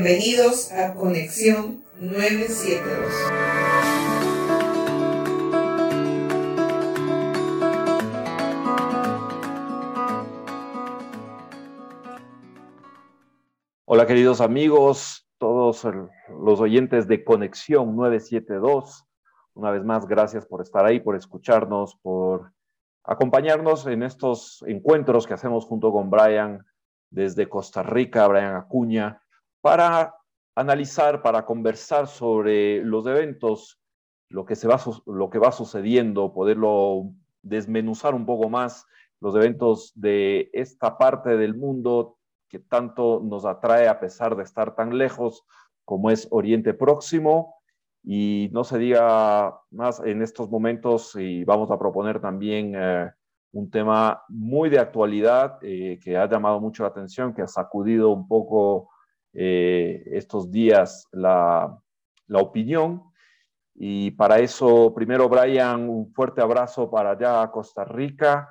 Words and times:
Bienvenidos 0.00 0.70
a 0.70 0.94
Conexión 0.94 1.82
972. 1.98 3.12
Hola 13.86 14.06
queridos 14.06 14.40
amigos, 14.40 15.28
todos 15.38 15.84
los 16.28 16.60
oyentes 16.60 17.08
de 17.08 17.24
Conexión 17.24 17.96
972. 17.96 19.04
Una 19.54 19.72
vez 19.72 19.82
más, 19.82 20.06
gracias 20.06 20.46
por 20.46 20.62
estar 20.62 20.86
ahí, 20.86 21.00
por 21.00 21.16
escucharnos, 21.16 21.96
por 21.96 22.52
acompañarnos 23.02 23.88
en 23.88 24.04
estos 24.04 24.62
encuentros 24.68 25.26
que 25.26 25.34
hacemos 25.34 25.64
junto 25.64 25.90
con 25.90 26.08
Brian 26.08 26.64
desde 27.10 27.48
Costa 27.48 27.82
Rica, 27.82 28.28
Brian 28.28 28.54
Acuña, 28.54 29.20
para 29.68 30.14
analizar, 30.54 31.20
para 31.20 31.44
conversar 31.44 32.06
sobre 32.06 32.82
los 32.82 33.06
eventos, 33.06 33.78
lo 34.30 34.46
que, 34.46 34.56
se 34.56 34.66
va, 34.66 34.80
lo 35.04 35.28
que 35.28 35.38
va 35.38 35.52
sucediendo, 35.52 36.32
poderlo 36.32 37.10
desmenuzar 37.42 38.14
un 38.14 38.24
poco 38.24 38.48
más, 38.48 38.86
los 39.20 39.36
eventos 39.36 39.92
de 39.94 40.48
esta 40.54 40.96
parte 40.96 41.36
del 41.36 41.54
mundo 41.54 42.16
que 42.48 42.60
tanto 42.60 43.20
nos 43.22 43.44
atrae 43.44 43.88
a 43.88 44.00
pesar 44.00 44.36
de 44.36 44.44
estar 44.44 44.74
tan 44.74 44.96
lejos 44.96 45.44
como 45.84 46.10
es 46.10 46.26
Oriente 46.30 46.72
Próximo. 46.72 47.56
Y 48.02 48.48
no 48.52 48.64
se 48.64 48.78
diga 48.78 49.60
más 49.70 50.00
en 50.00 50.22
estos 50.22 50.48
momentos 50.48 51.14
y 51.14 51.44
vamos 51.44 51.70
a 51.70 51.78
proponer 51.78 52.22
también 52.22 52.72
eh, 52.74 53.10
un 53.52 53.70
tema 53.70 54.22
muy 54.28 54.70
de 54.70 54.78
actualidad 54.78 55.58
eh, 55.60 55.98
que 56.02 56.16
ha 56.16 56.26
llamado 56.26 56.58
mucho 56.58 56.84
la 56.84 56.88
atención, 56.88 57.34
que 57.34 57.42
ha 57.42 57.46
sacudido 57.46 58.08
un 58.08 58.26
poco 58.26 58.88
eh, 59.32 60.02
estos 60.12 60.50
días 60.50 61.06
la, 61.12 61.78
la, 62.26 62.38
opinión. 62.40 63.02
Y 63.74 64.10
para 64.12 64.38
eso, 64.38 64.92
primero, 64.94 65.28
Brian, 65.28 65.88
un 65.88 66.12
fuerte 66.12 66.40
abrazo 66.40 66.90
para 66.90 67.12
allá 67.12 67.50
Costa 67.50 67.84
Rica. 67.84 68.48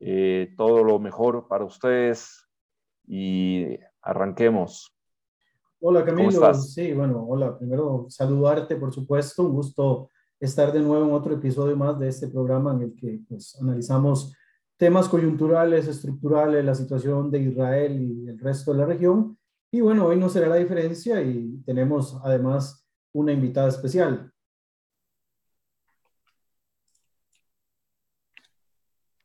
Eh, 0.00 0.54
todo 0.56 0.82
lo 0.82 0.98
mejor 0.98 1.46
para 1.46 1.64
ustedes 1.64 2.48
y 3.06 3.78
arranquemos. 4.00 4.92
Hola 5.80 6.04
Camilo, 6.04 6.54
sí, 6.54 6.92
bueno, 6.92 7.24
hola, 7.28 7.58
primero 7.58 8.06
saludarte 8.08 8.76
por 8.76 8.92
supuesto, 8.92 9.42
un 9.42 9.52
gusto 9.52 10.10
estar 10.38 10.72
de 10.72 10.80
nuevo 10.80 11.04
en 11.04 11.12
otro 11.12 11.34
episodio 11.34 11.76
más 11.76 11.98
de 11.98 12.08
este 12.08 12.28
programa 12.28 12.72
en 12.72 12.82
el 12.82 12.94
que 12.96 13.20
pues, 13.28 13.56
analizamos 13.60 14.32
temas 14.76 15.08
coyunturales, 15.08 15.86
estructurales, 15.86 16.64
la 16.64 16.74
situación 16.74 17.30
de 17.30 17.40
Israel 17.40 18.00
y 18.00 18.28
el 18.28 18.38
resto 18.40 18.72
de 18.72 18.78
la 18.78 18.86
región. 18.86 19.38
Y 19.74 19.80
bueno, 19.80 20.04
hoy 20.04 20.18
no 20.18 20.28
será 20.28 20.48
la 20.48 20.56
diferencia 20.56 21.22
y 21.22 21.62
tenemos 21.64 22.20
además 22.22 22.86
una 23.14 23.32
invitada 23.32 23.68
especial. 23.68 24.30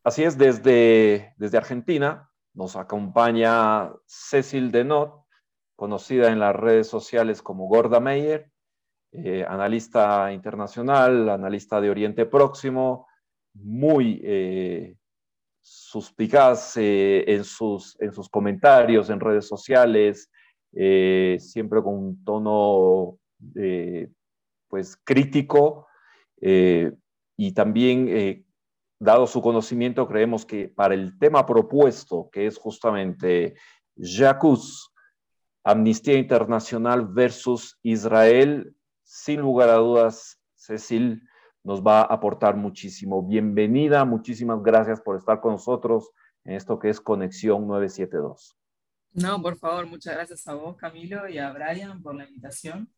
Así 0.05 0.23
es, 0.23 0.37
desde, 0.37 1.33
desde 1.35 1.57
Argentina 1.57 2.31
nos 2.53 2.77
acompaña 2.77 3.91
Cecil 4.05 4.71
Denot, 4.71 5.25
conocida 5.75 6.31
en 6.31 6.39
las 6.39 6.55
redes 6.55 6.87
sociales 6.87 7.41
como 7.41 7.67
Gorda 7.67 7.99
Meyer, 7.99 8.49
eh, 9.11 9.45
analista 9.45 10.31
internacional, 10.31 11.27
analista 11.27 11.81
de 11.81 11.89
Oriente 11.89 12.25
Próximo, 12.25 13.05
muy 13.53 14.21
eh, 14.23 14.95
suspicaz 15.59 16.77
eh, 16.77 17.25
en, 17.27 17.43
sus, 17.43 17.99
en 17.99 18.13
sus 18.13 18.29
comentarios 18.29 19.09
en 19.09 19.19
redes 19.19 19.45
sociales, 19.45 20.31
eh, 20.79 21.37
siempre 21.39 21.81
con 21.81 21.95
un 21.95 22.23
tono 22.23 23.17
eh, 23.55 24.09
pues 24.67 24.95
crítico 25.03 25.87
y 26.39 27.51
también 27.53 28.45
dado 28.99 29.25
su 29.25 29.41
conocimiento 29.41 30.07
creemos 30.07 30.45
que 30.45 30.69
para 30.69 30.93
el 30.93 31.17
tema 31.17 31.47
propuesto 31.47 32.29
que 32.31 32.45
es 32.45 32.59
justamente 32.59 33.55
Jacuz, 33.97 34.93
Amnistía 35.63 36.13
Internacional 36.19 37.07
versus 37.07 37.79
Israel, 37.81 38.75
sin 39.03 39.41
lugar 39.41 39.69
a 39.69 39.77
dudas, 39.77 40.39
Cecil, 40.53 41.23
nos 41.63 41.81
va 41.81 42.01
a 42.01 42.13
aportar 42.13 42.55
muchísimo. 42.55 43.23
Bienvenida, 43.23 44.05
muchísimas 44.05 44.61
gracias 44.61 45.01
por 45.01 45.17
estar 45.17 45.41
con 45.41 45.53
nosotros 45.53 46.11
en 46.45 46.53
esto 46.53 46.77
que 46.77 46.89
es 46.89 47.01
Conexión 47.01 47.67
972. 47.67 48.55
No, 49.13 49.41
por 49.41 49.57
favor, 49.57 49.87
muchas 49.87 50.15
gracias 50.15 50.47
a 50.47 50.53
vos, 50.53 50.77
Camilo, 50.77 51.27
y 51.27 51.37
a 51.37 51.51
Brian 51.51 52.01
por 52.01 52.15
la 52.15 52.25
invitación. 52.25 52.89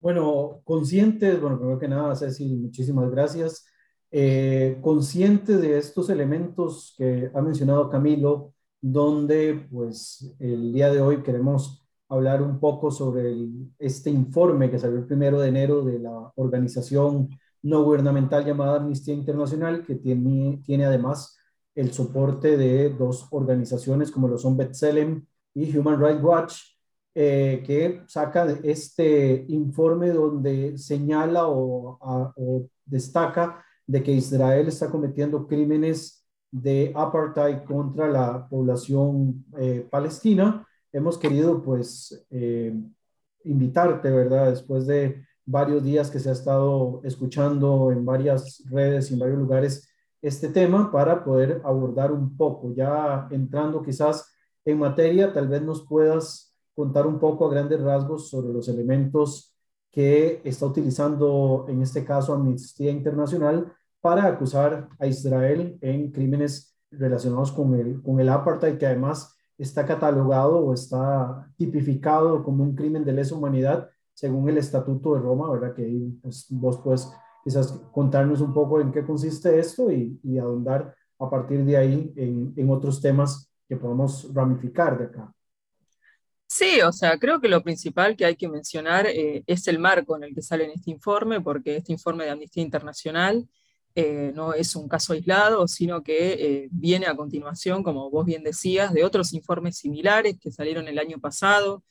Bueno, 0.00 0.60
conscientes, 0.64 1.40
bueno, 1.40 1.58
primero 1.58 1.78
que 1.78 1.88
nada, 1.88 2.14
Ceci, 2.14 2.44
muchísimas 2.56 3.10
gracias. 3.10 3.64
Eh, 4.10 4.78
conscientes 4.82 5.60
de 5.60 5.78
estos 5.78 6.10
elementos 6.10 6.94
que 6.98 7.30
ha 7.34 7.40
mencionado 7.40 7.88
Camilo, 7.88 8.52
donde 8.80 9.66
pues 9.70 10.34
el 10.38 10.72
día 10.72 10.92
de 10.92 11.00
hoy 11.00 11.22
queremos 11.22 11.82
hablar 12.08 12.42
un 12.42 12.60
poco 12.60 12.90
sobre 12.90 13.34
este 13.78 14.10
informe 14.10 14.70
que 14.70 14.78
salió 14.78 14.98
el 14.98 15.06
primero 15.06 15.40
de 15.40 15.48
enero 15.48 15.82
de 15.82 15.98
la 15.98 16.32
organización 16.36 17.30
no 17.62 17.82
gubernamental 17.82 18.44
llamada 18.44 18.76
Amnistía 18.76 19.14
Internacional, 19.14 19.84
que 19.86 19.94
tiene, 19.94 20.60
tiene 20.64 20.84
además 20.84 21.38
el 21.74 21.92
soporte 21.92 22.56
de 22.56 22.90
dos 22.90 23.26
organizaciones 23.30 24.10
como 24.10 24.28
lo 24.28 24.38
son 24.38 24.56
B'Tselem 24.56 25.24
y 25.54 25.76
Human 25.76 26.00
Rights 26.00 26.22
Watch, 26.22 26.54
eh, 27.14 27.62
que 27.64 28.02
saca 28.06 28.58
este 28.62 29.44
informe 29.48 30.10
donde 30.10 30.76
señala 30.78 31.48
o, 31.48 32.68
destaca 32.84 33.64
de 33.86 34.02
que 34.02 34.12
Israel 34.12 34.68
está 34.68 34.90
cometiendo 34.90 35.46
crímenes 35.46 36.24
de 36.50 36.92
apartheid 36.94 37.64
contra 37.64 38.08
la 38.08 38.48
población 38.48 39.44
eh, 39.58 39.86
palestina 39.90 40.66
hemos 40.94 41.18
querido 41.18 41.60
pues 41.60 42.24
eh, 42.30 42.72
invitarte, 43.42 44.10
¿verdad? 44.10 44.50
Después 44.50 44.86
de 44.86 45.26
varios 45.44 45.82
días 45.82 46.08
que 46.08 46.20
se 46.20 46.30
ha 46.30 46.32
estado 46.32 47.00
escuchando 47.02 47.90
en 47.90 48.06
varias 48.06 48.62
redes 48.70 49.10
y 49.10 49.14
en 49.14 49.20
varios 49.20 49.38
lugares 49.38 49.88
este 50.24 50.48
tema 50.48 50.90
para 50.90 51.22
poder 51.22 51.60
abordar 51.64 52.10
un 52.10 52.34
poco, 52.34 52.72
ya 52.72 53.28
entrando 53.30 53.82
quizás 53.82 54.32
en 54.64 54.78
materia, 54.78 55.34
tal 55.34 55.48
vez 55.48 55.60
nos 55.60 55.86
puedas 55.86 56.56
contar 56.74 57.06
un 57.06 57.18
poco 57.18 57.46
a 57.46 57.50
grandes 57.50 57.78
rasgos 57.82 58.30
sobre 58.30 58.50
los 58.50 58.66
elementos 58.70 59.54
que 59.90 60.40
está 60.42 60.64
utilizando 60.64 61.66
en 61.68 61.82
este 61.82 62.06
caso 62.06 62.32
Amnistía 62.32 62.90
Internacional 62.90 63.70
para 64.00 64.24
acusar 64.24 64.88
a 64.98 65.06
Israel 65.06 65.76
en 65.82 66.10
crímenes 66.10 66.74
relacionados 66.90 67.52
con 67.52 67.74
el, 67.74 68.02
con 68.02 68.18
el 68.18 68.30
apartheid, 68.30 68.78
que 68.78 68.86
además 68.86 69.36
está 69.58 69.84
catalogado 69.84 70.56
o 70.58 70.72
está 70.72 71.52
tipificado 71.58 72.42
como 72.42 72.64
un 72.64 72.74
crimen 72.74 73.04
de 73.04 73.12
lesa 73.12 73.34
humanidad 73.34 73.90
según 74.14 74.48
el 74.48 74.56
Estatuto 74.56 75.14
de 75.14 75.20
Roma, 75.20 75.50
¿verdad? 75.50 75.74
Que 75.74 76.14
pues, 76.22 76.46
vos 76.48 76.78
puedes 76.78 77.12
quizás 77.44 77.72
contarnos 77.92 78.40
un 78.40 78.52
poco 78.54 78.80
en 78.80 78.90
qué 78.90 79.04
consiste 79.04 79.58
esto 79.58 79.92
y, 79.92 80.18
y 80.24 80.38
ahondar 80.38 80.96
a 81.18 81.30
partir 81.30 81.64
de 81.64 81.76
ahí 81.76 82.12
en, 82.16 82.54
en 82.56 82.70
otros 82.70 83.00
temas 83.00 83.50
que 83.68 83.76
podemos 83.76 84.32
ramificar 84.34 84.98
de 84.98 85.04
acá. 85.04 85.34
Sí, 86.46 86.80
o 86.82 86.92
sea, 86.92 87.18
creo 87.18 87.40
que 87.40 87.48
lo 87.48 87.62
principal 87.62 88.16
que 88.16 88.24
hay 88.24 88.36
que 88.36 88.48
mencionar 88.48 89.06
eh, 89.06 89.42
es 89.46 89.66
el 89.66 89.78
marco 89.78 90.16
en 90.16 90.24
el 90.24 90.34
que 90.34 90.42
sale 90.42 90.64
en 90.64 90.70
este 90.70 90.90
informe, 90.90 91.40
porque 91.40 91.76
este 91.76 91.92
informe 91.92 92.24
de 92.24 92.30
Amnistía 92.30 92.62
Internacional 92.62 93.48
eh, 93.96 94.32
no 94.34 94.54
es 94.54 94.76
un 94.76 94.88
caso 94.88 95.14
aislado, 95.14 95.66
sino 95.66 96.02
que 96.02 96.32
eh, 96.34 96.68
viene 96.70 97.06
a 97.06 97.16
continuación, 97.16 97.82
como 97.82 98.10
vos 98.10 98.24
bien 98.24 98.44
decías, 98.44 98.92
de 98.92 99.04
otros 99.04 99.32
informes 99.32 99.78
similares 99.78 100.38
que 100.38 100.52
salieron 100.52 100.86
el 100.86 100.98
año 100.98 101.18
pasado. 101.18 101.82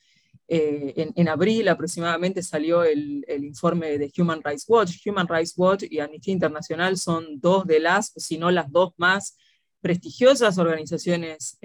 Eh, 0.46 1.12
en, 1.14 1.28
abril 1.28 1.68
aproximadamente 1.68 2.42
salió 2.42 2.84
el, 2.84 3.24
informe 3.42 3.98
de 3.98 4.12
Human 4.18 4.42
Rights 4.42 4.64
Watch. 4.68 5.06
Human 5.06 5.26
Rights 5.28 5.54
Watch 5.56 5.84
y 5.88 6.00
Amnistía 6.00 6.32
Internacional 6.34 6.96
son 6.96 7.40
dos 7.40 7.66
de 7.66 7.80
las, 7.80 8.12
si 8.16 8.38
no 8.38 8.50
las 8.50 8.70
dos 8.70 8.92
más 8.96 9.36
prestigiosas 9.80 10.58
organizaciones 10.58 11.58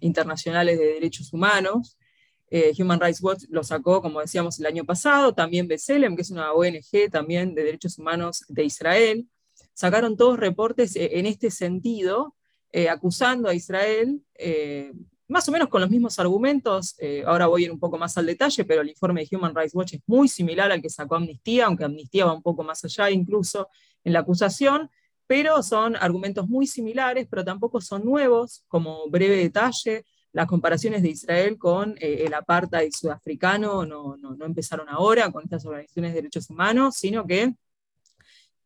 internacionales 0.00 0.78
de 0.78 0.86
derechos 0.86 1.32
humanos. 1.32 1.96
Human 2.78 3.00
Rights 3.00 3.22
Watch 3.22 3.44
lo 3.50 3.62
sacó, 3.62 4.02
como 4.02 4.20
decíamos, 4.20 4.58
el 4.58 4.66
año 4.66 4.84
pasado, 4.84 5.32
también 5.34 5.68
Beselem, 5.68 6.16
que 6.16 6.22
es 6.22 6.30
una 6.30 6.52
ONG 6.52 7.10
también 7.10 7.54
de 7.54 7.64
derechos 7.64 7.98
humanos 7.98 8.44
de 8.48 8.64
Israel 8.64 9.28
sacaron 9.76 10.16
todos 10.16 10.38
reportes 10.38 10.96
eh, 10.96 11.18
en 11.18 11.26
este 11.26 11.50
sentido, 11.50 12.34
eh, 12.72 12.88
acusando 12.88 13.48
a 13.48 13.54
Israel, 13.54 14.22
eh, 14.34 14.92
más 15.28 15.48
o 15.48 15.52
menos 15.52 15.68
con 15.68 15.80
los 15.80 15.90
mismos 15.90 16.18
argumentos. 16.18 16.96
ahora 17.26 17.46
voy 17.46 17.62
a 17.62 17.64
ir 17.66 17.72
un 17.72 17.80
poco 17.80 17.98
más 17.98 18.16
al 18.16 18.26
detalle, 18.26 18.64
pero 18.64 18.82
el 18.82 18.88
informe 18.88 19.24
de 19.24 19.36
Human 19.36 19.54
Rights 19.54 19.74
Watch 19.74 19.94
es 19.94 20.00
muy 20.06 20.28
similar 20.28 20.70
al 20.70 20.80
que 20.80 20.90
sacó 20.90 21.16
Amnistía, 21.16 21.66
aunque 21.66 21.84
Amnistía 21.84 22.26
va 22.26 22.32
un 22.32 22.42
poco 22.42 22.62
más 22.62 22.84
allá 22.84 23.10
incluso 23.10 23.68
en 24.04 24.12
la 24.12 24.20
acusación, 24.20 24.90
pero 25.26 25.62
son 25.62 25.96
argumentos 25.96 26.48
muy 26.48 26.66
similares, 26.66 27.26
pero 27.28 27.44
tampoco 27.44 27.80
son 27.80 28.04
nuevos. 28.04 28.64
Como 28.68 29.08
breve 29.08 29.36
detalle, 29.36 30.04
las 30.32 30.46
comparaciones 30.46 31.02
de 31.02 31.08
Israel 31.08 31.56
con 31.58 31.96
eh, 31.98 32.24
el 32.26 32.34
apartheid 32.34 32.90
sudafricano 32.92 33.86
no, 33.86 34.16
no, 34.16 34.44
empezaron 34.44 34.86
ahora 34.88 35.30
con 35.32 35.42
estas 35.44 35.64
organizaciones 35.64 36.12
de 36.12 36.16
derechos 36.16 36.50
humanos, 36.50 36.96
sino 36.96 37.26
que 37.26 37.54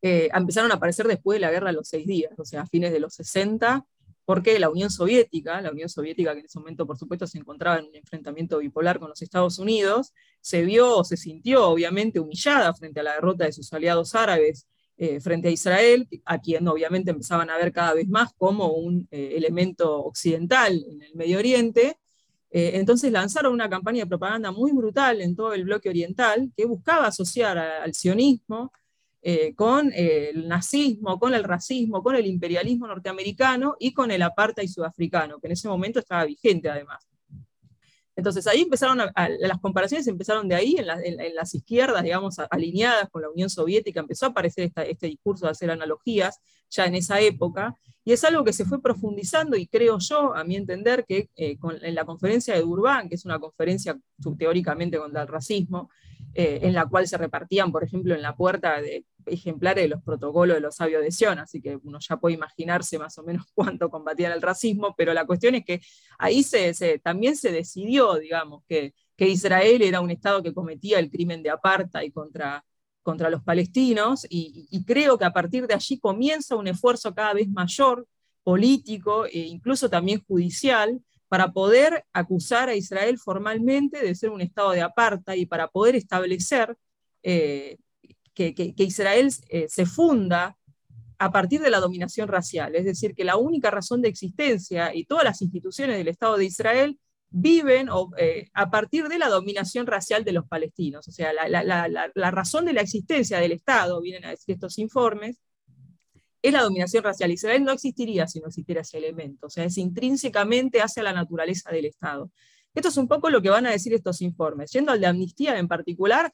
eh, 0.02 0.28
empezaron 0.34 0.70
a 0.72 0.74
aparecer 0.74 1.06
después 1.06 1.36
de 1.36 1.40
la 1.40 1.50
guerra 1.52 1.68
de 1.68 1.74
los 1.74 1.88
seis 1.88 2.06
días, 2.06 2.32
o 2.38 2.44
sea, 2.44 2.62
a 2.62 2.66
fines 2.66 2.92
de 2.92 3.00
los 3.00 3.14
60, 3.14 3.86
porque 4.30 4.60
la 4.60 4.70
Unión 4.70 4.90
Soviética, 4.90 5.60
la 5.60 5.72
Unión 5.72 5.88
Soviética 5.88 6.34
que 6.34 6.38
en 6.38 6.46
ese 6.46 6.60
momento 6.60 6.86
por 6.86 6.96
supuesto 6.96 7.26
se 7.26 7.36
encontraba 7.36 7.80
en 7.80 7.86
un 7.86 7.96
enfrentamiento 7.96 8.58
bipolar 8.58 9.00
con 9.00 9.08
los 9.08 9.20
Estados 9.22 9.58
Unidos, 9.58 10.12
se 10.40 10.62
vio 10.62 10.98
o 10.98 11.02
se 11.02 11.16
sintió 11.16 11.68
obviamente 11.68 12.20
humillada 12.20 12.72
frente 12.72 13.00
a 13.00 13.02
la 13.02 13.14
derrota 13.14 13.46
de 13.46 13.52
sus 13.52 13.72
aliados 13.72 14.14
árabes 14.14 14.68
eh, 14.98 15.18
frente 15.18 15.48
a 15.48 15.50
Israel, 15.50 16.06
a 16.24 16.40
quien 16.40 16.68
obviamente 16.68 17.10
empezaban 17.10 17.50
a 17.50 17.56
ver 17.56 17.72
cada 17.72 17.92
vez 17.92 18.06
más 18.06 18.30
como 18.38 18.68
un 18.68 19.08
eh, 19.10 19.32
elemento 19.34 20.00
occidental 20.04 20.80
en 20.88 21.02
el 21.02 21.12
Medio 21.16 21.36
Oriente. 21.38 21.98
Eh, 22.52 22.70
entonces 22.74 23.10
lanzaron 23.10 23.52
una 23.52 23.68
campaña 23.68 24.04
de 24.04 24.06
propaganda 24.06 24.52
muy 24.52 24.70
brutal 24.70 25.22
en 25.22 25.34
todo 25.34 25.54
el 25.54 25.64
bloque 25.64 25.88
oriental 25.88 26.52
que 26.56 26.66
buscaba 26.66 27.08
asociar 27.08 27.58
al 27.58 27.94
sionismo 27.94 28.70
con 29.54 29.92
el 29.94 30.48
nazismo, 30.48 31.18
con 31.18 31.34
el 31.34 31.44
racismo, 31.44 32.02
con 32.02 32.16
el 32.16 32.26
imperialismo 32.26 32.86
norteamericano 32.86 33.76
y 33.78 33.92
con 33.92 34.10
el 34.10 34.22
apartheid 34.22 34.68
sudafricano, 34.68 35.38
que 35.38 35.46
en 35.48 35.52
ese 35.52 35.68
momento 35.68 35.98
estaba 35.98 36.24
vigente 36.24 36.70
además. 36.70 37.10
Entonces 38.20 38.46
ahí 38.46 38.62
empezaron, 38.62 38.98
las 38.98 39.58
comparaciones 39.60 40.06
empezaron 40.06 40.46
de 40.46 40.54
ahí, 40.54 40.76
en, 40.76 41.34
las 41.34 41.54
izquierdas, 41.54 42.02
digamos, 42.02 42.38
alineadas 42.50 43.08
con 43.08 43.22
la 43.22 43.30
Unión 43.30 43.48
Soviética, 43.48 44.00
empezó 44.00 44.26
a 44.26 44.28
aparecer 44.28 44.70
este 44.76 45.06
discurso 45.06 45.46
de 45.46 45.52
hacer 45.52 45.70
analogías 45.70 46.38
ya 46.68 46.84
en 46.84 46.96
esa 46.96 47.18
época, 47.20 47.74
y 48.04 48.12
es 48.12 48.22
algo 48.24 48.44
que 48.44 48.52
se 48.52 48.64
fue 48.64 48.82
profundizando 48.82 49.56
y 49.56 49.66
creo 49.66 49.98
yo, 49.98 50.34
a 50.34 50.44
mi 50.44 50.56
entender, 50.56 51.04
que 51.06 51.30
eh, 51.36 51.56
en 51.62 51.94
la 51.94 52.04
conferencia 52.04 52.54
de 52.54 52.60
Durban, 52.60 53.08
que 53.08 53.14
es 53.14 53.24
una 53.24 53.38
conferencia 53.38 53.98
teóricamente 54.38 54.98
contra 54.98 55.22
el 55.22 55.28
racismo, 55.28 55.90
eh, 56.34 56.60
en 56.62 56.74
la 56.74 56.86
cual 56.86 57.08
se 57.08 57.16
repartían, 57.16 57.72
por 57.72 57.84
ejemplo, 57.84 58.14
en 58.14 58.22
la 58.22 58.36
puerta 58.36 58.80
de 58.80 59.04
ejemplares 59.26 59.84
de 59.84 59.88
los 59.88 60.02
protocolos 60.02 60.56
de 60.56 60.60
los 60.60 60.76
sabios 60.76 61.02
de 61.02 61.10
Sion, 61.10 61.38
así 61.38 61.60
que 61.60 61.78
uno 61.82 61.98
ya 62.00 62.16
puede 62.16 62.34
imaginarse 62.34 62.98
más 62.98 63.16
o 63.18 63.22
menos 63.22 63.46
cuánto 63.54 63.90
combatían 63.90 64.32
el 64.32 64.42
racismo, 64.42 64.94
pero 64.96 65.14
la 65.14 65.26
cuestión 65.26 65.54
es 65.54 65.64
que 65.64 65.80
ahí 66.18 66.42
se, 66.42 66.98
también 66.98 67.36
se 67.36 67.52
decidió, 67.52 68.14
digamos, 68.14 68.62
que, 68.68 68.94
que, 69.16 69.28
Israel 69.28 69.82
era 69.82 70.00
un 70.00 70.10
Estado 70.10 70.42
que 70.42 70.54
cometía 70.54 70.98
el 70.98 71.10
crimen 71.10 71.42
de 71.42 71.50
apartheid 71.50 72.12
contra, 72.12 72.64
contra 73.02 73.30
los 73.30 73.42
palestinos, 73.42 74.26
y, 74.28 74.84
creo 74.84 75.18
que 75.18 75.24
a 75.24 75.32
partir 75.32 75.66
de 75.66 75.74
allí 75.74 75.98
comienza 75.98 76.56
un 76.56 76.68
esfuerzo 76.68 77.14
cada 77.14 77.34
vez 77.34 77.48
mayor 77.48 78.06
político 78.42 79.26
e 79.26 79.40
incluso 79.40 79.88
también 79.88 80.22
judicial 80.26 81.00
para 81.28 81.52
poder 81.52 82.04
acusar 82.12 82.68
a 82.68 82.74
Israel 82.74 83.18
formalmente 83.18 84.02
de 84.02 84.14
ser 84.14 84.30
un 84.30 84.40
estado 84.40 84.72
de 84.72 84.82
apartheid 84.82 85.40
y 85.40 85.46
para 85.46 85.68
poder 85.68 85.94
establecer 85.94 86.76
eh, 87.22 87.78
que, 88.54 88.74
Israel 88.76 89.32
eh, 89.48 89.66
se 89.68 89.86
funda 89.86 90.56
a 91.18 91.30
partir 91.30 91.60
de 91.60 91.70
la 91.70 91.80
dominación 91.80 92.28
racial, 92.28 92.74
es 92.74 92.86
decir, 92.86 93.14
que 93.14 93.24
la 93.24 93.36
única 93.36 93.70
razón 93.70 94.00
de 94.00 94.08
existencia 94.08 94.94
y 94.94 95.04
todas 95.04 95.24
las 95.24 95.42
instituciones 95.42 95.98
del 95.98 96.08
Estado 96.08 96.38
de 96.38 96.46
Israel 96.46 96.98
viven 97.30 97.88
eh, 98.16 98.48
a 98.54 98.70
partir 98.70 99.08
de 99.08 99.18
la 99.18 99.28
dominación 99.28 99.86
racial 99.86 100.24
de 100.24 100.32
los 100.32 100.46
palestinos. 100.46 101.06
O 101.06 101.12
sea, 101.12 101.32
la, 101.32 102.30
razón 102.30 102.64
de 102.64 102.72
la 102.72 102.80
existencia 102.80 103.38
del 103.38 103.52
Estado, 103.52 104.00
vienen 104.00 104.24
a 104.24 104.30
decir 104.30 104.54
estos 104.54 104.78
informes, 104.78 105.40
es 106.42 106.52
la 106.52 106.62
dominación 106.62 107.04
racial. 107.04 107.30
Israel 107.30 107.64
no 107.64 107.72
existiría 107.72 108.26
si 108.26 108.40
no 108.40 108.48
existiera 108.48 108.80
ese 108.80 108.98
elemento, 108.98 109.46
o 109.46 109.50
sea, 109.50 109.64
es 109.64 109.76
intrínsecamente 109.78 110.80
hacia 110.80 111.02
la 111.02 111.12
naturaleza 111.12 111.70
del 111.70 111.84
Estado. 111.84 112.30
Esto 112.74 112.88
es 112.88 112.96
un 112.96 113.08
poco 113.08 113.30
lo 113.30 113.42
que 113.42 113.50
van 113.50 113.66
a 113.66 113.70
decir 113.70 113.92
estos 113.94 114.22
informes. 114.22 114.70
Yendo 114.72 114.92
al 114.92 115.00
de 115.00 115.06
amnistía 115.06 115.58
en 115.58 115.68
particular, 115.68 116.32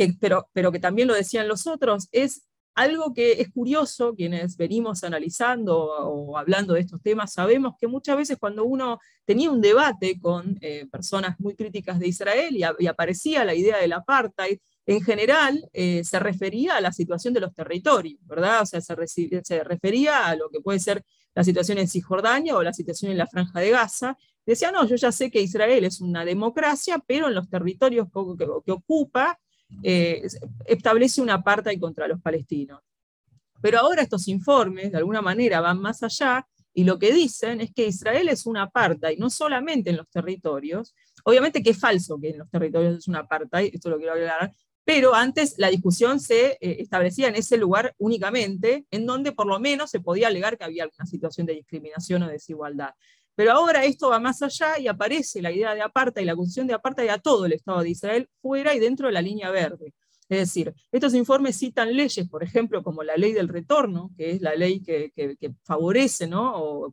que, 0.00 0.16
pero, 0.18 0.48
pero 0.54 0.72
que 0.72 0.78
también 0.78 1.08
lo 1.08 1.14
decían 1.14 1.46
los 1.46 1.66
otros, 1.66 2.08
es 2.10 2.46
algo 2.74 3.12
que 3.12 3.32
es 3.32 3.50
curioso, 3.50 4.14
quienes 4.14 4.56
venimos 4.56 5.04
analizando 5.04 5.76
o, 5.78 6.38
hablando 6.38 6.72
de 6.72 6.80
estos 6.80 7.02
temas, 7.02 7.34
sabemos 7.34 7.74
que 7.78 7.86
muchas 7.86 8.16
veces 8.16 8.38
cuando 8.38 8.64
uno 8.64 8.98
tenía 9.26 9.50
un 9.50 9.60
debate 9.60 10.18
con 10.18 10.56
eh, 10.62 10.86
personas 10.90 11.38
muy 11.38 11.54
críticas 11.54 11.98
de 11.98 12.08
Israel 12.08 12.56
y, 12.56 12.86
aparecía 12.86 13.44
la 13.44 13.54
idea 13.54 13.76
del 13.78 13.92
apartheid, 13.92 14.58
en 14.86 15.02
general 15.02 15.68
eh, 15.74 16.02
se 16.04 16.18
refería 16.18 16.76
a 16.76 16.80
la 16.80 16.92
situación 16.92 17.34
de 17.34 17.40
los 17.40 17.52
territorios, 17.54 18.20
¿verdad? 18.26 18.62
O 18.62 18.66
sea, 18.66 18.80
se, 18.80 18.96
se, 19.44 19.64
refería 19.64 20.26
a 20.26 20.36
lo 20.36 20.48
que 20.48 20.60
puede 20.60 20.78
ser 20.78 21.04
la 21.34 21.44
situación 21.44 21.78
en 21.78 21.88
Cisjordania 21.88 22.56
o 22.56 22.62
la 22.62 22.72
situación 22.72 23.12
en 23.12 23.18
la 23.18 23.26
Franja 23.26 23.60
de 23.60 23.70
Gaza. 23.70 24.16
Decía, 24.46 24.72
no, 24.72 24.86
yo 24.86 24.96
ya 24.96 25.12
sé 25.12 25.30
que 25.30 25.42
Israel 25.42 25.84
es 25.84 26.00
una 26.00 26.24
democracia, 26.24 27.02
pero 27.06 27.28
en 27.28 27.34
los 27.34 27.48
territorios 27.48 28.08
que, 28.64 28.72
ocupa 28.72 29.38
eh, 29.82 30.26
establece 30.66 31.20
una 31.20 31.34
apartheid 31.34 31.80
contra 31.80 32.08
los 32.08 32.20
palestinos. 32.20 32.80
Pero 33.60 33.78
ahora 33.78 34.02
estos 34.02 34.28
informes, 34.28 34.92
de 34.92 34.98
alguna 34.98 35.20
manera, 35.22 35.60
van 35.60 35.80
más 35.80 36.02
allá 36.02 36.46
y 36.72 36.84
lo 36.84 36.98
que 36.98 37.12
dicen 37.12 37.60
es 37.60 37.72
que 37.74 37.86
Israel 37.86 38.28
es 38.28 38.46
una 38.46 38.62
apartheid, 38.62 39.18
no 39.18 39.28
solamente 39.28 39.90
en 39.90 39.96
los 39.96 40.08
territorios, 40.08 40.94
obviamente 41.24 41.62
que 41.62 41.70
es 41.70 41.78
falso 41.78 42.18
que 42.20 42.30
en 42.30 42.38
los 42.38 42.50
territorios 42.50 42.98
es 42.98 43.08
una 43.08 43.20
apartheid, 43.20 43.74
esto 43.74 43.90
lo 43.90 43.98
quiero 43.98 44.12
aclarar, 44.12 44.52
pero 44.84 45.14
antes 45.14 45.54
la 45.58 45.68
discusión 45.68 46.20
se 46.20 46.52
eh, 46.52 46.58
establecía 46.80 47.28
en 47.28 47.36
ese 47.36 47.56
lugar 47.56 47.94
únicamente, 47.98 48.86
en 48.90 49.06
donde 49.06 49.32
por 49.32 49.46
lo 49.46 49.60
menos 49.60 49.90
se 49.90 50.00
podía 50.00 50.28
alegar 50.28 50.56
que 50.56 50.64
había 50.64 50.84
alguna 50.84 51.06
situación 51.06 51.46
de 51.46 51.54
discriminación 51.54 52.22
o 52.22 52.28
desigualdad. 52.28 52.90
Pero 53.40 53.52
ahora 53.52 53.86
esto 53.86 54.10
va 54.10 54.20
más 54.20 54.42
allá 54.42 54.78
y 54.78 54.86
aparece 54.86 55.40
la 55.40 55.50
idea 55.50 55.74
de 55.74 55.80
apartheid 55.80 56.24
y 56.24 56.26
la 56.26 56.32
acusación 56.32 56.66
de 56.66 56.74
apartheid 56.74 57.08
a 57.08 57.16
todo 57.16 57.46
el 57.46 57.54
Estado 57.54 57.80
de 57.80 57.88
Israel 57.88 58.28
fuera 58.42 58.74
y 58.74 58.78
dentro 58.78 59.06
de 59.06 59.14
la 59.14 59.22
línea 59.22 59.50
verde. 59.50 59.94
Es 60.28 60.40
decir, 60.40 60.74
estos 60.92 61.14
informes 61.14 61.56
citan 61.56 61.96
leyes, 61.96 62.28
por 62.28 62.42
ejemplo, 62.42 62.82
como 62.82 63.02
la 63.02 63.16
ley 63.16 63.32
del 63.32 63.48
retorno, 63.48 64.10
que 64.14 64.32
es 64.32 64.42
la 64.42 64.54
ley 64.54 64.82
que, 64.82 65.10
favorece 65.62 66.28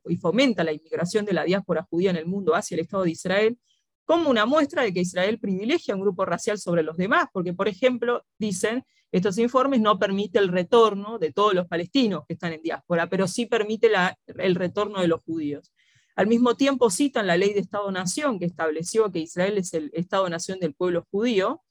y 0.05 0.15
fomenta 0.15 0.63
la 0.63 0.71
inmigración 0.71 1.25
de 1.25 1.33
la 1.33 1.43
diáspora 1.43 1.85
judía 1.89 2.11
en 2.11 2.15
el 2.15 2.27
mundo 2.27 2.55
hacia 2.55 2.75
el 2.75 2.81
Estado 2.83 3.03
de 3.03 3.11
Israel, 3.11 3.59
como 4.05 4.29
una 4.29 4.45
muestra 4.45 4.83
de 4.83 4.93
que 4.93 5.01
Israel 5.01 5.39
privilegia 5.39 5.95
a 5.95 5.97
un 5.97 6.03
grupo 6.03 6.23
racial 6.23 6.57
sobre 6.57 6.81
los 6.81 6.95
demás, 6.95 7.25
porque, 7.33 7.51
por 7.51 7.67
ejemplo, 7.67 8.23
dicen, 8.39 8.85
estos 9.11 9.37
informes 9.37 9.81
no 9.81 9.99
permiten 9.99 10.43
el 10.43 10.47
retorno 10.47 11.19
de 11.19 11.33
todos 11.33 11.53
los 11.53 11.67
palestinos 11.67 12.23
que 12.25 12.35
están 12.35 12.53
en 12.53 12.61
diáspora, 12.61 13.09
pero 13.09 13.27
sí 13.27 13.47
permite 13.47 13.91
el 14.37 14.55
retorno 14.55 15.01
de 15.01 15.09
los 15.09 15.21
judíos. 15.23 15.73
Al 16.17 16.25
mismo 16.25 16.55
tiempo 16.55 16.89
citan 16.89 17.27
la 17.27 17.37
ley 17.37 17.53
de 17.53 17.59
Estado-Nación 17.59 18.39
que 18.39 18.45
estableció 18.45 19.11
que 19.11 19.19
Israel 19.19 19.59
es 19.59 19.75
el 19.75 19.91
Estado-Nación 19.93 20.59
del 20.59 20.73
pueblo 20.73 21.05
judío, 21.11 21.61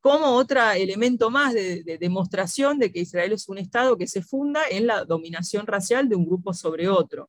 como 0.00 0.28
otro 0.28 0.62
elemento 0.70 1.30
más 1.30 1.52
de, 1.52 1.84
de, 1.84 1.98
demostración 1.98 2.78
de 2.78 2.90
que 2.90 3.00
Israel 3.00 3.32
es 3.32 3.50
un 3.50 3.58
Estado 3.58 3.98
que 3.98 4.06
se 4.06 4.22
funda 4.22 4.62
en 4.70 4.86
la 4.86 5.04
dominación 5.04 5.66
racial 5.66 6.08
de 6.08 6.16
un 6.16 6.24
grupo 6.24 6.54
sobre 6.54 6.88
otro. 6.88 7.28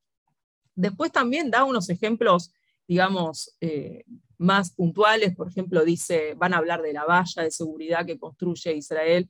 Después 0.73 1.11
también 1.11 1.51
da 1.51 1.65
unos 1.65 1.89
ejemplos, 1.89 2.53
digamos, 2.87 3.57
eh, 3.59 4.05
más 4.37 4.71
puntuales, 4.71 5.35
por 5.35 5.49
ejemplo, 5.49 5.83
dice, 5.83 6.33
van 6.35 6.53
a 6.53 6.59
hablar 6.59 6.81
de 6.81 6.93
la 6.93 7.03
valla 7.03 7.43
de 7.43 7.51
seguridad 7.51 8.05
que 8.05 8.17
construye 8.17 8.73
Israel 8.73 9.29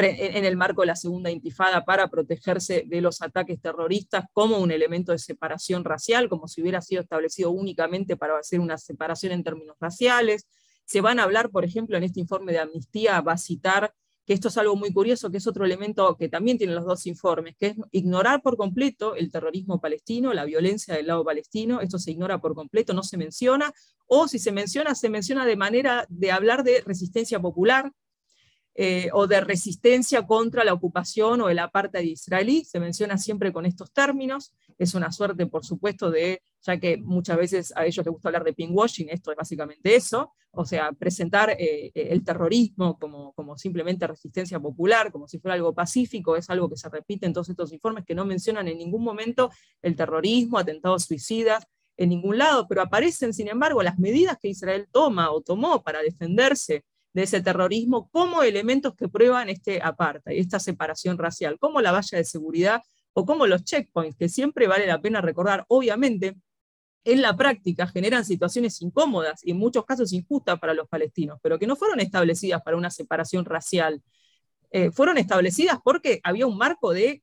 en 0.00 0.44
el 0.44 0.56
marco 0.56 0.82
de 0.82 0.86
la 0.86 0.96
segunda 0.96 1.30
intifada 1.30 1.84
para 1.84 2.08
protegerse 2.08 2.84
de 2.86 3.00
los 3.00 3.20
ataques 3.22 3.60
terroristas 3.60 4.24
como 4.32 4.58
un 4.58 4.70
elemento 4.70 5.12
de 5.12 5.18
separación 5.18 5.84
racial, 5.84 6.28
como 6.28 6.48
si 6.48 6.62
hubiera 6.62 6.80
sido 6.80 7.02
establecido 7.02 7.50
únicamente 7.50 8.16
para 8.16 8.38
hacer 8.38 8.60
una 8.60 8.78
separación 8.78 9.32
en 9.32 9.44
términos 9.44 9.76
raciales. 9.80 10.46
Se 10.84 11.00
van 11.00 11.18
a 11.18 11.24
hablar, 11.24 11.50
por 11.50 11.64
ejemplo, 11.64 11.96
en 11.96 12.04
este 12.04 12.20
informe 12.20 12.52
de 12.52 12.60
amnistía, 12.60 13.20
va 13.20 13.32
a 13.32 13.38
citar 13.38 13.92
que 14.28 14.34
esto 14.34 14.48
es 14.48 14.58
algo 14.58 14.76
muy 14.76 14.92
curioso, 14.92 15.30
que 15.30 15.38
es 15.38 15.46
otro 15.46 15.64
elemento 15.64 16.14
que 16.18 16.28
también 16.28 16.58
tienen 16.58 16.76
los 16.76 16.84
dos 16.84 17.06
informes, 17.06 17.56
que 17.58 17.68
es 17.68 17.76
ignorar 17.92 18.42
por 18.42 18.58
completo 18.58 19.14
el 19.14 19.32
terrorismo 19.32 19.80
palestino, 19.80 20.34
la 20.34 20.44
violencia 20.44 20.94
del 20.94 21.06
lado 21.06 21.24
palestino, 21.24 21.80
esto 21.80 21.98
se 21.98 22.10
ignora 22.10 22.38
por 22.38 22.54
completo, 22.54 22.92
no 22.92 23.02
se 23.02 23.16
menciona, 23.16 23.72
o 24.06 24.28
si 24.28 24.38
se 24.38 24.52
menciona, 24.52 24.94
se 24.94 25.08
menciona 25.08 25.46
de 25.46 25.56
manera 25.56 26.04
de 26.10 26.30
hablar 26.30 26.62
de 26.62 26.82
resistencia 26.84 27.40
popular, 27.40 27.90
eh, 28.80 29.08
o 29.12 29.26
de 29.26 29.40
resistencia 29.40 30.24
contra 30.24 30.62
la 30.62 30.72
ocupación 30.72 31.40
o 31.40 31.48
el 31.48 31.58
apartheid 31.58 32.12
israelí, 32.12 32.64
se 32.64 32.78
menciona 32.78 33.18
siempre 33.18 33.52
con 33.52 33.66
estos 33.66 33.92
términos, 33.92 34.54
es 34.78 34.94
una 34.94 35.10
suerte, 35.10 35.46
por 35.46 35.64
supuesto, 35.64 36.12
de, 36.12 36.42
ya 36.62 36.78
que 36.78 36.96
muchas 36.96 37.36
veces 37.38 37.72
a 37.74 37.86
ellos 37.86 38.06
les 38.06 38.12
gusta 38.12 38.28
hablar 38.28 38.44
de 38.44 38.52
pinkwashing, 38.52 39.08
esto 39.10 39.32
es 39.32 39.36
básicamente 39.36 39.96
eso, 39.96 40.32
o 40.52 40.64
sea, 40.64 40.92
presentar 40.92 41.56
eh, 41.58 41.90
el 41.92 42.22
terrorismo 42.22 42.96
como, 43.00 43.32
como 43.32 43.58
simplemente 43.58 44.06
resistencia 44.06 44.60
popular, 44.60 45.10
como 45.10 45.26
si 45.26 45.40
fuera 45.40 45.56
algo 45.56 45.74
pacífico, 45.74 46.36
es 46.36 46.48
algo 46.48 46.70
que 46.70 46.76
se 46.76 46.88
repite 46.88 47.26
en 47.26 47.32
todos 47.32 47.48
estos 47.48 47.72
informes 47.72 48.04
que 48.04 48.14
no 48.14 48.24
mencionan 48.24 48.68
en 48.68 48.78
ningún 48.78 49.02
momento 49.02 49.50
el 49.82 49.96
terrorismo, 49.96 50.56
atentados 50.56 51.02
suicidas, 51.02 51.66
en 51.96 52.10
ningún 52.10 52.38
lado, 52.38 52.68
pero 52.68 52.82
aparecen, 52.82 53.34
sin 53.34 53.48
embargo, 53.48 53.82
las 53.82 53.98
medidas 53.98 54.38
que 54.40 54.46
Israel 54.46 54.86
toma 54.92 55.32
o 55.32 55.40
tomó 55.40 55.82
para 55.82 56.00
defenderse 56.00 56.84
de 57.12 57.22
ese 57.22 57.40
terrorismo 57.40 58.08
como 58.10 58.42
elementos 58.42 58.94
que 58.94 59.08
prueban 59.08 59.48
este 59.48 59.80
apartheid, 59.82 60.38
esta 60.38 60.60
separación 60.60 61.18
racial, 61.18 61.58
como 61.58 61.80
la 61.80 61.92
valla 61.92 62.18
de 62.18 62.24
seguridad 62.24 62.82
o 63.12 63.24
como 63.24 63.46
los 63.46 63.64
checkpoints, 63.64 64.16
que 64.16 64.28
siempre 64.28 64.68
vale 64.68 64.86
la 64.86 65.00
pena 65.00 65.20
recordar, 65.20 65.64
obviamente, 65.68 66.36
en 67.04 67.22
la 67.22 67.36
práctica 67.36 67.86
generan 67.86 68.24
situaciones 68.24 68.82
incómodas 68.82 69.40
y 69.42 69.52
en 69.52 69.58
muchos 69.58 69.84
casos 69.84 70.12
injustas 70.12 70.58
para 70.58 70.74
los 70.74 70.88
palestinos, 70.88 71.38
pero 71.42 71.58
que 71.58 71.66
no 71.66 71.74
fueron 71.74 72.00
establecidas 72.00 72.62
para 72.62 72.76
una 72.76 72.90
separación 72.90 73.44
racial. 73.44 74.02
Eh, 74.70 74.90
fueron 74.90 75.16
establecidas 75.16 75.78
porque 75.82 76.20
había 76.22 76.46
un 76.46 76.58
marco 76.58 76.92
de 76.92 77.22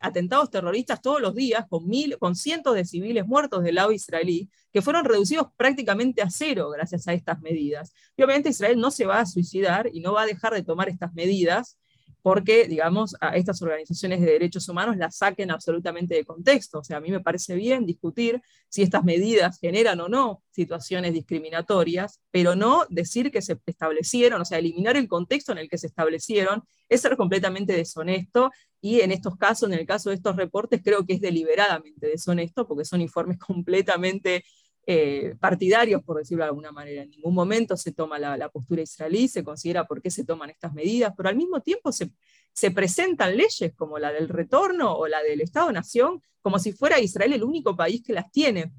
atentados 0.00 0.50
terroristas 0.50 1.00
todos 1.00 1.20
los 1.20 1.34
días, 1.34 1.64
con, 1.68 1.86
mil, 1.86 2.18
con 2.18 2.34
cientos 2.36 2.74
de 2.74 2.84
civiles 2.84 3.26
muertos 3.26 3.62
del 3.62 3.76
lado 3.76 3.92
israelí, 3.92 4.50
que 4.72 4.82
fueron 4.82 5.04
reducidos 5.04 5.48
prácticamente 5.56 6.22
a 6.22 6.30
cero 6.30 6.70
gracias 6.70 7.08
a 7.08 7.14
estas 7.14 7.40
medidas. 7.40 7.92
Y 8.16 8.22
obviamente 8.22 8.50
Israel 8.50 8.78
no 8.78 8.90
se 8.90 9.06
va 9.06 9.20
a 9.20 9.26
suicidar 9.26 9.88
y 9.92 10.00
no 10.00 10.12
va 10.12 10.22
a 10.22 10.26
dejar 10.26 10.52
de 10.52 10.62
tomar 10.62 10.88
estas 10.88 11.14
medidas 11.14 11.78
porque, 12.24 12.66
digamos, 12.66 13.14
a 13.20 13.36
estas 13.36 13.60
organizaciones 13.60 14.18
de 14.18 14.32
derechos 14.32 14.66
humanos 14.70 14.96
las 14.96 15.18
saquen 15.18 15.50
absolutamente 15.50 16.14
de 16.14 16.24
contexto. 16.24 16.78
O 16.78 16.82
sea, 16.82 16.96
a 16.96 17.00
mí 17.00 17.10
me 17.10 17.20
parece 17.20 17.54
bien 17.54 17.84
discutir 17.84 18.40
si 18.70 18.80
estas 18.80 19.04
medidas 19.04 19.58
generan 19.60 20.00
o 20.00 20.08
no 20.08 20.42
situaciones 20.50 21.12
discriminatorias, 21.12 22.22
pero 22.30 22.56
no 22.56 22.86
decir 22.88 23.30
que 23.30 23.42
se 23.42 23.58
establecieron, 23.66 24.40
o 24.40 24.44
sea, 24.46 24.56
eliminar 24.56 24.96
el 24.96 25.06
contexto 25.06 25.52
en 25.52 25.58
el 25.58 25.68
que 25.68 25.76
se 25.76 25.88
establecieron, 25.88 26.62
es 26.88 27.02
ser 27.02 27.18
completamente 27.18 27.74
deshonesto 27.74 28.50
y 28.84 29.00
en 29.00 29.12
estos 29.12 29.38
casos, 29.38 29.70
en 29.72 29.78
el 29.78 29.86
caso 29.86 30.10
de 30.10 30.16
estos 30.16 30.36
reportes, 30.36 30.82
creo 30.84 31.06
que 31.06 31.14
es 31.14 31.20
deliberadamente 31.22 32.06
deshonesto 32.06 32.68
porque 32.68 32.84
son 32.84 33.00
informes 33.00 33.38
completamente 33.46 34.44
eh, 34.86 35.34
partidarios, 35.40 36.02
por 36.02 36.18
decirlo 36.18 36.44
de 36.44 36.50
alguna 36.50 36.70
manera. 36.70 37.02
En 37.02 37.08
ningún 37.08 37.34
momento 37.34 37.78
se 37.78 37.92
toma 37.92 38.18
la, 38.18 38.50
postura 38.50 38.82
israelí, 38.82 39.26
se 39.26 39.42
considera 39.42 39.86
por 39.86 40.02
qué 40.02 40.10
se 40.10 40.26
toman 40.26 40.50
estas 40.50 40.74
medidas, 40.74 41.14
pero 41.16 41.30
al 41.30 41.36
mismo 41.36 41.62
tiempo 41.62 41.92
se, 41.92 42.10
se 42.52 42.72
presentan 42.72 43.34
leyes 43.38 43.72
como 43.74 43.98
la 43.98 44.12
del 44.12 44.28
retorno 44.28 44.94
o 44.94 45.08
la 45.08 45.22
del 45.22 45.40
Estado-Nación 45.40 46.20
como 46.42 46.58
si 46.58 46.72
fuera 46.72 47.00
Israel 47.00 47.32
el 47.32 47.42
único 47.42 47.74
país 47.74 48.02
que 48.02 48.12
las 48.12 48.30
tiene. 48.30 48.70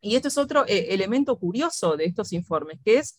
Y 0.00 0.14
este 0.14 0.28
es 0.28 0.38
otro 0.38 0.64
eh, 0.68 0.94
elemento 0.94 1.36
curioso 1.36 1.96
de 1.96 2.04
estos 2.04 2.32
informes, 2.32 2.78
que 2.84 2.98
es, 2.98 3.18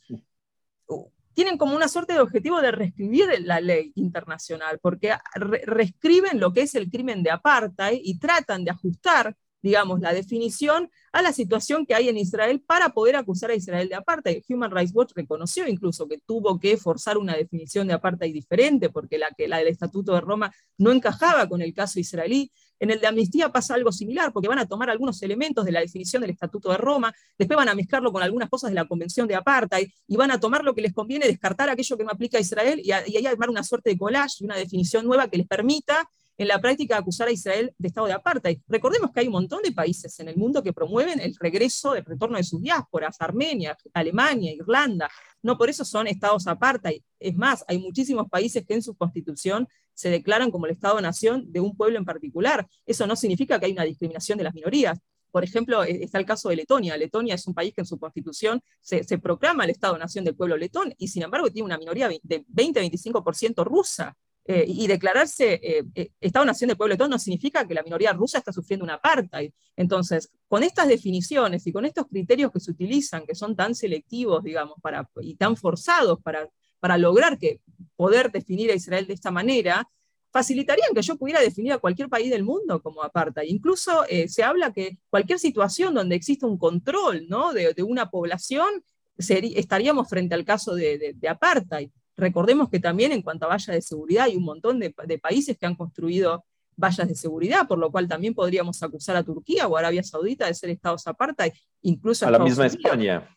tienen 1.33 1.57
como 1.57 1.75
una 1.75 1.87
suerte 1.87 2.13
de 2.13 2.19
objetivo 2.19 2.61
de 2.61 2.71
reescribir 2.71 3.27
la 3.41 3.59
ley 3.59 3.91
internacional, 3.95 4.79
porque 4.81 5.15
reescriben 5.35 6.39
lo 6.39 6.53
que 6.53 6.61
es 6.61 6.75
el 6.75 6.89
crimen 6.89 7.23
de 7.23 7.31
apartheid 7.31 7.99
y 8.03 8.19
tratan 8.19 8.63
de 8.63 8.71
ajustar 8.71 9.35
digamos, 9.61 9.99
la 9.99 10.13
definición 10.13 10.89
a 11.11 11.21
la 11.21 11.33
situación 11.33 11.85
que 11.85 11.93
hay 11.93 12.09
en 12.09 12.17
Israel 12.17 12.61
para 12.65 12.89
poder 12.89 13.15
acusar 13.15 13.51
a 13.51 13.55
Israel 13.55 13.89
de 13.89 13.95
apartheid. 13.95 14.43
Human 14.49 14.71
Rights 14.71 14.93
Watch 14.93 15.11
reconoció 15.15 15.67
incluso 15.67 16.07
que 16.07 16.17
tuvo 16.17 16.59
que 16.59 16.77
forzar 16.77 17.17
una 17.17 17.35
definición 17.35 17.87
de 17.87 17.93
apartheid 17.93 18.33
diferente 18.33 18.89
porque 18.89 19.17
la, 19.17 19.29
que, 19.37 19.47
la 19.47 19.57
del 19.57 19.67
Estatuto 19.67 20.13
de 20.13 20.21
Roma 20.21 20.51
no 20.77 20.91
encajaba 20.91 21.47
con 21.47 21.61
el 21.61 21.73
caso 21.73 21.99
israelí. 21.99 22.51
En 22.81 22.89
el 22.89 22.99
de 22.99 23.05
amnistía 23.05 23.49
pasa 23.49 23.75
algo 23.75 23.91
similar 23.91 24.33
porque 24.33 24.47
van 24.47 24.57
a 24.57 24.65
tomar 24.65 24.89
algunos 24.89 25.21
elementos 25.21 25.63
de 25.63 25.71
la 25.71 25.81
definición 25.81 26.23
del 26.23 26.31
Estatuto 26.31 26.71
de 26.71 26.77
Roma, 26.77 27.13
después 27.37 27.55
van 27.55 27.69
a 27.69 27.75
mezclarlo 27.75 28.11
con 28.11 28.23
algunas 28.23 28.49
cosas 28.49 28.71
de 28.71 28.75
la 28.75 28.85
Convención 28.85 29.27
de 29.27 29.35
Apartheid 29.35 29.87
y 30.07 30.17
van 30.17 30.31
a 30.31 30.39
tomar 30.39 30.63
lo 30.63 30.73
que 30.73 30.81
les 30.81 30.91
conviene, 30.91 31.27
descartar 31.27 31.69
aquello 31.69 31.95
que 31.95 32.03
no 32.03 32.09
aplica 32.09 32.39
a 32.39 32.41
Israel 32.41 32.81
y, 32.83 32.87
y 32.87 33.17
ahí 33.17 33.25
armar 33.27 33.51
una 33.51 33.63
suerte 33.63 33.91
de 33.91 33.99
collage 33.99 34.37
y 34.39 34.45
una 34.45 34.55
definición 34.55 35.05
nueva 35.05 35.27
que 35.27 35.37
les 35.37 35.47
permita 35.47 36.09
en 36.37 36.47
la 36.47 36.59
práctica 36.59 36.97
acusar 36.97 37.27
a 37.27 37.31
Israel 37.31 37.73
de 37.77 37.87
estado 37.87 38.07
de 38.07 38.13
apartheid. 38.13 38.59
Recordemos 38.67 39.11
que 39.11 39.19
hay 39.19 39.27
un 39.27 39.33
montón 39.33 39.61
de 39.61 39.71
países 39.71 40.19
en 40.19 40.27
el 40.27 40.37
mundo 40.37 40.63
que 40.63 40.73
promueven 40.73 41.19
el 41.19 41.35
regreso, 41.39 41.95
el 41.95 42.05
retorno 42.05 42.37
de 42.37 42.43
sus 42.43 42.61
diásporas, 42.61 43.17
Armenia, 43.19 43.77
Alemania, 43.93 44.51
Irlanda. 44.51 45.09
No 45.43 45.57
por 45.57 45.69
eso 45.69 45.85
son 45.85 46.07
estados 46.07 46.47
apartheid. 46.47 47.01
Es 47.19 47.35
más, 47.35 47.63
hay 47.67 47.79
muchísimos 47.79 48.27
países 48.29 48.65
que 48.65 48.73
en 48.73 48.81
su 48.81 48.95
constitución 48.95 49.67
se 49.93 50.09
declaran 50.09 50.51
como 50.51 50.65
el 50.65 50.71
Estado-nación 50.71 51.51
de 51.51 51.59
un 51.59 51.75
pueblo 51.75 51.97
en 51.97 52.05
particular. 52.05 52.67
Eso 52.85 53.05
no 53.05 53.15
significa 53.15 53.59
que 53.59 53.67
hay 53.67 53.73
una 53.73 53.83
discriminación 53.83 54.37
de 54.37 54.45
las 54.45 54.53
minorías. 54.53 54.99
Por 55.31 55.43
ejemplo, 55.43 55.83
e-, 55.83 56.03
está 56.03 56.17
el 56.17 56.25
caso 56.25 56.49
de 56.49 56.55
Letonia. 56.55 56.97
Letonia 56.97 57.35
es 57.35 57.47
un 57.47 57.53
país 57.53 57.73
que 57.73 57.81
en 57.81 57.87
su 57.87 57.99
constitución 57.99 58.61
se, 58.81 59.03
se 59.03 59.17
proclama 59.17 59.63
el 59.63 59.71
Estado-nación 59.71 60.25
del 60.25 60.35
pueblo 60.35 60.57
letón 60.57 60.93
y 60.97 61.07
sin 61.07 61.23
embargo 61.23 61.49
tiene 61.51 61.65
una 61.65 61.77
minoría 61.77 62.09
de 62.09 62.45
20-25% 62.45 63.63
rusa. 63.63 64.15
Eh, 64.45 64.65
y 64.67 64.87
declararse 64.87 65.59
eh, 65.61 65.83
eh, 65.93 66.09
Estado-nación 66.19 66.69
del 66.69 66.77
pueblo 66.77 66.97
de 66.97 67.07
no 67.07 67.19
significa 67.19 67.67
que 67.67 67.75
la 67.75 67.83
minoría 67.83 68.11
rusa 68.11 68.39
está 68.39 68.51
sufriendo 68.51 68.83
una 68.83 68.95
apartheid. 68.95 69.51
Entonces, 69.75 70.31
con 70.47 70.63
estas 70.63 70.87
definiciones 70.87 71.67
y 71.67 71.71
con 71.71 71.85
estos 71.85 72.07
criterios 72.07 72.51
que 72.51 72.59
se 72.59 72.71
utilizan, 72.71 73.25
que 73.27 73.35
son 73.35 73.55
tan 73.55 73.75
selectivos, 73.75 74.43
digamos, 74.43 74.77
para, 74.81 75.07
y 75.21 75.35
tan 75.35 75.55
forzados 75.55 76.19
para, 76.23 76.49
para 76.79 76.97
lograr 76.97 77.37
que 77.37 77.61
poder 77.95 78.31
definir 78.31 78.71
a 78.71 78.75
Israel 78.75 79.05
de 79.05 79.13
esta 79.13 79.29
manera, 79.29 79.87
facilitarían 80.31 80.93
que 80.95 81.03
yo 81.03 81.17
pudiera 81.17 81.39
definir 81.39 81.73
a 81.73 81.77
cualquier 81.77 82.09
país 82.09 82.31
del 82.31 82.43
mundo 82.43 82.81
como 82.81 83.03
apartheid. 83.03 83.47
Incluso 83.47 84.05
se 84.27 84.43
habla 84.43 84.71
que 84.73 84.97
cualquier 85.09 85.39
situación 85.39 85.93
donde 85.93 86.15
exista 86.15 86.47
un 86.47 86.57
control 86.57 87.27
¿no? 87.27 87.53
de, 87.53 87.73
de 87.73 87.83
una 87.83 88.09
población, 88.09 88.83
estaríamos 89.17 90.09
frente 90.09 90.33
al 90.33 90.45
caso 90.45 90.73
de, 90.73 90.97
de, 90.97 91.13
de 91.13 91.27
apartheid. 91.27 91.89
Recordemos 92.17 92.69
que 92.69 92.79
también 92.79 93.11
en 93.11 93.21
cuanto 93.21 93.45
a 93.45 93.49
vallas 93.49 93.67
de 93.67 93.81
seguridad 93.81 94.25
hay 94.25 94.35
un 94.35 94.43
montón 94.43 94.79
de, 94.79 94.91
países 95.21 95.57
que 95.57 95.65
han 95.65 95.75
construido 95.75 96.45
vallas 96.75 97.07
de 97.07 97.15
seguridad, 97.15 97.67
por 97.67 97.77
lo 97.77 97.91
cual 97.91 98.07
también 98.07 98.33
podríamos 98.33 98.81
acusar 98.83 99.15
a 99.15 99.23
Turquía 99.23 99.67
o 99.67 99.77
Arabia 99.77 100.03
Saudita 100.03 100.47
de 100.47 100.53
ser 100.53 100.69
estados 100.69 101.07
apartheid, 101.07 101.53
incluso 101.81 102.27
a, 102.27 102.31
la 102.31 102.39
misma 102.39 102.65
España. 102.65 103.35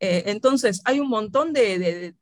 Eh, 0.00 0.24
entonces, 0.26 0.80
hay 0.84 1.00
un 1.00 1.08
montón 1.08 1.52
de, 1.52 2.14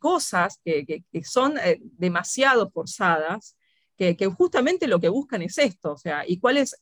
cosas 0.00 0.58
que, 0.64 1.04
son 1.24 1.58
eh, 1.58 1.78
demasiado 1.82 2.70
forzadas, 2.70 3.56
que, 3.96 4.16
justamente 4.36 4.88
lo 4.88 4.98
que 4.98 5.08
buscan 5.08 5.42
es 5.42 5.58
esto, 5.58 5.92
o 5.92 5.96
sea, 5.96 6.24
y 6.26 6.38
cuál 6.38 6.56
es 6.56 6.76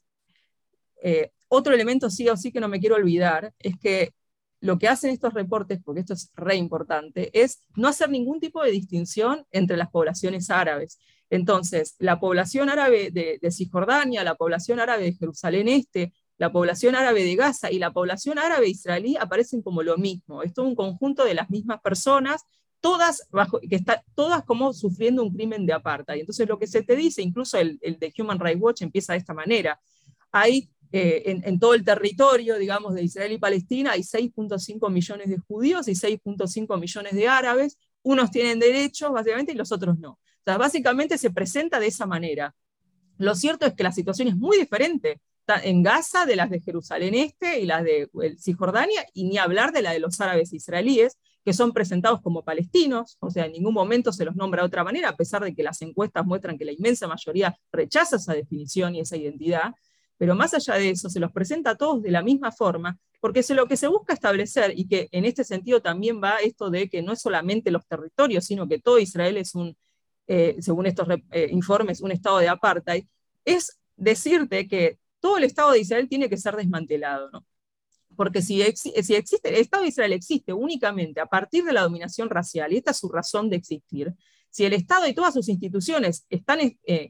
eh, 1.03 1.33
otro 1.49 1.75
elemento 1.75 2.09
sí 2.09 2.29
o 2.29 2.37
sí 2.37 2.53
que 2.53 2.61
no 2.61 2.69
me 2.69 2.81
quiero 2.81 2.97
olvidar, 2.97 3.53
es 3.59 3.77
que 3.79 4.15
lo 4.61 4.79
que 4.79 4.89
hacen 4.89 5.11
estos 5.11 5.35
reportes, 5.35 5.81
porque 5.83 6.01
esto 6.01 6.13
es 6.15 6.31
re 6.35 6.57
importante, 6.57 7.31
es 7.41 7.63
no 7.77 7.89
hacer 7.89 8.11
ningún 8.11 8.41
tipo 8.41 8.63
de 8.63 8.71
distinción 8.71 9.47
entre 9.51 9.77
las 9.77 9.91
poblaciones 9.91 10.51
árabes. 10.51 10.99
Entonces, 11.31 11.95
la 11.99 12.21
población 12.21 12.69
árabe 12.69 13.11
de, 13.11 13.51
Cisjordania, 13.51 14.25
la 14.25 14.35
población 14.35 14.81
árabe 14.81 15.05
de 15.05 15.13
Jerusalén 15.15 15.69
Este, 15.69 16.13
la 16.37 16.53
población 16.53 16.95
árabe 16.95 17.23
de 17.23 17.37
Gaza 17.37 17.71
y 17.71 17.79
la 17.79 17.93
población 17.93 18.39
árabe 18.39 18.69
israelí 18.69 19.17
aparecen 19.17 19.63
como 19.63 19.83
lo 19.83 19.97
mismo. 19.97 20.43
Es 20.43 20.53
todo 20.53 20.67
un 20.67 20.75
conjunto 20.75 21.25
de 21.25 21.35
las 21.35 21.51
mismas 21.51 21.81
personas, 21.81 22.43
todas, 22.81 23.29
bajo, 23.31 23.61
que 23.61 23.77
está, 23.77 24.03
todas 24.15 24.43
como 24.45 24.73
sufriendo 24.73 25.23
un 25.23 25.33
crimen 25.33 25.67
de 25.67 25.75
apartheid. 25.75 26.21
Entonces, 26.21 26.49
lo 26.49 26.59
que 26.59 26.67
se 26.67 26.83
te 26.83 26.97
dice, 26.97 27.23
incluso 27.23 27.59
el, 27.59 27.79
el 27.83 27.99
de 27.99 28.13
Human 28.19 28.41
Rights 28.41 28.61
Watch 28.61 28.83
empieza 28.83 29.13
de 29.13 29.19
esta 29.19 29.35
manera. 29.35 29.81
Hay 30.33 30.71
eh, 30.93 31.41
en, 31.45 31.59
todo 31.61 31.75
el 31.75 31.85
territorio, 31.85 32.59
digamos, 32.59 32.95
de 32.95 33.03
Israel 33.03 33.33
y 33.33 33.39
Palestina 33.39 33.93
hay 33.93 34.01
6.5 34.01 34.91
millones 34.91 35.29
de 35.29 35.39
judíos 35.39 35.87
y 35.89 35.93
6.5 35.93 36.81
millones 36.81 37.15
de 37.15 37.29
árabes. 37.29 37.79
Unos 38.03 38.31
tienen 38.31 38.59
derechos, 38.59 39.13
básicamente, 39.13 39.53
y 39.53 39.55
los 39.55 39.71
otros 39.73 39.99
no. 39.99 40.13
O 40.13 40.43
sea, 40.45 40.59
básicamente 40.59 41.19
se 41.19 41.31
presenta 41.31 41.79
de 41.79 41.87
esa 41.87 42.07
manera. 42.07 42.55
Lo 43.19 43.35
cierto 43.35 43.67
es 43.67 43.75
que 43.75 43.83
la 43.83 43.93
situación 43.93 44.29
es 44.29 44.37
muy 44.37 44.59
diferente 44.59 45.21
en 45.65 45.83
Gaza 45.83 46.27
de 46.27 46.37
las 46.37 46.51
de 46.51 46.61
Jerusalén 46.61 47.15
Este 47.15 47.61
y 47.61 47.67
las 47.67 47.83
de 47.83 48.09
Cisjordania, 48.39 49.05
y 49.15 49.25
ni 49.25 49.39
hablar 49.39 49.73
de 49.73 49.83
la 49.83 49.93
de 49.93 49.99
los 49.99 50.21
árabes 50.21 50.53
israelíes, 50.53 51.19
que 51.45 51.53
son 51.53 51.73
presentados 51.73 52.21
como 52.21 52.45
palestinos, 52.45 53.17
o 53.21 53.31
sea, 53.31 53.47
en 53.47 53.53
ningún 53.53 53.75
momento 53.75 54.13
se 54.13 54.25
los 54.25 54.37
nombra 54.37 54.63
de 54.63 54.67
otra 54.67 54.85
manera, 54.85 55.09
a 55.09 55.17
pesar 55.17 55.43
de 55.43 55.55
que 55.55 55.63
las 55.63 55.81
encuestas 55.83 56.27
muestran 56.27 56.59
que 56.59 56.65
la 56.65 56.73
inmensa 56.73 57.09
mayoría 57.09 57.57
rechaza 57.73 58.17
esa 58.17 58.35
definición 58.35 58.95
y 58.95 59.01
esa 59.01 59.17
identidad 59.17 59.73
pero 60.21 60.37
más 60.37 60.53
allá 60.53 60.75
de 60.75 60.91
eso, 60.91 61.09
se 61.09 61.19
los 61.19 61.33
presenta 61.33 61.71
a 61.71 61.77
todos 61.77 62.03
de 62.03 62.11
la 62.11 62.23
misma 62.23 62.53
forma, 62.53 62.99
porque 63.21 63.43
lo 63.55 63.67
que 63.67 63.79
se 63.79 63.89
busca 63.89 64.13
establecer, 64.13 64.79
y 64.79 64.87
que 64.87 65.09
en 65.13 65.25
este 65.25 65.45
sentido 65.45 65.81
también 65.81 66.21
va 66.23 66.37
esto 66.45 66.69
de 66.69 66.91
que 66.91 67.01
no 67.01 67.15
es 67.15 67.23
solamente 67.23 67.71
los 67.71 67.87
territorios, 67.87 68.45
sino 68.45 68.69
que 68.69 68.79
todo 68.79 68.99
Israel 68.99 69.39
es 69.39 69.55
un, 69.55 69.75
eh, 70.27 70.57
según 70.61 70.85
estos 70.85 71.09
eh, 71.31 71.49
informes, 71.51 72.03
un 72.03 72.13
estado 72.13 72.37
de 72.37 72.51
apartheid, 72.51 73.07
es 73.47 73.79
decirte 73.97 74.69
que 74.69 74.99
todo 75.21 75.39
el 75.39 75.45
Estado 75.45 75.73
de 75.73 75.81
Israel 75.81 76.07
tiene 76.07 76.29
que 76.29 76.37
ser 76.37 76.55
desmantelado, 76.55 77.31
¿no? 77.31 77.47
Porque 78.15 78.43
si, 78.43 78.61
si 78.77 79.15
existe, 79.15 79.49
el 79.49 79.55
Estado 79.55 79.85
de 79.85 79.89
Israel 79.89 80.13
existe 80.13 80.53
únicamente 80.53 81.21
a 81.21 81.27
partir 81.27 81.65
de 81.65 81.73
la 81.73 81.81
dominación 81.81 82.29
racial, 82.29 82.75
y 82.75 82.77
esta 82.77 82.91
es 82.91 82.99
su 82.99 83.09
razón 83.09 83.49
de 83.49 83.57
existir, 83.57 84.13
si 84.51 84.67
el 84.67 84.75
Estado 84.75 85.07
y 85.07 85.15
todas 85.15 85.33
sus 85.33 85.49
instituciones 85.49 86.27
están 86.29 86.61
eh, 86.61 87.09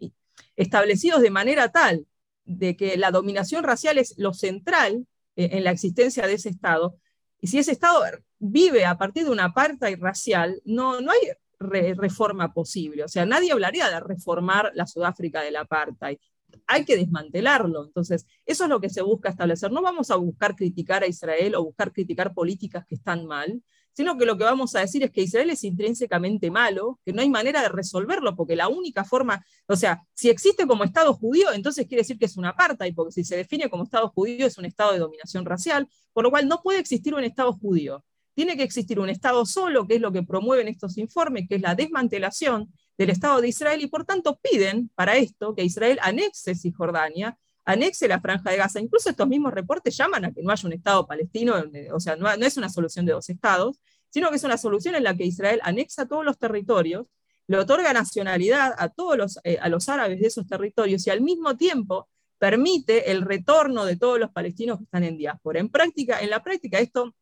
establecidos 0.54 1.22
de 1.22 1.30
manera 1.30 1.72
tal 1.72 2.06
de 2.50 2.76
que 2.76 2.96
la 2.96 3.10
dominación 3.10 3.64
racial 3.64 3.98
es 3.98 4.14
lo 4.18 4.34
central 4.34 5.06
eh, 5.36 5.50
en 5.52 5.64
la 5.64 5.70
existencia 5.70 6.26
de 6.26 6.34
ese 6.34 6.48
Estado, 6.48 6.96
y 7.40 7.46
si 7.46 7.58
ese 7.58 7.72
Estado 7.72 8.02
vive 8.38 8.84
a 8.84 8.98
partir 8.98 9.24
de 9.24 9.30
una 9.30 9.44
apartheid 9.46 9.98
racial, 9.98 10.60
no, 10.64 11.00
no 11.00 11.10
hay 11.10 11.18
reforma 11.58 12.52
posible. 12.52 13.04
O 13.04 13.08
sea, 13.08 13.26
nadie 13.26 13.52
hablaría 13.52 13.88
de 13.88 14.00
reformar 14.00 14.72
la 14.74 14.86
Sudáfrica 14.86 15.42
del 15.42 15.56
apartheid. 15.56 16.18
Hay 16.66 16.84
que 16.84 16.96
desmantelarlo. 16.96 17.84
Entonces, 17.84 18.26
eso 18.44 18.64
es 18.64 18.70
lo 18.70 18.80
que 18.80 18.90
se 18.90 19.02
busca 19.02 19.30
establecer. 19.30 19.70
No 19.70 19.82
vamos 19.82 20.10
a 20.10 20.16
buscar 20.16 20.56
criticar 20.56 21.02
a 21.02 21.06
Israel 21.06 21.54
o 21.54 21.64
buscar 21.64 21.92
criticar 21.92 22.34
políticas 22.34 22.84
que 22.86 22.96
están 22.96 23.26
mal, 23.26 23.62
sino 23.92 24.16
que 24.16 24.26
lo 24.26 24.36
que 24.36 24.44
vamos 24.44 24.74
a 24.74 24.80
decir 24.80 25.02
es 25.02 25.10
que 25.10 25.22
Israel 25.22 25.50
es 25.50 25.64
intrínsecamente 25.64 26.50
malo, 26.50 26.98
que 27.04 27.12
no 27.12 27.22
hay 27.22 27.28
manera 27.28 27.62
de 27.62 27.68
resolverlo, 27.68 28.36
porque 28.36 28.56
la 28.56 28.68
única 28.68 29.04
forma, 29.04 29.44
o 29.66 29.76
sea, 29.76 30.02
si 30.14 30.28
existe 30.28 30.66
como 30.66 30.84
Estado 30.84 31.12
judío, 31.14 31.52
entonces 31.52 31.86
quiere 31.86 32.02
decir 32.02 32.18
que 32.18 32.26
es 32.26 32.36
una 32.36 32.50
apartheid, 32.50 32.94
porque 32.94 33.12
si 33.12 33.24
se 33.24 33.36
define 33.36 33.68
como 33.68 33.84
Estado 33.84 34.08
judío 34.08 34.46
es 34.46 34.58
un 34.58 34.64
Estado 34.64 34.92
de 34.92 34.98
dominación 34.98 35.44
racial, 35.44 35.88
por 36.12 36.24
lo 36.24 36.30
cual 36.30 36.48
no 36.48 36.60
puede 36.62 36.78
existir 36.78 37.14
un 37.14 37.24
Estado 37.24 37.52
judío. 37.52 38.04
Tiene 38.34 38.56
que 38.56 38.62
existir 38.62 39.00
un 39.00 39.10
Estado 39.10 39.44
solo, 39.44 39.86
que 39.86 39.96
es 39.96 40.00
lo 40.00 40.12
que 40.12 40.22
promueven 40.22 40.68
estos 40.68 40.96
informes, 40.98 41.48
que 41.48 41.56
es 41.56 41.60
la 41.60 41.74
desmantelación 41.74 42.72
del 42.96 43.10
Estado 43.10 43.40
de 43.40 43.48
Israel, 43.48 43.82
y 43.82 43.86
por 43.86 44.04
tanto 44.04 44.38
piden 44.42 44.90
para 44.94 45.16
esto 45.16 45.54
que 45.54 45.64
Israel 45.64 45.98
anexe 46.02 46.54
Cisjordania, 46.54 47.36
anexe 47.70 48.08
la 48.08 48.20
franja 48.20 48.50
de 48.50 48.56
Gaza. 48.56 48.80
Incluso 48.80 49.10
estos 49.10 49.28
mismos 49.28 49.52
reportes 49.52 49.96
llaman 49.96 50.24
a 50.24 50.32
que 50.32 50.42
no 50.42 50.50
haya 50.50 50.66
un 50.66 50.72
Estado 50.72 51.06
palestino, 51.06 51.54
o 51.92 52.00
sea, 52.00 52.16
no, 52.16 52.30
es 52.30 52.56
una 52.56 52.68
solución 52.68 53.06
de 53.06 53.12
dos 53.12 53.28
estados, 53.30 53.80
sino 54.10 54.30
que 54.30 54.36
es 54.36 54.44
una 54.44 54.56
solución 54.56 54.94
en 54.94 55.04
la 55.04 55.16
que 55.16 55.24
Israel 55.24 55.60
anexa 55.62 56.06
todos 56.06 56.24
los 56.24 56.38
territorios, 56.38 57.06
le 57.46 57.58
otorga 57.58 57.92
nacionalidad 57.92 58.74
a 58.78 58.88
todos 58.88 59.16
los, 59.16 59.38
eh, 59.44 59.58
a 59.60 59.68
los 59.68 59.88
árabes 59.88 60.20
de 60.20 60.26
esos 60.26 60.46
territorios 60.46 61.06
y 61.06 61.10
al 61.10 61.20
mismo 61.20 61.56
tiempo 61.56 62.08
permite 62.38 63.10
el 63.10 63.22
retorno 63.22 63.84
de 63.84 63.96
todos 63.96 64.18
los 64.18 64.30
palestinos 64.30 64.78
que 64.78 64.84
están 64.84 65.04
en 65.04 65.18
diáspora. 65.18 65.60
En, 65.60 65.68
práctica, 65.68 66.20
en 66.20 66.30
la 66.30 66.42
práctica 66.42 66.78
esto 66.78 67.14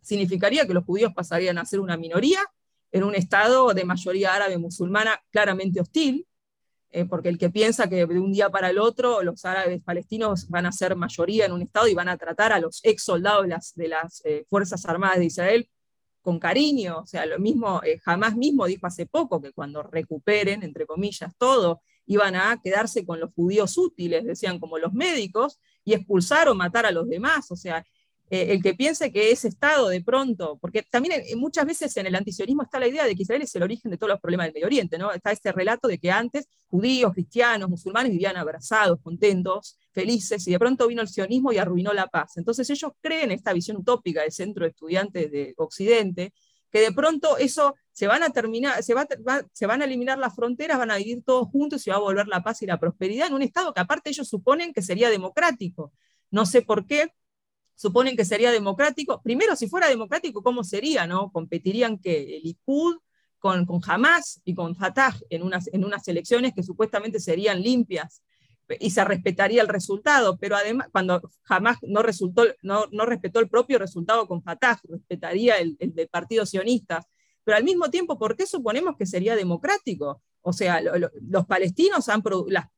significaría 0.00 0.66
que 0.66 0.74
los 0.74 0.84
judíos 0.84 1.12
pasarían 1.14 1.58
a 1.58 1.64
ser 1.64 1.80
una 1.80 1.96
minoría 1.96 2.40
en 2.92 3.04
un 3.04 3.14
estado 3.14 3.72
de 3.74 3.84
mayoría 3.84 4.34
árabe 4.34 4.58
musulmana 4.58 5.20
claramente 5.30 5.80
hostil, 5.80 6.26
eh, 6.96 7.04
porque 7.04 7.28
el 7.28 7.36
que 7.36 7.50
piensa 7.50 7.90
que 7.90 8.06
de 8.06 8.18
un 8.18 8.32
día 8.32 8.48
para 8.48 8.70
el 8.70 8.78
otro 8.78 9.22
los 9.22 9.44
árabes 9.44 9.82
palestinos 9.82 10.48
van 10.48 10.64
a 10.64 10.72
ser 10.72 10.96
mayoría 10.96 11.44
en 11.44 11.52
un 11.52 11.60
Estado 11.60 11.88
y 11.88 11.94
van 11.94 12.08
a 12.08 12.16
tratar 12.16 12.54
a 12.54 12.58
los 12.58 12.80
ex 12.82 13.04
soldados 13.04 13.46
de 13.74 13.88
las, 13.88 14.22
eh, 14.24 14.46
Fuerzas 14.48 14.82
Armadas 14.86 15.18
de 15.18 15.26
Israel 15.26 15.68
con 16.22 16.38
cariño, 16.38 17.00
o 17.00 17.06
sea, 17.06 17.26
lo 17.26 17.38
mismo, 17.38 17.82
eh, 17.84 17.98
jamás 17.98 18.34
mismo 18.34 18.64
dijo 18.64 18.86
hace 18.86 19.04
poco 19.04 19.42
que 19.42 19.52
cuando 19.52 19.82
recuperen, 19.82 20.62
entre 20.62 20.86
comillas, 20.86 21.34
todo, 21.36 21.82
iban 22.06 22.34
a 22.34 22.58
quedarse 22.64 23.04
con 23.04 23.20
los 23.20 23.30
judíos 23.34 23.76
útiles, 23.76 24.24
decían 24.24 24.58
como 24.58 24.78
los 24.78 24.94
médicos, 24.94 25.60
y 25.84 25.92
expulsar 25.92 26.48
o 26.48 26.54
matar 26.54 26.86
a 26.86 26.92
los 26.92 27.10
demás, 27.10 27.50
o 27.50 27.56
sea, 27.56 27.84
eh, 28.28 28.48
el 28.50 28.62
que 28.62 28.74
piense 28.74 29.12
que 29.12 29.30
ese 29.30 29.48
Estado 29.48 29.88
de 29.88 30.02
pronto, 30.02 30.58
porque 30.60 30.82
también 30.82 31.22
eh, 31.24 31.36
muchas 31.36 31.64
veces 31.64 31.96
en 31.96 32.06
el 32.06 32.14
antisionismo 32.16 32.62
está 32.62 32.80
la 32.80 32.88
idea 32.88 33.04
de 33.04 33.14
que 33.14 33.22
Israel 33.22 33.42
es 33.42 33.54
el 33.54 33.62
origen 33.62 33.90
de 33.90 33.98
todos 33.98 34.10
los 34.10 34.20
problemas 34.20 34.46
del 34.46 34.54
Medio 34.54 34.66
Oriente, 34.66 34.98
¿no? 34.98 35.12
Está 35.12 35.30
este 35.30 35.52
relato 35.52 35.86
de 35.86 35.98
que 35.98 36.10
antes 36.10 36.48
judíos, 36.68 37.12
cristianos, 37.12 37.68
musulmanes 37.68 38.10
vivían 38.10 38.36
abrazados, 38.36 39.00
contentos, 39.00 39.78
felices, 39.92 40.46
y 40.48 40.50
de 40.50 40.58
pronto 40.58 40.88
vino 40.88 41.02
el 41.02 41.08
sionismo 41.08 41.52
y 41.52 41.58
arruinó 41.58 41.92
la 41.92 42.08
paz. 42.08 42.36
Entonces 42.36 42.68
ellos 42.68 42.92
creen 43.00 43.30
esta 43.30 43.52
visión 43.52 43.76
utópica 43.76 44.22
del 44.22 44.32
centro 44.32 44.64
de 44.64 44.70
estudiantes 44.70 45.30
de 45.30 45.54
Occidente, 45.56 46.32
que 46.70 46.80
de 46.80 46.92
pronto 46.92 47.38
eso 47.38 47.76
se 47.92 48.08
van 48.08 48.24
a 48.24 48.30
terminar, 48.30 48.82
se, 48.82 48.94
se 49.52 49.66
van 49.66 49.82
a 49.82 49.84
eliminar 49.84 50.18
las 50.18 50.34
fronteras, 50.34 50.78
van 50.78 50.90
a 50.90 50.96
vivir 50.96 51.22
todos 51.24 51.48
juntos 51.48 51.86
y 51.86 51.90
va 51.90 51.96
a 51.96 52.00
volver 52.00 52.26
la 52.26 52.42
paz 52.42 52.60
y 52.62 52.66
la 52.66 52.78
prosperidad 52.80 53.28
en 53.28 53.34
un 53.34 53.42
Estado 53.42 53.72
que 53.72 53.80
aparte 53.80 54.10
ellos 54.10 54.28
suponen 54.28 54.72
que 54.72 54.82
sería 54.82 55.10
democrático. 55.10 55.92
No 56.30 56.44
sé 56.44 56.62
por 56.62 56.86
qué, 56.86 57.12
suponen 57.76 58.16
que 58.16 58.24
sería 58.24 58.50
democrático. 58.50 59.22
Primero, 59.22 59.54
si 59.54 59.68
fuera 59.68 59.88
democrático, 59.88 60.42
¿cómo 60.42 60.64
sería? 60.64 61.06
¿no? 61.06 61.30
Competirían 61.30 61.98
que 61.98 62.36
el 62.36 62.42
Likud 62.42 62.96
con, 63.38 63.64
con 63.66 63.80
Hamas 63.86 64.40
y 64.44 64.54
con 64.54 64.74
Fatah 64.74 65.14
en 65.30 65.42
unas, 65.42 65.68
en 65.72 65.84
unas 65.84 66.08
elecciones 66.08 66.52
que 66.54 66.62
supuestamente 66.62 67.20
serían 67.20 67.62
limpias 67.62 68.22
y 68.80 68.90
se 68.90 69.04
respetaría 69.04 69.62
el 69.62 69.68
resultado, 69.68 70.38
pero 70.38 70.56
además, 70.56 70.88
cuando 70.90 71.20
Hamas 71.48 71.78
no, 71.82 72.02
resultó, 72.02 72.44
no, 72.62 72.86
no 72.90 73.06
respetó 73.06 73.38
el 73.38 73.48
propio 73.48 73.78
resultado 73.78 74.26
con 74.26 74.42
Fatah, 74.42 74.80
respetaría 74.88 75.58
el, 75.58 75.76
el 75.78 75.94
de 75.94 76.08
partidos 76.08 76.50
sionistas. 76.50 77.06
Pero 77.44 77.58
al 77.58 77.64
mismo 77.64 77.90
tiempo, 77.90 78.18
¿por 78.18 78.36
qué 78.36 78.44
suponemos 78.44 78.96
que 78.96 79.06
sería 79.06 79.36
democrático? 79.36 80.20
O 80.48 80.52
sea, 80.52 80.80
los 80.80 81.44
palestinos 81.46 82.08
han 82.08 82.22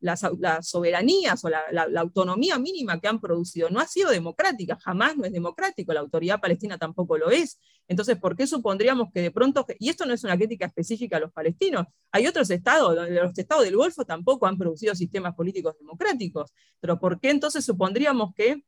las, 0.00 0.26
soberanías 0.62 1.44
o 1.44 1.50
la, 1.50 1.86
autonomía 1.98 2.58
mínima 2.58 2.98
que 2.98 3.08
han 3.08 3.20
producido 3.20 3.68
no 3.68 3.78
ha 3.78 3.86
sido 3.86 4.08
democrática, 4.10 4.78
jamás 4.82 5.18
no 5.18 5.26
es 5.26 5.32
democrático, 5.32 5.92
la 5.92 6.00
autoridad 6.00 6.40
palestina 6.40 6.78
tampoco 6.78 7.18
lo 7.18 7.30
es. 7.30 7.60
Entonces, 7.86 8.16
¿por 8.16 8.36
qué 8.36 8.46
supondríamos 8.46 9.12
que 9.12 9.20
de 9.20 9.30
pronto, 9.30 9.66
y 9.78 9.90
esto 9.90 10.06
no 10.06 10.14
es 10.14 10.24
una 10.24 10.38
crítica 10.38 10.64
específica 10.64 11.18
a 11.18 11.20
los 11.20 11.30
palestinos, 11.30 11.84
hay 12.10 12.26
otros 12.26 12.48
estados, 12.48 12.96
los 13.10 13.36
estados 13.36 13.64
del 13.64 13.76
Golfo 13.76 14.06
tampoco 14.06 14.46
han 14.46 14.56
producido 14.56 14.94
sistemas 14.94 15.34
políticos 15.34 15.74
democráticos, 15.78 16.54
pero 16.80 16.98
¿por 16.98 17.20
qué 17.20 17.28
entonces 17.28 17.66
supondríamos 17.66 18.32
que 18.34 18.64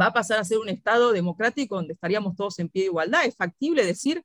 va 0.00 0.06
a 0.06 0.12
pasar 0.14 0.38
a 0.38 0.44
ser 0.44 0.56
un 0.56 0.70
estado 0.70 1.12
democrático 1.12 1.76
donde 1.76 1.92
estaríamos 1.92 2.36
todos 2.36 2.58
en 2.58 2.70
pie 2.70 2.84
de 2.84 2.86
igualdad? 2.86 3.26
Es 3.26 3.36
factible 3.36 3.84
decir 3.84 4.24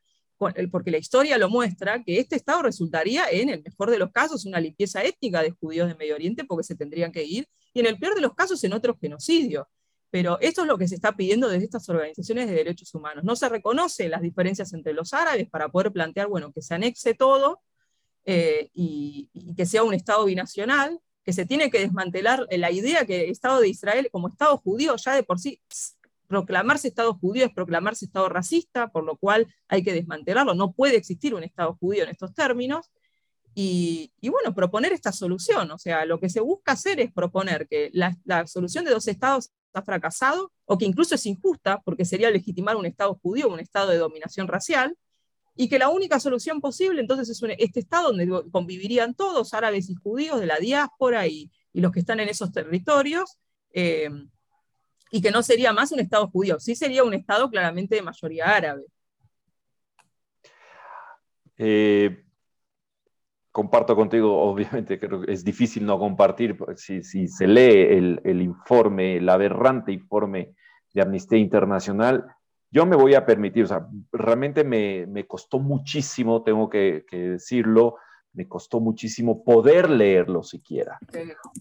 porque 0.71 0.91
la 0.91 0.97
historia 0.97 1.37
lo 1.37 1.49
muestra, 1.49 2.03
que 2.03 2.19
este 2.19 2.35
Estado 2.35 2.63
resultaría, 2.63 3.25
en 3.29 3.49
el 3.49 3.61
mejor 3.61 3.91
de 3.91 3.99
los 3.99 4.11
casos, 4.11 4.45
una 4.45 4.59
limpieza 4.59 5.03
étnica 5.03 5.43
de 5.43 5.51
judíos 5.51 5.87
de 5.87 5.95
Medio 5.95 6.15
Oriente, 6.15 6.45
porque 6.45 6.63
se 6.63 6.75
tendrían 6.75 7.11
que 7.11 7.23
ir, 7.23 7.47
y 7.73 7.81
en 7.81 7.85
el 7.85 7.99
peor 7.99 8.15
de 8.15 8.21
los 8.21 8.33
casos, 8.33 8.63
en 8.63 8.73
otro 8.73 8.97
genocidio. 8.99 9.69
Pero 10.09 10.39
esto 10.39 10.61
es 10.61 10.67
lo 10.67 10.77
que 10.77 10.87
se 10.87 10.95
está 10.95 11.15
pidiendo 11.15 11.49
desde 11.49 11.65
estas 11.65 11.87
organizaciones 11.89 12.47
de 12.47 12.55
derechos 12.55 12.93
humanos. 12.95 13.23
No 13.23 13.35
se 13.35 13.47
reconocen 13.47 14.09
las 14.09 14.21
diferencias 14.21 14.73
entre 14.73 14.93
los 14.93 15.13
árabes 15.13 15.47
para 15.49 15.69
poder 15.69 15.91
plantear, 15.91 16.27
bueno, 16.27 16.51
que 16.51 16.61
se 16.61 16.73
anexe 16.73 17.13
todo 17.13 17.61
eh, 18.25 18.69
y, 18.73 19.29
y 19.33 19.53
que 19.53 19.65
sea 19.67 19.83
un 19.83 19.93
Estado 19.93 20.25
binacional, 20.25 20.99
que 21.23 21.33
se 21.33 21.45
tiene 21.45 21.69
que 21.69 21.79
desmantelar 21.79 22.47
la 22.49 22.71
idea 22.71 23.05
que 23.05 23.25
el 23.25 23.29
Estado 23.29 23.59
de 23.59 23.69
Israel 23.69 24.09
como 24.11 24.29
Estado 24.29 24.57
judío 24.57 24.95
ya 24.95 25.13
de 25.13 25.21
por 25.21 25.37
sí 25.39 25.61
proclamarse 26.29 26.87
Estado 26.87 27.15
judío 27.15 27.45
es 27.45 27.51
proclamarse 27.51 28.05
Estado 28.05 28.29
racista, 28.29 28.89
por 28.89 29.03
lo 29.03 29.17
cual 29.17 29.47
hay 29.67 29.83
que 29.83 29.93
desmantelarlo. 29.93 30.53
No 30.53 30.71
puede 30.71 30.95
existir 30.95 31.33
un 31.33 31.43
Estado 31.43 31.75
judío 31.79 32.03
en 32.03 32.09
estos 32.09 32.33
términos. 32.33 32.91
Y, 33.55 34.11
bueno, 34.21 34.55
proponer 34.55 34.93
esta 34.93 35.11
solución. 35.11 35.69
O 35.71 35.77
sea, 35.79 36.05
lo 36.05 36.19
que 36.19 36.29
se 36.29 36.39
busca 36.39 36.73
hacer 36.73 36.99
es 37.01 37.11
proponer 37.11 37.67
que 37.67 37.89
la, 37.93 38.15
solución 38.47 38.85
de 38.85 38.91
dos 38.91 39.07
estados 39.07 39.49
ha 39.73 39.81
fracasado 39.81 40.53
o 40.65 40.77
que 40.77 40.85
incluso 40.85 41.15
es 41.15 41.25
injusta 41.25 41.81
porque 41.83 42.05
sería 42.05 42.29
legitimar 42.29 42.77
un 42.77 42.85
Estado 42.85 43.19
judío, 43.21 43.49
un 43.49 43.59
Estado 43.59 43.89
de 43.89 43.97
dominación 43.97 44.47
racial, 44.47 44.95
y 45.55 45.67
que 45.67 45.79
la 45.79 45.89
única 45.89 46.19
solución 46.21 46.61
posible 46.61 47.01
entonces 47.01 47.27
es 47.29 47.41
este 47.57 47.81
Estado 47.81 48.13
donde 48.13 48.43
convivirían 48.51 49.13
todos, 49.13 49.53
árabes 49.53 49.89
y 49.89 49.95
judíos 49.95 50.39
de 50.39 50.45
la 50.45 50.57
diáspora 50.57 51.27
y, 51.27 51.51
los 51.73 51.91
que 51.91 51.99
están 51.99 52.19
en 52.19 52.29
esos 52.29 52.51
territorios, 52.51 53.37
eh, 53.73 54.09
y 55.11 55.21
que 55.21 55.31
no 55.31 55.41
sería 55.43 55.73
más 55.73 55.91
un 55.91 55.99
Estado 55.99 56.27
judío, 56.27 56.59
sí 56.59 56.75
sería 56.75 57.03
un 57.03 57.13
Estado 57.13 57.49
claramente 57.49 57.95
de 57.95 58.01
mayoría 58.01 58.55
árabe. 58.55 58.83
Eh, 61.57 62.23
comparto 63.51 63.95
contigo, 63.95 64.41
obviamente, 64.41 64.99
creo 64.99 65.21
que 65.21 65.33
es 65.33 65.43
difícil 65.43 65.85
no 65.85 65.99
compartir, 65.99 66.57
si, 66.75 67.03
si 67.03 67.27
se 67.27 67.47
lee 67.47 68.19
el, 68.23 68.41
informe, 68.41 69.17
el 69.17 69.27
aberrante 69.27 69.91
informe 69.91 70.53
de 70.93 71.01
Amnistía 71.01 71.39
Internacional, 71.39 72.25
yo 72.71 72.85
me 72.85 72.95
voy 72.95 73.15
a 73.15 73.25
permitir, 73.25 73.63
o 73.63 73.67
sea, 73.67 73.87
realmente 74.11 74.63
me, 74.63 75.07
me 75.07 75.25
costó 75.25 75.59
muchísimo, 75.59 76.43
tengo 76.43 76.69
que, 76.69 77.03
que, 77.09 77.17
decirlo, 77.31 77.95
me 78.33 78.47
costó 78.47 78.79
muchísimo 78.79 79.43
poder 79.43 79.89
leerlo 79.89 80.43
siquiera, 80.43 80.99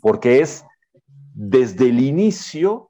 porque 0.03 0.41
es 0.41 0.65
desde 1.35 1.89
el 1.89 2.01
inicio 2.01 2.88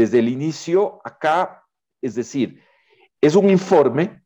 desde 0.00 0.20
el 0.20 0.30
inicio 0.30 0.98
acá, 1.04 1.62
es 2.00 2.14
decir, 2.14 2.64
es 3.20 3.34
un 3.34 3.50
informe 3.50 4.24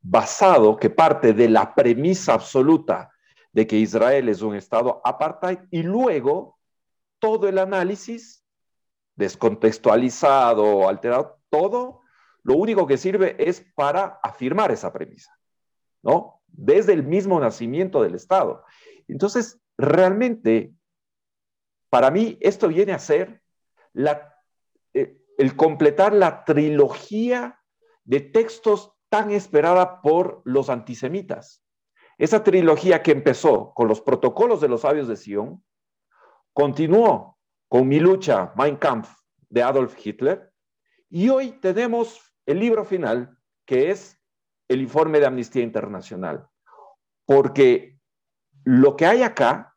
basado 0.00 0.76
que 0.76 0.90
parte 0.90 1.32
de 1.32 1.48
la 1.48 1.76
premisa 1.76 2.34
absoluta 2.34 3.08
de 3.52 3.64
que 3.64 3.76
Israel 3.76 4.28
es 4.28 4.42
un 4.42 4.56
estado 4.56 5.00
apartheid 5.04 5.60
y 5.70 5.84
luego 5.84 6.58
todo 7.20 7.48
el 7.48 7.58
análisis 7.58 8.44
descontextualizado, 9.14 10.88
alterado, 10.88 11.38
todo, 11.48 12.00
lo 12.42 12.54
único 12.54 12.84
que 12.88 12.96
sirve 12.96 13.36
es 13.38 13.64
para 13.76 14.18
afirmar 14.24 14.72
esa 14.72 14.92
premisa, 14.92 15.30
¿no? 16.02 16.40
Desde 16.48 16.94
el 16.94 17.04
mismo 17.04 17.38
nacimiento 17.38 18.02
del 18.02 18.16
Estado. 18.16 18.64
Entonces, 19.06 19.60
realmente, 19.78 20.72
para 21.90 22.10
mí, 22.10 22.38
esto 22.40 22.66
viene 22.66 22.92
a 22.92 22.98
ser 22.98 23.40
la 23.92 24.31
el 25.38 25.56
completar 25.56 26.12
la 26.12 26.44
trilogía 26.44 27.60
de 28.04 28.20
textos 28.20 28.92
tan 29.08 29.30
esperada 29.30 30.00
por 30.02 30.42
los 30.44 30.70
antisemitas. 30.70 31.64
Esa 32.18 32.44
trilogía 32.44 33.02
que 33.02 33.12
empezó 33.12 33.72
con 33.74 33.88
los 33.88 34.00
protocolos 34.00 34.60
de 34.60 34.68
los 34.68 34.82
sabios 34.82 35.08
de 35.08 35.16
Sion, 35.16 35.64
continuó 36.52 37.38
con 37.68 37.88
Mi 37.88 38.00
lucha, 38.00 38.52
Mein 38.56 38.76
Kampf, 38.76 39.10
de 39.48 39.62
Adolf 39.62 39.96
Hitler, 40.04 40.52
y 41.08 41.28
hoy 41.28 41.52
tenemos 41.52 42.20
el 42.46 42.58
libro 42.58 42.84
final, 42.84 43.38
que 43.66 43.90
es 43.90 44.18
el 44.68 44.80
informe 44.80 45.20
de 45.20 45.26
Amnistía 45.26 45.62
Internacional. 45.62 46.48
Porque 47.26 47.98
lo 48.64 48.96
que 48.96 49.06
hay 49.06 49.22
acá, 49.22 49.76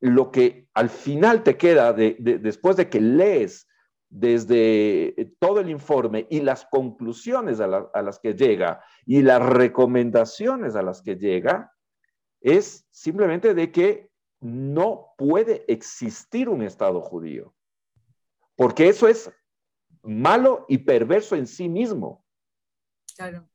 lo 0.00 0.30
que 0.30 0.68
al 0.74 0.88
final 0.88 1.42
te 1.42 1.56
queda 1.56 1.92
después 1.92 2.76
de 2.76 2.88
que 2.88 3.00
lees 3.00 3.67
desde 4.10 5.20
eh, 5.20 5.34
todo 5.38 5.60
el 5.60 5.68
informe 5.68 6.26
y 6.30 6.40
las 6.40 6.66
conclusiones 6.66 7.60
a, 7.60 7.90
a, 7.92 8.02
las 8.02 8.18
que 8.18 8.34
llega 8.34 8.82
y 9.04 9.22
las 9.22 9.42
recomendaciones 9.42 10.76
a 10.76 10.82
las 10.82 11.02
que 11.02 11.16
llega 11.16 11.72
es 12.40 12.86
simplemente 12.90 13.54
de 13.54 13.70
que 13.70 14.10
no 14.40 15.14
puede 15.18 15.64
existir 15.72 16.48
un 16.48 16.62
Estado 16.62 17.00
judío, 17.00 17.54
porque 18.56 18.88
eso 18.88 19.08
es 19.08 19.30
malo 20.02 20.64
y 20.68 20.78
perverso 20.78 21.36
en 21.36 21.46
sí 21.46 21.68
mismo. 21.68 22.24
Claro. 23.16 23.48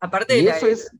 Aparte 0.00 0.38
y 0.38 0.48
eso 0.48 0.66
es... 0.66 0.90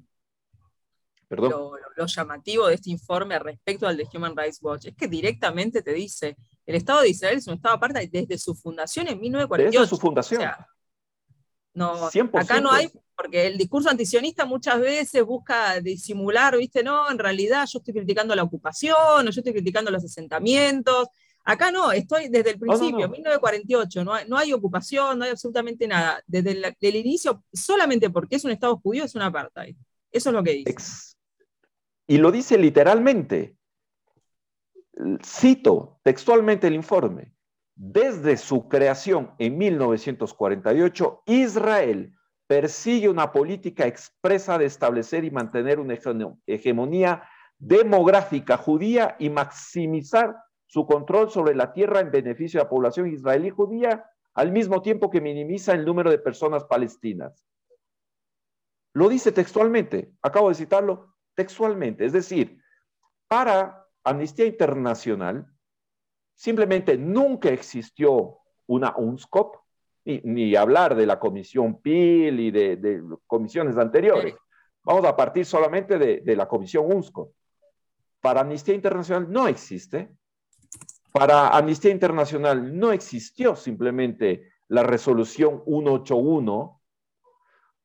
Perdón. 1.29 1.73
Lo, 1.97 2.07
llamativo 2.07 2.69
de 2.69 2.75
este 2.75 2.91
informe 2.91 3.37
respecto 3.41 3.89
al 3.89 3.97
de 3.97 4.07
Human 4.15 4.37
Rights 4.37 4.63
Watch 4.63 4.87
es 4.87 4.95
que 4.95 5.09
directamente 5.09 5.83
te 5.83 5.93
dice, 5.93 6.37
el 6.67 6.75
Estado 6.75 7.03
de 7.03 7.11
Israel 7.11 7.39
es 7.39 7.47
un 7.47 7.55
Estado 7.55 7.77
aparte 7.77 8.09
desde 8.11 8.37
su 8.39 8.55
fundación 8.55 9.07
en 9.09 9.21
1948. 9.21 9.81
Desde 9.81 9.89
su 9.89 10.01
fundación. 10.01 10.43
no, 11.75 12.09
acá 12.35 12.61
no 12.61 12.73
hay, 12.73 12.91
porque 13.17 13.47
el 13.47 13.57
discurso 13.57 13.89
antisionista 13.89 14.45
muchas 14.45 14.81
veces 14.81 15.25
busca 15.25 15.81
disimular, 15.81 16.57
¿viste? 16.59 16.83
No, 16.83 17.11
en 17.11 17.19
realidad 17.19 17.67
yo 17.71 17.79
estoy 17.79 17.95
criticando 17.95 18.35
la 18.35 18.43
ocupación, 18.43 18.97
o 18.99 19.31
yo 19.31 19.41
estoy 19.41 19.53
criticando 19.53 19.91
los 19.91 20.05
asentamientos. 20.05 21.09
Acá 21.45 21.71
no, 21.71 21.93
estoy 21.93 22.29
desde 22.29 22.51
el 22.51 22.59
principio, 22.59 23.09
1948, 23.09 24.05
no 24.05 24.13
hay, 24.13 24.29
no 24.29 24.37
hay, 24.37 24.53
ocupación, 24.53 25.17
no 25.17 25.25
hay 25.25 25.31
absolutamente 25.31 25.87
nada. 25.87 26.21
Desde 26.27 26.51
el, 26.81 26.97
inicio, 26.97 27.45
solamente 27.53 28.11
porque 28.11 28.35
es 28.35 28.45
un 28.45 28.51
Estado 28.51 28.77
judío, 28.79 29.05
es 29.05 29.15
una 29.15 29.27
apartheid. 29.27 29.77
Eso 30.11 30.31
es 30.31 30.35
lo 30.35 30.43
que 30.43 30.53
dice. 30.53 31.15
Y 32.09 32.19
lo 32.19 32.33
dice 32.33 32.59
literalmente. 32.59 33.56
Cito 35.23 36.01
textualmente 36.03 36.67
el 36.67 36.75
informe. 36.75 37.33
Desde 37.75 38.37
su 38.37 38.69
creación 38.69 39.35
en 39.39 39.59
1948, 39.59 41.23
Israel 41.27 42.15
persigue 42.47 43.09
una 43.09 43.33
política 43.33 43.87
expresa 43.87 44.57
de 44.57 44.65
establecer 44.65 45.25
y 45.25 45.31
mantener 45.31 45.79
una 45.79 45.99
hegemonía 46.47 47.29
demográfica 47.59 48.57
judía 48.57 49.17
y 49.19 49.29
maximizar 49.31 50.37
su 50.67 50.87
control 50.87 51.31
sobre 51.31 51.55
la 51.55 51.73
tierra 51.73 52.01
en 52.01 52.11
beneficio 52.11 52.59
de 52.59 52.65
la 52.65 52.71
población 52.71 53.09
israelí 53.09 53.51
judía, 53.51 54.05
al 54.35 54.53
mismo 54.53 54.83
tiempo 54.83 55.11
que 55.11 55.21
minimiza 55.21 55.73
el 55.73 55.85
número 55.85 56.11
de 56.11 56.19
personas 56.19 56.65
palestinas. 56.65 57.47
Lo 58.95 59.09
dice 59.09 59.33
textualmente, 59.33 60.13
acabo 60.23 60.49
de 60.49 60.55
citarlo 60.55 61.15
textualmente, 61.35 62.05
es 62.05 62.13
decir, 62.13 62.63
para 63.29 63.86
Amnistía 64.07 64.47
Internacional 64.47 65.47
simplemente 66.35 66.97
nunca 66.97 67.49
existió 67.49 68.39
una 68.67 68.95
UNSCOP, 68.97 69.57
ni, 70.05 70.55
hablar 70.55 70.95
de 70.95 71.07
la 71.07 71.19
Comisión 71.19 71.81
PIL 71.81 72.39
y 72.41 72.51
de, 72.51 73.03
comisiones 73.27 73.77
anteriores. 73.77 74.35
Vamos 74.85 75.05
a 75.05 75.17
partir 75.17 75.45
solamente 75.45 75.99
de, 75.99 76.21
de 76.21 76.37
la 76.37 76.47
Comisión 76.47 76.87
UNSCOP. 76.87 77.33
Para 78.21 78.43
Amnistía 78.43 78.75
Internacional 78.75 79.31
no 79.31 79.49
existe, 79.49 80.11
para 81.11 81.49
Amnistía 81.49 81.91
Internacional 81.91 82.79
no 82.79 82.93
existió 82.93 83.57
simplemente 83.57 84.53
la 84.69 84.83
resolución 84.83 85.63
181, 85.65 86.83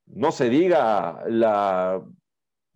no 0.08 0.32
se 0.32 0.50
diga 0.50 1.24
la, 1.28 2.04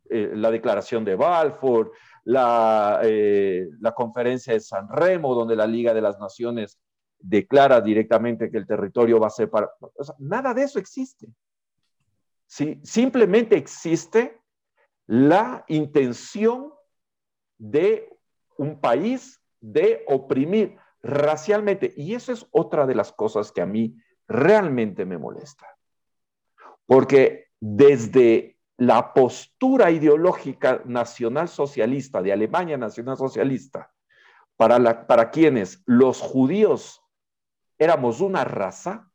eh, 0.09 0.31
la 0.33 0.51
declaración 0.51 1.03
de 1.03 1.15
Balfour, 1.15 1.91
la, 2.25 2.99
eh, 3.03 3.69
la, 3.79 3.93
conferencia 3.93 4.53
de 4.53 4.59
San 4.59 4.89
Remo, 4.89 5.33
donde 5.35 5.55
la 5.55 5.67
Liga 5.67 5.93
de 5.93 6.01
las 6.01 6.19
Naciones 6.19 6.79
declara 7.19 7.81
directamente 7.81 8.51
que 8.51 8.57
el 8.57 8.67
territorio 8.67 9.19
va 9.19 9.27
a 9.27 9.31
ser 9.31 9.49
para... 9.49 9.69
nada 10.19 10.53
de 10.53 10.63
eso 10.63 10.79
existe. 10.79 11.27
Simplemente 12.47 13.55
existe 13.57 14.39
la 15.07 15.63
intención 15.67 16.73
de 17.57 18.09
un 18.57 18.79
país 18.79 19.41
de 19.59 20.03
oprimir 20.07 20.77
racialmente. 21.01 21.93
Y 21.95 22.15
eso 22.15 22.31
es 22.31 22.47
otra 22.51 22.85
de 22.85 22.95
las 22.95 23.11
cosas 23.11 23.51
que 23.51 23.61
a 23.61 23.65
mí 23.65 23.95
realmente 24.27 25.05
me 25.05 25.17
molesta. 25.17 25.67
Porque 26.85 27.47
desde 27.59 28.54
la 28.77 29.13
postura 29.13 29.91
ideológica 29.91 30.81
nacional 30.85 31.47
socialista 31.47 32.21
de 32.21 32.33
Alemania 32.33 32.77
nacional 32.77 33.17
socialista, 33.17 33.91
para, 34.57 35.07
para 35.07 35.31
quienes 35.31 35.81
los 35.85 36.21
judíos 36.21 37.01
éramos 37.77 38.21
una 38.21 38.43
raza, 38.43 39.11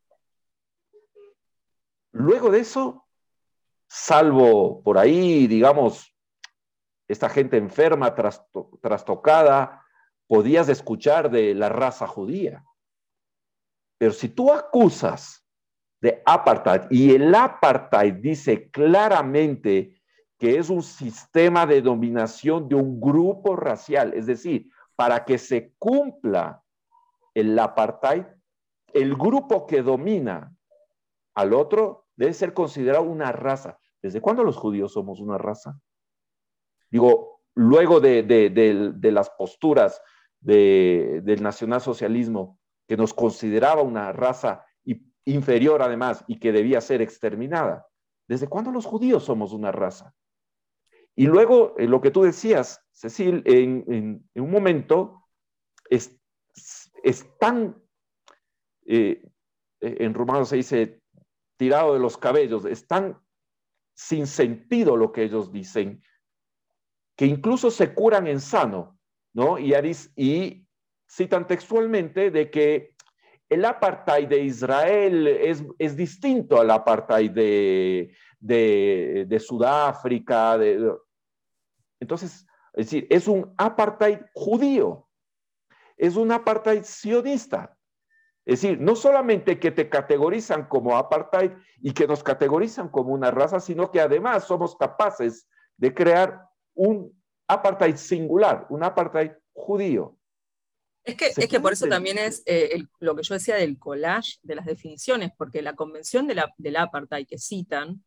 luego 2.12 2.50
de 2.50 2.60
eso, 2.60 3.06
salvo 3.88 4.82
por 4.82 4.98
ahí, 4.98 5.46
digamos, 5.46 6.14
esta 7.08 7.28
gente 7.28 7.56
enferma, 7.56 8.14
trastocada, 8.80 9.84
podías 10.28 10.68
escuchar 10.68 11.30
de 11.30 11.54
la 11.54 11.68
raza 11.68 12.06
judía. 12.06 12.64
Pero 13.98 14.12
si 14.12 14.28
tú 14.28 14.52
acusas 14.52 15.44
de 16.00 16.22
apartheid 16.24 16.82
y 16.90 17.14
el 17.14 17.34
apartheid 17.34 18.14
dice 18.14 18.70
claramente 18.70 20.00
que 20.38 20.56
es 20.56 20.70
un 20.70 20.82
sistema 20.82 21.66
de 21.66 21.82
dominación 21.82 22.68
de 22.68 22.74
un 22.74 22.98
grupo 22.98 23.56
racial, 23.56 24.14
es 24.14 24.24
decir, 24.26 24.70
para 24.96 25.24
que 25.26 25.36
se 25.36 25.74
cumpla 25.78 26.62
el 27.34 27.58
apartheid, 27.58 28.24
el 28.94 29.14
grupo 29.14 29.66
que 29.66 29.82
domina 29.82 30.54
al 31.34 31.52
otro 31.52 32.06
debe 32.16 32.32
ser 32.32 32.54
considerado 32.54 33.04
una 33.04 33.32
raza. 33.32 33.78
¿Desde 34.02 34.22
cuándo 34.22 34.42
los 34.42 34.56
judíos 34.56 34.94
somos 34.94 35.20
una 35.20 35.36
raza? 35.36 35.78
Digo, 36.90 37.42
luego 37.54 38.00
de, 38.00 38.22
de 38.22 39.12
las 39.12 39.28
posturas 39.30 40.02
del 40.40 41.42
nacionalsocialismo, 41.42 42.58
que 42.88 42.96
nos 42.96 43.12
consideraba 43.12 43.82
una 43.82 44.10
raza 44.12 44.64
inferior 45.32 45.82
además 45.82 46.24
y 46.26 46.38
que 46.38 46.52
debía 46.52 46.80
ser 46.80 47.02
exterminada. 47.02 47.86
¿Desde 48.28 48.48
cuándo 48.48 48.70
los 48.70 48.86
judíos 48.86 49.24
somos 49.24 49.52
una 49.52 49.72
raza? 49.72 50.14
Y 51.16 51.26
luego, 51.26 51.74
eh, 51.78 51.86
lo 51.86 52.00
que 52.00 52.10
tú 52.10 52.22
decías, 52.22 52.84
Cecil, 52.92 53.42
en, 53.44 54.24
un 54.34 54.50
momento 54.50 55.26
es, 55.88 56.18
tan, 57.38 57.82
eh, 58.86 59.22
en 59.80 60.14
rumano 60.14 60.44
se 60.44 60.56
dice, 60.56 61.02
tirado 61.56 61.94
de 61.94 62.00
los 62.00 62.16
cabellos, 62.16 62.64
es 62.64 62.86
tan 62.86 63.20
sin 63.94 64.26
sentido 64.26 64.96
lo 64.96 65.12
que 65.12 65.24
ellos 65.24 65.52
dicen, 65.52 66.02
que 67.16 67.26
incluso 67.26 67.70
se 67.70 67.92
curan 67.92 68.26
en 68.26 68.40
sano. 68.40 68.98
¿no? 69.32 69.58
Y, 69.58 69.74
y 70.16 70.66
citan 71.08 71.46
textualmente 71.46 72.30
de 72.30 72.50
que 72.50 72.94
el 73.50 73.64
apartheid 73.64 74.28
de 74.28 74.44
Israel 74.44 75.26
es, 75.26 75.96
distinto 75.96 76.60
al 76.60 76.70
apartheid 76.70 77.32
de, 77.32 78.14
de, 78.38 79.40
Sudáfrica. 79.40 80.56
entonces, 81.98 82.46
es 82.72 82.86
decir, 82.86 83.08
es 83.10 83.26
un 83.26 83.52
apartheid 83.58 84.20
judío, 84.32 85.08
es 85.96 86.14
un 86.14 86.30
apartheid 86.30 86.84
sionista. 86.84 87.76
Es 88.46 88.62
decir, 88.62 88.80
no 88.80 88.96
solamente 88.96 89.58
que 89.58 89.72
te 89.72 89.88
categorizan 89.88 90.66
como 90.66 90.96
apartheid 90.96 91.50
y 91.82 91.92
que 91.92 92.06
nos 92.06 92.22
categorizan 92.22 92.88
como 92.88 93.12
una 93.12 93.32
raza, 93.32 93.60
sino 93.60 93.90
que 93.90 94.00
además 94.00 94.44
somos 94.44 94.76
capaces 94.76 95.48
de 95.76 95.92
crear 95.92 96.48
un 96.74 97.12
apartheid 97.48 97.96
singular, 97.96 98.66
un 98.70 98.84
apartheid 98.84 99.32
judío. 99.52 100.16
Es 101.04 101.14
que, 101.16 101.32
es 101.34 101.48
que 101.48 101.60
por 101.60 101.72
eso 101.72 101.86
también 101.86 102.18
es 102.18 102.42
eh, 102.46 102.84
lo 102.98 103.16
que 103.16 103.22
yo 103.22 103.34
decía 103.34 103.56
del 103.56 103.78
collage 103.78 104.38
de 104.42 104.54
las 104.54 104.66
definiciones, 104.66 105.30
porque 105.36 105.62
la 105.62 105.74
convención 105.74 106.26
de 106.26 106.34
la, 106.34 106.52
del 106.58 106.76
apartheid 106.76 107.26
que 107.26 107.38
citan 107.38 108.04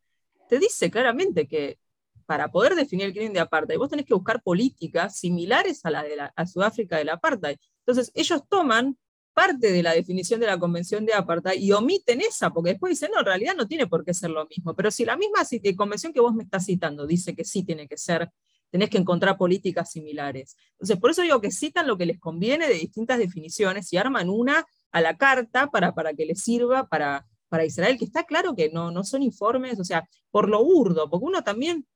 te 0.48 0.58
dice 0.58 0.90
claramente 0.90 1.48
que 1.48 1.78
para 2.26 2.50
poder 2.50 2.74
definir 2.74 3.06
el 3.06 3.12
crimen 3.12 3.32
de 3.32 3.40
apartheid, 3.40 3.78
vos 3.78 3.90
tenés 3.90 4.06
que 4.06 4.14
buscar 4.14 4.42
políticas 4.42 5.18
similares 5.18 5.84
a 5.84 5.90
la 5.90 6.02
de 6.02 6.16
la, 6.16 6.32
a 6.36 6.46
Sudáfrica 6.46 6.96
del 6.96 7.10
apartheid. 7.10 7.58
Entonces, 7.80 8.10
ellos 8.14 8.42
toman 8.48 8.96
parte 9.34 9.72
de 9.72 9.82
la 9.82 9.92
definición 9.92 10.40
de 10.40 10.46
la 10.46 10.58
convención 10.58 11.04
de 11.04 11.12
apartheid 11.12 11.60
y 11.60 11.72
omiten 11.72 12.20
esa, 12.20 12.50
porque 12.50 12.70
después 12.70 12.90
dicen, 12.90 13.10
no, 13.12 13.20
en 13.20 13.26
realidad 13.26 13.54
no 13.56 13.66
tiene 13.66 13.86
por 13.86 14.04
qué 14.04 14.14
ser 14.14 14.30
lo 14.30 14.46
mismo. 14.46 14.74
Pero 14.74 14.90
si 14.90 15.04
la 15.04 15.16
misma 15.16 15.40
convención 15.76 16.12
que 16.12 16.20
vos 16.20 16.34
me 16.34 16.44
estás 16.44 16.64
citando 16.64 17.06
dice 17.06 17.34
que 17.34 17.44
sí 17.44 17.64
tiene 17.64 17.88
que 17.88 17.98
ser 17.98 18.30
tenés 18.74 18.90
que 18.90 18.98
encontrar 18.98 19.36
políticas 19.36 19.92
similares. 19.92 20.56
Entonces, 20.72 20.98
por 20.98 21.12
eso 21.12 21.22
digo 21.22 21.40
que 21.40 21.52
citan 21.52 21.86
lo 21.86 21.96
que 21.96 22.06
les 22.06 22.18
conviene 22.18 22.66
de 22.66 22.74
distintas 22.74 23.20
definiciones 23.20 23.92
y 23.92 23.98
arman 23.98 24.28
una 24.28 24.66
a 24.90 25.00
la 25.00 25.16
carta 25.16 25.68
para, 25.70 25.94
para 25.94 26.12
que 26.12 26.26
les 26.26 26.42
sirva 26.42 26.88
para, 26.88 27.24
para 27.48 27.64
Israel, 27.64 27.96
que 27.96 28.04
está 28.04 28.24
claro 28.24 28.56
que 28.56 28.70
no, 28.70 28.90
no 28.90 29.04
son 29.04 29.22
informes, 29.22 29.78
o 29.78 29.84
sea, 29.84 30.08
por 30.32 30.48
lo 30.48 30.64
burdo, 30.64 31.08
porque 31.08 31.24
uno 31.24 31.44
también 31.44 31.86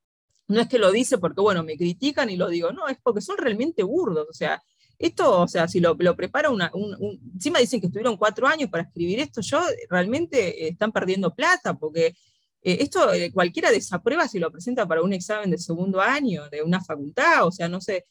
no 0.46 0.60
es 0.60 0.68
que 0.68 0.78
lo 0.78 0.92
dice 0.92 1.18
porque, 1.18 1.40
bueno, 1.40 1.64
me 1.64 1.76
critican 1.76 2.30
y 2.30 2.36
lo 2.36 2.48
digo, 2.48 2.70
no, 2.70 2.86
es 2.86 2.98
porque 3.02 3.22
son 3.22 3.38
realmente 3.38 3.82
burdos, 3.82 4.28
o 4.30 4.32
sea, 4.32 4.62
esto, 5.00 5.40
o 5.40 5.48
sea, 5.48 5.66
si 5.66 5.80
lo, 5.80 5.96
prepara 5.96 6.48
una, 6.48 6.70
encima 7.34 7.58
dicen 7.58 7.80
que 7.80 7.88
estuvieron 7.88 8.16
cuatro 8.16 8.46
años 8.46 8.70
para 8.70 8.84
escribir 8.84 9.18
esto, 9.18 9.40
yo 9.40 9.60
realmente 9.90 10.66
eh, 10.66 10.68
están 10.68 10.92
perdiendo 10.92 11.34
plata, 11.34 11.74
porque 11.74 12.14
eh, 12.62 12.78
esto 12.80 13.08
cualquiera 13.32 13.70
desaprueba 13.70 14.28
si 14.28 14.38
lo 14.38 14.50
presenta 14.50 14.86
para 14.86 15.02
un 15.02 15.12
examen 15.12 15.50
de 15.50 15.58
segundo 15.58 16.00
año 16.00 16.48
de 16.50 16.62
una 16.62 16.82
facultad, 16.82 17.46
o 17.46 17.52
sea, 17.52 17.68
no 17.68 17.80
sé, 17.80 18.04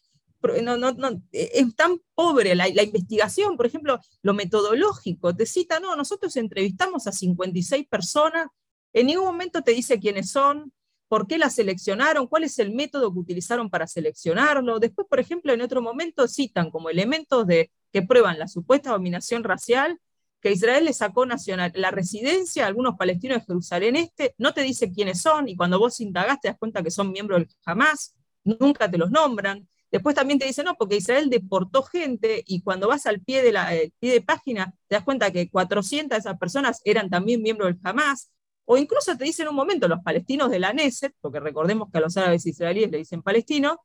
no, 0.63 0.77
no, 0.77 0.91
no, 0.93 1.21
es 1.31 1.75
tan 1.75 1.99
pobre 2.13 2.55
la, 2.55 2.67
la, 2.69 2.83
investigación, 2.83 3.57
por 3.57 3.65
ejemplo, 3.65 3.99
lo 4.21 4.33
metodológico, 4.33 5.35
te 5.35 5.45
cita, 5.45 5.79
no, 5.79 5.95
nosotros 5.95 6.35
entrevistamos 6.37 7.07
a 7.07 7.11
56 7.11 7.87
personas, 7.87 8.47
en 8.93 9.07
ningún 9.07 9.25
momento 9.25 9.61
te 9.61 9.71
dice 9.71 9.99
quiénes 9.99 10.31
son, 10.31 10.71
por 11.07 11.27
qué 11.27 11.37
la 11.37 11.49
seleccionaron, 11.49 12.27
cuál 12.27 12.43
es 12.43 12.59
el 12.59 12.73
método 12.73 13.13
que 13.13 13.19
utilizaron 13.19 13.69
para 13.69 13.87
seleccionarlo. 13.87 14.79
Después, 14.79 15.07
por 15.09 15.19
ejemplo, 15.19 15.53
en 15.53 15.61
otro 15.61 15.81
momento 15.81 16.27
citan 16.27 16.69
como 16.69 16.89
elementos 16.89 17.47
de, 17.47 17.71
que 17.91 18.01
prueban 18.01 18.39
la 18.39 18.47
supuesta 18.47 18.91
dominación 18.91 19.43
racial 19.43 19.99
que 20.41 20.51
Israel 20.51 20.85
le 20.85 20.93
sacó 20.93 21.25
nacional, 21.25 21.71
la 21.75 21.91
residencia 21.91 22.65
a 22.65 22.67
algunos 22.67 22.95
palestinos 22.95 23.39
de 23.39 23.45
Jerusalén 23.45 23.95
Este, 23.95 24.35
no 24.37 24.53
te 24.53 24.61
dice 24.61 24.91
quiénes 24.91 25.21
son, 25.21 25.49
y 25.49 25.55
cuando 25.55 25.79
vos 25.79 25.99
indagás 25.99 26.39
te 26.41 26.47
das 26.49 26.57
cuenta 26.57 26.83
que 26.83 26.91
son 26.91 27.11
miembros 27.11 27.39
del 27.39 27.49
Hamas, 27.65 28.15
nunca 28.43 28.89
te 28.89 28.97
los 28.97 29.11
nombran. 29.11 29.67
Después 29.91 30.15
también 30.15 30.37
te 30.37 30.45
dicen, 30.45 30.65
no, 30.65 30.75
porque 30.75 30.97
Israel 30.97 31.29
deportó 31.29 31.83
gente, 31.83 32.43
y 32.45 32.61
cuando 32.61 32.87
vas 32.87 33.05
al 33.05 33.21
pie 33.21 33.41
de, 33.41 33.51
la, 33.51 33.75
eh, 33.75 33.93
pie 33.99 34.11
de 34.13 34.21
página, 34.21 34.73
te 34.87 34.95
das 34.95 35.03
cuenta 35.03 35.31
que 35.31 35.49
400 35.49 36.15
de 36.15 36.19
esas 36.19 36.37
personas 36.37 36.81
eran 36.83 37.09
también 37.09 37.41
miembros 37.41 37.69
del 37.69 37.79
Hamas. 37.83 38.31
O 38.65 38.77
incluso 38.77 39.15
te 39.17 39.23
dicen 39.23 39.47
un 39.47 39.55
momento, 39.55 39.87
los 39.87 40.01
palestinos 40.03 40.51
de 40.51 40.59
la 40.59 40.73
Neset, 40.73 41.13
porque 41.21 41.39
recordemos 41.39 41.89
que 41.89 41.99
a 41.99 42.01
los 42.01 42.17
árabes 42.17 42.45
israelíes 42.45 42.91
le 42.91 42.97
dicen 42.97 43.21
palestinos, 43.23 43.77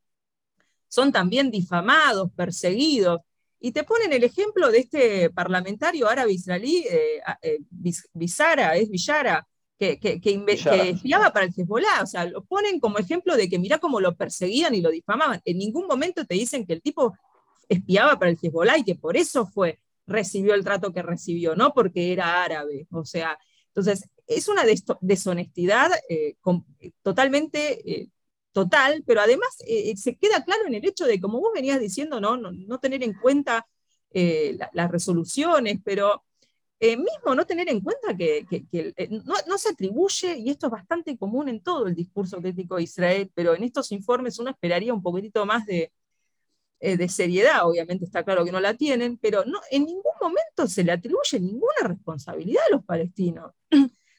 son 0.88 1.12
también 1.12 1.50
difamados, 1.50 2.30
perseguidos. 2.36 3.20
Y 3.64 3.70
te 3.70 3.84
ponen 3.84 4.12
el 4.12 4.24
ejemplo 4.24 4.72
de 4.72 4.78
este 4.80 5.30
parlamentario 5.30 6.08
árabe 6.08 6.32
israelí, 6.32 6.84
eh, 6.90 7.20
eh 7.42 7.58
Bizara, 7.70 8.76
es 8.76 8.90
Villara, 8.90 9.46
que, 9.78 10.00
que, 10.00 10.20
espiaba 10.90 11.32
para 11.32 11.46
el 11.46 11.54
Hezbollah. 11.56 12.02
O 12.02 12.06
sea, 12.06 12.24
lo 12.24 12.44
ponen 12.44 12.80
como 12.80 12.98
ejemplo 12.98 13.36
de 13.36 13.48
que 13.48 13.60
mirá 13.60 13.78
cómo 13.78 14.00
lo 14.00 14.16
perseguían 14.16 14.74
y 14.74 14.80
lo 14.80 14.90
difamaban. 14.90 15.40
En 15.44 15.58
ningún 15.58 15.86
momento 15.86 16.24
te 16.26 16.34
dicen 16.34 16.66
que 16.66 16.72
el 16.72 16.82
tipo 16.82 17.16
espiaba 17.68 18.18
para 18.18 18.32
el 18.32 18.38
Hezbollah 18.42 18.78
y 18.78 18.84
que 18.84 18.96
por 18.96 19.16
eso 19.16 19.46
fue, 19.46 19.78
recibió 20.08 20.54
el 20.54 20.64
trato 20.64 20.92
que 20.92 21.02
recibió, 21.02 21.54
no 21.54 21.72
porque 21.72 22.12
era 22.12 22.42
árabe. 22.42 22.88
O 22.90 23.04
sea, 23.04 23.38
entonces, 23.68 24.08
es 24.26 24.48
una 24.48 24.64
deshonestidad 25.00 25.90
eh, 26.08 26.34
totalmente 27.02 27.90
eh, 27.90 28.08
total, 28.52 29.02
pero 29.06 29.20
además 29.20 29.48
eh, 29.66 29.96
se 29.96 30.16
queda 30.16 30.44
claro 30.44 30.66
en 30.66 30.74
el 30.74 30.84
hecho 30.84 31.06
de, 31.06 31.20
como 31.20 31.40
vos 31.40 31.52
venías 31.54 31.80
diciendo, 31.80 32.20
no, 32.20 32.36
no, 32.36 32.78
tener 32.80 33.02
en 33.02 33.14
cuenta 33.14 33.66
las 34.72 34.90
resoluciones, 34.90 35.78
pero 35.82 36.22
mismo 36.80 37.34
no 37.34 37.46
tener 37.46 37.70
en 37.70 37.80
cuenta 37.80 38.14
que, 38.16 38.44
no, 39.10 39.34
no, 39.46 39.58
se 39.58 39.70
atribuye, 39.70 40.36
y 40.36 40.50
esto 40.50 40.66
es 40.66 40.72
bastante 40.72 41.16
común 41.16 41.48
en 41.48 41.62
todo 41.62 41.86
el 41.86 41.94
discurso 41.94 42.40
crítico 42.40 42.76
de 42.76 42.82
Israel, 42.82 43.30
pero 43.34 43.54
en 43.54 43.64
estos 43.64 43.90
informes 43.92 44.38
uno 44.38 44.50
esperaría 44.50 44.92
un 44.92 45.02
poquitito 45.02 45.46
más 45.46 45.64
de, 45.64 45.92
eh, 46.84 46.96
de 46.96 47.08
seriedad, 47.08 47.64
obviamente 47.64 48.04
está 48.04 48.24
claro 48.24 48.44
que 48.44 48.50
no 48.50 48.58
la 48.58 48.74
tienen, 48.74 49.16
pero 49.16 49.44
no, 49.44 49.60
en 49.70 49.84
ningún 49.84 50.14
momento 50.20 50.66
se 50.66 50.82
le 50.82 50.90
atribuye 50.90 51.38
ninguna 51.38 51.86
responsabilidad 51.86 52.64
a 52.66 52.74
los 52.74 52.84
palestinos. 52.84 53.52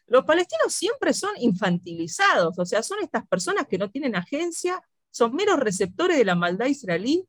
Los 0.08 0.26
palestinos 0.26 0.74
siempre 0.74 1.14
son 1.14 1.32
infantilizados, 1.40 2.58
o 2.60 2.66
sea, 2.66 2.84
son 2.84 3.00
estas 3.02 3.28
personas 3.28 3.68
que 3.68 3.78
no 3.78 3.90
tienen 3.90 4.16
agencia, 4.16 4.82
son 5.12 5.34
meros 5.34 5.60
receptores 5.60 6.18
de 6.18 6.26
la 6.26 6.36
maldad 6.36 6.66
israelí, 6.66 7.28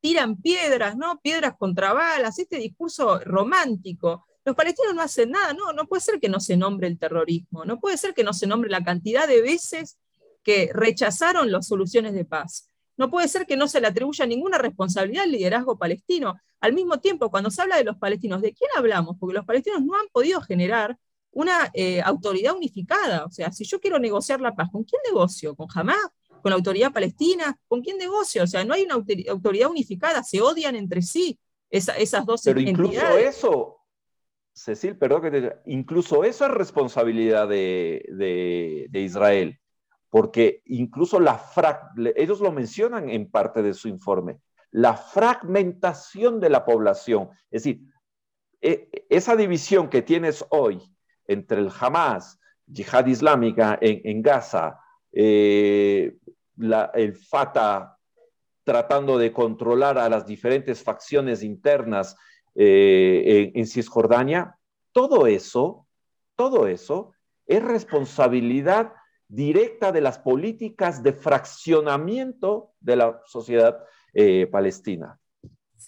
tiran 0.00 0.40
piedras, 0.40 0.96
¿no? 0.96 1.20
Piedras 1.20 1.54
contra 1.58 1.92
balas, 1.92 2.38
este 2.38 2.56
discurso 2.56 3.18
romántico. 3.20 4.26
Los 4.44 4.56
palestinos 4.56 4.94
no 4.94 5.02
hacen 5.02 5.30
nada, 5.30 5.52
no, 5.52 5.72
no 5.72 5.86
puede 5.86 6.00
ser 6.00 6.20
que 6.20 6.28
no 6.28 6.40
se 6.40 6.56
nombre 6.56 6.86
el 6.86 6.98
terrorismo, 6.98 7.64
no 7.64 7.80
puede 7.80 7.96
ser 7.96 8.14
que 8.14 8.24
no 8.24 8.32
se 8.32 8.46
nombre 8.46 8.70
la 8.70 8.82
cantidad 8.82 9.26
de 9.28 9.42
veces 9.42 9.98
que 10.42 10.70
rechazaron 10.72 11.52
las 11.52 11.66
soluciones 11.66 12.14
de 12.14 12.24
paz. 12.24 12.70
No 12.96 13.10
puede 13.10 13.28
ser 13.28 13.46
que 13.46 13.56
no 13.56 13.68
se 13.68 13.80
le 13.80 13.86
atribuya 13.86 14.26
ninguna 14.26 14.58
responsabilidad 14.58 15.24
al 15.24 15.32
liderazgo 15.32 15.78
palestino. 15.78 16.34
Al 16.60 16.72
mismo 16.72 16.98
tiempo, 16.98 17.30
cuando 17.30 17.50
se 17.50 17.62
habla 17.62 17.76
de 17.76 17.84
los 17.84 17.96
palestinos, 17.96 18.42
¿de 18.42 18.52
quién 18.52 18.70
hablamos? 18.76 19.16
Porque 19.20 19.34
los 19.34 19.44
palestinos 19.44 19.82
no 19.84 19.94
han 19.94 20.08
podido 20.08 20.40
generar 20.40 20.98
una 21.38 21.70
eh, 21.72 22.00
autoridad 22.02 22.56
unificada. 22.56 23.24
O 23.24 23.30
sea, 23.30 23.52
si 23.52 23.64
yo 23.64 23.80
quiero 23.80 23.98
negociar 23.98 24.40
la 24.40 24.54
paz, 24.54 24.68
¿con 24.70 24.84
quién 24.84 25.00
negocio? 25.06 25.54
¿Con 25.54 25.68
Hamas? 25.74 26.08
¿Con 26.42 26.50
la 26.50 26.56
autoridad 26.56 26.92
palestina? 26.92 27.56
¿Con 27.68 27.80
quién 27.80 27.96
negocio? 27.96 28.42
O 28.44 28.46
sea, 28.46 28.64
no 28.64 28.74
hay 28.74 28.82
una 28.82 28.94
autoridad 29.28 29.70
unificada, 29.70 30.22
se 30.22 30.40
odian 30.40 30.74
entre 30.76 31.02
sí 31.02 31.38
esas 31.70 32.24
dos 32.24 32.42
Pero 32.44 32.60
incluso 32.60 33.18
eso, 33.18 33.76
Cecil, 34.52 34.96
perdón 34.96 35.22
que 35.22 35.30
te 35.30 35.56
incluso 35.66 36.24
eso 36.24 36.46
es 36.46 36.50
responsabilidad 36.50 37.46
de 37.46 38.88
Israel 38.92 39.60
porque 40.10 40.62
incluso 40.66 41.20
la 41.20 41.40
ellos 42.16 42.40
lo 42.40 42.52
mencionan 42.52 43.10
en 43.10 43.30
parte 43.30 43.62
de 43.62 43.74
su 43.74 43.88
informe, 43.88 44.40
la 44.70 44.94
fragmentación 44.94 46.40
de 46.40 46.50
la 46.50 46.64
población, 46.64 47.28
es 47.50 47.64
decir, 47.64 47.82
e, 48.60 49.06
esa 49.08 49.36
división 49.36 49.88
que 49.88 50.02
tienes 50.02 50.44
hoy 50.50 50.80
entre 51.28 51.60
el 51.60 51.70
Hamas, 51.78 52.40
Yihad 52.66 53.06
Islámica 53.06 53.78
en, 53.80 54.20
Gaza, 54.22 54.80
eh, 55.12 56.16
el 56.94 57.14
Fatah 57.14 57.96
tratando 58.64 59.16
de 59.16 59.32
controlar 59.32 59.96
a 59.98 60.08
las 60.08 60.26
diferentes 60.26 60.82
facciones 60.82 61.42
internas 61.42 62.16
eh, 62.54 63.52
en 63.54 63.66
Cisjordania, 63.66 64.58
todo 64.92 65.26
eso, 65.26 65.86
todo 66.36 66.66
eso 66.66 67.14
es 67.46 67.62
responsabilidad 67.62 68.92
directa 69.28 69.92
de 69.92 70.00
las 70.00 70.18
políticas 70.18 71.02
de 71.02 71.12
fraccionamiento 71.12 72.72
de 72.80 72.96
la 72.96 73.20
sociedad 73.26 73.84
eh, 74.12 74.46
palestina. 74.46 75.17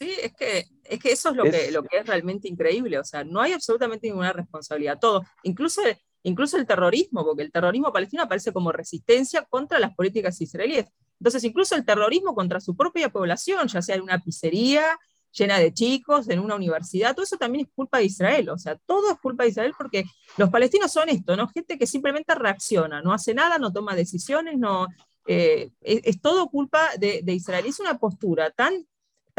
Sí, 0.01 0.17
es 0.23 0.33
que, 0.33 0.67
es 0.85 0.99
que 0.99 1.13
eso 1.13 1.29
es 1.29 1.37
lo, 1.37 1.45
que, 1.45 1.71
lo 1.71 1.83
que 1.83 1.99
es 1.99 2.07
realmente 2.07 2.49
increíble, 2.49 2.99
o 2.99 3.05
sea, 3.05 3.23
no 3.23 3.39
hay 3.39 3.53
absolutamente 3.53 4.07
ninguna 4.09 4.33
responsabilidad, 4.33 4.99
todo, 4.99 5.23
incluso, 5.43 5.83
incluso 6.23 6.57
el 6.57 6.67
terrorismo, 6.67 7.23
porque 7.23 7.43
el 7.43 7.53
terrorismo 7.53 7.93
palestino 7.93 8.23
aparece 8.23 8.51
como 8.51 8.73
resistencia 8.73 9.45
contra 9.51 9.79
las 9.79 9.95
políticas 9.95 10.41
israelíes. 10.41 10.87
Entonces, 11.21 11.45
incluso 11.45 11.77
el 11.77 11.85
terrorismo 11.85 12.35
contra 12.35 12.61
su 12.61 12.75
propia 12.75 13.11
población, 13.11 13.69
ya 13.69 13.83
sea 13.83 13.97
en 13.97 14.01
una 14.01 14.19
pizzería, 14.21 14.99
llena 15.33 15.59
de 15.59 15.75
chicos 15.75 16.31
en 16.31 16.39
una 16.39 16.55
universidad, 16.55 17.15
todo 17.15 17.25
eso 17.25 17.37
también 17.37 17.67
es 17.67 17.73
culpa 17.75 17.99
de 17.99 18.05
Israel, 18.05 18.49
o 18.49 18.59
sea, 18.59 18.77
todo 18.87 19.13
es 19.13 19.19
culpa 19.19 19.45
de 19.45 19.51
Israel 19.51 19.75
porque 19.77 20.05
los 20.39 20.49
palestinos 20.49 20.91
son 20.91 21.11
esto, 21.11 21.37
¿no? 21.37 21.47
Gente 21.49 21.79
que 21.79 21.87
simplemente 21.87 22.35
reacciona, 22.35 23.03
no 23.03 23.13
hace 23.13 23.35
nada, 23.35 23.59
no 23.59 23.71
toma 23.71 23.95
decisiones, 23.95 24.59
no, 24.59 24.87
eh, 25.27 25.71
es, 25.83 26.21
todo 26.21 26.49
culpa 26.49 26.89
de, 26.99 27.23
Israel. 27.27 27.67
Es 27.67 27.79
una 27.79 27.99
postura 27.99 28.51
tan, 28.51 28.87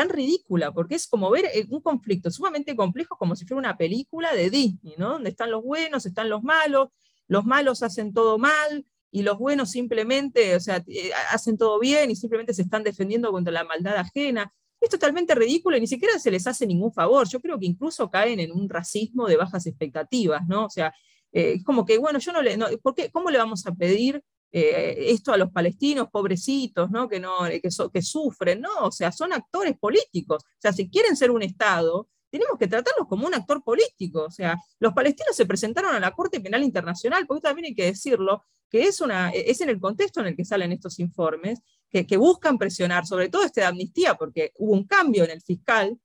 tan 0.02 0.10
ridícula, 0.10 0.72
porque 0.72 0.96
es 0.96 1.08
como 1.08 1.30
ver 1.30 1.46
eh, 1.46 1.66
un 1.70 1.82
conflicto 1.82 2.32
sumamente 2.32 2.76
complejo 2.76 3.18
como 3.18 3.36
si 3.36 3.46
fuera 3.46 3.60
una 3.60 3.78
película 3.78 4.34
de 4.34 4.50
Disney, 4.50 4.96
¿no? 4.98 5.14
Donde 5.14 5.30
están 5.30 5.52
los 5.52 5.64
buenos, 5.64 6.06
están 6.06 6.30
los 6.30 6.44
malos, 6.44 6.90
los 7.28 7.46
malos 7.46 7.84
hacen 7.84 8.14
todo 8.14 8.38
mal, 8.38 8.86
y 9.14 9.24
los 9.24 9.38
buenos 9.38 9.72
simplemente, 9.72 10.56
o 10.56 10.60
sea, 10.60 10.84
eh, 10.88 11.12
hacen 11.32 11.58
todo 11.58 11.80
bien 11.80 12.12
y 12.12 12.16
simplemente 12.16 12.54
se 12.54 12.62
están 12.62 12.84
defendiendo 12.84 13.32
contra 13.32 13.52
la 13.52 13.66
maldad 13.66 13.98
ajena 13.98 14.54
es 14.82 14.90
totalmente 14.90 15.36
ridículo 15.36 15.78
y 15.78 15.82
ni 15.82 15.88
siquiera 15.88 16.18
se 16.18 16.32
les 16.32 16.48
hace 16.48 16.66
ningún 16.66 16.92
favor. 16.92 17.28
Yo 17.30 17.40
creo 17.40 17.60
que 17.60 17.68
incluso 17.68 18.10
caen 18.10 18.40
en 18.40 18.52
un 18.52 18.68
racismo 18.68 19.28
de 19.28 19.38
bajas 19.38 19.68
expectativas, 19.68 20.48
¿no? 20.48 20.66
O 20.66 20.70
sea, 20.70 20.94
eh, 21.32 21.54
es 21.58 21.64
como 21.64 21.86
que, 21.86 22.00
bueno, 22.00 22.18
yo 22.18 22.34
no 22.34 22.42
le, 22.42 22.58
¿por 22.80 22.96
qué, 22.96 23.12
¿cómo 23.12 23.30
le 23.30 23.38
vamos 23.38 23.66
a 23.68 23.74
pedir 23.76 24.24
eh, 24.52 24.96
esto 25.10 25.32
a 25.32 25.38
los 25.38 25.52
palestinos, 25.52 26.10
pobrecitos, 26.12 26.92
¿no? 26.92 27.08
Que, 27.08 27.20
no 27.20 27.32
que, 27.46 27.62
que 27.94 28.02
sufren, 28.02 28.62
¿no? 28.62 28.70
O 28.82 28.92
sea, 28.92 29.12
son 29.12 29.34
actores 29.34 29.78
políticos. 29.78 30.44
O 30.44 30.62
sea, 30.62 30.74
si 30.74 30.90
quieren 30.90 31.16
ser 31.16 31.32
un 31.32 31.42
Estado, 31.42 32.10
tenemos 32.32 32.58
que 32.58 32.68
tratarlos 32.68 33.08
como 33.08 33.28
un 33.28 33.34
actor 33.34 33.64
político. 33.64 34.24
O 34.24 34.32
sea, 34.32 34.58
los 34.80 34.94
palestinos 34.94 35.36
se 35.36 35.46
presentaron 35.46 35.94
a 35.96 36.00
la 36.00 36.12
Corte 36.12 36.40
Penal 36.40 36.64
Internacional, 36.64 37.28
porque 37.28 37.42
también 37.42 37.66
hay 37.66 37.76
que 37.76 37.86
decirlo, 37.86 38.44
que 38.70 38.84
es, 38.84 39.02
una, 39.02 39.30
es 39.32 39.60
en 39.62 39.70
el 39.70 39.80
contexto 39.80 40.22
en 40.22 40.28
el 40.28 40.36
que 40.36 40.46
salen 40.46 40.72
estos 40.72 41.00
informes, 41.00 41.60
que, 41.90 42.18
buscan 42.18 42.58
presionar, 42.58 43.06
sobre 43.06 43.28
todo 43.28 43.44
este 43.44 43.62
de 43.62 43.68
amnistía, 43.68 44.16
porque 44.16 44.54
hubo 44.58 44.72
un 44.72 44.86
cambio 44.86 45.26
en 45.26 45.32
el 45.32 45.42
fiscal 45.42 46.00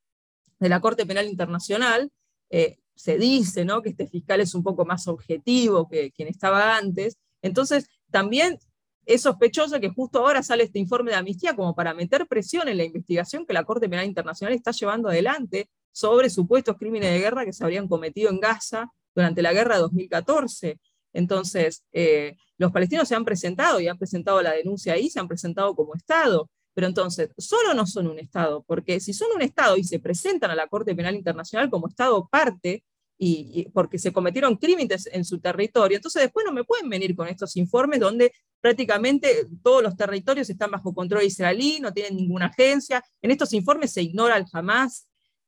de 0.58 0.68
la 0.68 0.80
Corte 0.80 1.06
Penal 1.06 1.28
Internacional, 1.28 2.10
eh, 2.50 2.78
se 2.96 3.18
dice 3.18 3.64
¿no? 3.64 3.82
que 3.82 3.90
este 3.90 4.08
fiscal 4.08 4.40
es 4.40 4.54
un 4.54 4.64
poco 4.64 4.84
más 4.84 5.06
objetivo 5.06 5.86
que 5.88 6.10
quien 6.10 6.26
estaba 6.26 6.76
antes, 6.76 7.18
entonces 7.40 7.88
también 8.10 8.58
es 9.06 9.22
sospechoso 9.22 9.80
que 9.80 9.88
justo 9.88 10.18
ahora 10.18 10.42
sale 10.42 10.64
este 10.64 10.78
informe 10.80 11.12
de 11.12 11.16
amnistía 11.16 11.54
como 11.54 11.74
para 11.74 11.94
meter 11.94 12.26
presión 12.26 12.68
en 12.68 12.76
la 12.76 12.84
investigación 12.84 13.46
que 13.46 13.52
la 13.52 13.64
Corte 13.64 13.88
Penal 13.88 14.04
Internacional 14.04 14.54
está 14.54 14.72
llevando 14.72 15.08
adelante 15.08 15.70
sobre 15.92 16.28
supuestos 16.28 16.76
crímenes 16.76 17.10
de 17.12 17.20
guerra 17.20 17.44
que 17.44 17.52
se 17.52 17.64
habrían 17.64 17.88
cometido 17.88 18.30
en 18.30 18.40
Gaza 18.40 18.90
durante 19.14 19.42
la 19.42 19.52
guerra 19.52 19.76
de 19.76 19.82
2014. 19.82 20.80
Entonces, 21.12 21.84
eh, 21.92 22.36
los 22.58 22.72
palestinos 22.72 23.08
se 23.08 23.14
han 23.14 23.24
presentado 23.24 23.80
y 23.80 23.88
han 23.88 23.96
presentado 23.96 24.42
la 24.42 24.52
denuncia 24.52 24.92
ahí, 24.92 25.08
se 25.08 25.20
han 25.20 25.28
presentado 25.28 25.74
como 25.74 25.94
Estado. 25.94 26.50
Pero 26.74 26.88
entonces, 26.88 27.30
solo 27.38 27.72
no 27.72 27.86
son 27.86 28.08
un 28.08 28.18
Estado, 28.18 28.62
porque 28.66 29.00
si 29.00 29.14
son 29.14 29.28
un 29.34 29.40
Estado 29.40 29.78
y 29.78 29.84
se 29.84 29.98
presentan 29.98 30.50
a 30.50 30.54
la 30.54 30.66
Corte 30.66 30.94
Penal 30.94 31.14
Internacional 31.14 31.70
como 31.70 31.88
Estado 31.88 32.28
parte, 32.28 32.84
y, 33.18 33.68
porque 33.70 33.98
se 33.98 34.12
cometieron 34.12 34.56
crímenes 34.56 35.08
en 35.10 35.24
su 35.24 35.38
territorio, 35.38 35.96
entonces 35.96 36.22
después 36.22 36.44
no 36.44 36.52
me 36.52 36.64
pueden 36.64 36.88
venir 36.88 37.16
con 37.16 37.28
estos 37.28 37.56
informes 37.56 38.00
donde 38.00 38.32
prácticamente 38.60 39.46
todos 39.62 39.82
los 39.82 39.96
territorios 39.96 40.50
están 40.50 40.70
bajo 40.70 40.94
control 40.94 41.22
israelí, 41.22 41.78
no 41.80 41.92
tienen 41.92 42.16
ninguna 42.16 42.46
agencia. 42.46 43.02
En 43.22 43.30
estos 43.30 43.52
informes 43.52 43.92
se 43.92 44.02
ignora 44.02 44.36
el 44.36 44.44
Hamas, 44.52 45.06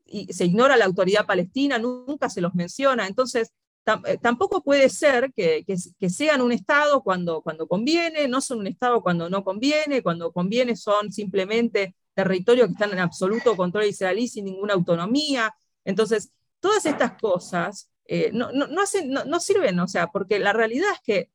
y 0.09 0.33
se 0.33 0.47
ignora 0.47 0.77
la 0.77 0.87
autoridad 0.87 1.27
palestina, 1.27 1.79
nunca 1.79 2.31
se 2.31 2.41
los 2.41 2.55
menciona. 2.55 3.07
Entonces, 3.07 3.53
eh, 4.07 4.19
tampoco 4.21 4.63
puede 4.63 4.89
ser 4.89 5.33
que, 5.35 5.65
sean 6.09 6.41
un 6.41 6.53
Estado 6.53 7.03
cuando, 7.03 7.43
cuando 7.43 7.67
conviene, 7.67 8.29
no 8.29 8.41
son 8.41 8.61
un 8.61 8.67
Estado 8.67 9.03
cuando 9.03 9.29
no 9.31 9.45
conviene, 9.45 10.03
cuando 10.03 10.33
conviene 10.33 10.77
son 10.77 11.13
simplemente 11.13 11.95
territorios 12.15 12.67
que 12.67 12.73
están 12.73 12.93
en 12.93 12.99
absoluto 12.99 13.57
control 13.57 13.85
israelí 13.85 14.29
sin 14.29 14.47
ninguna 14.47 14.75
autonomía. 14.75 15.55
Entonces, 15.85 16.31
todas 16.61 16.87
estas 16.87 17.19
cosas 17.21 17.91
eh, 18.05 18.31
no, 18.33 18.49
hacen, 18.81 19.11
no, 19.11 19.41
sirven, 19.41 19.79
o 19.81 19.87
sea, 19.87 20.07
porque 20.07 20.39
la 20.39 20.55
realidad 20.55 20.89
es 20.95 21.01
que, 21.03 21.31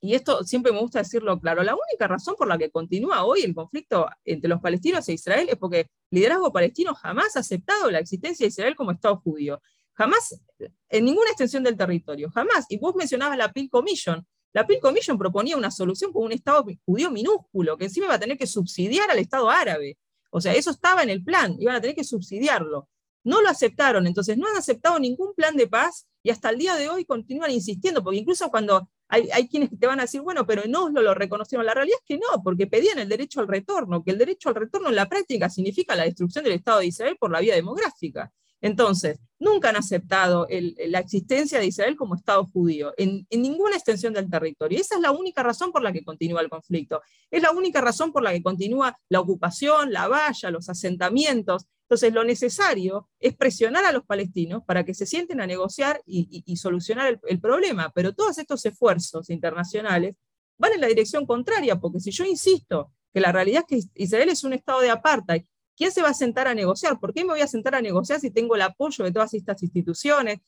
y 0.00 0.14
esto 0.14 0.42
siempre 0.44 0.72
me 0.72 0.80
gusta 0.80 1.00
decirlo 1.00 1.38
claro, 1.38 1.62
la 1.62 1.74
única 1.74 2.08
razón 2.08 2.36
por 2.38 2.48
la 2.48 2.56
que 2.56 2.70
continúa 2.70 3.24
hoy 3.24 3.42
el 3.42 3.54
conflicto 3.54 4.08
entre 4.24 4.48
los 4.48 4.62
palestinos 4.62 5.06
e 5.08 5.12
Israel 5.12 5.48
es 5.50 5.56
porque 5.56 5.80
el 5.80 5.88
liderazgo 6.10 6.52
palestino 6.52 6.94
jamás 6.94 7.36
ha 7.36 7.40
aceptado 7.40 7.90
la 7.90 7.98
existencia 7.98 8.44
de 8.44 8.48
Israel 8.48 8.76
como 8.76 8.92
Estado 8.92 9.18
judío. 9.18 9.60
Jamás, 9.92 10.40
en 10.88 11.04
ninguna 11.04 11.28
extensión 11.28 11.62
del 11.62 11.76
territorio, 11.76 12.30
jamás. 12.30 12.64
Y 12.70 12.78
vos 12.78 12.94
mencionabas 12.94 13.36
la 13.36 13.52
Peel 13.52 13.68
Commission. 13.68 14.26
La 14.54 14.66
Peel 14.66 14.80
Commission 14.80 15.18
proponía 15.18 15.58
una 15.58 15.70
solución 15.70 16.10
con 16.10 16.24
un 16.24 16.32
Estado 16.32 16.64
judío 16.86 17.10
minúsculo, 17.10 17.76
que 17.76 17.84
encima 17.84 18.06
iba 18.06 18.14
a 18.14 18.18
tener 18.18 18.38
que 18.38 18.46
subsidiar 18.46 19.10
al 19.10 19.18
Estado 19.18 19.50
árabe. 19.50 19.98
O 20.30 20.40
sea, 20.40 20.54
eso 20.54 20.70
estaba 20.70 21.02
en 21.02 21.10
el 21.10 21.22
plan, 21.22 21.56
iban 21.58 21.76
a 21.76 21.80
tener 21.82 21.94
que 21.94 22.04
subsidiarlo. 22.04 22.88
No 23.24 23.42
lo 23.42 23.48
aceptaron, 23.48 24.06
entonces 24.06 24.38
no 24.38 24.48
han 24.48 24.56
aceptado 24.56 24.98
ningún 24.98 25.34
plan 25.34 25.56
de 25.56 25.66
paz 25.66 26.06
y 26.22 26.30
hasta 26.30 26.50
el 26.50 26.58
día 26.58 26.74
de 26.76 26.88
hoy 26.88 27.04
continúan 27.04 27.50
insistiendo, 27.50 28.02
porque 28.02 28.18
incluso 28.18 28.50
cuando 28.50 28.88
hay, 29.08 29.28
hay 29.32 29.48
quienes 29.48 29.70
te 29.78 29.86
van 29.86 29.98
a 29.98 30.02
decir, 30.02 30.20
bueno, 30.20 30.46
pero 30.46 30.64
en 30.64 30.74
Oslo 30.74 31.02
lo 31.02 31.14
reconocieron, 31.14 31.66
la 31.66 31.74
realidad 31.74 31.98
es 32.00 32.06
que 32.06 32.18
no, 32.18 32.42
porque 32.42 32.66
pedían 32.66 32.98
el 32.98 33.08
derecho 33.08 33.40
al 33.40 33.48
retorno, 33.48 34.02
que 34.02 34.12
el 34.12 34.18
derecho 34.18 34.48
al 34.48 34.54
retorno 34.54 34.88
en 34.88 34.96
la 34.96 35.08
práctica 35.08 35.50
significa 35.50 35.96
la 35.96 36.04
destrucción 36.04 36.44
del 36.44 36.54
Estado 36.54 36.80
de 36.80 36.86
Israel 36.86 37.16
por 37.18 37.30
la 37.30 37.40
vía 37.40 37.54
demográfica. 37.54 38.32
Entonces, 38.60 39.18
nunca 39.38 39.70
han 39.70 39.76
aceptado 39.76 40.46
la 40.50 40.98
existencia 40.98 41.58
de 41.58 41.66
Israel 41.66 41.96
como 41.96 42.14
Estado 42.14 42.44
judío 42.46 42.92
en, 42.98 43.26
ninguna 43.30 43.74
extensión 43.74 44.12
del 44.12 44.28
territorio. 44.28 44.78
esa 44.78 44.96
es 44.96 45.00
la 45.00 45.12
única 45.12 45.42
razón 45.42 45.72
por 45.72 45.82
la 45.82 45.92
que 45.92 46.04
continúa 46.04 46.42
el 46.42 46.50
conflicto. 46.50 47.00
Es 47.30 47.42
la 47.42 47.50
única 47.50 47.80
razón 47.80 48.12
por 48.12 48.22
la 48.22 48.32
que 48.32 48.42
continúa 48.42 48.96
la 49.08 49.20
ocupación, 49.20 49.92
la 49.92 50.08
valla, 50.08 50.50
los 50.50 50.68
asentamientos. 50.68 51.66
Entonces, 51.84 52.12
lo 52.12 52.22
necesario 52.22 53.08
es 53.18 53.34
presionar 53.34 53.84
a 53.84 53.92
los 53.92 54.04
palestinos 54.04 54.62
para 54.64 54.84
que 54.84 54.94
se 54.94 55.06
sienten 55.06 55.40
a 55.40 55.46
negociar 55.46 56.02
y, 56.06 56.56
solucionar 56.56 57.18
el, 57.26 57.40
problema. 57.40 57.90
Pero 57.94 58.14
todos 58.14 58.38
estos 58.38 58.64
esfuerzos 58.66 59.30
internacionales 59.30 60.14
van 60.58 60.74
en 60.74 60.82
la 60.82 60.86
dirección 60.86 61.24
contraria, 61.24 61.80
porque 61.80 62.00
si 62.00 62.10
yo 62.10 62.24
insisto 62.24 62.92
que 63.12 63.20
la 63.20 63.32
realidad 63.32 63.64
es 63.68 63.82
que 63.82 63.88
Israel 63.94 64.28
es 64.28 64.44
un 64.44 64.52
estado 64.52 64.80
de 64.80 64.90
apartheid 64.90 65.44
¿Quién 65.80 65.92
se 65.92 66.02
va 66.02 66.10
a 66.10 66.14
sentar 66.14 66.46
a 66.46 66.54
negociar? 66.54 67.00
¿Por 67.00 67.14
qué 67.14 67.24
me 67.24 67.32
voy 67.32 67.40
a 67.40 67.46
sentar 67.46 67.74
a 67.74 67.80
negociar 67.80 68.20
si 68.20 68.30
tengo 68.30 68.54
el 68.54 68.60
apoyo 68.60 69.02
de 69.02 69.12
todas 69.12 69.32
estas 69.32 69.62
instituciones? 69.62 70.40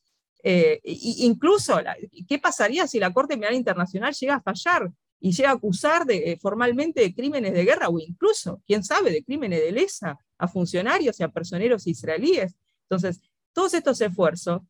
Eh, 0.42 0.78
incluso, 0.84 1.80
¿qué 2.28 2.38
pasaría 2.38 2.86
si 2.86 2.98
la 2.98 3.14
Corte 3.14 3.38
Penal 3.38 3.54
Internacional 3.54 4.12
llega 4.12 4.34
a 4.34 4.42
fallar 4.42 4.92
y 5.20 5.32
llega 5.32 5.48
a 5.48 5.54
acusar 5.54 6.04
eh, 6.10 6.36
formalmente 6.38 7.00
de 7.00 7.14
crímenes 7.14 7.54
de 7.54 7.64
guerra 7.64 7.88
o 7.88 7.98
incluso, 7.98 8.60
quién 8.66 8.84
sabe, 8.84 9.10
de 9.10 9.24
crímenes 9.24 9.62
de 9.62 9.72
lesa 9.72 10.18
a 10.36 10.48
funcionarios 10.48 11.18
y 11.18 11.22
a 11.22 11.28
personeros 11.28 11.86
israelíes? 11.86 12.54
Entonces, 12.82 13.22
todos 13.54 13.72
estos 13.72 14.02
esfuerzos 14.02 14.60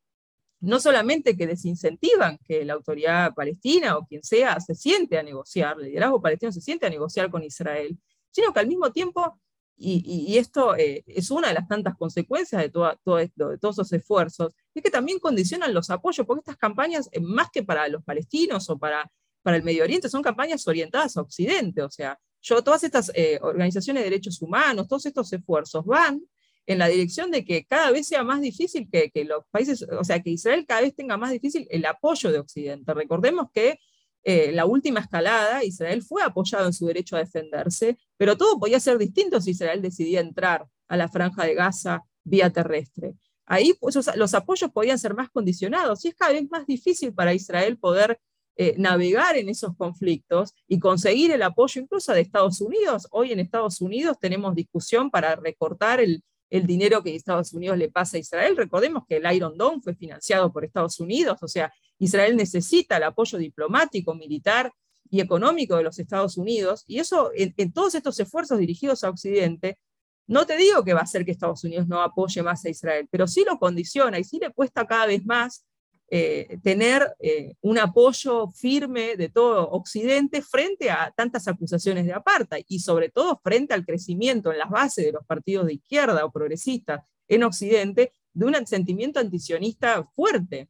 no 0.60 0.78
solamente 0.78 1.36
que 1.36 1.48
desincentivan 1.48 2.38
que 2.46 2.64
la 2.64 2.74
autoridad 2.74 3.34
palestina 3.34 3.98
o 3.98 4.06
quien 4.06 4.22
sea 4.22 4.60
se 4.60 4.76
siente 4.76 5.18
a 5.18 5.24
negociar, 5.24 5.74
el 5.80 5.86
liderazgo 5.86 6.22
palestino 6.22 6.52
se 6.52 6.60
siente 6.60 6.86
a 6.86 6.90
negociar 6.90 7.32
con 7.32 7.42
Israel, 7.42 7.98
sino 8.30 8.52
que 8.52 8.60
al 8.60 8.68
mismo 8.68 8.92
tiempo 8.92 9.40
y, 9.76 10.38
esto 10.38 10.76
eh, 10.76 11.02
es 11.06 11.30
una 11.30 11.48
de 11.48 11.54
las 11.54 11.66
tantas 11.66 11.96
consecuencias 11.96 12.62
de, 12.62 12.70
todo, 12.70 13.18
esto, 13.18 13.48
de 13.48 13.58
todos 13.58 13.76
esos 13.76 13.92
esfuerzos, 13.92 14.54
es 14.74 14.82
que 14.82 14.90
también 14.90 15.18
condicionan 15.18 15.74
los 15.74 15.90
apoyos, 15.90 16.26
porque 16.26 16.40
estas 16.40 16.56
campañas, 16.56 17.08
eh, 17.12 17.20
más 17.20 17.48
que 17.52 17.62
para 17.62 17.88
los 17.88 18.04
palestinos 18.04 18.68
o 18.70 18.78
para, 18.78 19.10
para 19.42 19.56
el 19.56 19.62
Medio 19.62 19.82
Oriente, 19.82 20.08
son 20.08 20.22
campañas 20.22 20.66
orientadas 20.68 21.16
a 21.16 21.22
Occidente. 21.22 21.82
O 21.82 21.90
sea, 21.90 22.18
yo, 22.40 22.62
todas 22.62 22.84
estas 22.84 23.10
eh, 23.14 23.38
organizaciones 23.42 24.02
de 24.02 24.10
derechos 24.10 24.40
humanos, 24.40 24.88
todos 24.88 25.06
estos 25.06 25.32
esfuerzos 25.32 25.84
van 25.84 26.22
en 26.66 26.78
la 26.78 26.86
dirección 26.86 27.30
de 27.32 27.44
que 27.44 27.64
cada 27.64 27.90
vez 27.90 28.06
sea 28.06 28.22
más 28.22 28.40
difícil 28.40 28.88
que, 28.90 29.10
que 29.10 29.24
los 29.24 29.44
países, 29.50 29.84
o 29.98 30.04
sea, 30.04 30.22
que 30.22 30.30
Israel 30.30 30.64
cada 30.66 30.82
vez 30.82 30.94
tenga 30.94 31.16
más 31.16 31.32
difícil 31.32 31.66
el 31.70 31.84
apoyo 31.86 32.30
de 32.30 32.38
Occidente. 32.38 32.94
Recordemos 32.94 33.48
que 33.52 33.80
eh, 34.24 34.52
la 34.52 34.66
última 34.66 35.00
escalada, 35.00 35.64
Israel 35.64 36.02
fue 36.02 36.22
apoyado 36.22 36.66
en 36.66 36.72
su 36.72 36.86
derecho 36.86 37.16
a 37.16 37.20
defenderse, 37.20 37.98
pero 38.16 38.36
todo 38.36 38.58
podía 38.58 38.78
ser 38.78 38.98
distinto 38.98 39.40
si 39.40 39.50
Israel 39.50 39.82
decidía 39.82 40.20
entrar 40.20 40.66
a 40.88 40.96
la 40.96 41.08
franja 41.08 41.44
de 41.44 41.54
Gaza 41.54 42.04
vía 42.22 42.50
terrestre. 42.50 43.14
Ahí 43.46 43.74
pues, 43.80 43.98
los 44.16 44.34
apoyos 44.34 44.70
podían 44.70 44.98
ser 44.98 45.14
más 45.14 45.28
condicionados 45.30 46.04
y 46.04 46.08
es 46.08 46.14
cada 46.14 46.32
vez 46.32 46.48
más 46.50 46.66
difícil 46.66 47.12
para 47.12 47.34
Israel 47.34 47.76
poder 47.78 48.20
eh, 48.56 48.74
navegar 48.78 49.36
en 49.36 49.48
esos 49.48 49.76
conflictos 49.76 50.54
y 50.68 50.78
conseguir 50.78 51.32
el 51.32 51.42
apoyo 51.42 51.80
incluso 51.80 52.12
de 52.12 52.20
Estados 52.20 52.60
Unidos. 52.60 53.08
Hoy 53.10 53.32
en 53.32 53.40
Estados 53.40 53.80
Unidos 53.80 54.18
tenemos 54.20 54.54
discusión 54.54 55.10
para 55.10 55.34
recortar 55.34 56.00
el, 56.00 56.22
el 56.50 56.66
dinero 56.66 57.02
que 57.02 57.16
Estados 57.16 57.54
Unidos 57.54 57.78
le 57.78 57.90
pasa 57.90 58.18
a 58.18 58.20
Israel. 58.20 58.56
Recordemos 58.56 59.04
que 59.08 59.16
el 59.16 59.34
Iron 59.34 59.56
Dome 59.56 59.80
fue 59.82 59.94
financiado 59.94 60.52
por 60.52 60.64
Estados 60.64 61.00
Unidos, 61.00 61.38
o 61.42 61.48
sea, 61.48 61.72
Israel 62.02 62.36
necesita 62.36 62.96
el 62.96 63.04
apoyo 63.04 63.38
diplomático, 63.38 64.12
militar 64.14 64.72
y 65.08 65.20
económico 65.20 65.76
de 65.76 65.84
los 65.84 66.00
Estados 66.00 66.36
Unidos, 66.36 66.82
y 66.88 66.98
eso 66.98 67.30
en, 67.34 67.72
todos 67.72 67.94
estos 67.94 68.18
esfuerzos 68.18 68.58
dirigidos 68.58 69.04
a 69.04 69.10
Occidente, 69.10 69.78
no 70.26 70.44
te 70.44 70.56
digo 70.56 70.82
que 70.82 70.94
va 70.94 71.00
a 71.00 71.04
hacer 71.04 71.24
que 71.24 71.30
Estados 71.30 71.62
Unidos 71.62 71.86
no 71.86 72.00
apoye 72.00 72.42
más 72.42 72.64
a 72.64 72.70
Israel, 72.70 73.06
pero 73.08 73.28
sí 73.28 73.44
lo 73.46 73.56
condiciona 73.58 74.18
y 74.18 74.24
sí 74.24 74.40
le 74.40 74.50
cuesta 74.50 74.84
cada 74.84 75.06
vez 75.06 75.24
más 75.24 75.64
eh, 76.10 76.58
tener 76.64 77.14
eh, 77.20 77.54
un 77.60 77.78
apoyo 77.78 78.48
firme 78.48 79.16
de 79.16 79.28
todo 79.28 79.70
Occidente 79.70 80.42
frente 80.42 80.90
a 80.90 81.12
tantas 81.16 81.46
acusaciones 81.46 82.04
de 82.04 82.14
apartheid 82.14 82.64
y 82.66 82.80
sobre 82.80 83.10
todo 83.10 83.40
frente 83.44 83.74
al 83.74 83.86
crecimiento 83.86 84.50
en 84.50 84.58
las 84.58 84.70
bases 84.70 85.04
de 85.04 85.12
los 85.12 85.24
partidos 85.24 85.66
de 85.66 85.74
izquierda 85.74 86.24
o 86.24 86.32
progresistas 86.32 87.02
en 87.28 87.44
Occidente 87.44 88.12
de 88.34 88.44
un 88.44 88.66
sentimiento 88.66 89.20
antisionista 89.20 90.04
fuerte. 90.16 90.68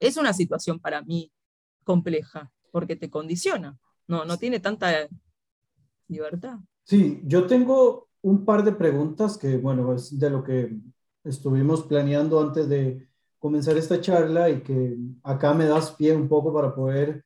Es 0.00 0.16
una 0.16 0.32
situación 0.32 0.80
para 0.80 1.02
mí 1.02 1.30
compleja 1.84 2.50
porque 2.72 2.96
te 2.96 3.10
condiciona, 3.10 3.78
no, 4.08 4.24
no 4.24 4.36
tiene 4.36 4.58
tanta 4.58 5.08
libertad. 6.08 6.58
Sí, 6.84 7.20
yo 7.24 7.46
tengo 7.46 8.08
un 8.22 8.44
par 8.44 8.64
de 8.64 8.72
preguntas 8.72 9.38
que, 9.38 9.56
bueno, 9.56 9.94
es 9.94 10.18
de 10.18 10.30
lo 10.30 10.42
que 10.42 10.76
estuvimos 11.22 11.84
planeando 11.84 12.40
antes 12.40 12.68
de, 12.68 13.10
comenzar 13.40 13.76
esta 13.78 14.00
charla 14.00 14.50
y 14.50 14.62
que 14.62 14.96
acá 15.24 15.54
me 15.54 15.64
das 15.64 15.92
pie 15.92 16.14
un 16.14 16.28
poco 16.28 16.52
para 16.52 16.74
poder 16.74 17.24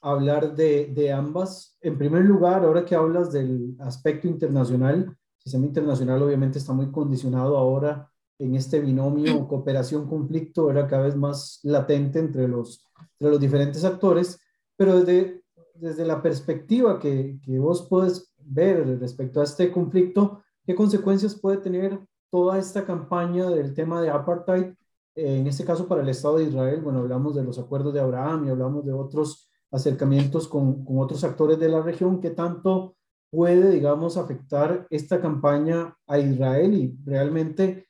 hablar 0.00 0.54
de, 0.54 0.92
de 0.94 1.10
ambas. 1.10 1.76
En 1.80 1.98
primer 1.98 2.24
lugar, 2.24 2.62
ahora 2.62 2.84
que 2.84 2.94
hablas 2.94 3.32
del 3.32 3.74
aspecto 3.80 4.28
internacional, 4.28 5.06
el 5.06 5.42
sistema 5.42 5.64
internacional 5.64 6.22
obviamente 6.22 6.58
está 6.58 6.74
muy 6.74 6.92
condicionado 6.92 7.56
ahora 7.56 8.12
en 8.44 8.54
este 8.54 8.80
binomio 8.80 9.46
cooperación-conflicto, 9.48 10.70
era 10.70 10.86
cada 10.86 11.04
vez 11.04 11.16
más 11.16 11.60
latente 11.62 12.18
entre 12.18 12.48
los, 12.48 12.84
entre 13.18 13.30
los 13.30 13.40
diferentes 13.40 13.84
actores, 13.84 14.40
pero 14.76 15.00
desde, 15.00 15.42
desde 15.74 16.04
la 16.04 16.22
perspectiva 16.22 16.98
que, 16.98 17.38
que 17.42 17.58
vos 17.58 17.86
puedes 17.88 18.32
ver 18.38 18.98
respecto 18.98 19.40
a 19.40 19.44
este 19.44 19.70
conflicto, 19.72 20.42
¿qué 20.66 20.74
consecuencias 20.74 21.34
puede 21.34 21.58
tener 21.58 21.98
toda 22.30 22.58
esta 22.58 22.84
campaña 22.84 23.48
del 23.50 23.74
tema 23.74 24.02
de 24.02 24.10
apartheid 24.10 24.74
eh, 25.14 25.38
en 25.38 25.46
este 25.46 25.64
caso 25.64 25.86
para 25.86 26.02
el 26.02 26.08
Estado 26.08 26.38
de 26.38 26.44
Israel, 26.44 26.80
bueno, 26.80 27.00
hablamos 27.00 27.34
de 27.34 27.44
los 27.44 27.58
acuerdos 27.58 27.94
de 27.94 28.00
Abraham 28.00 28.46
y 28.46 28.50
hablamos 28.50 28.84
de 28.84 28.92
otros 28.92 29.48
acercamientos 29.70 30.48
con, 30.48 30.84
con 30.84 30.98
otros 30.98 31.22
actores 31.24 31.58
de 31.58 31.68
la 31.68 31.82
región, 31.82 32.20
¿qué 32.20 32.30
tanto 32.30 32.96
puede, 33.30 33.70
digamos, 33.70 34.16
afectar 34.16 34.86
esta 34.90 35.20
campaña 35.20 35.96
a 36.06 36.18
Israel 36.18 36.74
y 36.74 36.96
realmente 37.04 37.88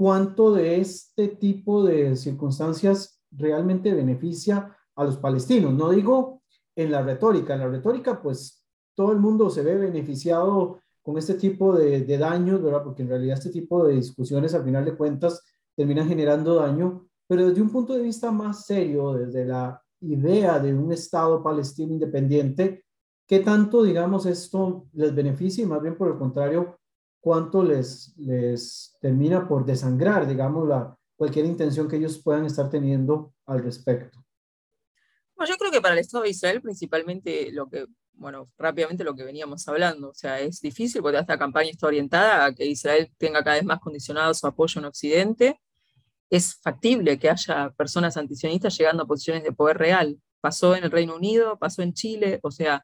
cuánto 0.00 0.54
de 0.54 0.80
este 0.80 1.28
tipo 1.28 1.84
de 1.84 2.16
circunstancias 2.16 3.20
realmente 3.30 3.92
beneficia 3.92 4.74
a 4.96 5.04
los 5.04 5.18
palestinos? 5.18 5.74
No 5.74 5.90
digo 5.90 6.40
en 6.74 6.90
la 6.90 7.02
retórica, 7.02 7.52
en 7.52 7.60
la 7.60 7.68
retórica 7.68 8.22
pues 8.22 8.64
todo 8.94 9.12
el 9.12 9.18
mundo 9.18 9.50
se 9.50 9.62
ve 9.62 9.76
beneficiado 9.76 10.80
con 11.02 11.18
este 11.18 11.34
tipo 11.34 11.76
de, 11.76 12.00
de 12.06 12.16
daños, 12.16 12.62
¿verdad? 12.62 12.82
Porque 12.82 13.02
en 13.02 13.10
realidad 13.10 13.36
este 13.36 13.50
tipo 13.50 13.84
de 13.84 13.96
discusiones 13.96 14.54
al 14.54 14.64
final 14.64 14.86
de 14.86 14.96
cuentas 14.96 15.42
terminan 15.76 16.08
generando 16.08 16.54
daño, 16.54 17.06
pero 17.26 17.46
desde 17.46 17.60
un 17.60 17.68
punto 17.68 17.92
de 17.92 18.00
vista 18.00 18.32
más 18.32 18.64
serio, 18.64 19.12
desde 19.12 19.44
la 19.44 19.82
idea 20.00 20.58
de 20.60 20.74
un 20.74 20.92
Estado 20.92 21.42
palestino 21.42 21.92
independiente, 21.92 22.86
¿qué 23.26 23.40
tanto, 23.40 23.82
digamos, 23.82 24.24
esto 24.24 24.86
les 24.94 25.14
beneficia 25.14 25.62
y 25.62 25.66
más 25.66 25.82
bien 25.82 25.98
por 25.98 26.08
el 26.08 26.16
contrario, 26.16 26.79
cuánto 27.20 27.62
les, 27.62 28.14
les 28.16 28.96
termina 29.00 29.46
por 29.46 29.64
desangrar, 29.64 30.26
digamos, 30.26 30.66
la, 30.66 30.96
cualquier 31.20 31.44
intención 31.44 31.86
que 31.86 31.96
ellos 31.96 32.18
puedan 32.22 32.46
estar 32.46 32.70
teniendo 32.70 33.34
al 33.44 33.62
respecto? 33.62 34.24
Bueno, 35.36 35.52
yo 35.52 35.58
creo 35.58 35.70
que 35.70 35.82
para 35.82 35.92
el 35.92 36.00
Estado 36.00 36.24
de 36.24 36.30
Israel 36.30 36.62
principalmente 36.62 37.52
lo 37.52 37.68
que, 37.68 37.84
bueno, 38.14 38.48
rápidamente 38.56 39.04
lo 39.04 39.14
que 39.14 39.24
veníamos 39.24 39.68
hablando, 39.68 40.08
o 40.08 40.14
sea, 40.14 40.40
es 40.40 40.62
difícil 40.62 41.02
porque 41.02 41.18
esta 41.18 41.38
campaña 41.38 41.68
está 41.68 41.88
orientada 41.88 42.46
a 42.46 42.54
que 42.54 42.64
Israel 42.64 43.12
tenga 43.18 43.44
cada 43.44 43.56
vez 43.56 43.66
más 43.66 43.80
condicionado 43.80 44.32
su 44.32 44.46
apoyo 44.46 44.80
en 44.80 44.86
Occidente. 44.86 45.60
Es 46.30 46.54
factible 46.54 47.18
que 47.18 47.28
haya 47.28 47.68
personas 47.76 48.16
antisionistas 48.16 48.78
llegando 48.78 49.02
a 49.02 49.06
posiciones 49.06 49.44
de 49.44 49.52
poder 49.52 49.76
real. 49.76 50.18
Pasó 50.40 50.74
en 50.74 50.84
el 50.84 50.90
Reino 50.90 51.16
Unido, 51.16 51.58
pasó 51.58 51.82
en 51.82 51.92
Chile, 51.92 52.40
o 52.42 52.50
sea, 52.50 52.82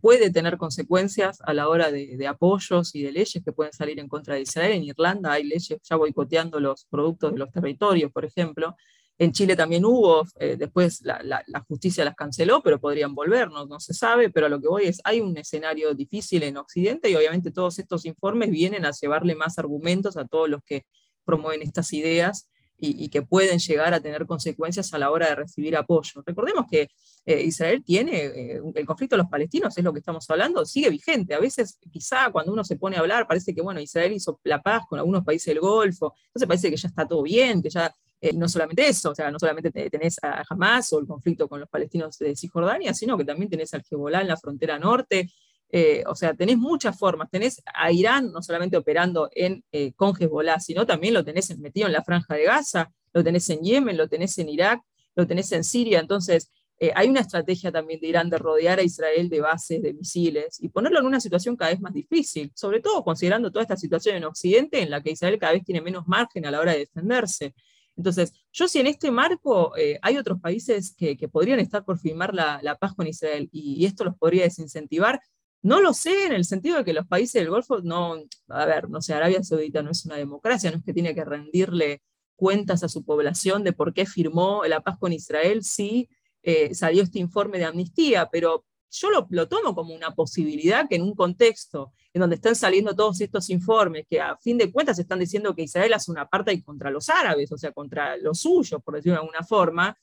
puede 0.00 0.30
tener 0.30 0.56
consecuencias 0.56 1.38
a 1.42 1.52
la 1.54 1.68
hora 1.68 1.90
de, 1.90 2.26
apoyos 2.26 2.94
y 2.94 3.02
de 3.02 3.12
leyes 3.12 3.42
que 3.44 3.52
pueden 3.52 3.72
salir 3.72 3.98
en 3.98 4.08
contra 4.08 4.34
de 4.34 4.42
Israel. 4.42 4.72
En 4.72 4.84
Irlanda 4.84 5.32
hay 5.32 5.44
leyes 5.44 5.78
ya 5.82 5.96
boicoteando 5.96 6.60
los 6.60 6.84
productos 6.86 7.32
de 7.32 7.38
los 7.38 7.50
territorios, 7.50 8.12
por 8.12 8.24
ejemplo. 8.24 8.76
En 9.20 9.32
Chile 9.32 9.56
también 9.56 9.84
hubo, 9.84 10.24
eh, 10.38 10.56
después 10.56 11.02
la, 11.02 11.44
justicia 11.66 12.04
las 12.04 12.14
canceló, 12.14 12.62
pero 12.62 12.78
podrían 12.78 13.16
volver, 13.16 13.50
no, 13.50 13.80
se 13.80 13.92
sabe, 13.92 14.30
pero 14.30 14.46
a 14.46 14.48
lo 14.48 14.60
que 14.60 14.68
voy 14.68 14.84
es, 14.84 15.00
hay 15.02 15.20
un 15.20 15.36
escenario 15.36 15.92
difícil 15.94 16.44
en 16.44 16.56
Occidente 16.56 17.10
y 17.10 17.16
obviamente 17.16 17.50
todos 17.50 17.80
estos 17.80 18.04
informes 18.04 18.50
vienen 18.50 18.86
a 18.86 18.92
llevarle 18.92 19.34
más 19.34 19.58
argumentos 19.58 20.16
a 20.16 20.26
todos 20.26 20.48
los 20.48 20.62
que 20.64 20.86
promueven 21.24 21.62
estas 21.62 21.92
ideas 21.92 22.48
y, 22.80 23.08
que 23.08 23.22
pueden 23.22 23.58
llegar 23.58 23.92
a 23.92 24.00
tener 24.00 24.24
consecuencias 24.26 24.94
a 24.94 24.98
la 24.98 25.10
hora 25.10 25.28
de 25.28 25.34
recibir 25.34 25.76
apoyo. 25.76 26.22
Recordemos 26.24 26.66
que 26.70 26.88
eh, 27.26 27.42
Israel 27.42 27.82
tiene, 27.84 28.24
eh, 28.26 28.60
el 28.74 28.86
conflicto 28.86 29.16
de 29.16 29.22
los 29.22 29.30
palestinos, 29.30 29.76
es 29.76 29.84
lo 29.84 29.92
que 29.92 29.98
estamos 29.98 30.28
hablando, 30.30 30.64
sigue 30.64 30.88
vigente. 30.88 31.34
A 31.34 31.40
veces, 31.40 31.78
quizá 31.90 32.30
cuando 32.30 32.52
uno 32.52 32.62
se 32.62 32.76
pone 32.76 32.96
a 32.96 33.00
hablar, 33.00 33.26
parece 33.26 33.54
que, 33.54 33.60
bueno, 33.60 33.80
Israel 33.80 34.12
hizo 34.12 34.40
la 34.44 34.62
paz 34.62 34.84
con 34.88 34.98
algunos 34.98 35.24
países 35.24 35.46
del 35.46 35.60
Golfo, 35.60 36.14
entonces 36.28 36.46
parece 36.46 36.70
que 36.70 36.76
ya 36.76 36.88
está 36.88 37.06
todo 37.06 37.22
bien, 37.22 37.60
que 37.60 37.70
ya 37.70 37.92
eh, 38.20 38.32
no 38.32 38.48
solamente 38.48 38.86
eso, 38.86 39.10
o 39.10 39.14
sea, 39.14 39.30
no 39.30 39.38
solamente 39.38 39.70
tenés 39.90 40.16
a 40.22 40.44
Hamas 40.48 40.92
o 40.92 40.98
el 40.98 41.06
conflicto 41.06 41.48
con 41.48 41.60
los 41.60 41.68
palestinos 41.68 42.18
de 42.18 42.34
Cisjordania, 42.34 42.94
sino 42.94 43.16
que 43.16 43.24
también 43.24 43.48
tenés 43.48 43.74
al 43.74 43.82
Hezbollah 43.88 44.22
en 44.22 44.28
la 44.28 44.36
frontera 44.36 44.78
norte, 44.78 45.30
eh, 45.70 46.02
o 46.06 46.14
sea, 46.14 46.34
tenés 46.34 46.56
muchas 46.56 46.98
formas. 46.98 47.30
Tenés 47.30 47.62
a 47.74 47.92
Irán 47.92 48.32
no 48.32 48.42
solamente 48.42 48.76
operando 48.76 49.28
en, 49.32 49.64
eh, 49.72 49.92
con 49.94 50.14
Hezbollah, 50.18 50.60
sino 50.60 50.86
también 50.86 51.14
lo 51.14 51.24
tenés 51.24 51.56
metido 51.58 51.86
en 51.86 51.92
la 51.92 52.02
franja 52.02 52.34
de 52.34 52.44
Gaza, 52.44 52.90
lo 53.12 53.22
tenés 53.22 53.48
en 53.50 53.60
Yemen, 53.60 53.96
lo 53.96 54.08
tenés 54.08 54.38
en 54.38 54.48
Irak, 54.48 54.80
lo 55.14 55.26
tenés 55.26 55.52
en 55.52 55.64
Siria. 55.64 56.00
Entonces, 56.00 56.50
eh, 56.80 56.92
hay 56.94 57.08
una 57.08 57.20
estrategia 57.20 57.72
también 57.72 58.00
de 58.00 58.06
Irán 58.06 58.30
de 58.30 58.38
rodear 58.38 58.78
a 58.78 58.82
Israel 58.82 59.28
de 59.28 59.40
bases, 59.40 59.82
de 59.82 59.92
misiles, 59.92 60.58
y 60.60 60.68
ponerlo 60.68 61.00
en 61.00 61.06
una 61.06 61.20
situación 61.20 61.56
cada 61.56 61.72
vez 61.72 61.80
más 61.80 61.92
difícil, 61.92 62.52
sobre 62.54 62.80
todo 62.80 63.02
considerando 63.02 63.50
toda 63.50 63.62
esta 63.62 63.76
situación 63.76 64.16
en 64.16 64.24
Occidente, 64.24 64.80
en 64.80 64.90
la 64.90 65.02
que 65.02 65.10
Israel 65.10 65.38
cada 65.38 65.52
vez 65.52 65.64
tiene 65.64 65.80
menos 65.82 66.06
margen 66.06 66.46
a 66.46 66.50
la 66.50 66.60
hora 66.60 66.72
de 66.72 66.78
defenderse. 66.78 67.54
Entonces, 67.96 68.32
yo 68.52 68.68
si 68.68 68.78
en 68.78 68.86
este 68.86 69.10
marco 69.10 69.72
hay 70.02 70.16
otros 70.18 70.40
países 70.40 70.94
que, 70.96 71.16
podrían 71.28 71.58
estar 71.58 71.84
por 71.84 71.98
firmar 71.98 72.32
la, 72.32 72.78
paz 72.80 72.94
con 72.94 73.08
Israel 73.08 73.48
y, 73.50 73.84
esto 73.86 74.04
los 74.04 74.16
podría 74.16 74.44
desincentivar, 74.44 75.20
no 75.68 75.82
lo 75.82 75.92
sé 75.92 76.24
en 76.24 76.32
el 76.32 76.46
sentido 76.46 76.78
de 76.78 76.84
que 76.84 76.94
los 76.94 77.06
países 77.06 77.34
del 77.34 77.50
Golfo 77.50 77.80
no, 77.82 78.16
a 78.48 78.64
ver, 78.64 78.88
no 78.88 79.02
sé, 79.02 79.12
Arabia 79.12 79.42
Saudita 79.44 79.82
no 79.82 79.90
es 79.90 80.06
una 80.06 80.16
democracia, 80.16 80.70
no 80.70 80.78
es 80.78 80.82
que 80.82 80.94
tiene 80.94 81.14
que 81.14 81.26
rendirle 81.26 82.00
cuentas 82.36 82.82
a 82.82 82.88
su 82.88 83.04
población 83.04 83.64
de 83.64 83.74
por 83.74 83.92
qué 83.92 84.06
firmó 84.06 84.64
la 84.64 84.80
paz 84.80 84.96
con 84.98 85.12
Israel 85.12 85.62
si 85.62 86.08
eh, 86.42 86.74
salió 86.74 87.02
este 87.02 87.18
informe 87.18 87.58
de 87.58 87.66
amnistía, 87.66 88.30
pero 88.32 88.64
yo 88.90 89.10
lo, 89.10 89.48
tomo 89.48 89.74
como 89.74 89.94
una 89.94 90.14
posibilidad 90.14 90.88
que 90.88 90.96
en 90.96 91.02
un 91.02 91.14
contexto 91.14 91.92
en 92.14 92.20
donde 92.20 92.36
están 92.36 92.56
saliendo 92.56 92.96
todos 92.96 93.20
estos 93.20 93.50
informes, 93.50 94.06
que 94.08 94.22
a 94.22 94.38
fin 94.38 94.56
de 94.56 94.72
cuentas 94.72 94.98
están 94.98 95.18
diciendo 95.18 95.54
que 95.54 95.64
Israel 95.64 95.92
hace 95.92 96.10
una 96.10 96.26
parte 96.26 96.62
contra 96.62 96.90
los 96.90 97.10
árabes, 97.10 97.52
o 97.52 97.58
sea, 97.58 97.72
contra 97.72 98.16
los 98.16 98.40
suyos, 98.40 98.82
por 98.82 98.94
decirlo 98.94 99.16
de 99.16 99.20
alguna 99.20 99.42
forma, 99.42 99.98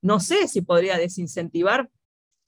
no 0.00 0.18
sé 0.18 0.48
si 0.48 0.62
podría 0.62 0.96
desincentivar 0.96 1.90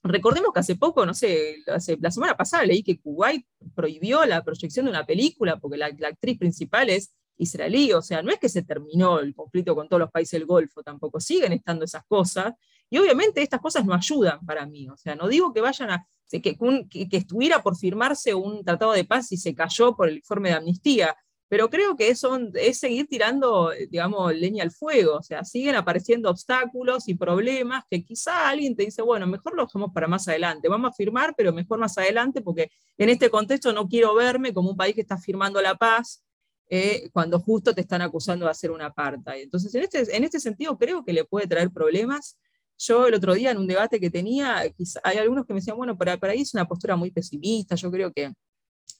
Recordemos 0.04 0.52
que 0.52 0.60
hace 0.60 0.74
poco, 0.74 1.06
no 1.06 1.14
sé, 1.14 1.58
la 1.66 2.10
semana 2.10 2.36
pasada 2.36 2.64
leí 2.64 2.82
que 2.82 2.98
Kuwait 3.00 3.46
prohibió 3.74 4.24
la 4.24 4.42
proyección 4.42 4.86
de 4.86 4.90
una 4.90 5.06
película 5.06 5.60
porque 5.60 5.76
la, 5.76 5.86
actriz 5.86 6.38
principal 6.38 6.90
es 6.90 7.14
israelí, 7.38 7.92
o 7.92 8.02
sea, 8.02 8.20
no 8.20 8.32
es 8.32 8.38
que 8.38 8.48
se 8.48 8.62
terminó 8.62 9.20
el 9.20 9.34
conflicto 9.34 9.74
con 9.74 9.88
todos 9.88 10.00
los 10.00 10.10
países 10.10 10.32
del 10.32 10.46
Golfo, 10.46 10.82
tampoco 10.82 11.20
siguen 11.20 11.52
estando 11.52 11.84
esas 11.84 12.04
cosas, 12.06 12.54
y 12.90 12.98
obviamente 12.98 13.42
estas 13.42 13.60
cosas 13.60 13.84
no 13.86 13.94
ayudan 13.94 14.44
para 14.44 14.66
mí, 14.66 14.88
o 14.88 14.96
sea, 14.96 15.14
no 15.14 15.28
digo 15.28 15.52
que 15.52 15.60
vayan 15.60 15.90
a, 15.90 16.06
que, 16.28 16.42
que, 16.42 17.08
que 17.08 17.16
estuviera 17.16 17.62
por 17.62 17.76
firmarse 17.76 18.34
un 18.34 18.64
tratado 18.64 18.92
de 18.92 19.04
paz 19.04 19.30
y 19.32 19.36
se 19.36 19.54
cayó 19.54 19.94
por 19.94 20.08
el 20.08 20.16
informe 20.16 20.50
de 20.50 20.56
amnistía, 20.56 21.16
pero 21.52 21.68
creo 21.68 21.94
que 21.96 22.08
eso 22.08 22.40
es 22.54 22.78
seguir 22.78 23.06
tirando, 23.08 23.72
digamos, 23.90 24.34
leña 24.34 24.64
al 24.64 24.70
fuego, 24.70 25.16
o 25.16 25.22
sea, 25.22 25.44
siguen 25.44 25.74
apareciendo 25.74 26.30
obstáculos 26.30 27.08
y 27.08 27.14
problemas 27.14 27.84
que 27.90 28.02
quizá 28.02 28.48
alguien 28.48 28.74
te 28.74 28.86
dice, 28.86 29.02
bueno, 29.02 29.26
mejor 29.26 29.54
lo 29.54 29.66
dejamos 29.66 29.92
para 29.92 30.08
más 30.08 30.26
adelante, 30.28 30.70
vamos 30.70 30.92
a 30.92 30.94
firmar, 30.94 31.34
pero 31.36 31.52
mejor 31.52 31.78
más 31.78 31.98
adelante, 31.98 32.40
porque 32.40 32.70
en 32.96 33.10
este 33.10 33.28
contexto 33.28 33.70
no 33.74 33.86
quiero 33.86 34.14
verme 34.14 34.54
como 34.54 34.70
un 34.70 34.78
país 34.78 34.94
que 34.94 35.02
está 35.02 35.18
firmando 35.18 35.60
la 35.60 35.74
paz 35.74 36.24
eh, 36.70 37.10
cuando 37.12 37.38
justo 37.38 37.74
te 37.74 37.82
están 37.82 38.00
acusando 38.00 38.46
de 38.46 38.50
hacer 38.50 38.70
una 38.70 38.90
parte. 38.90 39.42
Entonces, 39.42 39.74
en 39.74 39.82
este, 39.82 40.16
en 40.16 40.24
este 40.24 40.40
sentido, 40.40 40.78
creo 40.78 41.04
que 41.04 41.12
le 41.12 41.26
puede 41.26 41.46
traer 41.46 41.70
problemas. 41.70 42.38
Yo 42.78 43.08
el 43.08 43.12
otro 43.12 43.34
día 43.34 43.50
en 43.50 43.58
un 43.58 43.66
debate 43.66 44.00
que 44.00 44.08
tenía, 44.08 44.62
hay 45.04 45.18
algunos 45.18 45.44
que 45.44 45.52
me 45.52 45.60
decían, 45.60 45.76
bueno, 45.76 45.98
para, 45.98 46.16
para 46.16 46.32
ahí 46.32 46.40
es 46.40 46.54
una 46.54 46.66
postura 46.66 46.96
muy 46.96 47.10
pesimista, 47.10 47.74
yo 47.74 47.90
creo 47.90 48.10
que 48.10 48.32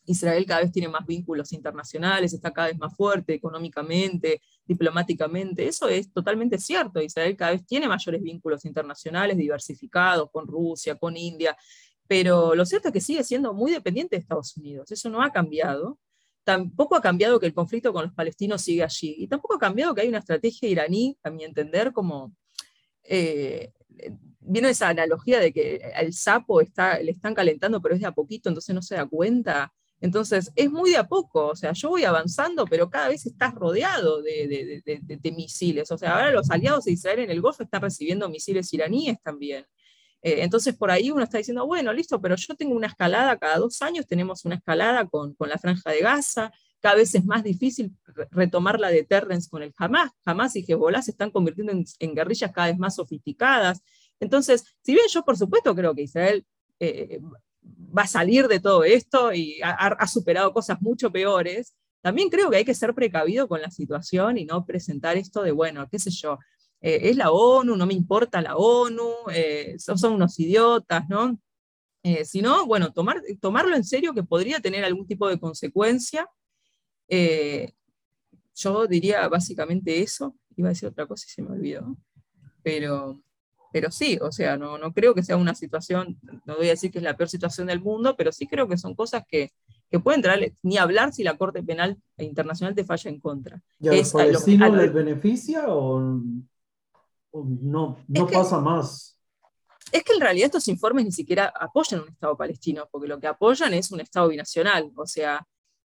Israel 0.04 0.44
cada 0.46 0.62
vez 0.62 0.72
tiene 0.72 0.88
más 0.88 1.06
vínculos 1.06 1.52
internacionales, 1.52 2.32
está 2.32 2.52
cada 2.52 2.68
vez 2.68 2.78
más 2.78 2.94
fuerte 2.96 3.34
económicamente, 3.34 4.42
diplomáticamente. 4.64 5.66
Eso 5.66 5.88
es 5.88 6.12
totalmente 6.12 6.58
cierto. 6.58 7.00
Israel 7.00 7.36
cada 7.36 7.52
vez 7.52 7.64
tiene 7.64 7.86
mayores 7.86 8.22
vínculos 8.22 8.64
internacionales 8.64 9.36
diversificados 9.36 10.28
con 10.30 10.46
Rusia, 10.46 10.96
con 10.96 11.16
India, 11.16 11.56
pero 12.06 12.54
lo 12.54 12.66
cierto 12.66 12.88
es 12.88 12.94
que 12.94 13.00
sigue 13.00 13.24
siendo 13.24 13.54
muy 13.54 13.72
dependiente 13.72 14.16
de 14.16 14.20
Estados 14.20 14.56
Unidos. 14.56 14.90
Eso 14.90 15.08
no 15.08 15.22
ha 15.22 15.30
cambiado. 15.30 15.98
Tampoco 16.44 16.96
ha 16.96 17.00
cambiado 17.00 17.38
que 17.38 17.46
el 17.46 17.54
conflicto 17.54 17.92
con 17.92 18.04
los 18.04 18.12
palestinos 18.12 18.62
sigue 18.62 18.82
allí. 18.82 19.14
Y 19.18 19.28
tampoco 19.28 19.54
ha 19.54 19.58
cambiado 19.58 19.94
que 19.94 20.02
hay 20.02 20.08
una 20.08 20.18
estrategia 20.18 20.68
iraní, 20.68 21.16
a 21.22 21.30
mi 21.30 21.44
entender, 21.44 21.92
como 21.92 22.34
eh, 23.04 23.72
viene 24.42 24.70
esa 24.70 24.88
analogía 24.88 25.40
de 25.40 25.52
que 25.52 25.80
el 25.96 26.12
sapo 26.12 26.60
está, 26.60 27.00
le 27.00 27.12
están 27.12 27.34
calentando, 27.34 27.80
pero 27.80 27.94
es 27.94 28.00
de 28.00 28.06
a 28.06 28.12
poquito, 28.12 28.48
entonces 28.48 28.74
no 28.74 28.82
se 28.82 28.96
da 28.96 29.06
cuenta. 29.06 29.72
Entonces, 30.00 30.50
es 30.56 30.70
muy 30.70 30.90
de 30.90 30.96
a 30.96 31.06
poco, 31.06 31.46
o 31.48 31.56
sea, 31.56 31.72
yo 31.72 31.90
voy 31.90 32.04
avanzando, 32.04 32.64
pero 32.66 32.90
cada 32.90 33.08
vez 33.08 33.24
estás 33.24 33.54
rodeado 33.54 34.20
de, 34.20 34.82
misiles. 35.36 35.90
O 35.92 35.96
sea, 35.96 36.16
ahora 36.16 36.32
los 36.32 36.50
aliados 36.50 36.84
de 36.84 36.92
Israel 36.92 37.20
en 37.20 37.30
el 37.30 37.40
Golfo 37.40 37.62
están 37.62 37.82
recibiendo 37.82 38.28
misiles 38.28 38.72
iraníes 38.72 39.18
también. 39.22 39.64
Eh, 40.20 40.42
entonces, 40.42 40.76
por 40.76 40.90
ahí 40.90 41.10
uno 41.10 41.22
está 41.22 41.38
diciendo, 41.38 41.66
bueno, 41.66 41.92
listo, 41.92 42.20
pero 42.20 42.34
yo 42.34 42.54
tengo 42.56 42.74
una 42.74 42.88
escalada, 42.88 43.38
cada 43.38 43.58
dos 43.58 43.80
años 43.82 44.06
tenemos 44.06 44.44
una 44.44 44.56
escalada 44.56 45.06
con, 45.06 45.36
la 45.38 45.58
franja 45.58 45.90
de 45.90 46.00
Gaza, 46.00 46.52
cada 46.80 46.96
vez 46.96 47.14
es 47.14 47.24
más 47.24 47.44
difícil 47.44 47.96
retomar 48.32 48.80
la 48.80 48.88
deterrence 48.88 49.48
con 49.48 49.62
el 49.62 49.72
Hamas. 49.76 50.10
Hamas 50.24 50.56
y 50.56 50.64
Hezbollah 50.66 51.00
se 51.00 51.12
están 51.12 51.30
convirtiendo 51.30 51.72
en, 51.72 52.14
guerrillas 52.14 52.50
cada 52.50 52.68
vez 52.68 52.78
más 52.78 52.96
sofisticadas. 52.96 53.82
Entonces, 54.22 54.64
si 54.82 54.94
bien 54.94 55.06
yo 55.10 55.24
por 55.24 55.36
supuesto 55.36 55.74
creo 55.74 55.94
que 55.94 56.02
Israel 56.02 56.46
eh, 56.78 57.20
va 57.96 58.02
a 58.02 58.06
salir 58.06 58.46
de 58.46 58.60
todo 58.60 58.84
esto 58.84 59.32
y 59.32 59.60
ha, 59.62 60.06
superado 60.06 60.52
cosas 60.52 60.80
mucho 60.80 61.10
peores, 61.10 61.74
también 62.00 62.30
creo 62.30 62.48
que 62.48 62.58
hay 62.58 62.64
que 62.64 62.74
ser 62.74 62.94
precavido 62.94 63.48
con 63.48 63.60
la 63.60 63.70
situación 63.70 64.38
y 64.38 64.44
no 64.44 64.64
presentar 64.64 65.16
esto 65.16 65.42
de, 65.42 65.50
bueno, 65.50 65.88
qué 65.90 65.98
sé 65.98 66.10
yo, 66.10 66.38
eh, 66.80 67.10
es 67.10 67.16
la 67.16 67.32
ONU, 67.32 67.76
no 67.76 67.84
me 67.84 67.94
importa 67.94 68.40
la 68.40 68.56
ONU, 68.56 69.08
eh, 69.32 69.76
son, 69.78 70.12
unos 70.12 70.38
idiotas, 70.38 71.08
¿no? 71.08 71.36
Eh, 72.04 72.24
sino, 72.24 72.64
bueno, 72.66 72.92
tomar, 72.92 73.22
tomarlo 73.40 73.74
en 73.74 73.84
serio 73.84 74.14
que 74.14 74.22
podría 74.22 74.60
tener 74.60 74.84
algún 74.84 75.06
tipo 75.06 75.28
de 75.28 75.38
consecuencia. 75.38 76.28
yo 78.54 78.86
diría 78.86 79.28
básicamente 79.28 80.00
eso, 80.00 80.36
iba 80.56 80.68
a 80.68 80.72
decir 80.72 80.88
otra 80.88 81.06
cosa 81.06 81.24
y 81.28 81.30
se 81.30 81.42
me 81.42 81.50
olvidó, 81.50 81.96
pero 82.62 83.20
pero 83.72 83.90
sí, 83.90 84.18
o 84.20 84.30
sea, 84.30 84.56
no, 84.56 84.76
no 84.78 84.92
creo 84.92 85.14
que 85.14 85.22
sea 85.22 85.36
una 85.36 85.54
situación, 85.54 86.18
no 86.44 86.56
voy 86.56 86.66
a 86.66 86.70
decir 86.70 86.90
que 86.90 86.98
es 86.98 87.04
la 87.04 87.16
peor 87.16 87.28
situación 87.28 87.66
del 87.66 87.80
mundo, 87.80 88.14
pero 88.16 88.30
sí 88.30 88.46
creo 88.46 88.68
que 88.68 88.76
son 88.76 88.94
cosas 88.94 89.24
que, 89.26 89.52
que 89.90 89.98
pueden 89.98 90.22
traer, 90.22 90.54
ni 90.62 90.76
hablar 90.76 91.12
si 91.12 91.24
la 91.24 91.36
Corte 91.36 91.62
Penal 91.62 91.98
Internacional 92.18 92.74
te 92.74 92.84
falla 92.84 93.10
en 93.10 93.18
contra. 93.18 93.62
¿Y 93.80 93.88
a 93.88 93.92
los 93.94 94.12
palestinos 94.12 94.74
les 94.74 94.92
beneficia 94.92 95.64
o, 95.68 96.00
no, 97.32 97.98
no 98.06 98.26
pasa 98.26 98.60
más? 98.60 99.18
Es 99.90 100.04
que 100.04 100.12
en 100.14 100.20
realidad 100.20 100.46
estos 100.46 100.68
informes 100.68 101.04
ni 101.04 101.12
siquiera 101.12 101.52
apoyan 101.58 102.00
un 102.00 102.08
Estado 102.08 102.36
palestino, 102.36 102.88
porque 102.90 103.08
lo 103.08 103.18
que 103.18 103.26
apoyan 103.26 103.74
es 103.74 103.90
un 103.90 104.00
Estado 104.00 104.28
binacional, 104.28 104.90
o 104.94 105.06
sea, 105.06 105.46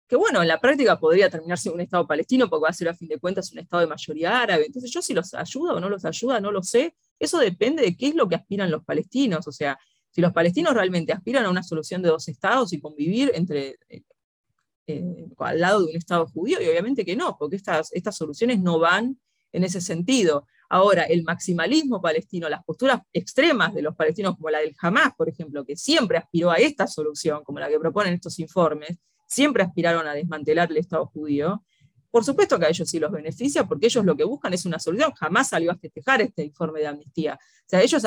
que 0.08 0.18
bueno, 0.18 0.42
en 0.42 0.48
la 0.48 0.60
práctica 0.60 1.00
podría 1.00 1.30
terminarse 1.30 1.70
un 1.70 1.82
Estado 1.82 2.06
palestino, 2.06 2.50
porque 2.50 2.64
va 2.64 2.70
a 2.70 2.74
ser 2.74 2.90
a 2.90 2.94
fin 2.94 3.08
de 3.08 3.20
cuentas 3.20 3.52
un 3.52 3.60
Estado 3.60 3.82
de 3.82 3.88
mayoría 3.88 4.42
árabe. 4.42 4.66
Entonces 4.66 4.92
yo 4.92 5.02
si 5.02 5.14
los 5.14 5.34
ayuda 5.34 5.74
o 5.74 5.80
no 5.80 5.90
los 5.90 6.06
ayuda, 6.06 6.40
no 6.40 6.52
lo 6.52 6.62
sé, 6.62 6.96
eso 7.26 7.40
depende 7.40 7.84
de 7.84 7.96
qué 7.96 8.08
es 8.08 8.16
lo 8.16 8.28
que 8.28 8.36
aspiran 8.36 8.72
los 8.72 8.84
palestinos. 8.84 9.48
O 9.48 9.52
sea, 9.52 9.78
si 10.10 10.22
los 10.22 10.34
palestinos 10.34 10.74
realmente 10.74 11.14
aspiran 11.14 11.46
a 11.46 11.50
una 11.50 11.64
solución 11.64 12.02
de 12.02 12.10
dos 12.10 12.28
estados 12.28 12.74
y 12.74 12.80
convivir 12.80 13.32
entre, 13.34 13.78
eh, 14.88 15.26
al 15.38 15.60
lado 15.60 15.82
de 15.82 15.92
un 15.92 15.96
estado 15.96 16.28
judío, 16.28 16.62
y 16.62 16.68
obviamente 16.68 17.06
que 17.06 17.16
no, 17.16 17.38
porque 17.38 17.56
estas, 17.56 17.92
estas 17.94 18.16
soluciones 18.16 18.60
no 18.60 18.80
van 18.80 19.20
en 19.52 19.64
ese 19.64 19.82
sentido. 19.82 20.48
Ahora, 20.70 21.04
el 21.04 21.24
maximalismo 21.24 22.02
palestino, 22.02 22.50
las 22.50 22.64
posturas 22.64 23.02
extremas 23.14 23.74
de 23.74 23.82
los 23.82 23.96
palestinos, 23.96 24.36
como 24.36 24.50
la 24.50 24.60
del 24.60 24.76
Hamas, 24.82 25.14
por 25.16 25.30
ejemplo, 25.30 25.64
que 25.66 25.76
siempre 25.76 26.18
aspiró 26.18 26.52
a 26.52 26.56
esta 26.56 26.88
solución, 26.88 27.44
como 27.44 27.60
la 27.60 27.70
que 27.70 27.80
proponen 27.80 28.14
estos 28.14 28.40
informes, 28.40 28.98
siempre 29.28 29.64
aspiraron 29.64 30.08
a 30.08 30.14
desmantelar 30.14 30.72
el 30.72 30.78
Estado 30.78 31.06
judío, 31.06 31.64
por 32.14 32.24
supuesto 32.24 32.60
que 32.60 32.68
a 32.68 32.70
ellos 32.70 32.88
sí 32.88 33.00
los 33.00 33.12
beneficia, 33.12 33.66
porque 33.66 33.88
ellos 33.88 34.06
lo 34.06 34.16
que 34.16 34.24
buscan 34.24 34.54
es 34.54 34.68
una 34.68 34.78
solución. 34.78 35.14
Jamás 35.14 35.50
salió 35.50 35.72
a 35.72 35.76
festejar 35.76 36.22
este 36.22 36.44
informe 36.44 36.80
de 36.80 36.86
amnistía. 36.86 37.40
O 37.42 37.66
sea, 37.66 37.82
ellos 37.82 38.04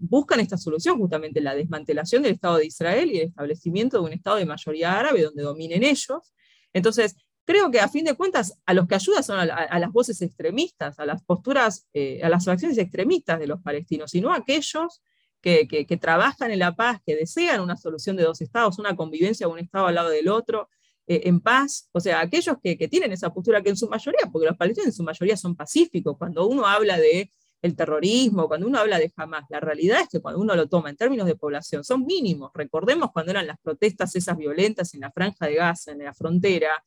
buscan 0.00 0.40
esta 0.40 0.58
solución, 0.58 0.98
justamente 0.98 1.40
la 1.40 1.54
desmantelación 1.54 2.24
del 2.24 2.32
Estado 2.32 2.56
de 2.56 2.66
Israel 2.66 3.08
y 3.08 3.18
el 3.20 3.28
establecimiento 3.28 3.98
de 3.98 4.04
un 4.04 4.12
Estado 4.12 4.38
de 4.38 4.46
mayoría 4.46 4.98
árabe 4.98 5.22
donde 5.22 5.44
dominen 5.44 5.84
ellos. 5.84 6.34
Entonces, 6.72 7.14
creo 7.44 7.70
que 7.70 7.78
a 7.78 7.86
fin 7.88 8.04
de 8.04 8.14
cuentas, 8.14 8.58
a 8.66 8.74
los 8.74 8.88
que 8.88 8.96
ayuda 8.96 9.22
son 9.22 9.38
a, 9.38 9.78
las 9.78 9.92
voces 9.92 10.20
extremistas, 10.22 10.98
a 10.98 11.06
las 11.06 11.22
posturas, 11.22 11.86
eh, 11.94 12.20
a 12.24 12.28
las 12.28 12.48
acciones 12.48 12.76
extremistas 12.78 13.38
de 13.38 13.46
los 13.46 13.62
palestinos, 13.62 14.10
sino 14.10 14.32
a 14.32 14.38
aquellos 14.38 15.02
que, 15.40 15.68
que, 15.68 15.96
trabajan 15.98 16.50
en 16.50 16.58
la 16.58 16.74
paz, 16.74 16.98
que 17.06 17.14
desean 17.14 17.60
una 17.60 17.76
solución 17.76 18.16
de 18.16 18.24
dos 18.24 18.40
estados, 18.40 18.80
una 18.80 18.96
convivencia 18.96 19.46
de 19.46 19.52
un 19.52 19.60
estado 19.60 19.86
al 19.86 19.94
lado 19.94 20.08
del 20.10 20.26
otro, 20.26 20.68
eh, 21.08 21.22
en 21.24 21.40
paz, 21.40 21.88
o 21.92 22.00
sea, 22.00 22.20
aquellos 22.20 22.56
que, 22.62 22.76
tienen 22.88 23.12
esa 23.12 23.32
postura 23.32 23.62
que 23.62 23.70
en 23.70 23.76
su 23.76 23.88
mayoría, 23.88 24.28
porque 24.32 24.48
los 24.48 24.56
palestinos 24.56 24.88
en 24.88 24.92
su 24.92 25.02
mayoría 25.04 25.36
son 25.36 25.54
pacíficos, 25.54 26.16
cuando 26.18 26.46
uno 26.46 26.66
habla 26.66 26.98
de 26.98 27.30
el 27.62 27.74
terrorismo, 27.74 28.48
cuando 28.48 28.66
uno 28.66 28.78
habla 28.78 28.98
de 28.98 29.12
Hamas, 29.16 29.44
la 29.48 29.60
realidad 29.60 30.00
es 30.02 30.08
que 30.08 30.20
cuando 30.20 30.40
uno 30.40 30.54
lo 30.54 30.68
toma 30.68 30.90
en 30.90 30.96
términos 30.96 31.26
de 31.26 31.36
población 31.36 31.82
son 31.84 32.04
mínimos. 32.04 32.50
Recordemos 32.54 33.10
cuando 33.12 33.32
eran 33.32 33.46
las 33.46 33.58
protestas 33.58 34.14
esas 34.14 34.36
violentas 34.36 34.94
en 34.94 35.00
la 35.00 35.10
franja 35.10 35.46
de 35.46 35.54
Gaza, 35.54 35.92
en 35.92 35.98
la 36.04 36.12
frontera, 36.14 36.84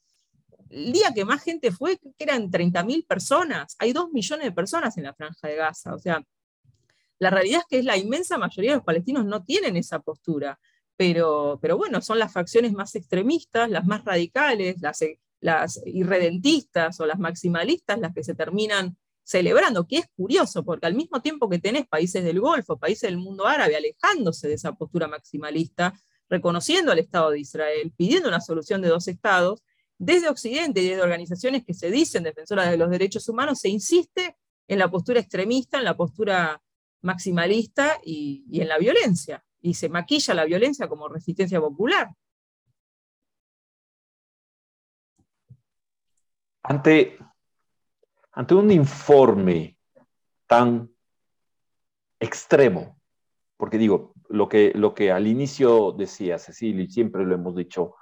el 0.70 0.92
día 0.92 1.12
que 1.14 1.26
más 1.26 1.44
gente 1.44 1.72
fue, 1.72 1.98
que 1.98 2.12
eran 2.20 2.52
30.000 2.52 3.08
personas, 3.08 3.76
hay 3.80 3.94
2 3.94 4.12
millones 4.12 4.46
de 4.46 4.52
personas 4.52 4.98
en 4.98 5.06
la 5.06 5.14
franja 5.14 5.48
de 5.48 5.56
Gaza, 5.56 5.96
o 5.96 6.00
sea, 6.00 6.22
la 7.20 7.30
realidad 7.30 7.62
es 7.62 7.66
que 7.70 7.80
es 7.80 7.86
la 7.86 7.98
inmensa 7.98 8.38
mayoría 8.38 8.72
de 8.72 8.78
los 8.78 8.86
palestinos 8.86 9.26
no 9.26 9.44
tienen 9.44 9.76
esa 9.76 10.00
postura 10.00 10.60
pero, 11.00 11.78
bueno, 11.78 12.02
son 12.02 12.20
las 12.20 12.34
facciones 12.34 12.74
más 12.74 12.94
extremistas, 12.94 13.70
las 13.70 13.86
más 13.86 14.04
radicales, 14.04 14.82
las, 14.82 15.00
las 15.40 15.82
irredentistas 15.86 17.00
o 17.00 17.06
las 17.06 17.18
maximalistas 17.18 18.00
las 18.00 18.14
que 18.14 18.22
se 18.22 18.36
terminan 18.36 18.98
celebrando, 19.24 19.88
que 19.88 20.00
es 20.00 20.08
curioso, 20.14 20.66
porque 20.66 20.88
al 20.88 20.96
mismo 20.96 21.22
tiempo 21.22 21.48
que 21.48 21.58
tenés 21.58 21.88
países 21.88 22.22
del 22.26 22.42
Golfo, 22.42 22.78
países 22.78 23.10
del 23.10 23.18
mundo 23.18 23.48
árabe 23.48 23.78
alejándose 23.78 24.50
de 24.50 24.56
esa 24.56 24.74
postura 24.74 25.08
maximalista, 25.08 25.94
reconociendo 26.28 26.92
al 26.92 27.00
Estado 27.00 27.30
de 27.30 27.40
Israel, 27.40 27.94
pidiendo 27.96 28.28
una 28.28 28.42
solución 28.42 28.82
de 28.82 28.90
dos 28.90 29.08
estados, 29.08 29.64
desde 29.98 30.28
Occidente 30.28 30.82
y 30.82 30.90
desde 30.90 31.02
organizaciones 31.02 31.64
que 31.64 31.74
se 31.74 31.90
dicen 31.90 32.24
defensoras 32.24 32.70
de 32.70 32.76
los 32.76 32.90
derechos 32.90 33.30
humanos, 33.30 33.60
se 33.60 33.70
insiste 33.70 34.36
en 34.68 34.80
la 34.80 34.92
postura 34.92 35.22
extremista, 35.22 35.78
en 35.78 35.86
la 35.86 35.96
postura 35.96 36.62
maximalista 37.02 38.02
y 38.04 38.44
en 38.60 38.68
la 38.68 38.78
violencia 38.78 39.46
y 39.62 39.74
se 39.74 39.90
maquilla 39.90 40.34
la 40.34 40.46
violencia 40.46 40.88
como 40.88 41.08
resistencia 41.08 41.60
popular. 41.60 42.10
Ante, 46.64 47.18
ante 48.32 48.56
un 48.56 48.72
informe 48.72 49.78
tan 50.46 50.90
extremo, 52.20 53.00
porque 53.58 53.78
digo, 53.78 54.14
lo 54.30 54.48
que, 54.48 54.72
lo 54.76 54.94
que 54.94 55.12
al 55.12 55.28
inicio 55.28 55.92
decía 55.92 56.38
Cecilia, 56.38 56.84
y 56.84 56.90
siempre 56.90 57.26
lo 57.26 57.36
hemos 57.36 57.56
dicho 57.56 57.96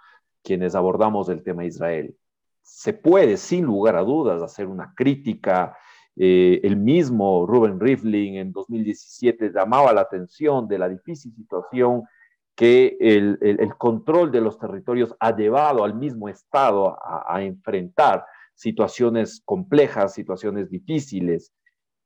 quienes 0.44 0.76
abordamos 0.76 1.30
el 1.30 1.44
tema 1.44 1.66
Israel, 1.66 2.18
se 2.62 2.94
puede 2.94 3.38
sin 3.38 3.66
lugar 3.66 3.96
a 3.96 4.02
dudas 4.02 4.42
hacer 4.42 4.68
una 4.68 4.94
crítica 4.94 5.78
eh, 6.20 6.62
el 6.64 6.78
mismo 6.78 7.46
Ruben 7.46 7.80
Rivlin 7.80 8.38
en 8.38 8.52
2017 8.52 9.52
llamaba 9.52 9.94
la 9.94 10.02
atención 10.02 10.68
de 10.68 10.80
la 10.80 10.90
difícil 10.90 11.32
situación 11.36 12.06
que 12.56 12.98
el, 13.00 13.38
control 13.78 14.32
de 14.32 14.42
los 14.42 14.58
territorios 14.58 15.16
ha 15.20 15.36
llevado 15.36 15.84
al 15.84 15.94
mismo 15.94 16.28
Estado 16.28 16.98
a, 17.00 17.44
enfrentar 17.44 18.26
situaciones 18.56 19.44
complejas, 19.46 20.16
situaciones 20.16 20.72
difíciles. 20.72 21.54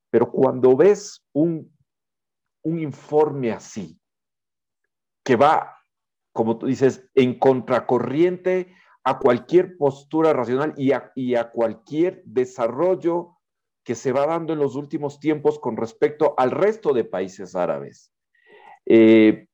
Pero 0.10 0.30
cuando 0.30 0.76
ves 0.76 1.26
un, 1.32 1.74
un 2.64 2.80
informe 2.80 3.54
así, 3.54 3.98
que 5.24 5.38
va, 5.38 5.78
como 6.34 6.58
tú 6.58 6.66
dices, 6.66 7.10
en 7.16 7.40
contracorriente 7.40 8.76
a 9.06 9.20
cualquier 9.20 9.78
postura 9.78 10.34
racional 10.34 10.74
y 10.76 10.92
a, 10.92 11.14
y 11.16 11.36
a 11.36 11.50
cualquier 11.50 12.24
desarrollo 12.26 13.38
que 13.84 13.96
se 13.96 14.12
va 14.12 14.28
dando 14.28 14.54
en 14.54 14.60
los 14.60 14.76
últimos 14.76 15.20
tiempos 15.20 15.60
con 15.60 15.78
respecto 15.78 16.36
al 16.38 16.52
resto 16.52 16.94
de 16.94 17.04
países 17.04 17.56
árabes. 17.56 18.12
Eh, 18.86 19.48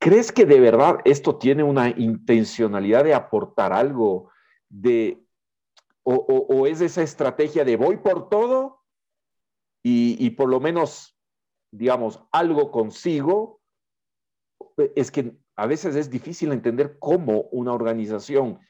¿Crees 0.00 0.32
que 0.32 0.46
de 0.46 0.60
verdad 0.60 0.98
esto 1.04 1.36
tiene 1.38 1.62
una 1.62 1.88
intencionalidad 1.90 3.04
de 3.04 3.14
aportar 3.14 3.72
algo 3.72 4.30
de, 4.68 5.20
o, 6.04 6.66
es 6.66 6.80
esa 6.80 7.02
estrategia 7.02 7.64
de 7.64 7.76
voy 7.76 7.96
por 7.96 8.28
todo 8.28 8.84
y, 9.82 10.16
y, 10.24 10.30
por 10.30 10.48
lo 10.48 10.60
menos, 10.60 11.18
digamos, 11.72 12.22
algo 12.30 12.70
consigo? 12.70 13.60
Es 14.94 15.10
que 15.10 15.36
a 15.56 15.66
veces 15.66 15.96
es 15.96 16.08
difícil 16.08 16.52
entender 16.52 16.98
cómo 17.00 17.42
una 17.50 17.72
organización 17.72 18.60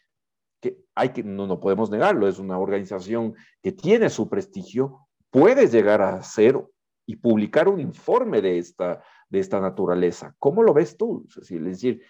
que 0.60 0.78
hay 0.94 1.10
que, 1.10 1.22
no, 1.22 1.46
no 1.46 1.60
podemos 1.60 1.90
negarlo, 1.90 2.28
es 2.28 2.38
una 2.38 2.58
organización 2.58 3.34
que 3.62 3.72
tiene 3.72 4.10
su 4.10 4.28
prestigio, 4.28 5.08
puede 5.30 5.68
llegar 5.68 6.02
a 6.02 6.22
ser 6.22 6.60
y 7.06 7.16
publicar 7.16 7.68
un 7.68 7.80
informe 7.80 8.42
de 8.42 8.58
esta, 8.58 9.02
de 9.28 9.38
esta 9.38 9.60
naturaleza. 9.60 10.34
¿Cómo 10.38 10.62
lo 10.62 10.74
ves 10.74 10.96
tú? 10.96 11.26
Es 11.40 11.48
decir, 11.48 12.02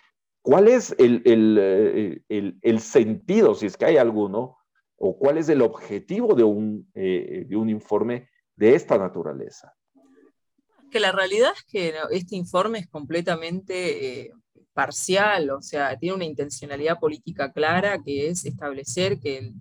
¿cuál 0.42 0.68
es 0.68 0.94
el, 0.98 1.22
el, 1.24 1.58
eh, 1.60 2.22
el, 2.28 2.58
el, 2.62 2.80
sentido, 2.80 3.54
si 3.54 3.66
es 3.66 3.76
que 3.76 3.84
hay 3.84 3.96
alguno, 3.96 4.58
o 4.96 5.16
cuál 5.16 5.38
es 5.38 5.48
el 5.48 5.62
objetivo 5.62 6.34
de 6.34 6.42
un, 6.42 6.90
eh, 6.94 7.44
de 7.46 7.56
un 7.56 7.68
informe 7.68 8.28
de 8.56 8.74
esta 8.74 8.98
naturaleza? 8.98 9.72
Que 10.90 11.00
la 11.00 11.12
realidad 11.12 11.52
es 11.54 11.64
que 11.64 11.94
este 12.10 12.34
informe 12.34 12.78
es 12.78 12.88
completamente 12.88 14.22
eh, 14.22 14.32
parcial, 14.78 15.50
o 15.50 15.60
sea, 15.60 15.98
tiene 15.98 16.14
una 16.14 16.24
intencionalidad 16.24 17.00
política 17.00 17.52
clara 17.52 18.00
que 18.00 18.28
es 18.28 18.44
establecer 18.44 19.18
que, 19.18 19.52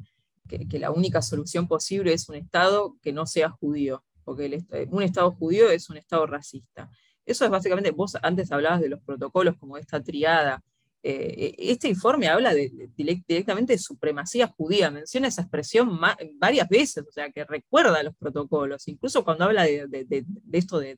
la 0.74 0.91
única 0.91 1.24
solución 1.24 1.68
posible 1.68 2.13
es 2.13 2.30
un 2.30 2.36
Estado 2.36 2.95
que 3.01 3.11
no 3.11 3.26
sea 3.26 3.49
judío, 3.49 4.03
porque 4.24 4.63
un 4.91 5.01
Estado 5.01 5.32
judío 5.32 5.72
es 5.72 5.89
un 5.89 5.97
Estado 5.97 6.28
racista. 6.28 6.91
Eso 7.26 7.45
es 7.45 7.49
básicamente, 7.49 7.89
vos 7.89 8.15
antes 8.22 8.51
hablabas 8.51 8.80
de 8.80 8.89
los 8.89 9.01
protocolos 9.01 9.57
como 9.57 9.80
esta 9.80 10.03
triada. 10.03 10.63
Eh, 11.01 11.55
este 11.57 11.89
informe 11.89 12.28
habla 12.28 12.53
directamente 12.53 13.74
de 13.74 13.80
supremacía 13.80 14.45
judía, 14.55 14.91
menciona 14.91 15.30
esa 15.30 15.41
expresión 15.41 15.99
varias 16.36 16.70
veces, 16.70 17.03
o 17.09 17.11
sea, 17.11 17.32
que 17.32 17.43
recuerda 17.43 17.99
a 17.99 18.03
los 18.03 18.15
protocolos, 18.15 18.88
incluso 18.88 19.24
cuando 19.24 19.45
habla 19.45 19.63
de, 19.63 20.26
esto 20.51 20.80
de, 20.80 20.95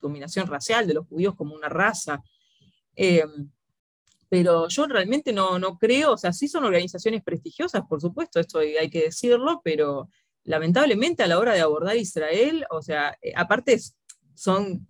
dominación 0.00 0.46
racial, 0.46 0.86
de 0.86 0.94
los 0.94 1.06
judíos 1.06 1.34
como 1.34 1.54
una 1.54 1.68
raza. 1.68 2.22
Eh, 2.96 3.26
pero 4.28 4.68
yo 4.68 4.86
realmente 4.86 5.32
no, 5.32 5.58
no 5.58 5.78
creo, 5.78 6.12
o 6.12 6.18
sea, 6.18 6.32
sí 6.32 6.48
son 6.48 6.64
organizaciones 6.64 7.22
prestigiosas, 7.22 7.82
por 7.88 8.00
supuesto, 8.00 8.40
esto 8.40 8.58
hay 8.58 8.90
que 8.90 9.04
decirlo, 9.04 9.60
pero 9.64 10.08
lamentablemente 10.44 11.22
a 11.22 11.26
la 11.26 11.38
hora 11.38 11.54
de 11.54 11.60
abordar 11.60 11.96
Israel, 11.96 12.66
o 12.70 12.82
sea, 12.82 13.16
eh, 13.22 13.32
aparte 13.36 13.78
son 14.34 14.86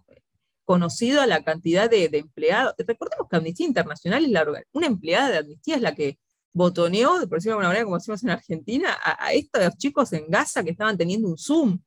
conocida 0.65 1.27
la 1.27 1.43
cantidad 1.43 1.89
de, 1.89 2.11
empleados. 2.13 2.75
Recordemos 2.79 3.27
que 3.29 3.37
Amnistía 3.37 3.67
Internacional 3.67 4.25
es 4.25 4.31
la 4.31 4.47
una 4.73 4.87
empleada 4.87 5.31
de 5.31 5.39
Amnistía 5.39 5.77
es 5.77 5.83
la 5.83 5.95
que 5.95 6.19
botoneó, 6.53 7.13
por 7.27 7.39
decirlo 7.39 7.41
de 7.41 7.51
alguna 7.53 7.69
manera, 7.69 7.85
como 7.85 7.97
decimos 7.97 8.23
en 8.23 8.31
Argentina, 8.31 8.99
a, 9.03 9.33
estos 9.33 9.77
chicos 9.79 10.13
en 10.13 10.29
Gaza 10.29 10.63
que 10.63 10.71
estaban 10.71 10.99
teniendo 10.99 11.29
un 11.29 11.39
Zoom 11.39 11.81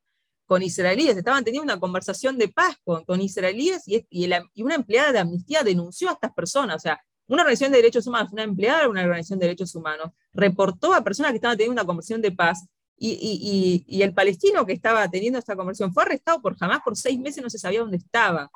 con 0.48 0.64
israelíes, 0.64 1.16
estaban 1.16 1.44
teniendo 1.44 1.64
una 1.64 1.80
conversación 1.80 2.38
de 2.38 2.48
paz 2.48 2.76
con, 2.84 3.06
con 3.06 3.22
israelíes 3.22 3.84
y, 3.86 4.06
y, 4.10 4.64
una 4.64 4.76
empleada 4.76 5.12
de 5.12 5.20
Amnistía 5.20 5.64
denunció 5.64 6.10
a 6.10 6.14
estas 6.14 6.34
personas. 6.34 6.78
O 6.78 6.80
sea, 6.80 7.00
una 7.32 7.44
organización 7.44 7.72
de 7.72 7.78
derechos 7.78 8.06
humanos, 8.08 8.34
una 8.34 8.44
empleada 8.44 8.82
de 8.82 8.88
una 8.90 9.02
organización 9.04 9.40
de 9.40 9.46
derechos 9.46 9.74
humanos, 9.74 10.12
reportó 10.34 10.94
a 10.94 11.02
personas 11.02 11.32
que 11.32 11.38
estaban 11.38 11.56
teniendo 11.56 11.82
una 11.82 11.86
conversión 11.86 12.22
de 12.22 12.32
paz 12.32 12.66
y, 12.98 14.02
el 14.04 14.14
palestino 14.14 14.66
que 14.66 14.74
estaba 14.74 15.08
teniendo 15.10 15.40
esta 15.40 15.56
conversión 15.56 15.94
fue 15.94 16.04
arrestado 16.04 16.42
por 16.42 16.58
jamás 16.58 16.82
por 16.84 16.96
seis 16.98 17.18
meses, 17.18 17.42
no 17.42 17.50
se 17.50 17.58
sabía 17.58 17.80
dónde 17.80 17.98
estaba. 17.98 18.52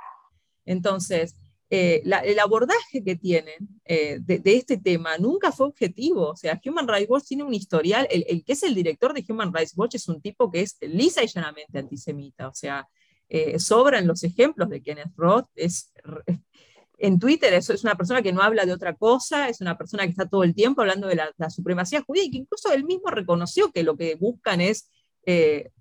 Entonces, 0.66 1.36
eh, 1.70 2.04
el 2.04 2.40
abordaje 2.40 3.04
que 3.04 3.16
tienen 3.16 3.68
eh, 3.86 4.20
de, 4.22 4.42
este 4.46 4.78
tema 4.78 5.18
nunca 5.18 5.52
fue 5.54 5.68
objetivo. 5.68 6.30
O 6.30 6.36
sea, 6.36 6.60
Human 6.66 6.88
Rights 6.88 7.10
Watch 7.10 7.28
tiene 7.28 7.44
un 7.44 7.54
historial, 7.54 8.08
el, 8.12 8.44
que 8.44 8.54
es 8.54 8.64
el 8.64 8.76
director 8.76 9.14
de 9.14 9.26
Human 9.28 9.54
Rights 9.54 9.74
Watch 9.76 9.96
es 9.96 10.08
un 10.10 10.22
tipo 10.22 10.52
que 10.52 10.62
es 10.62 10.78
lisa 10.82 11.24
y 11.24 11.28
llanamente 11.28 11.80
antisemita. 11.80 12.50
O 12.50 12.54
sea, 12.54 12.88
eh, 13.30 13.58
sobran 13.58 14.06
los 14.06 14.24
ejemplos 14.24 14.70
de 14.70 14.84
Kenneth 14.84 15.14
Roth, 15.16 15.48
en 16.98 17.20
Twitter 17.20 17.54
es, 17.54 17.70
es 17.70 17.84
una 17.84 17.96
persona 17.96 18.22
que 18.22 18.34
no 18.34 18.42
habla 18.42 18.66
de 18.66 18.74
otra 18.74 18.96
cosa, 18.96 19.50
es 19.50 19.62
una 19.62 19.78
persona 19.78 20.04
que 20.04 20.12
está 20.12 20.28
todo 20.28 20.44
el 20.44 20.56
tiempo 20.56 20.82
hablando 20.82 21.08
de 21.08 21.16
la, 21.16 21.50
supremacía 21.50 22.02
judía 22.02 22.24
y 22.24 22.32
que 22.32 22.38
incluso 22.38 22.72
él 22.72 22.86
mismo 22.86 23.10
reconoció 23.10 23.72
que 23.72 23.84
lo 23.84 23.98
que 23.98 24.16
buscan 24.16 24.62
es 24.62 24.90
eh, 25.26 25.72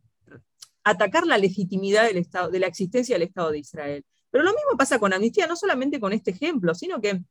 atacar 0.85 1.27
la 1.27 1.39
legitimidad 1.39 2.05
del 2.05 2.19
Estado, 2.19 2.51
de 2.51 2.59
la 2.59 2.67
existencia 2.67 3.17
del 3.17 3.29
Estado 3.29 3.51
de 3.51 3.59
Israel. 3.59 4.05
Pero 4.31 4.45
lo 4.45 4.51
mismo 4.51 4.77
pasa 4.77 4.99
con 4.99 5.13
Amnistía, 5.13 5.47
no 5.47 5.57
solamente 5.57 6.01
con 6.01 6.13
este 6.13 6.33
ejemplo, 6.33 6.75
sino 6.75 7.01
que 7.01 7.23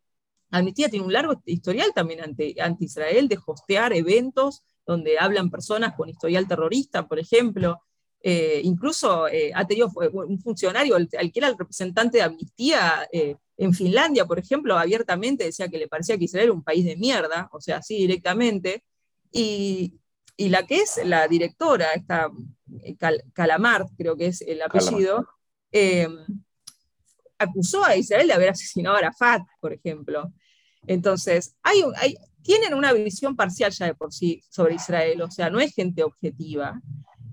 Amnistía 0.52 0.90
tiene 0.90 1.06
un 1.06 1.14
largo 1.14 1.42
historial 1.46 1.92
también 1.94 2.22
ante, 2.22 2.56
Israel 2.80 3.28
de 3.28 3.40
hostear 3.46 3.94
eventos 3.94 4.64
donde 4.86 5.18
hablan 5.18 5.50
personas 5.50 5.96
con 5.96 6.10
historial 6.10 6.48
terrorista, 6.48 7.08
por 7.08 7.20
ejemplo. 7.20 7.82
Eh, 8.22 8.62
incluso 8.64 9.28
eh, 9.28 9.52
ha 9.54 9.68
tenido 9.68 9.92
un 10.26 10.40
funcionario, 10.40 10.96
al, 10.96 11.10
era 11.12 11.48
el 11.48 11.58
representante 11.58 12.20
de 12.20 12.24
Amnistía 12.24 13.08
eh, 13.12 13.36
en 13.58 13.74
Finlandia, 13.74 14.26
por 14.26 14.40
ejemplo, 14.40 14.78
abiertamente 14.78 15.44
decía 15.44 15.68
que 15.68 15.78
le 15.78 15.88
parecía 15.88 16.18
que 16.18 16.26
Israel 16.26 16.46
era 16.46 16.54
un 16.54 16.64
país 16.64 16.86
de 16.86 16.96
mierda, 16.98 17.50
o 17.52 17.62
sea, 17.62 17.78
así 17.78 17.98
directamente. 17.98 18.84
Y, 19.32 19.94
y 20.38 20.50
la 20.50 20.66
que 20.66 20.78
es 20.78 21.00
la 21.06 21.28
directora, 21.28 21.94
esta 21.94 22.32
Calamart, 23.34 23.90
creo 23.98 24.16
que 24.16 24.28
es 24.28 24.42
el 24.42 24.62
apellido, 24.62 25.28
eh, 25.72 26.08
acusó 27.38 27.84
a 27.84 27.96
Israel 27.96 28.28
de 28.28 28.34
haber 28.34 28.50
asesinado 28.50 28.96
a 28.96 29.00
Arafat, 29.00 29.44
por 29.60 29.74
ejemplo. 29.74 30.32
Entonces, 30.88 31.56
hay, 31.62 31.84
hay, 31.98 32.16
tienen 32.42 32.74
una 32.74 32.94
visión 32.94 33.36
parcial 33.36 33.72
ya 33.72 33.86
de 33.86 33.96
por 33.96 34.14
sí 34.14 34.42
sobre 34.50 34.76
Israel, 34.76 35.22
o 35.22 35.32
sea, 35.32 35.50
no 35.50 35.60
es 35.60 35.74
gente 35.74 36.04
objetiva. 36.04 36.82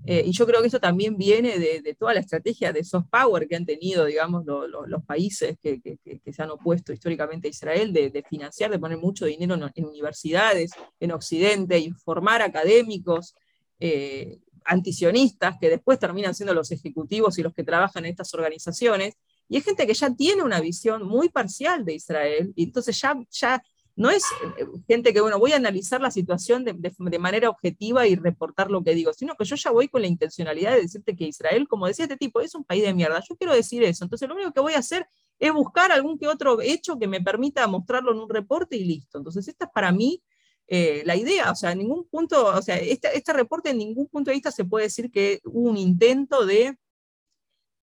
Eh, 0.05 0.23
y 0.25 0.31
yo 0.31 0.47
creo 0.47 0.61
que 0.61 0.67
eso 0.67 0.79
también 0.79 1.15
viene 1.17 1.59
de, 1.59 1.95
toda 1.97 2.13
la 2.13 2.21
estrategia 2.21 2.73
de 2.73 2.83
soft 2.83 3.07
power 3.09 3.47
que 3.47 3.55
han 3.55 3.65
tenido, 3.65 4.05
digamos, 4.05 4.43
los 4.45 5.03
países 5.05 5.57
que, 5.61 5.79
se 6.31 6.41
han 6.41 6.49
opuesto 6.49 6.91
históricamente 6.91 7.47
a 7.47 7.51
Israel, 7.51 7.93
de, 7.93 8.23
financiar, 8.27 8.71
de 8.71 8.79
poner 8.79 8.97
mucho 8.97 9.25
dinero 9.25 9.55
en, 9.75 9.85
universidades, 9.85 10.71
en 10.99 11.11
Occidente, 11.11 11.77
informar 11.77 12.41
académicos 12.41 13.35
eh, 13.79 14.39
antisionistas 14.65 15.57
que 15.59 15.69
después 15.69 15.99
terminan 15.99 16.33
siendo 16.33 16.53
los 16.53 16.71
ejecutivos 16.71 17.37
y 17.37 17.43
los 17.43 17.53
que 17.53 17.63
trabajan 17.63 18.05
en 18.05 18.11
estas 18.11 18.33
organizaciones. 18.33 19.15
Y 19.49 19.57
es 19.57 19.65
gente 19.65 19.85
que 19.85 19.93
ya 19.93 20.13
tiene 20.15 20.43
una 20.43 20.61
visión 20.61 21.03
muy 21.05 21.29
parcial 21.29 21.85
de 21.85 21.95
Israel, 21.95 22.53
y 22.55 22.63
entonces 22.63 22.99
ya, 22.99 23.15
ya 23.29 23.61
no 23.95 24.09
es 24.09 24.23
eh, 24.57 24.65
gente 24.87 25.13
que, 25.13 25.21
bueno, 25.21 25.39
voy 25.39 25.53
a 25.53 25.57
analizar 25.57 26.01
la 26.01 26.11
situación 26.11 26.63
de, 26.63 27.19
manera 27.19 27.49
objetiva 27.49 28.07
y 28.07 28.15
reportar 28.15 28.71
lo 28.71 28.83
que 28.83 28.95
digo, 28.95 29.13
sino 29.13 29.35
que 29.35 29.45
yo 29.45 29.55
ya 29.55 29.71
voy 29.71 29.87
con 29.87 30.01
la 30.01 30.07
intencionalidad 30.07 30.73
de 30.73 30.81
decirte 30.81 31.15
que 31.15 31.25
Israel, 31.25 31.67
como 31.67 31.87
decía 31.87 32.05
este 32.05 32.17
tipo, 32.17 32.41
es 32.41 32.55
un 32.55 32.63
país 32.63 32.83
de 32.83 32.93
mierda. 32.93 33.21
Yo 33.27 33.35
quiero 33.35 33.53
decir 33.53 33.83
eso. 33.83 34.03
Entonces, 34.03 34.27
lo 34.27 34.35
único 34.35 34.51
que 34.51 34.61
voy 34.61 34.73
a 34.73 34.79
hacer 34.79 35.07
es 35.39 35.53
buscar 35.53 35.91
algún 35.91 36.17
que 36.17 36.27
otro 36.27 36.61
hecho 36.61 36.97
que 36.97 37.07
me 37.07 37.21
permita 37.21 37.67
mostrarlo 37.67 38.11
en 38.11 38.19
un 38.19 38.29
reporte 38.29 38.77
y 38.77 38.85
listo. 38.85 39.17
Entonces, 39.17 39.47
esta 39.47 39.65
es 39.65 39.71
para 39.71 39.91
mí 39.91 40.21
eh, 40.67 41.03
la 41.05 41.15
idea. 41.15 41.51
O 41.51 41.55
sea, 41.55 41.71
en 41.73 41.79
ningún 41.79 42.07
punto, 42.07 42.45
o 42.45 42.61
sea, 42.61 42.77
este, 42.77 43.15
este 43.17 43.33
reporte 43.33 43.71
en 43.71 43.77
ningún 43.77 44.07
punto 44.07 44.31
de 44.31 44.35
vista 44.35 44.51
se 44.51 44.65
puede 44.65 44.85
decir 44.85 45.11
que 45.11 45.41
hubo 45.45 45.69
un 45.69 45.77
intento 45.77 46.45
de 46.45 46.77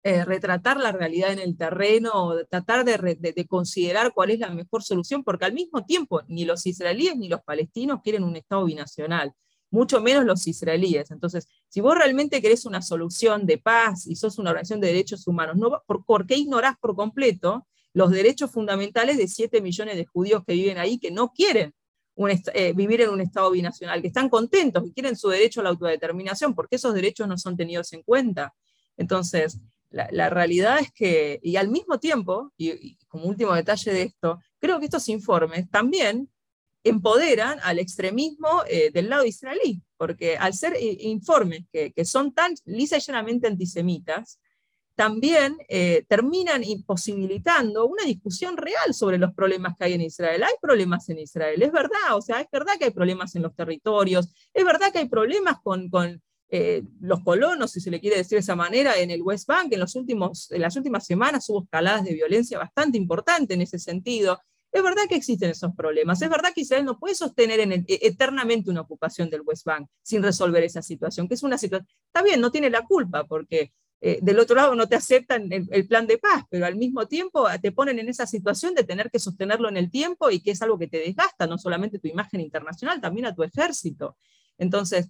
eh, 0.07 0.23
retratar 0.23 0.77
la 0.77 0.91
realidad 0.91 1.31
en 1.31 1.39
el 1.39 1.57
terreno, 1.57 2.35
tratar 2.47 2.85
de, 2.85 3.47
considerar 3.47 4.13
cuál 4.13 4.29
es 4.29 4.37
la 4.37 4.51
mejor 4.51 4.83
solución, 4.83 5.23
porque 5.23 5.45
al 5.45 5.53
mismo 5.53 5.83
tiempo 5.83 6.21
ni 6.27 6.45
los 6.45 6.67
israelíes 6.67 7.17
ni 7.17 7.27
los 7.27 7.41
palestinos 7.41 8.01
quieren 8.03 8.23
un 8.23 8.35
Estado 8.35 8.65
binacional, 8.65 9.33
mucho 9.71 10.01
menos 10.01 10.23
los 10.23 10.45
israelíes. 10.45 11.09
Entonces, 11.09 11.47
si 11.69 11.81
vos 11.81 11.97
realmente 11.97 12.39
querés 12.39 12.67
una 12.67 12.83
solución 12.83 13.47
de 13.47 13.57
paz 13.57 14.05
y 14.05 14.15
sos 14.15 14.37
una 14.37 14.51
organización 14.51 14.79
de 14.79 14.89
derechos 14.89 15.25
humanos, 15.25 15.55
no, 15.55 15.81
¿por, 15.87 16.27
qué 16.27 16.35
ignorás 16.35 16.75
por 16.79 16.95
completo 16.95 17.65
los 17.91 18.11
derechos 18.11 18.51
fundamentales 18.51 19.17
de 19.17 19.27
7 19.27 19.59
millones 19.59 19.95
de 19.95 20.05
judíos 20.05 20.43
que 20.45 20.53
viven 20.53 20.77
ahí 20.77 20.99
que 20.99 21.09
no 21.09 21.31
quieren 21.31 21.73
eh, 22.53 22.73
vivir 22.73 23.01
en 23.01 23.09
un 23.09 23.21
Estado 23.21 23.49
binacional, 23.49 24.03
que 24.03 24.09
están 24.09 24.29
contentos, 24.29 24.83
que 24.83 24.93
quieren 24.93 25.15
su 25.15 25.29
derecho 25.29 25.61
a 25.61 25.63
la 25.63 25.69
autodeterminación, 25.71 26.53
porque 26.53 26.75
esos 26.75 26.93
derechos 26.93 27.27
no 27.27 27.39
son 27.39 27.57
tenidos 27.57 27.91
en 27.93 28.03
cuenta. 28.03 28.53
Entonces, 28.97 29.59
la, 29.95 30.29
realidad 30.29 30.79
es 30.79 30.91
que, 30.91 31.39
y 31.41 31.55
al 31.55 31.69
mismo 31.69 31.99
tiempo, 31.99 32.51
y, 32.57 32.97
como 33.07 33.25
último 33.25 33.53
detalle 33.53 33.93
de 33.93 34.01
esto, 34.03 34.39
creo 34.59 34.79
que 34.79 34.85
estos 34.85 35.07
informes 35.09 35.69
también 35.69 36.29
empoderan 36.83 37.59
al 37.63 37.79
extremismo 37.79 38.63
eh, 38.67 38.91
del 38.91 39.09
lado 39.09 39.25
israelí, 39.25 39.81
porque 39.97 40.37
al 40.37 40.53
ser 40.53 40.75
eh, 40.75 40.97
informes 41.01 41.63
que, 41.71 42.05
son 42.05 42.33
tan 42.33 42.53
lisa 42.65 42.97
y 42.97 43.01
llanamente 43.01 43.47
antisemitas, 43.47 44.39
también 44.95 45.57
eh, 45.67 46.05
terminan 46.07 46.63
imposibilitando 46.63 47.85
una 47.85 48.03
discusión 48.03 48.55
real 48.55 48.93
sobre 48.93 49.17
los 49.17 49.33
problemas 49.33 49.75
que 49.77 49.85
hay 49.85 49.93
en 49.93 50.01
Israel. 50.01 50.43
Hay 50.43 50.53
problemas 50.61 51.09
en 51.09 51.19
Israel, 51.19 51.61
es 51.61 51.71
verdad, 51.71 52.15
o 52.15 52.21
sea, 52.21 52.39
es 52.39 52.47
verdad 52.51 52.73
que 52.77 52.85
hay 52.85 52.91
problemas 52.91 53.35
en 53.35 53.41
los 53.41 53.55
territorios, 53.55 54.33
es 54.53 54.63
verdad 54.63 54.91
que 54.91 54.99
hay 54.99 55.09
problemas 55.09 55.57
con, 55.61 55.89
con 55.89 56.21
eh, 56.49 56.83
los 57.01 57.21
colonos, 57.21 57.71
si 57.71 57.81
se 57.81 57.89
le 57.89 57.99
quiere 57.99 58.17
decir 58.17 58.35
de 58.35 58.41
esa 58.41 58.55
manera, 58.55 58.97
en 58.97 59.11
el 59.11 59.21
West 59.21 59.47
Bank. 59.47 59.73
En, 59.73 59.79
los 59.79 59.95
últimos, 59.95 60.51
en 60.51 60.61
las 60.61 60.75
últimas 60.75 61.05
semanas 61.05 61.49
hubo 61.49 61.63
escaladas 61.63 62.03
de 62.03 62.13
violencia 62.13 62.59
bastante 62.59 62.97
importante 62.97 63.55
en 63.55 63.61
ese 63.61 63.79
sentido. 63.79 64.39
Es 64.71 64.83
verdad 64.83 65.03
que 65.07 65.15
existen 65.15 65.49
esos 65.49 65.73
problemas. 65.75 66.21
Es 66.21 66.29
verdad 66.29 66.51
que 66.53 66.61
Israel 66.61 66.85
no 66.85 66.99
puede 66.99 67.15
sostener 67.15 67.61
en 67.61 67.71
e, 67.71 67.85
eternamente 67.87 68.69
una 68.69 68.81
ocupación 68.81 69.29
del 69.29 69.41
West 69.41 69.65
Bank 69.65 69.87
sin 70.03 70.21
resolver 70.21 70.63
esa 70.63 70.81
situación, 70.81 71.27
que 71.27 71.33
es 71.33 71.43
una 71.43 71.57
situación. 71.57 71.87
Está 72.07 72.21
bien, 72.21 72.41
no 72.41 72.51
tiene 72.51 72.69
la 72.69 72.83
culpa, 72.83 73.25
porque 73.25 73.71
eh, 74.01 74.19
del 74.21 74.37
otro 74.37 74.55
lado 74.55 74.75
no 74.75 74.87
te 74.87 74.95
aceptan 74.95 75.51
el, 75.51 75.67
el, 75.71 75.87
plan 75.87 76.05
de 76.05 76.17
paz, 76.17 76.43
pero 76.49 76.65
al 76.65 76.75
mismo 76.75 77.07
tiempo 77.07 77.47
te 77.61 77.71
ponen 77.71 77.97
en 77.99 78.09
esa 78.09 78.27
situación 78.27 78.75
de 78.75 78.83
tener 78.83 79.09
que 79.09 79.17
sostenerlo 79.17 79.69
en 79.69 79.77
el 79.77 79.89
tiempo 79.89 80.29
y 80.29 80.41
que 80.41 80.51
es 80.51 80.61
algo 80.61 80.77
que 80.77 80.87
te 80.87 80.99
desgasta, 80.99 81.47
no 81.47 81.57
solamente 81.57 81.97
tu 81.97 82.07
imagen 82.09 82.41
internacional, 82.41 83.01
también 83.01 83.25
a 83.25 83.33
tu 83.33 83.43
ejército. 83.43 84.17
Entonces, 84.57 85.09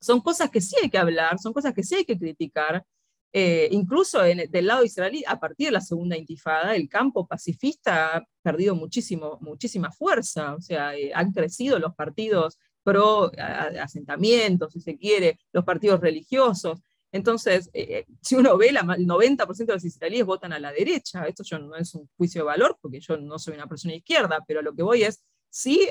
son 0.00 0.20
cosas 0.20 0.50
que 0.50 0.60
sí 0.60 0.76
hay 0.82 0.90
que 0.90 0.98
hablar, 0.98 1.38
son 1.38 1.52
cosas 1.52 1.74
que 1.74 1.82
sí 1.82 1.96
hay 1.96 2.04
que 2.04 2.18
criticar. 2.18 2.84
Eh, 3.32 3.68
incluso 3.72 4.24
en, 4.24 4.50
del 4.50 4.66
lado 4.66 4.84
israelí, 4.84 5.22
a 5.26 5.38
partir 5.38 5.66
de 5.66 5.72
la 5.72 5.80
segunda 5.80 6.16
intifada, 6.16 6.74
el 6.74 6.88
campo 6.88 7.26
pacifista 7.26 8.16
ha 8.16 8.26
perdido 8.42 8.74
muchísimo, 8.74 9.38
muchísima 9.42 9.92
fuerza, 9.92 10.54
o 10.54 10.60
sea, 10.60 10.96
eh, 10.96 11.12
han 11.14 11.32
crecido 11.32 11.78
los 11.78 11.94
partidos 11.94 12.58
pro 12.82 13.30
asentamientos, 13.36 14.72
si 14.72 14.80
se 14.80 14.96
quiere, 14.96 15.38
los 15.52 15.64
partidos 15.64 16.00
religiosos. 16.00 16.80
Entonces, 17.12 17.68
eh, 17.74 18.06
si 18.22 18.34
uno 18.34 18.56
ve, 18.56 18.72
la, 18.72 18.80
el 18.80 19.06
90% 19.06 19.66
de 19.66 19.74
los 19.74 19.84
israelíes 19.84 20.24
votan 20.24 20.54
a 20.54 20.58
la 20.58 20.72
derecha. 20.72 21.26
Esto 21.26 21.42
yo, 21.42 21.58
no 21.58 21.76
es 21.76 21.94
un 21.94 22.08
juicio 22.16 22.42
de 22.42 22.46
valor, 22.46 22.78
porque 22.80 23.00
yo 23.00 23.18
no 23.18 23.38
soy 23.38 23.54
una 23.54 23.66
persona 23.66 23.94
izquierda, 23.94 24.42
pero 24.46 24.62
lo 24.62 24.74
que 24.74 24.82
voy 24.82 25.02
es, 25.02 25.22
sí, 25.50 25.88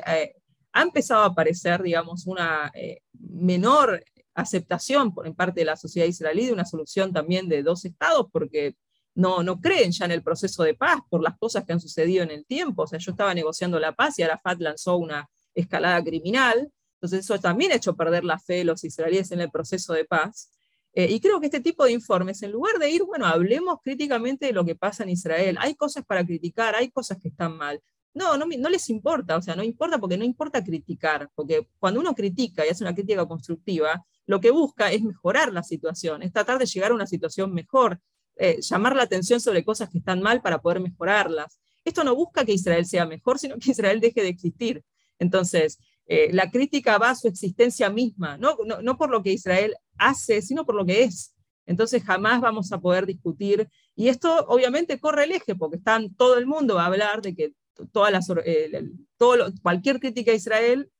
ha 0.78 0.84
empezado 0.84 1.24
a 1.24 1.28
aparecer, 1.28 1.82
digamos, 1.82 2.28
una 2.28 2.72
eh, 2.76 3.02
menor 3.14 4.04
aceptación 4.36 5.14
por 5.14 5.26
en 5.26 5.34
parte 5.34 5.62
de 5.62 5.66
la 5.66 5.76
sociedad 5.76 6.08
israelí 6.08 6.46
de 6.46 6.54
una 6.54 6.66
solución 6.66 7.12
también 7.12 7.50
de 7.50 7.64
dos 7.64 7.84
estados, 7.84 8.28
porque 8.32 8.76
no, 9.16 9.42
no 9.42 9.60
creen 9.60 9.92
ya 9.92 10.06
en 10.06 10.12
el 10.12 10.22
proceso 10.22 10.62
de 10.62 10.76
paz 10.76 11.00
por 11.10 11.24
las 11.24 11.36
cosas 11.40 11.66
que 11.66 11.74
han 11.74 11.80
sucedido 11.80 12.24
en 12.24 12.30
el 12.30 12.46
tiempo. 12.46 12.84
O 12.84 12.88
sea, 12.88 13.00
yo 13.00 13.12
estaba 13.12 13.34
negociando 13.34 13.80
la 13.80 13.96
paz 13.96 14.20
y 14.20 14.22
Arafat 14.22 14.60
lanzó 14.62 14.98
una 14.98 15.28
escalada 15.56 16.04
criminal, 16.04 16.72
entonces 16.98 17.22
eso 17.22 17.40
también 17.40 17.72
ha 17.72 17.76
hecho 17.76 17.96
perder 17.96 18.24
la 18.24 18.38
fe 18.38 18.58
de 18.58 18.66
los 18.66 18.84
israelíes 18.84 19.32
en 19.32 19.42
el 19.42 19.50
proceso 19.50 19.94
de 19.94 20.06
paz. 20.06 20.52
Eh, 20.94 21.08
y 21.10 21.20
creo 21.20 21.40
que 21.40 21.48
este 21.48 21.60
tipo 21.60 21.86
de 21.86 21.92
informes, 21.92 22.44
en 22.44 22.52
lugar 22.52 22.78
de 22.78 22.92
ir, 22.92 23.04
bueno, 23.04 23.26
hablemos 23.26 23.80
críticamente 23.84 24.46
de 24.46 24.54
lo 24.54 24.64
que 24.64 24.76
pasa 24.76 25.02
en 25.04 25.10
Israel, 25.10 25.58
hay 25.60 25.74
cosas 25.74 26.06
para 26.06 26.24
criticar, 26.24 26.76
hay 26.76 26.92
cosas 26.92 27.18
que 27.20 27.30
están 27.30 27.58
mal, 27.58 27.82
no, 28.18 28.46
no, 28.46 28.70
les 28.70 28.90
importa, 28.90 29.38
o 29.38 29.42
sea, 29.42 29.56
no 29.56 29.64
importa 29.64 29.98
porque 29.98 30.18
no 30.18 30.26
importa 30.26 30.64
criticar, 30.64 31.30
porque 31.36 31.68
cuando 31.80 32.00
uno 32.00 32.14
critica 32.16 32.66
y 32.66 32.70
hace 32.70 32.84
una 32.84 32.94
crítica 32.94 33.26
constructiva, 33.26 34.06
lo 34.26 34.42
que 34.42 34.52
busca 34.52 34.92
es 34.92 35.04
mejorar 35.04 35.54
la 35.54 35.64
situación, 35.64 36.24
es 36.24 36.34
tratar 36.34 36.60
de 36.60 36.66
llegar 36.66 36.92
a 36.92 36.96
una 36.96 37.08
situación 37.08 37.54
mejor, 37.54 38.00
eh, 38.36 38.60
llamar 38.62 38.96
la 38.96 39.04
atención 39.04 39.40
sobre 39.40 39.64
cosas 39.64 39.90
que 39.90 40.00
están 40.00 40.22
mal 40.22 40.42
para 40.42 40.62
poder 40.62 40.80
mejorarlas. 40.80 41.60
Esto 41.86 42.04
no 42.04 42.16
busca 42.16 42.44
que 42.46 42.54
Israel 42.54 42.86
sea 42.86 43.06
mejor, 43.06 43.40
sino 43.40 43.58
que 43.58 43.72
Israel 43.72 44.00
deje 44.00 44.22
de 44.22 44.30
existir. 44.30 44.84
Entonces, 45.20 45.80
eh, 46.06 46.30
la 46.34 46.52
crítica 46.52 46.98
va 46.98 47.12
a 47.12 47.16
su 47.16 47.28
existencia 47.28 47.90
misma, 47.90 48.38
no, 48.38 48.58
no, 48.66 48.82
no 48.82 48.98
por 48.98 49.10
lo 49.10 49.24
que 49.24 49.34
Israel 49.34 49.76
hace, 49.98 50.42
sino 50.42 50.66
por 50.66 50.76
lo 50.76 50.86
que 50.86 51.04
es. 51.04 51.34
Entonces 51.66 52.04
jamás 52.04 52.40
vamos 52.42 52.72
a 52.72 52.80
poder 52.80 53.06
discutir, 53.06 53.68
y 53.94 54.08
esto 54.08 54.46
obviamente 54.48 55.00
corre 55.00 55.26
el 55.26 55.34
eje, 55.34 55.56
porque 55.56 55.78
están, 55.78 56.16
todo 56.16 56.38
el 56.38 56.46
mundo 56.46 56.76
va 56.76 56.84
a 56.84 56.88
hablar 56.88 57.22
de 57.22 57.36
que 57.36 57.54
todas 57.92 58.12
las, 58.12 58.30
eh, 58.46 58.90
todo 59.18 59.52
cualquier 59.62 60.00
crítica 60.00 60.32
a 60.32 60.36
Israel 60.36 60.92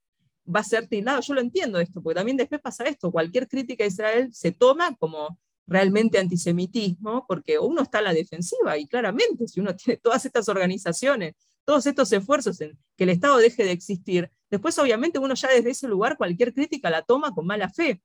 va 0.48 0.62
a 0.62 0.64
ser 0.64 0.88
tildado. 0.88 1.22
Yo 1.22 1.34
lo 1.34 1.42
entiendo 1.42 1.80
esto, 1.80 2.02
porque 2.02 2.16
también 2.16 2.38
después 2.38 2.62
pasa 2.62 2.86
esto, 2.86 3.12
cualquier 3.12 3.48
crítica 3.48 3.84
a 3.84 3.88
Israel 3.88 4.34
se 4.34 4.52
toma 4.52 4.96
como 4.96 5.38
realmente 5.68 6.18
antisemitismo, 6.18 7.26
porque 7.28 7.60
uno 7.60 7.82
está 7.82 8.00
a 8.00 8.04
la 8.04 8.14
defensiva 8.14 8.78
y 8.78 8.88
claramente 8.88 9.48
si 9.48 9.60
uno 9.60 9.76
tiene 9.76 9.98
todas 9.98 10.26
estas 10.26 10.48
organizaciones, 10.50 11.36
todos 11.66 11.86
estos 11.86 12.12
esfuerzos 12.14 12.62
en 12.62 12.78
que 12.96 13.04
el 13.04 13.10
Estado 13.10 13.38
deje 13.38 13.66
de 13.66 13.72
existir, 13.72 14.32
después 14.50 14.80
obviamente 14.80 15.20
uno 15.20 15.34
ya 15.34 15.50
desde 15.50 15.72
ese 15.72 15.88
lugar 15.88 16.18
cualquier 16.18 16.54
crítica 16.54 16.90
la 16.90 17.02
toma 17.02 17.34
con 17.34 17.46
mala 17.46 17.70
fe. 17.70 18.02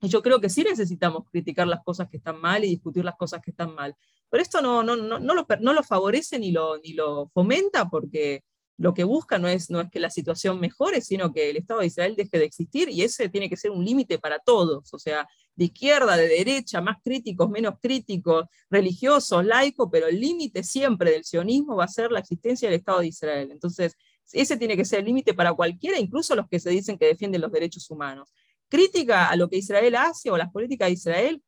Y 0.00 0.08
yo 0.08 0.22
creo 0.22 0.40
que 0.40 0.48
sí 0.48 0.62
necesitamos 0.62 1.24
criticar 1.30 1.66
las 1.66 1.82
cosas 1.82 2.08
que 2.08 2.18
están 2.18 2.40
mal 2.40 2.64
y 2.64 2.68
discutir 2.68 3.04
las 3.04 3.16
cosas 3.16 3.40
que 3.42 3.50
están 3.50 3.74
mal. 3.74 3.96
Pero 4.30 4.42
esto 4.42 4.60
no, 4.60 4.82
no, 4.82 4.96
no, 4.96 5.18
no, 5.18 5.34
lo, 5.34 5.46
no 5.60 5.82
favorece 5.82 6.38
ni 6.38 6.52
lo, 6.52 6.78
ni 6.78 6.92
lo 6.92 7.28
fomenta 7.28 7.88
porque 7.88 8.42
lo 8.78 8.94
que 8.94 9.02
busca 9.04 9.38
no 9.38 9.48
es, 9.48 9.70
no 9.70 9.80
es 9.80 9.90
que 9.90 9.98
la 9.98 10.08
situación 10.08 10.60
mejore, 10.60 11.00
sino 11.00 11.32
que 11.32 11.50
el 11.50 11.56
Estado 11.56 11.80
de 11.80 11.86
Israel 11.86 12.14
deje 12.16 12.38
de 12.38 12.44
existir 12.44 12.88
y 12.88 13.02
ese 13.02 13.28
tiene 13.28 13.50
que 13.50 13.56
ser 13.56 13.72
un 13.72 13.84
límite 13.84 14.18
para 14.18 14.38
todos, 14.38 14.94
o 14.94 14.98
sea, 14.98 15.26
de 15.56 15.64
izquierda, 15.64 16.16
de 16.16 16.28
derecha, 16.28 16.80
más 16.80 16.98
críticos, 17.02 17.50
menos 17.50 17.74
críticos, 17.82 18.46
religiosos, 18.70 19.44
laicos, 19.44 19.88
pero 19.90 20.06
el 20.06 20.20
límite 20.20 20.62
siempre 20.62 21.10
del 21.10 21.24
sionismo 21.24 21.74
va 21.74 21.84
a 21.84 21.88
ser 21.88 22.12
la 22.12 22.20
existencia 22.20 22.68
del 22.68 22.78
Estado 22.78 23.00
de 23.00 23.08
Israel. 23.08 23.48
Entonces, 23.50 23.96
ese 24.32 24.56
tiene 24.56 24.76
que 24.76 24.84
ser 24.84 25.00
el 25.00 25.06
límite 25.06 25.34
para 25.34 25.52
cualquiera, 25.54 25.98
incluso 25.98 26.36
los 26.36 26.48
que 26.48 26.60
se 26.60 26.70
dicen 26.70 26.96
que 26.98 27.06
defienden 27.06 27.40
los 27.40 27.50
derechos 27.50 27.90
humanos. 27.90 28.32
Crítica 28.68 29.28
a 29.28 29.34
lo 29.34 29.48
que 29.48 29.56
Israel 29.56 29.96
hace 29.96 30.30
o 30.30 30.36
las 30.36 30.52
políticas 30.52 30.86
de 30.86 30.92
Israel, 30.92 31.42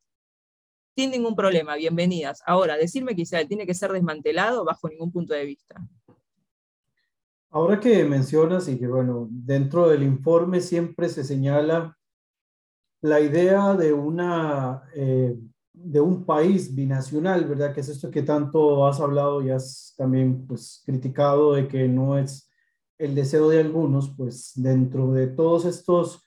sin 0.97 1.11
ningún 1.11 1.35
problema, 1.35 1.77
bienvenidas. 1.77 2.43
Ahora, 2.47 2.77
decirme 2.77 3.15
que 3.15 3.25
tiene 3.47 3.67
que 3.67 3.75
ser 3.75 3.93
desmantelado 3.93 4.65
bajo 4.65 4.89
ningún 4.89 5.13
punto 5.13 5.35
de 5.35 5.45
vista. 5.45 5.77
Ahora 7.51 7.81
que 7.81 8.05
mencionas 8.05 8.69
y 8.69 8.79
que, 8.79 8.87
bueno, 8.87 9.27
dentro 9.31 9.89
del 9.89 10.03
informe 10.03 10.61
siempre 10.61 11.09
se 11.09 11.25
señala 11.25 11.97
la 13.03 13.21
idea 13.21 13.75
de, 13.75 13.93
una, 13.93 14.83
eh, 14.95 15.37
de 15.73 16.01
un 16.01 16.25
país 16.25 16.75
binacional, 16.75 17.47
¿verdad? 17.47 17.75
Que 17.75 17.81
es 17.81 17.89
esto 17.89 18.11
que 18.11 18.23
tanto 18.23 18.87
has 18.87 19.01
hablado 19.01 19.43
y 19.43 19.51
has 19.51 19.95
también 19.97 20.47
pues, 20.47 20.83
criticado 20.85 21.55
de 21.55 21.67
que 21.67 21.89
no 21.89 22.19
es 22.19 22.49
el 22.99 23.15
deseo 23.15 23.49
de 23.49 23.61
algunos, 23.61 24.15
pues 24.17 24.53
dentro 24.55 25.11
de 25.13 25.27
todos 25.27 25.65
estos 25.65 26.23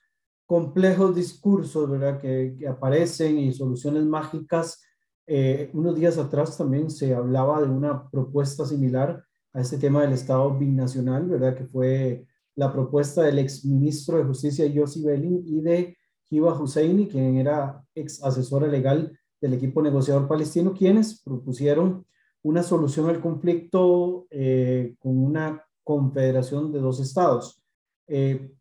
complejos 0.53 1.15
discursos, 1.15 1.89
¿verdad? 1.89 2.19
Que, 2.21 2.55
que 2.59 2.67
aparecen 2.67 3.39
y 3.39 3.51
soluciones 3.51 4.03
mágicas, 4.03 4.83
eh, 5.25 5.71
unos 5.73 5.95
días 5.95 6.19
atrás 6.19 6.55
también 6.55 6.91
se 6.91 7.15
hablaba 7.15 7.59
de 7.59 7.69
una 7.69 8.07
propuesta 8.07 8.63
similar 8.63 9.25
a 9.51 9.61
este 9.61 9.79
tema 9.79 10.03
del 10.03 10.13
Estado 10.13 10.55
binacional, 10.55 11.25
¿verdad? 11.25 11.55
Que 11.57 11.65
fue 11.65 12.27
la 12.53 12.71
propuesta 12.71 13.23
del 13.23 13.39
ex 13.39 13.65
ministro 13.65 14.19
de 14.19 14.25
Justicia 14.25 14.67
Yossi 14.67 15.03
Belin 15.03 15.41
y 15.43 15.59
de 15.61 15.97
Hiba 16.29 16.53
Husseini, 16.53 17.07
quien 17.07 17.37
era 17.37 17.83
ex 17.95 18.23
asesora 18.23 18.67
legal 18.67 19.17
del 19.41 19.55
equipo 19.55 19.81
negociador 19.81 20.27
palestino, 20.27 20.75
quienes 20.75 21.19
propusieron 21.23 22.05
una 22.43 22.61
solución 22.61 23.09
al 23.09 23.19
conflicto 23.19 24.27
eh, 24.29 24.93
con 24.99 25.17
una 25.17 25.65
confederación 25.83 26.71
de 26.71 26.79
dos 26.79 26.99
estados. 26.99 27.59
Eh, 28.05 28.51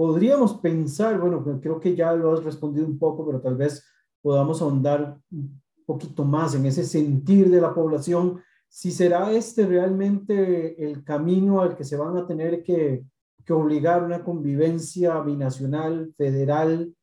podríamos 0.00 0.54
pensar, 0.54 1.20
bueno, 1.20 1.44
creo 1.60 1.78
que 1.78 1.94
ya 1.94 2.14
lo 2.14 2.32
has 2.32 2.42
respondido 2.42 2.86
un 2.86 2.98
poco, 2.98 3.26
pero 3.26 3.38
tal 3.38 3.54
vez 3.54 3.84
podamos 4.22 4.62
ahondar 4.62 5.18
un 5.30 5.60
poquito 5.84 6.24
más 6.24 6.54
en 6.54 6.64
ese 6.64 6.84
sentir 6.84 7.50
de 7.50 7.60
la 7.60 7.74
población. 7.74 8.40
Si 8.66 8.92
será 8.92 9.30
este 9.30 9.66
realmente 9.66 10.82
el 10.82 11.04
camino 11.04 11.60
al 11.60 11.76
que 11.76 11.84
se 11.84 11.98
van 11.98 12.16
a 12.16 12.26
tener 12.26 12.62
que, 12.62 13.04
que 13.44 13.52
obligar 13.52 14.02
una 14.02 14.24
convivencia 14.24 15.20
binacional, 15.20 16.14
federal, 16.16 16.94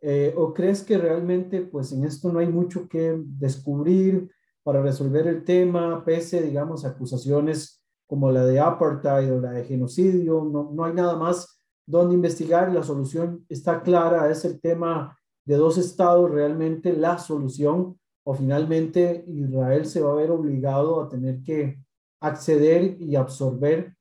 eh, 0.00 0.32
o 0.34 0.54
crees 0.54 0.82
que 0.82 0.96
realmente 0.96 1.60
pues 1.60 1.92
en 1.92 2.04
esto 2.04 2.32
no 2.32 2.38
hay 2.38 2.48
mucho 2.48 2.88
que 2.88 3.20
descubrir 3.22 4.30
para 4.62 4.80
resolver 4.80 5.26
el 5.26 5.44
tema, 5.44 6.02
pese, 6.06 6.40
digamos, 6.40 6.86
acusaciones 6.86 7.84
como 8.06 8.32
la 8.32 8.46
de 8.46 8.60
apartheid 8.60 9.30
o 9.30 9.42
la 9.42 9.50
de 9.50 9.64
genocidio, 9.64 10.42
no, 10.50 10.70
no 10.72 10.84
hay 10.86 10.94
nada 10.94 11.16
más 11.16 11.55
donde 11.86 12.14
investigar, 12.14 12.72
la 12.72 12.82
solución 12.82 13.46
está 13.48 13.82
clara, 13.82 14.30
es 14.30 14.44
el 14.44 14.60
tema 14.60 15.16
de 15.44 15.54
dos 15.54 15.78
estados 15.78 16.30
realmente 16.30 16.92
la 16.92 17.18
solución 17.18 17.98
o 18.24 18.34
finalmente 18.34 19.24
Israel 19.28 19.86
se 19.86 20.02
va 20.02 20.12
a 20.12 20.16
ver 20.16 20.32
obligado 20.32 21.00
a 21.00 21.08
tener 21.08 21.42
que 21.42 21.78
acceder 22.20 23.00
y 23.00 23.14
absorber 23.14 23.94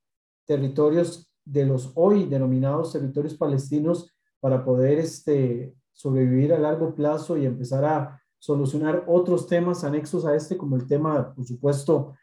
territorios 0.45 1.31
de 1.45 1.65
los 1.65 1.91
hoy 1.93 2.25
denominados 2.25 2.93
territorios 2.93 3.35
palestinos 3.35 4.11
para 4.39 4.65
poder 4.65 4.97
este, 4.97 5.75
sobrevivir 5.91 6.53
a 6.53 6.59
largo 6.59 6.95
plazo 6.95 7.37
y 7.37 7.45
empezar 7.45 7.85
a 7.85 8.21
solucionar 8.39 9.03
otros 9.07 9.47
temas 9.47 9.83
anexos 9.83 10.25
a 10.25 10.35
este, 10.35 10.57
como 10.57 10.75
el 10.75 10.87
tema, 10.87 11.33
por 11.33 11.45
supuesto, 11.45 12.15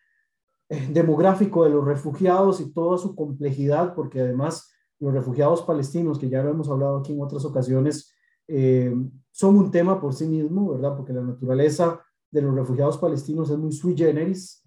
eh, 0.68 0.88
demográfico 0.90 1.64
de 1.64 1.70
los 1.70 1.84
refugiados 1.84 2.60
y 2.60 2.72
toda 2.72 2.98
su 2.98 3.14
complejidad, 3.14 3.94
porque 3.94 4.20
además 4.20 4.71
los 5.03 5.12
refugiados 5.12 5.62
palestinos, 5.62 6.16
que 6.16 6.28
ya 6.28 6.44
lo 6.44 6.50
hemos 6.50 6.68
hablado 6.68 6.98
aquí 6.98 7.12
en 7.12 7.20
otras 7.20 7.44
ocasiones, 7.44 8.14
eh, 8.46 8.94
son 9.32 9.57
un 9.57 9.70
tema 9.72 10.00
por 10.00 10.14
sí 10.14 10.26
mismo, 10.26 10.70
¿verdad? 10.70 10.96
Porque 10.96 11.12
la 11.12 11.22
naturaleza 11.22 12.00
de 12.30 12.42
los 12.42 12.55
refugiados 12.55 12.98
palestinos 12.98 13.50
es 13.50 13.59
muy 13.59 13.72
sui 13.72 13.96
generis, 13.96 14.62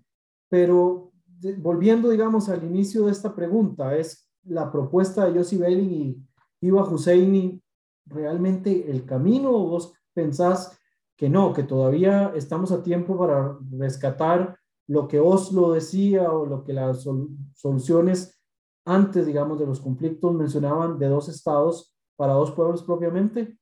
pero 0.49 1.13
volviendo, 1.57 2.09
digamos, 2.09 2.49
al 2.49 2.65
inicio 2.65 3.05
de 3.05 3.13
esta 3.13 3.33
pregunta, 3.33 3.95
es 3.95 4.29
la 4.43 4.69
propuesta 4.69 5.25
de 5.25 5.35
Yossi 5.35 5.57
Belling 5.57 5.91
y 5.91 6.67
Iba 6.67 6.83
Husseini 6.83 7.61
realmente 8.05 8.91
el 8.91 9.05
camino 9.05 9.51
o 9.51 9.69
vos 9.69 9.93
pensás 10.13 10.77
que 11.15 11.29
no, 11.29 11.53
que 11.53 11.63
todavía 11.63 12.33
estamos 12.35 12.73
a 12.73 12.83
tiempo 12.83 13.17
para 13.17 13.57
rescatar 13.71 14.57
lo 14.87 15.07
que 15.07 15.21
Oslo 15.21 15.71
decía 15.71 16.29
o 16.31 16.45
lo 16.45 16.63
que 16.65 16.73
las 16.73 17.07
soluciones 17.53 18.34
antes, 18.85 19.25
digamos, 19.25 19.59
de 19.59 19.65
los 19.65 19.81
conflictos 19.81 20.33
mencionaban 20.33 20.97
de 20.99 21.07
dos 21.07 21.27
estados 21.27 21.93
para 22.15 22.33
dos 22.33 22.51
pueblos 22.51 22.83
propiamente? 22.83 23.57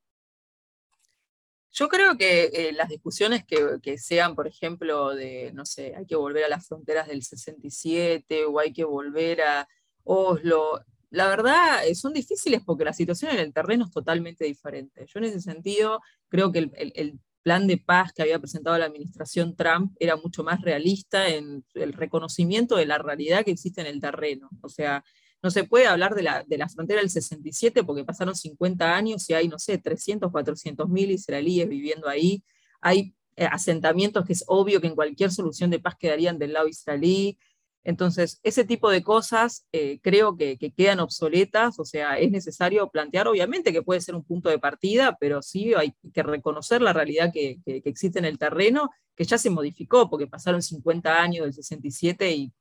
Yo 1.71 1.87
creo 1.87 2.17
que 2.17 2.51
eh, 2.53 2.73
las 2.73 2.89
discusiones 2.89 3.43
que, 3.45 3.97
sean, 3.97 4.35
por 4.35 4.47
ejemplo, 4.47 5.15
de, 5.15 5.51
no 5.53 5.65
sé, 5.65 5.95
hay 5.95 6.05
que 6.05 6.15
volver 6.15 6.43
a 6.43 6.49
las 6.49 6.67
fronteras 6.67 7.07
del 7.07 7.23
67 7.23 8.45
o 8.45 8.59
hay 8.59 8.71
que 8.71 8.83
volver 8.83 9.41
a 9.41 9.67
Oslo, 10.03 10.81
la 11.09 11.27
verdad 11.27 11.87
eh, 11.87 11.95
son 11.95 12.13
difíciles 12.13 12.61
porque 12.63 12.83
la 12.83 12.93
situación 12.93 13.31
en 13.31 13.39
el 13.39 13.53
terreno 13.53 13.85
es 13.85 13.91
totalmente 13.91 14.45
diferente. 14.45 15.05
Yo 15.07 15.19
en 15.19 15.25
ese 15.25 15.39
sentido 15.39 16.01
creo 16.27 16.51
que 16.51 16.59
el 16.59 17.19
plan 17.43 17.67
de 17.67 17.77
paz 17.77 18.13
que 18.13 18.21
había 18.21 18.39
presentado 18.39 18.77
la 18.77 18.85
administración 18.85 19.55
Trump 19.55 19.95
era 19.99 20.15
mucho 20.15 20.43
más 20.43 20.61
realista 20.61 21.27
en 21.27 21.63
el 21.73 21.93
reconocimiento 21.93 22.77
de 22.77 22.85
la 22.85 22.97
realidad 22.97 23.43
que 23.43 23.51
existe 23.51 23.81
en 23.81 23.87
el 23.87 23.99
terreno. 23.99 24.49
O 24.61 24.69
sea, 24.69 25.03
no 25.43 25.51
se 25.51 25.65
puede 25.65 25.87
hablar 25.87 26.15
de 26.15 26.23
la, 26.23 26.43
de 26.47 26.57
la 26.57 26.69
frontera 26.69 27.01
del 27.01 27.09
67 27.09 27.83
porque 27.83 28.05
pasaron 28.05 28.33
50 28.33 28.95
años 28.95 29.29
y 29.29 29.33
hay, 29.33 29.49
no 29.49 29.59
sé, 29.59 29.77
300, 29.77 30.31
400 30.31 30.89
mil 30.89 31.11
israelíes 31.11 31.67
viviendo 31.67 32.07
ahí. 32.07 32.43
Hay 32.79 33.13
eh, 33.35 33.45
asentamientos 33.45 34.25
que 34.25 34.33
es 34.33 34.43
obvio 34.47 34.79
que 34.79 34.87
en 34.87 34.95
cualquier 34.95 35.31
solución 35.31 35.69
de 35.69 35.79
paz 35.79 35.95
quedarían 35.99 36.39
del 36.39 36.53
lado 36.53 36.69
israelí. 36.69 37.37
Entonces, 37.83 38.39
ese 38.43 38.63
tipo 38.63 38.89
de 38.89 39.03
cosas 39.03 39.67
eh, 39.73 39.99
creo 40.01 40.37
que, 40.37 40.57
que, 40.57 40.71
quedan 40.71 41.01
obsoletas, 41.01 41.79
o 41.79 41.85
sea, 41.85 42.17
es 42.17 42.31
necesario 42.31 42.89
plantear, 42.89 43.27
obviamente 43.27 43.73
que 43.73 43.81
puede 43.81 43.99
ser 43.99 44.15
un 44.15 44.23
punto 44.23 44.49
de 44.49 44.57
partida, 44.57 45.17
pero 45.19 45.41
sí 45.41 45.73
hay 45.73 45.93
que 46.13 46.23
reconocer 46.23 46.81
la 46.81 46.93
realidad 46.93 47.31
que, 47.33 47.59
existe 47.65 48.19
en 48.19 48.25
el 48.25 48.37
terreno, 48.37 48.89
que 49.15 49.25
ya 49.25 49.37
se 49.37 49.49
modificó, 49.49 50.09
porque 50.09 50.27
pasaron 50.27 50.61
50 50.61 51.21
años 51.21 51.43
del 51.45 51.53
67 51.53 52.31
y 52.31 52.53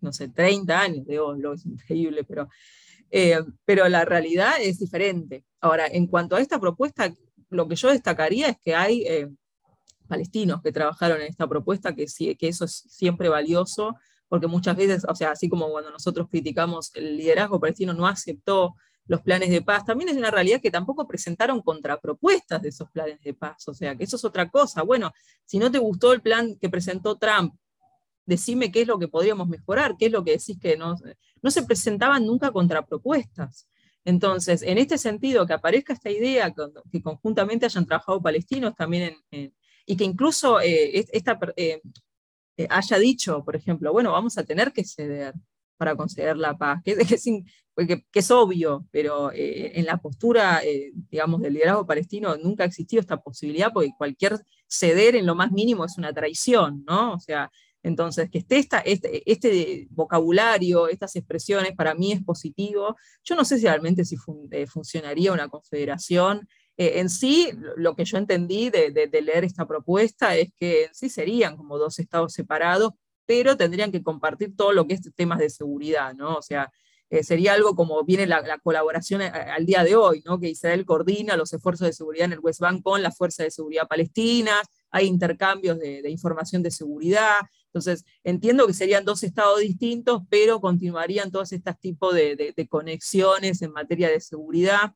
no 0.00 0.14
sé, 0.14 0.28
30 0.28 0.80
años 0.80 1.06
de 1.06 1.20
Oslo, 1.20 1.52
es 1.52 1.66
increíble, 1.66 2.24
pero, 2.24 2.48
eh, 3.10 3.38
pero 3.66 3.86
la 3.86 4.06
realidad 4.06 4.54
es 4.60 4.78
diferente. 4.78 5.44
Ahora, 5.60 5.86
en 5.86 6.06
cuanto 6.06 6.36
a 6.36 6.40
esta 6.40 6.58
propuesta, 6.58 7.14
lo 7.50 7.68
que 7.68 7.76
yo 7.76 7.90
destacaría 7.90 8.48
es 8.48 8.56
que 8.64 8.74
hay 8.74 9.02
eh, 9.02 9.28
palestinos 10.08 10.62
que 10.62 10.72
trabajaron 10.72 11.20
en 11.20 11.26
esta 11.26 11.46
propuesta, 11.46 11.94
que, 11.94 12.06
que 12.38 12.48
eso 12.48 12.64
es 12.64 12.72
siempre 12.88 13.28
valioso, 13.28 13.94
porque 14.30 14.46
muchas 14.46 14.76
veces, 14.76 15.04
o 15.06 15.14
sea, 15.14 15.32
así 15.32 15.48
como 15.48 15.68
cuando 15.68 15.90
nosotros 15.90 16.28
criticamos 16.30 16.92
el 16.94 17.16
liderazgo 17.16 17.58
palestino 17.58 17.92
no 17.92 18.06
aceptó 18.06 18.76
los 19.06 19.22
planes 19.22 19.50
de 19.50 19.60
paz, 19.60 19.84
también 19.84 20.08
es 20.10 20.16
una 20.16 20.30
realidad 20.30 20.60
que 20.62 20.70
tampoco 20.70 21.06
presentaron 21.06 21.60
contrapropuestas 21.62 22.62
de 22.62 22.68
esos 22.68 22.88
planes 22.90 23.20
de 23.22 23.34
paz, 23.34 23.66
o 23.66 23.74
sea, 23.74 23.96
que 23.96 24.04
eso 24.04 24.14
es 24.14 24.24
otra 24.24 24.48
cosa. 24.48 24.82
Bueno, 24.82 25.12
si 25.44 25.58
no 25.58 25.68
te 25.68 25.78
gustó 25.78 26.12
el 26.12 26.22
plan 26.22 26.56
que 26.60 26.68
presentó 26.68 27.18
Trump 27.18 27.54
decime 28.24 28.70
qué 28.70 28.82
es 28.82 28.86
lo 28.86 29.00
que 29.00 29.08
podríamos 29.08 29.48
mejorar, 29.48 29.96
qué 29.98 30.06
es 30.06 30.12
lo 30.12 30.22
que 30.22 30.32
decís 30.32 30.56
que 30.60 30.76
no, 30.76 30.94
no 31.42 31.50
se 31.50 31.64
presentaban 31.64 32.24
nunca 32.24 32.52
contrapropuestas. 32.52 33.66
Entonces, 34.04 34.62
en 34.62 34.78
este 34.78 34.96
sentido, 34.98 35.44
que 35.44 35.54
aparezca 35.54 35.92
esta 35.92 36.10
idea, 36.10 36.54
que, 36.92 37.02
conjuntamente 37.02 37.66
hayan 37.66 37.84
trabajado 37.84 38.22
palestinos 38.22 38.76
también, 38.76 39.16
y 39.84 39.96
que 39.96 40.04
incluso 40.04 40.60
eh, 40.60 41.04
esta, 41.12 41.38
eh, 41.56 41.80
haya 42.68 42.98
dicho, 42.98 43.44
por 43.44 43.56
ejemplo, 43.56 43.92
bueno, 43.92 44.12
vamos 44.12 44.36
a 44.38 44.44
tener 44.44 44.72
que 44.72 44.84
ceder 44.84 45.34
para 45.76 45.96
conceder 45.96 46.36
la 46.36 46.58
paz, 46.58 46.82
que, 46.84 46.94
que 48.10 48.18
es 48.18 48.30
obvio, 48.30 48.86
pero 48.90 49.30
en 49.32 49.86
la 49.86 49.96
postura, 49.96 50.60
digamos, 51.08 51.40
del 51.40 51.54
liderazgo 51.54 51.86
palestino 51.86 52.36
nunca 52.36 52.64
ha 52.64 52.66
existido 52.66 53.00
esta 53.00 53.16
posibilidad, 53.16 53.72
porque 53.72 53.90
cualquier 53.96 54.38
ceder 54.66 55.16
en 55.16 55.24
lo 55.24 55.34
más 55.34 55.50
mínimo 55.52 55.86
es 55.86 55.96
una 55.96 56.12
traición, 56.12 56.84
¿no? 56.86 57.14
O 57.14 57.18
sea, 57.20 57.50
entonces, 57.82 58.30
que 58.30 58.38
esté 58.38 58.58
esta, 58.58 58.78
este, 58.80 59.22
este, 59.30 59.88
vocabulario, 59.90 60.88
estas 60.88 61.16
expresiones, 61.16 61.72
para 61.74 61.94
mí 61.94 62.12
es 62.12 62.22
positivo. 62.22 62.96
Yo 63.24 63.36
no 63.36 63.44
sé 63.44 63.58
si 63.58 63.64
realmente 63.64 64.04
si 64.04 64.16
eh, 64.50 64.66
funcionaría 64.66 65.32
una 65.32 65.48
confederación. 65.48 66.46
En 66.76 67.10
sí, 67.10 67.50
lo 67.76 67.94
que 67.94 68.04
yo 68.04 68.16
entendí 68.16 68.70
de, 68.70 68.90
leer 69.22 69.44
esta 69.44 69.66
propuesta 69.66 70.36
es 70.36 70.50
que 70.56 70.84
en 70.84 70.94
sí 70.94 71.10
serían 71.10 71.56
como 71.56 71.76
dos 71.76 71.98
estados 71.98 72.32
separados, 72.32 72.92
pero 73.26 73.56
tendrían 73.56 73.92
que 73.92 74.02
compartir 74.02 74.56
todo 74.56 74.72
lo 74.72 74.86
que 74.86 74.94
es 74.94 75.02
temas 75.14 75.38
de 75.38 75.50
seguridad, 75.50 76.14
¿no? 76.14 76.36
O 76.36 76.42
sea, 76.42 76.70
eh, 77.10 77.24
sería 77.24 77.54
algo 77.54 77.74
como 77.74 78.04
viene 78.04 78.24
la, 78.24 78.58
colaboración 78.62 79.20
eh, 79.20 79.26
al 79.26 79.66
día 79.66 79.82
de 79.82 79.96
hoy, 79.96 80.22
¿no? 80.24 80.38
que 80.38 80.48
Israel 80.48 80.86
coordina 80.86 81.36
los 81.36 81.52
esfuerzos 81.52 81.88
de 81.88 81.92
seguridad 81.92 82.26
en 82.26 82.34
el 82.34 82.38
West 82.38 82.60
Bank 82.60 82.84
con 82.84 83.02
la 83.02 83.10
Fuerza 83.10 83.42
de 83.42 83.50
Seguridad 83.50 83.88
Palestina, 83.88 84.52
hay 84.92 85.06
intercambios 85.06 85.80
de, 85.80 86.08
información 86.08 86.62
de 86.62 86.70
seguridad, 86.70 87.34
entonces 87.66 88.04
entiendo 88.22 88.64
que 88.68 88.74
serían 88.74 89.04
dos 89.04 89.24
estados 89.24 89.58
distintos, 89.58 90.22
pero 90.28 90.60
continuarían 90.60 91.32
todos 91.32 91.50
estos 91.52 91.78
tipos 91.80 92.14
de, 92.14 92.66
conexiones 92.68 93.60
en 93.62 93.72
materia 93.72 94.08
de 94.08 94.20
seguridad. 94.20 94.94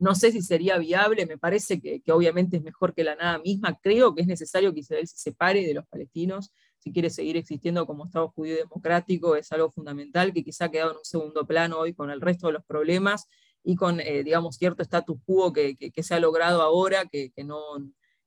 No 0.00 0.14
sé 0.14 0.32
si 0.32 0.40
sería 0.40 0.78
viable, 0.78 1.26
me 1.26 1.36
parece 1.36 1.78
que, 1.80 2.02
obviamente 2.10 2.56
es 2.56 2.62
mejor 2.62 2.94
que 2.94 3.04
la 3.04 3.16
nada 3.16 3.38
misma, 3.38 3.78
creo 3.82 4.14
que 4.14 4.22
es 4.22 4.26
necesario 4.26 4.72
que 4.72 4.80
Israel 4.80 5.06
se 5.06 5.18
separe 5.18 5.66
de 5.66 5.74
los 5.74 5.86
palestinos, 5.86 6.52
si 6.78 6.90
quiere 6.90 7.10
seguir 7.10 7.36
existiendo 7.36 7.86
como 7.86 8.06
Estado 8.06 8.30
judío 8.30 8.56
democrático, 8.56 9.36
es 9.36 9.52
algo 9.52 9.70
fundamental 9.70 10.32
que 10.32 10.42
quizá 10.42 10.64
ha 10.64 10.70
quedado 10.70 10.92
en 10.92 10.96
un 10.96 11.04
segundo 11.04 11.46
plano 11.46 11.78
hoy 11.78 11.92
con 11.92 12.10
el 12.10 12.22
resto 12.22 12.46
de 12.46 12.54
los 12.54 12.64
problemas 12.64 13.26
y 13.62 13.76
con, 13.76 14.00
eh, 14.00 14.24
digamos, 14.24 14.56
cierto 14.56 14.82
status 14.82 15.18
quo 15.26 15.52
que, 15.52 15.76
se 16.02 16.14
ha 16.14 16.18
logrado 16.20 16.62
ahora, 16.62 17.04
que, 17.04 17.30
no, 17.44 17.60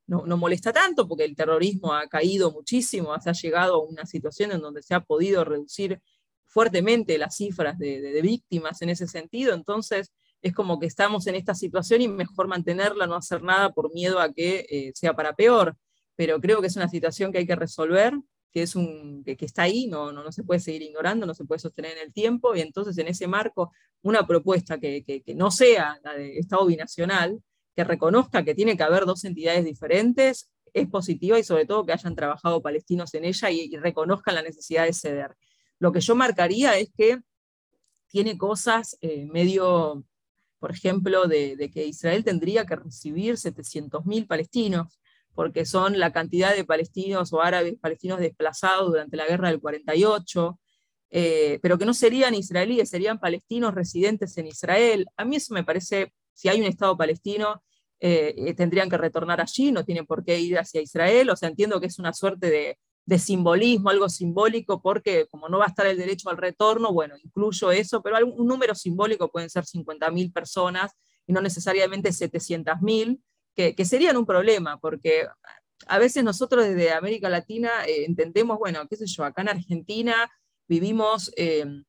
no, 0.06 0.36
molesta 0.36 0.72
tanto, 0.72 1.08
porque 1.08 1.24
el 1.24 1.34
terrorismo 1.34 1.92
ha 1.92 2.06
caído 2.06 2.52
muchísimo, 2.52 3.18
se 3.20 3.30
ha 3.30 3.32
llegado 3.32 3.74
a 3.74 3.84
una 3.84 4.06
situación 4.06 4.52
en 4.52 4.60
donde 4.60 4.82
se 4.82 4.94
ha 4.94 5.00
podido 5.00 5.44
reducir 5.44 6.00
fuertemente 6.44 7.18
las 7.18 7.34
cifras 7.36 7.78
de, 7.78 8.20
víctimas 8.22 8.80
en 8.82 8.90
ese 8.90 9.08
sentido, 9.08 9.54
entonces 9.54 10.12
es 10.44 10.52
como 10.52 10.78
que 10.78 10.84
estamos 10.86 11.26
en 11.26 11.36
esta 11.36 11.54
situación 11.54 12.02
y 12.02 12.08
mejor 12.08 12.48
mantenerla, 12.48 13.06
no 13.06 13.16
hacer 13.16 13.42
nada 13.42 13.72
por 13.72 13.94
miedo 13.94 14.20
a 14.20 14.30
que 14.30 14.66
eh, 14.68 14.92
sea 14.94 15.14
para 15.14 15.34
peor, 15.34 15.74
pero 16.16 16.38
creo 16.38 16.60
que 16.60 16.66
es 16.66 16.76
una 16.76 16.88
situación 16.88 17.32
que 17.32 17.38
hay 17.38 17.46
que 17.46 17.56
resolver, 17.56 18.12
que, 18.52 18.60
es 18.60 18.76
un, 18.76 19.24
que, 19.24 19.36
está 19.40 19.62
ahí, 19.62 19.86
no, 19.86 20.12
no, 20.12 20.22
no, 20.22 20.30
se 20.30 20.44
puede 20.44 20.60
seguir 20.60 20.82
ignorando, 20.82 21.24
no 21.24 21.32
se 21.32 21.46
puede 21.46 21.60
sostener 21.60 21.92
en 21.92 22.04
el 22.04 22.12
tiempo, 22.12 22.54
y 22.54 22.60
entonces 22.60 22.98
en 22.98 23.08
ese 23.08 23.26
marco 23.26 23.72
una 24.02 24.26
propuesta 24.26 24.78
que, 24.78 25.02
que, 25.02 25.34
no 25.34 25.50
sea 25.50 25.98
la 26.04 26.12
de 26.12 26.36
Estado 26.36 26.66
binacional, 26.66 27.42
que 27.74 27.82
reconozca 27.82 28.44
que 28.44 28.54
tiene 28.54 28.76
que 28.76 28.82
haber 28.82 29.06
dos 29.06 29.24
entidades 29.24 29.64
diferentes, 29.64 30.50
es 30.74 30.88
positiva 30.90 31.38
y 31.38 31.42
sobre 31.42 31.64
todo 31.64 31.86
que 31.86 31.92
hayan 31.92 32.14
trabajado 32.14 32.60
palestinos 32.60 33.14
en 33.14 33.24
ella 33.24 33.50
y, 33.50 33.74
reconozcan 33.76 34.34
la 34.34 34.42
necesidad 34.42 34.84
de 34.84 34.92
ceder. 34.92 35.34
Lo 35.78 35.90
que 35.90 36.00
yo 36.00 36.14
marcaría 36.14 36.76
es 36.76 36.90
que 36.94 37.20
tiene 38.08 38.36
cosas 38.36 38.98
eh, 39.00 39.24
medio, 39.24 40.04
por 40.64 40.72
ejemplo, 40.72 41.28
de, 41.28 41.70
que 41.74 41.84
Israel 41.84 42.24
tendría 42.24 42.64
que 42.64 42.74
recibir 42.74 43.34
700.000 43.34 44.26
palestinos 44.26 44.98
porque 45.34 45.66
son 45.66 45.98
la 45.98 46.10
cantidad 46.10 46.56
de 46.56 46.64
palestinos 46.64 47.34
o 47.34 47.42
árabes 47.42 47.74
palestinos 47.78 48.18
desplazados 48.18 48.88
durante 48.88 49.18
la 49.18 49.26
guerra 49.26 49.50
del 49.50 49.60
48, 49.60 50.58
eh, 51.10 51.58
pero 51.60 51.76
que 51.76 51.84
no 51.84 51.92
serían 51.92 52.34
israelíes, 52.34 52.88
serían 52.88 53.20
palestinos 53.20 53.74
residentes 53.74 54.38
en 54.38 54.46
Israel. 54.46 55.04
A 55.18 55.26
mí 55.26 55.36
eso 55.36 55.52
me 55.52 55.64
parece, 55.64 56.14
si 56.32 56.48
hay 56.48 56.60
un 56.60 56.66
Estado 56.66 56.96
palestino, 56.96 57.62
eh, 58.00 58.34
eh, 58.34 58.54
tendrían 58.54 58.88
que 58.88 58.96
retornar 58.96 59.42
allí, 59.42 59.70
no 59.70 59.84
tienen 59.84 60.06
por 60.06 60.24
qué 60.24 60.40
ir 60.40 60.58
hacia 60.58 60.80
Israel, 60.80 61.28
o 61.28 61.36
sea, 61.36 61.50
entiendo 61.50 61.78
que 61.78 61.88
es 61.88 61.98
una 61.98 62.14
suerte 62.14 62.48
de, 62.48 62.78
de 63.06 63.18
simbolismo, 63.18 63.90
algo 63.90 64.08
simbólico, 64.08 64.80
porque 64.80 65.26
como 65.26 65.48
no 65.48 65.58
va 65.58 65.66
a 65.66 65.68
estar 65.68 65.86
el 65.86 65.98
derecho 65.98 66.30
al 66.30 66.38
retorno, 66.38 66.92
bueno, 66.92 67.16
incluyo 67.22 67.70
eso, 67.70 68.02
pero 68.02 68.16
un 68.26 68.46
número 68.46 68.74
simbólico 68.74 69.30
pueden 69.30 69.50
ser 69.50 69.64
50.000 69.64 70.32
personas 70.32 70.92
y 71.26 71.32
no 71.32 71.40
necesariamente 71.40 72.10
700.000 72.10 73.20
que, 73.54 73.84
serían 73.84 74.16
un 74.16 74.26
problema, 74.26 74.78
porque 74.78 75.26
a 75.86 75.98
veces 75.98 76.24
nosotros 76.24 76.64
desde 76.64 76.92
América 76.92 77.28
Latina 77.28 77.70
eh, 77.86 78.04
entendemos, 78.06 78.58
bueno, 78.58 78.86
qué 78.88 78.96
sé 78.96 79.06
yo, 79.06 79.24
acá 79.24 79.42
en 79.42 79.50
Argentina 79.50 80.30
vivimos 80.66 81.30
em, 81.36 81.84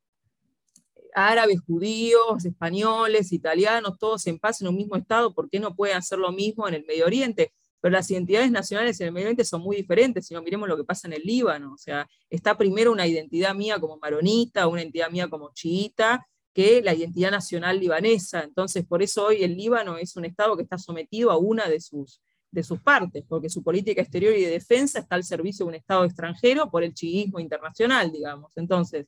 árabes, 1.14 1.62
judíos, 1.66 2.46
españoles, 2.46 3.32
italianos, 3.32 3.98
todos 3.98 4.28
en 4.28 4.38
paz 4.38 4.62
en 4.62 4.68
un 4.68 4.76
mismo 4.76 4.96
estado, 4.96 5.34
¿por 5.34 5.50
qué 5.50 5.60
no 5.60 5.76
pueden 5.76 5.98
hacer 5.98 6.20
lo 6.20 6.32
mismo 6.32 6.68
en 6.68 6.76
el 6.76 6.86
Medio 6.86 7.06
Oriente? 7.06 7.54
Pero 7.86 7.94
las 7.94 8.10
identidades 8.10 8.50
nacionales 8.50 9.00
en 9.00 9.06
el 9.06 9.14
Medio 9.14 9.28
Oriente 9.28 9.46
son 9.46 9.62
muy 9.62 9.76
diferentes, 9.76 10.26
si 10.26 10.34
no 10.34 10.42
miremos 10.42 10.68
lo 10.68 10.76
que 10.76 10.84
pasa 10.84 11.08
en 11.08 11.14
el 11.14 11.22
Líbano, 11.22 11.72
o 11.74 11.78
sea, 11.78 12.10
está 12.32 12.58
primero 12.58 12.92
una 12.92 13.06
identidad 13.06 13.54
mía 13.54 13.80
como 13.80 14.00
maronita, 14.00 14.66
una 14.66 14.82
identidad 14.82 15.12
mía 15.12 15.28
como 15.28 15.54
chiita, 15.54 16.26
que 16.52 16.82
la 16.82 16.96
identidad 16.96 17.30
nacional 17.30 17.80
libanesa. 17.80 18.42
Entonces, 18.42 18.88
por 18.88 19.04
eso 19.04 19.28
hoy 19.28 19.44
el 19.44 19.56
Líbano 19.56 20.00
es 20.00 20.16
un 20.16 20.26
Estado 20.26 20.58
que 20.58 20.64
está 20.64 20.80
sometido 20.80 21.30
a 21.30 21.38
una 21.38 21.70
de 21.70 21.80
sus, 21.80 22.24
de 22.50 22.64
sus 22.64 22.80
partes, 22.80 23.24
porque 23.30 23.50
su 23.50 23.62
política 23.62 24.02
exterior 24.02 24.36
y 24.36 24.42
de 24.42 24.50
defensa 24.50 24.98
está 24.98 25.14
al 25.14 25.24
servicio 25.24 25.64
de 25.66 25.70
un 25.70 25.76
Estado 25.76 26.06
extranjero 26.06 26.72
por 26.72 26.84
el 26.84 26.96
chiismo 26.96 27.40
internacional, 27.40 28.12
digamos. 28.12 28.52
Entonces, 28.58 29.06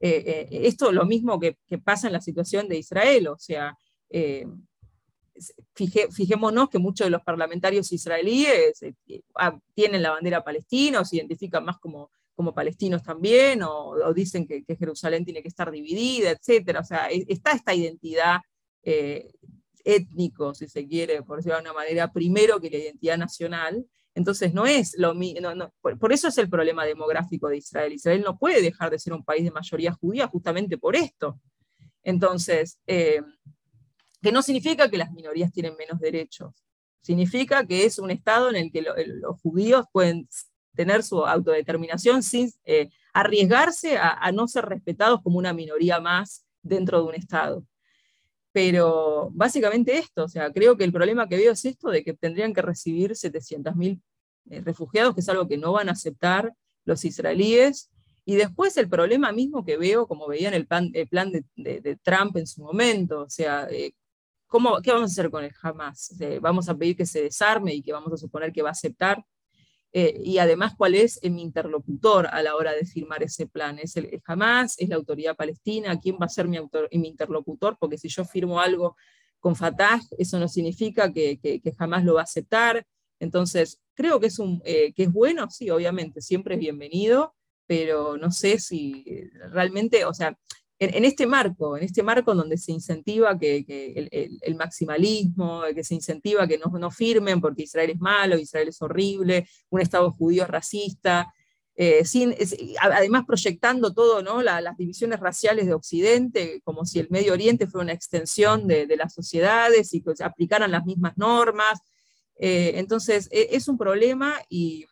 eh, 0.00 0.24
eh, 0.26 0.48
esto 0.50 0.88
es 0.88 0.96
lo 0.96 1.06
mismo 1.06 1.38
que, 1.38 1.58
pasa 1.84 2.08
en 2.08 2.14
la 2.14 2.20
situación 2.20 2.68
de 2.68 2.76
Israel, 2.76 3.28
o 3.28 3.38
sea, 3.38 3.78
eh, 4.10 4.48
fijémonos 5.74 6.68
que 6.68 6.78
muchos 6.78 7.06
de 7.06 7.10
los 7.10 7.22
parlamentarios 7.22 7.92
israelíes 7.92 8.80
ah, 9.34 9.58
tienen 9.74 10.02
la 10.02 10.10
bandera 10.10 10.42
palestina 10.42 11.00
o 11.00 11.04
se 11.04 11.16
identifican 11.16 11.64
más 11.64 11.78
como 11.78 12.10
como 12.36 12.54
palestinos 12.54 13.02
también, 13.02 13.62
o, 13.62 14.12
dicen 14.14 14.46
que, 14.46 14.62
Jerusalén 14.78 15.24
tiene 15.24 15.42
que 15.42 15.48
estar 15.48 15.70
dividida, 15.70 16.30
etc. 16.30 16.76
O 16.78 16.84
sea, 16.84 17.10
e, 17.10 17.24
está 17.28 17.52
esta 17.52 17.74
identidad 17.74 18.40
eh, 18.82 19.30
étnico, 19.82 20.54
si 20.54 20.68
se 20.68 20.86
quiere, 20.86 21.22
por 21.22 21.38
decirlo 21.38 21.56
de 21.56 21.62
una 21.62 21.72
manera, 21.72 22.12
primero 22.12 22.60
que 22.60 22.70
la 22.70 22.76
identidad 22.76 23.16
nacional. 23.16 23.86
Entonces 24.14 24.52
no 24.54 24.66
es 24.66 24.94
lo 24.98 25.14
mismo, 25.14 25.72
por, 25.80 26.12
eso 26.12 26.28
es 26.28 26.38
el 26.38 26.48
problema 26.48 26.84
demográfico 26.84 27.48
de 27.48 27.58
Israel. 27.58 27.92
Israel 27.94 28.22
no 28.22 28.38
puede 28.38 28.62
dejar 28.62 28.90
de 28.90 28.98
ser 28.98 29.12
un 29.12 29.24
país 29.24 29.44
de 29.44 29.50
mayoría 29.50 29.92
judía 29.92 30.26
justamente 30.26 30.78
por 30.78 30.94
esto. 30.94 31.40
Entonces, 32.02 32.78
eh, 32.86 33.22
que 34.26 34.32
no 34.32 34.42
significa 34.42 34.90
que 34.90 34.98
las 34.98 35.12
minorías 35.12 35.52
tienen 35.52 35.76
menos 35.76 36.00
derechos, 36.00 36.52
significa 37.00 37.64
que 37.64 37.84
es 37.84 38.00
un 38.00 38.10
Estado 38.10 38.50
en 38.50 38.56
el 38.56 38.72
que 38.72 38.82
los 38.82 39.40
judíos 39.40 39.86
pueden 39.92 40.28
tener 40.74 41.04
su 41.04 41.24
autodeterminación 41.24 42.24
sin 42.24 42.50
eh, 42.64 42.90
arriesgarse 43.14 43.96
a, 43.96 44.32
no 44.32 44.48
ser 44.48 44.64
respetados 44.64 45.22
como 45.22 45.38
una 45.38 45.52
minoría 45.52 46.00
más 46.00 46.44
dentro 46.60 46.98
de 46.98 47.04
un 47.04 47.14
Estado. 47.14 47.64
Pero 48.50 49.30
básicamente 49.32 49.96
esto, 49.96 50.24
o 50.24 50.28
sea, 50.28 50.52
creo 50.52 50.76
que 50.76 50.82
el 50.82 50.90
problema 50.92 51.28
que 51.28 51.36
veo 51.36 51.52
es 51.52 51.64
esto 51.64 51.90
de 51.90 52.02
que 52.02 52.12
tendrían 52.12 52.52
que 52.52 52.62
recibir 52.62 53.12
700.000 53.12 54.02
eh, 54.50 54.60
refugiados, 54.62 55.14
que 55.14 55.20
es 55.20 55.28
algo 55.28 55.46
que 55.46 55.56
no 55.56 55.70
van 55.70 55.88
a 55.88 55.92
aceptar 55.92 56.52
los 56.84 57.04
israelíes. 57.04 57.92
Y 58.24 58.34
después 58.34 58.76
el 58.76 58.88
problema 58.88 59.30
mismo 59.30 59.64
que 59.64 59.76
veo, 59.76 60.08
como 60.08 60.26
veía 60.26 60.48
en 60.48 60.54
el 60.54 60.66
plan, 60.66 60.90
plan 61.08 61.30
de, 61.30 61.98
Trump 62.02 62.36
en 62.38 62.48
su 62.48 62.60
momento, 62.60 63.20
o 63.20 63.30
sea, 63.30 63.68
eh, 63.70 63.92
¿cómo, 64.46 64.80
¿qué 64.82 64.92
vamos 64.92 65.10
a 65.10 65.12
hacer 65.12 65.30
con 65.30 65.44
el 65.44 65.52
Hamas? 65.62 66.14
¿Vamos 66.40 66.68
a 66.68 66.76
pedir 66.76 66.96
que 66.96 67.06
se 67.06 67.22
desarme 67.22 67.74
y 67.74 67.82
que 67.82 67.92
vamos 67.92 68.12
a 68.12 68.16
suponer 68.16 68.52
que 68.52 68.62
va 68.62 68.70
a 68.70 68.72
aceptar? 68.72 69.24
Eh, 69.98 70.20
y 70.22 70.36
además 70.36 70.74
cuál 70.76 70.94
es 70.94 71.18
mi 71.22 71.40
interlocutor 71.40 72.26
a 72.26 72.42
la 72.42 72.54
hora 72.54 72.72
de 72.72 72.84
firmar 72.84 73.22
ese 73.22 73.46
plan. 73.46 73.78
¿Es 73.78 73.96
el, 73.96 74.20
Hamas? 74.26 74.78
¿Es 74.78 74.88
la 74.88 74.96
autoridad 74.96 75.36
palestina? 75.36 75.98
¿Quién 75.98 76.16
va 76.20 76.26
a 76.26 76.28
ser 76.28 76.48
mi, 76.48 76.58
autor, 76.58 76.88
mi 76.92 77.08
interlocutor? 77.08 77.78
Porque 77.80 77.96
si 77.96 78.08
yo 78.08 78.24
firmo 78.24 78.60
algo 78.60 78.96
con 79.40 79.56
Fatah, 79.56 80.00
eso 80.18 80.38
no 80.38 80.48
significa 80.48 81.10
que, 81.12 81.38
que, 81.40 81.72
jamás 81.72 82.04
lo 82.04 82.14
va 82.14 82.20
a 82.20 82.24
aceptar. 82.24 82.86
Entonces, 83.18 83.80
creo 83.94 84.20
que 84.20 84.26
es, 84.26 84.38
un, 84.38 84.60
eh, 84.66 84.92
que 84.92 85.04
es 85.04 85.12
bueno, 85.12 85.48
sí, 85.50 85.70
obviamente, 85.70 86.20
siempre 86.20 86.56
es 86.56 86.60
bienvenido, 86.60 87.34
pero 87.66 88.18
no 88.18 88.30
sé 88.32 88.58
si 88.58 89.02
realmente, 89.50 90.04
o 90.04 90.12
sea, 90.12 90.36
en, 90.78 91.04
este 91.04 91.26
marco, 91.26 91.76
en 91.76 91.84
este 91.84 92.02
marco 92.02 92.34
donde 92.34 92.58
se 92.58 92.72
incentiva 92.72 93.38
que, 93.38 93.64
el, 94.42 94.54
maximalismo, 94.56 95.62
que 95.74 95.82
se 95.82 95.94
incentiva 95.94 96.46
que 96.46 96.58
no, 96.58 96.90
firmen 96.90 97.40
porque 97.40 97.62
Israel 97.62 97.90
es 97.90 98.00
malo, 98.00 98.38
Israel 98.38 98.68
es 98.68 98.82
horrible, 98.82 99.48
un 99.70 99.80
Estado 99.80 100.10
judío 100.12 100.46
racista, 100.46 101.32
eh, 101.76 102.02
además 102.80 103.24
proyectando 103.26 103.92
todo, 103.94 104.22
¿no? 104.22 104.42
las 104.42 104.76
divisiones 104.76 105.20
raciales 105.20 105.66
de 105.66 105.74
Occidente, 105.74 106.60
como 106.62 106.84
si 106.84 106.98
el 106.98 107.08
Medio 107.10 107.32
Oriente 107.32 107.66
fuera 107.66 107.84
una 107.84 107.92
extensión 107.92 108.66
de, 108.66 108.86
las 108.96 109.14
sociedades 109.14 109.94
y 109.94 110.02
que 110.02 110.12
aplicaran 110.22 110.70
las 110.70 110.84
mismas 110.84 111.16
normas. 111.16 111.80
Eh, 112.38 112.72
entonces, 112.76 113.28
e, 113.30 113.48
es 113.52 113.68
un 113.68 113.78
problema 113.78 114.34
y 114.50 114.84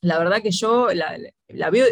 la 0.00 0.18
verdad 0.18 0.42
que 0.42 0.50
yo 0.50 0.92
la, 0.92 1.16
la 1.48 1.70
veo, 1.70 1.86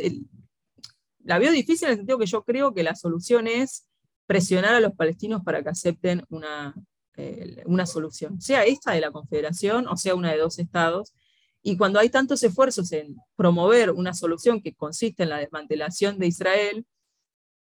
la 1.24 1.38
veo 1.38 1.52
difícil 1.52 1.86
en 1.86 1.92
el 1.92 1.96
sentido 1.98 2.18
que 2.18 2.26
yo 2.26 2.44
creo 2.44 2.72
que 2.74 2.82
la 2.82 2.94
solución 2.94 3.46
es 3.46 3.88
presionar 4.26 4.74
a 4.74 4.80
los 4.80 4.92
palestinos 4.92 5.42
para 5.42 5.62
que 5.62 5.70
acepten 5.70 6.24
una, 6.28 6.74
eh, 7.16 7.62
una 7.66 7.86
solución, 7.86 8.40
sea 8.40 8.64
esta 8.64 8.92
de 8.92 9.00
la 9.00 9.10
Confederación 9.10 9.88
o 9.88 9.96
sea 9.96 10.14
una 10.14 10.32
de 10.32 10.38
dos 10.38 10.58
estados. 10.58 11.14
Y 11.62 11.76
cuando 11.78 11.98
hay 11.98 12.10
tantos 12.10 12.42
esfuerzos 12.42 12.92
en 12.92 13.16
promover 13.36 13.90
una 13.90 14.12
solución 14.12 14.60
que 14.60 14.74
consiste 14.74 15.22
en 15.22 15.30
la 15.30 15.38
desmantelación 15.38 16.18
de 16.18 16.26
Israel, 16.26 16.86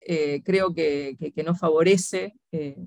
eh, 0.00 0.42
creo 0.44 0.74
que, 0.74 1.16
no 1.44 1.54
favorece 1.54 2.34
eh, 2.52 2.86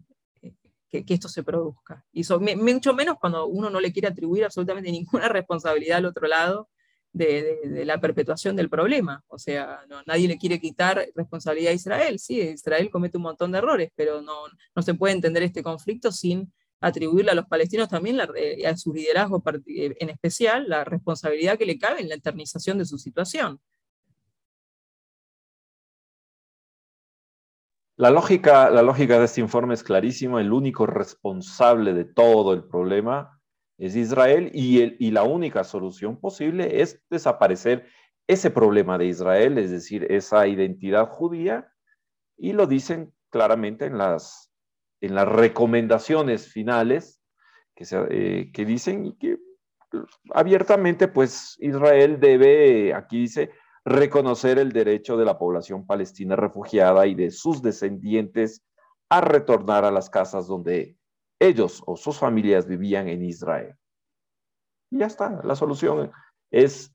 que, 0.89 1.03
esto 1.07 1.27
se 1.27 1.43
produzca. 1.43 2.05
Y 2.11 2.23
mucho 2.57 2.93
menos 2.93 3.17
cuando 3.19 3.47
uno 3.47 3.71
no 3.71 3.79
le 3.79 3.91
quiere 3.91 4.07
atribuir 4.07 4.45
absolutamente 4.45 4.91
ninguna 4.91 5.29
responsabilidad 5.29 5.97
al 5.97 6.05
otro 6.05 6.27
lado 6.27 6.69
de, 7.13 7.83
la 7.85 7.99
perpetuación 7.99 8.55
del 8.55 8.69
problema. 8.69 9.23
O 9.27 9.37
sea, 9.37 9.81
nadie 10.05 10.27
le 10.27 10.37
quiere 10.37 10.59
quitar 10.59 11.07
responsabilidad 11.15 11.71
a 11.71 11.75
Israel. 11.75 12.19
Sí, 12.19 12.39
Israel 12.39 12.89
comete 12.89 13.17
un 13.17 13.23
montón 13.23 13.51
de 13.51 13.57
errores, 13.57 13.91
pero 13.95 14.21
no, 14.21 14.33
no 14.75 14.81
se 14.81 14.93
puede 14.93 15.13
entender 15.13 15.43
este 15.43 15.63
conflicto 15.63 16.11
sin 16.11 16.51
atribuirle 16.81 17.31
a 17.31 17.35
los 17.35 17.45
palestinos 17.45 17.89
también, 17.89 18.19
eh, 18.35 18.65
a 18.65 18.77
su 18.77 18.93
liderazgo 18.93 19.43
eh, 19.67 19.95
en 19.99 20.09
especial, 20.09 20.69
la 20.69 20.83
responsabilidad 20.83 21.57
que 21.57 21.65
le 21.65 21.77
cabe 21.77 22.01
en 22.01 22.09
la 22.09 22.15
eternización 22.15 22.77
de 22.77 22.85
su 22.85 22.97
situación. 22.97 23.59
La 27.97 28.11
lógica, 28.11 28.69
la 28.69 28.81
lógica 28.81 29.19
de 29.19 29.25
este 29.25 29.41
informe 29.41 29.73
es 29.73 29.83
clarísima. 29.83 30.39
El 30.39 30.53
único 30.53 30.85
responsable 30.85 31.93
de 31.93 32.05
todo 32.05 32.53
el 32.53 32.63
problema 32.63 33.38
es 33.79 33.95
Israel 33.95 34.51
y, 34.53 34.81
el, 34.81 34.97
y 34.99 35.11
la 35.11 35.23
única 35.23 35.63
solución 35.63 36.19
posible 36.19 36.81
es 36.81 37.01
desaparecer 37.09 37.87
ese 38.27 38.51
problema 38.51 38.97
de 38.97 39.05
Israel, 39.05 39.57
es 39.57 39.71
decir, 39.71 40.05
esa 40.11 40.47
identidad 40.47 41.07
judía, 41.07 41.71
y 42.37 42.53
lo 42.53 42.67
dicen 42.67 43.13
claramente 43.31 43.85
en 43.85 43.97
las, 43.97 44.51
en 45.01 45.15
las 45.15 45.27
recomendaciones 45.27 46.51
finales 46.51 47.21
que, 47.73 47.85
eh, 47.91 48.51
que 48.53 48.65
dicen 48.65 49.05
y 49.07 49.17
que 49.17 49.37
abiertamente, 50.33 51.07
pues 51.07 51.55
Israel 51.59 52.19
debe, 52.19 52.93
aquí 52.93 53.21
dice, 53.21 53.51
reconocer 53.85 54.59
el 54.59 54.71
derecho 54.71 55.17
de 55.17 55.25
la 55.25 55.39
población 55.39 55.87
palestina 55.87 56.35
refugiada 56.35 57.07
y 57.07 57.15
de 57.15 57.31
sus 57.31 57.61
descendientes 57.61 58.61
a 59.09 59.21
retornar 59.21 59.85
a 59.85 59.91
las 59.91 60.09
casas 60.09 60.45
donde 60.45 60.98
ellos 61.39 61.81
o 61.85 61.95
sus 61.95 62.17
familias 62.17 62.67
vivían 62.67 63.07
en 63.07 63.23
Israel. 63.23 63.75
Y 64.91 64.99
ya 64.99 65.05
está, 65.05 65.41
la 65.43 65.55
solución 65.55 66.11
es 66.51 66.93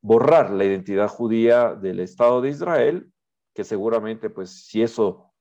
borrar 0.00 0.50
la 0.50 0.64
identidad 0.64 1.08
judía 1.08 1.74
del 1.74 2.00
Estado 2.00 2.40
de 2.40 2.50
Israel, 2.50 3.12
que 3.54 3.64
seguramente, 3.64 4.30
pues, 4.30 4.66
si 4.66 4.82
eso 4.82 5.32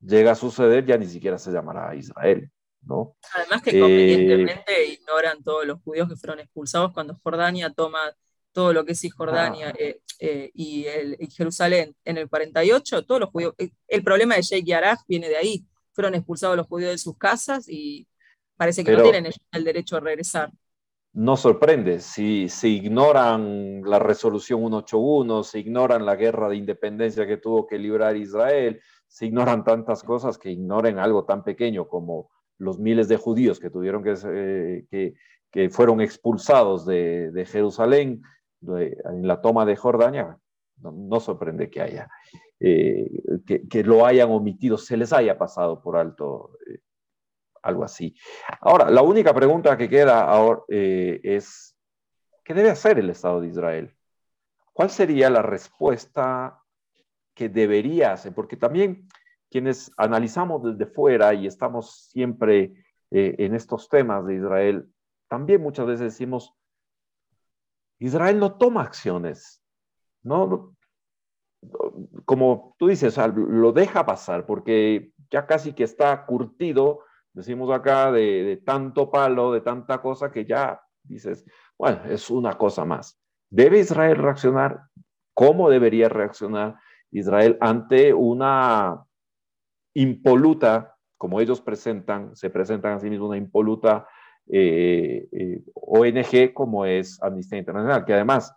llega 0.00 0.32
a 0.32 0.36
suceder, 0.36 0.86
ya 0.86 0.96
ni 0.96 1.06
siquiera 1.06 1.38
se 1.38 1.50
llamará 1.50 1.94
Israel, 1.94 2.50
¿no? 2.82 3.16
Además 3.34 3.62
que 3.62 3.78
convenientemente 3.78 4.72
eh, 4.82 4.92
ignoran 4.92 5.42
todos 5.42 5.66
los 5.66 5.80
judíos 5.82 6.08
que 6.08 6.16
fueron 6.16 6.40
expulsados 6.40 6.92
cuando 6.92 7.18
Jordania 7.22 7.72
toma 7.72 8.00
todo 8.52 8.72
lo 8.72 8.84
que 8.84 8.92
es 8.92 9.00
Cisjordania 9.00 9.68
ah. 9.68 9.76
eh, 9.78 10.00
eh, 10.18 10.50
y, 10.52 10.84
el, 10.86 11.16
Jerusalén 11.30 11.94
en 12.04 12.18
el 12.18 12.28
48, 12.28 13.04
todos 13.04 13.20
los 13.20 13.30
judíos, 13.30 13.54
eh, 13.58 13.70
el 13.86 14.02
problema 14.02 14.34
de 14.34 14.42
Sheikh 14.42 14.66
Yaraj 14.66 14.98
viene 15.06 15.28
de 15.28 15.36
ahí, 15.36 15.64
fueron 15.98 16.14
expulsados 16.14 16.56
los 16.56 16.68
judíos 16.68 16.92
de 16.92 16.98
sus 16.98 17.18
casas 17.18 17.68
y 17.68 18.06
parece 18.56 18.84
que 18.84 18.92
no 18.92 19.02
tienen 19.02 19.32
el 19.50 19.64
derecho 19.64 19.96
a 19.96 20.00
regresar. 20.00 20.48
No 21.12 21.36
sorprende, 21.36 21.98
si 21.98 22.48
se 22.48 22.68
ignoran 22.68 23.82
la 23.82 23.98
resolución 23.98 24.60
181, 24.60 25.42
se 25.42 25.58
ignoran 25.58 26.06
la 26.06 26.14
guerra 26.14 26.48
de 26.48 26.54
independencia 26.54 27.26
que 27.26 27.38
tuvo 27.38 27.66
que 27.66 27.80
librar 27.80 28.16
Israel, 28.16 28.80
se 29.08 29.26
ignoran 29.26 29.64
tantas 29.64 30.04
cosas 30.04 30.38
que 30.38 30.52
ignoren 30.52 31.00
algo 31.00 31.24
tan 31.24 31.42
pequeño 31.42 31.88
como 31.88 32.30
los 32.58 32.78
miles 32.78 33.08
de 33.08 33.16
judíos 33.16 33.58
que 33.58 33.68
tuvieron 33.68 34.04
que, 34.04 34.86
que, 34.88 35.14
que 35.50 35.68
fueron 35.68 36.00
expulsados 36.00 36.86
de, 36.86 37.32
de 37.32 37.44
Jerusalén, 37.44 38.22
en 38.62 39.26
la 39.26 39.40
toma 39.40 39.66
de 39.66 39.74
Jordania, 39.74 40.38
no, 40.80 41.20
sorprende 41.20 41.70
que 41.70 41.80
haya, 41.80 42.08
eh, 42.60 43.10
que, 43.68 43.84
lo 43.84 44.06
hayan 44.06 44.30
omitido, 44.30 44.78
se 44.78 44.96
les 44.96 45.12
haya 45.12 45.38
pasado 45.38 45.80
por 45.80 45.96
alto 45.96 46.58
eh, 46.66 46.80
algo 47.62 47.84
así. 47.84 48.14
Ahora, 48.60 48.90
la 48.90 49.02
única 49.02 49.34
pregunta 49.34 49.76
que 49.76 49.88
queda 49.88 50.22
ahora 50.22 50.62
eh, 50.68 51.20
es, 51.22 51.76
¿qué 52.44 52.54
debe 52.54 52.70
hacer 52.70 52.98
el 52.98 53.10
Estado 53.10 53.40
de 53.40 53.48
Israel? 53.48 53.94
¿Cuál 54.72 54.90
sería 54.90 55.28
la 55.28 55.42
respuesta 55.42 56.62
que 57.34 57.48
debería 57.48 58.12
hacer? 58.12 58.32
Porque 58.32 58.56
también 58.56 59.08
quienes 59.50 59.90
analizamos 59.96 60.62
desde 60.62 60.92
fuera 60.92 61.34
y 61.34 61.46
estamos 61.46 62.08
siempre 62.10 62.84
en 63.10 63.54
estos 63.54 63.88
temas 63.88 64.26
de 64.26 64.34
Israel, 64.34 64.92
también 65.28 65.62
muchas 65.62 65.86
veces 65.86 66.12
decimos, 66.12 66.54
Israel 67.98 68.38
no 68.38 68.58
toma 68.58 68.82
acciones, 68.82 69.62
¿no? 70.22 70.74
Como 72.24 72.76
tú 72.78 72.88
dices, 72.88 73.18
lo 73.34 73.72
deja 73.72 74.06
pasar 74.06 74.46
porque 74.46 75.12
ya 75.30 75.46
casi 75.46 75.72
que 75.72 75.84
está 75.84 76.24
curtido, 76.24 77.00
decimos 77.32 77.70
acá, 77.70 78.12
de, 78.12 78.62
tanto 78.64 79.10
palo, 79.10 79.52
de 79.52 79.60
tanta 79.60 80.00
cosa 80.00 80.30
que 80.30 80.44
ya 80.44 80.80
dices, 81.02 81.44
bueno, 81.76 82.02
es 82.08 82.30
una 82.30 82.56
cosa 82.56 82.84
más. 82.84 83.20
¿Debe 83.50 83.80
Israel 83.80 84.16
reaccionar? 84.16 84.82
¿Cómo 85.34 85.70
debería 85.70 86.08
reaccionar 86.08 86.76
Israel 87.10 87.56
ante 87.60 88.12
una 88.12 89.04
impoluta, 89.94 90.96
como 91.16 91.40
ellos 91.40 91.60
presentan, 91.60 92.36
se 92.36 92.50
presentan 92.50 92.94
a 92.94 93.00
sí 93.00 93.08
mismos 93.10 93.30
una 93.30 93.38
impoluta 93.38 94.06
eh, 94.50 95.28
eh, 95.32 95.62
ONG 95.74 96.52
como 96.54 96.84
es 96.86 97.20
Amnistía 97.22 97.58
Internacional, 97.58 98.04
que 98.04 98.14
además 98.14 98.54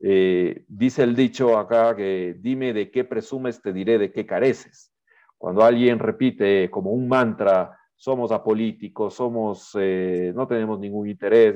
eh, 0.00 0.64
dice 0.68 1.02
el 1.02 1.16
dicho 1.16 1.58
acá 1.58 1.94
que 1.96 2.36
dime 2.38 2.72
de 2.72 2.90
qué 2.90 3.04
presumes, 3.04 3.60
te 3.62 3.72
diré 3.72 3.98
de 3.98 4.12
qué 4.12 4.26
careces. 4.26 4.92
Cuando 5.38 5.62
alguien 5.64 5.98
repite 5.98 6.70
como 6.70 6.92
un 6.92 7.08
mantra, 7.08 7.78
somos 7.94 8.32
apolíticos, 8.32 9.14
somos, 9.14 9.74
no 9.74 10.46
tenemos 10.46 10.78
ningún 10.78 11.08
interés, 11.08 11.54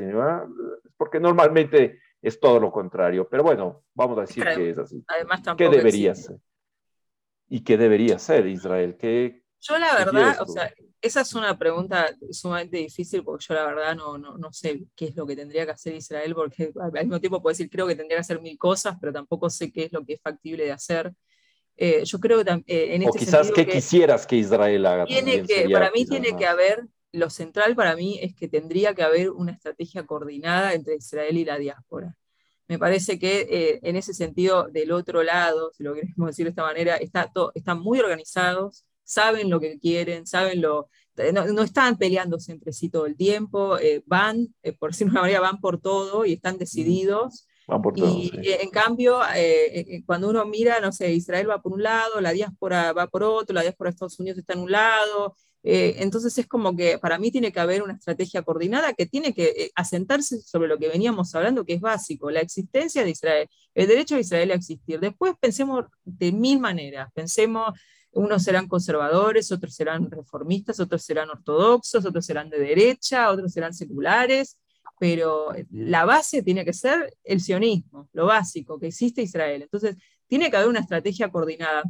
porque 0.97 1.19
normalmente 1.19 1.99
es 2.23 2.39
todo 2.39 2.61
lo 2.61 2.71
contrario. 2.71 3.29
Pero 3.29 3.43
bueno, 3.43 3.83
vamos 3.95 4.19
a 4.19 4.23
decir 4.23 4.45
que 4.45 4.71
es 4.71 4.79
así. 4.79 5.05
Además, 5.09 5.43
¿Qué 5.57 5.69
debería 5.69 6.15
ser? 6.15 6.37
¿Y 7.49 7.65
qué 7.65 7.77
debería 7.77 8.19
ser 8.19 8.47
Israel? 8.47 8.97
¿Qué, 8.99 9.40
yo 9.61 9.79
la 9.79 9.95
verdad, 9.95 10.41
o 10.41 10.47
sea, 10.47 10.73
esa 11.03 11.21
es 11.21 11.35
una 11.35 11.59
pregunta 11.59 12.15
sumamente 12.31 12.79
difícil 12.79 13.23
porque 13.23 13.45
yo 13.49 13.55
la 13.55 13.67
verdad 13.67 13.97
no, 13.97 14.19
no, 14.19 14.37
no, 14.37 14.53
sé 14.53 14.83
qué 14.95 15.07
es 15.07 15.17
lo 15.17 15.27
que 15.27 15.37
tendría 15.37 15.65
que 15.65 15.73
hacer 15.73 15.95
Israel, 15.95 16.35
porque 16.35 16.73
al 16.81 16.93
mismo 16.93 17.21
tiempo 17.21 17.43
puedo 17.43 17.53
decir, 17.53 17.71
creo 17.71 17.87
que 17.87 17.95
tendría 17.95 18.17
que 18.17 18.23
hacer 18.23 18.41
mil 18.41 18.59
cosas, 18.59 18.97
pero 19.01 19.13
tampoco 19.13 19.51
sé 19.51 19.71
qué 19.73 19.85
es 19.85 19.93
lo 19.93 20.05
que 20.05 20.15
es 20.15 20.21
factible 20.21 20.65
de 20.65 20.73
hacer. 20.73 21.13
Eh, 21.77 22.05
yo 22.05 22.21
creo 22.21 22.45
que 22.45 22.51
eh, 22.67 22.95
en 22.95 23.03
este 23.03 23.19
O 23.19 23.21
quizás 23.21 23.51
qué 23.53 23.67
quisieras 23.67 24.27
que 24.27 24.37
Israel 24.37 24.85
haga. 24.85 25.07
Tiene 25.07 25.43
que, 25.43 25.69
para 25.71 25.91
mí 25.91 26.05
tiene 26.05 26.37
que 26.37 26.47
haber, 26.47 26.87
lo 27.13 27.31
central 27.31 27.75
para 27.75 27.97
mí 27.97 28.19
es 28.21 28.35
que 28.35 28.49
tendría 28.49 28.95
que 28.95 29.03
haber 29.03 29.31
una 29.31 29.53
estrategia 29.53 30.05
coordinada 30.05 30.75
entre 30.75 30.97
Israel 30.97 31.37
y 31.39 31.45
la 31.45 31.59
diáspora. 31.59 32.17
Me 32.69 32.79
parece 32.79 33.19
que 33.19 33.49
eh, 33.51 33.81
en 33.83 33.97
ese 33.97 34.15
sentido, 34.15 34.69
del 34.69 34.93
otro 34.93 35.23
lado, 35.23 35.73
si 35.73 35.83
lo 35.83 35.95
queremos 35.95 36.27
decir 36.29 36.45
de 36.45 36.51
esta 36.51 36.63
manera, 36.63 36.97
está 36.97 37.33
están 37.55 37.81
muy 37.81 37.99
organizados, 37.99 38.85
saben 39.11 39.51
lo 39.51 39.59
que 39.59 39.79
quieren, 39.79 40.27
saben 40.27 40.63
lo... 40.63 40.89
No, 41.35 41.63
están 41.63 41.99
peleándose 41.99 42.53
entre 42.53 42.73
sí 42.73 42.89
todo 42.89 43.05
el 43.05 43.17
tiempo, 43.17 43.77
eh, 43.77 44.03
van, 44.07 44.55
eh, 44.63 44.73
por 44.73 44.91
decirlo 44.93 45.11
de 45.11 45.15
una 45.15 45.23
manera, 45.23 45.41
van 45.41 45.61
por 45.61 45.81
todo 45.81 46.25
y 46.25 46.35
están 46.35 46.57
decididos. 46.57 47.47
Van 47.67 47.83
por 47.83 47.95
todo, 47.95 48.09
y 48.09 48.31
en 48.43 48.71
cambio, 48.71 49.21
eh, 49.35 50.03
cuando 50.07 50.31
uno 50.31 50.45
mira, 50.47 50.81
no 50.81 50.93
sé, 50.93 51.13
Israel 51.13 51.51
va 51.51 51.61
por 51.61 51.73
un 51.73 51.83
lado, 51.83 52.21
la 52.21 52.33
diáspora 52.33 52.93
va 52.93 53.09
por 53.09 53.23
otro, 53.23 53.55
la 53.55 53.63
diáspora 53.63 53.91
de 53.91 53.95
Estados 53.95 54.19
Unidos 54.19 54.39
está 54.39 54.55
en 54.55 54.61
un 54.61 54.73
lado, 54.73 55.37
entonces 55.63 56.37
es 56.39 56.49
como 56.49 56.75
que 56.75 56.99
para 56.99 57.19
mí 57.19 57.31
tiene 57.31 57.53
que 57.53 57.61
haber 57.61 57.83
una 57.83 57.93
estrategia 57.93 58.43
coordinada 58.43 58.95
que 58.95 59.07
tiene 59.07 59.35
que 59.35 59.71
asentarse 59.77 60.41
sobre 60.41 60.69
lo 60.69 60.79
que 60.79 60.89
veníamos 60.89 61.33
hablando, 61.35 61.65
que 61.65 61.75
es 61.75 61.81
básico, 61.81 62.31
la 62.31 62.41
existencia 62.41 63.05
de 63.05 63.11
Israel, 63.11 63.49
el 63.75 63.87
derecho 63.87 64.15
de 64.15 64.23
Israel 64.23 64.51
a 64.51 64.55
existir. 64.55 64.99
Después 64.99 65.35
pensemos 65.39 65.85
de 66.03 66.33
mil 66.33 66.59
maneras, 66.59 67.09
pensemos 67.15 67.79
unos 68.13 68.43
serán 68.43 68.69
conservadores, 68.69 69.53
otros 69.53 69.75
serán 69.75 70.11
reformistas, 70.11 70.81
otros 70.81 71.03
serán 71.03 71.31
ortodoxos, 71.31 72.05
otros 72.05 72.27
serán 72.27 72.51
de 72.51 72.59
derecha, 72.59 73.31
otros 73.31 73.53
serán 73.53 73.73
seculares, 73.73 74.59
pero 74.99 75.53
la 75.71 76.05
base 76.05 76.43
tiene 76.43 76.65
que 76.65 76.73
ser 76.73 77.17
el 77.25 77.41
sionismo, 77.41 78.09
lo 78.13 78.27
básico, 78.27 78.79
que 78.79 78.89
existe 78.89 79.23
Israel. 79.23 79.63
Entonces, 79.63 79.97
tiene 80.27 80.51
que 80.51 80.57
haber 80.57 80.69
una 80.69 80.81
estrategia 80.81 81.31
coordinada. 81.31 81.83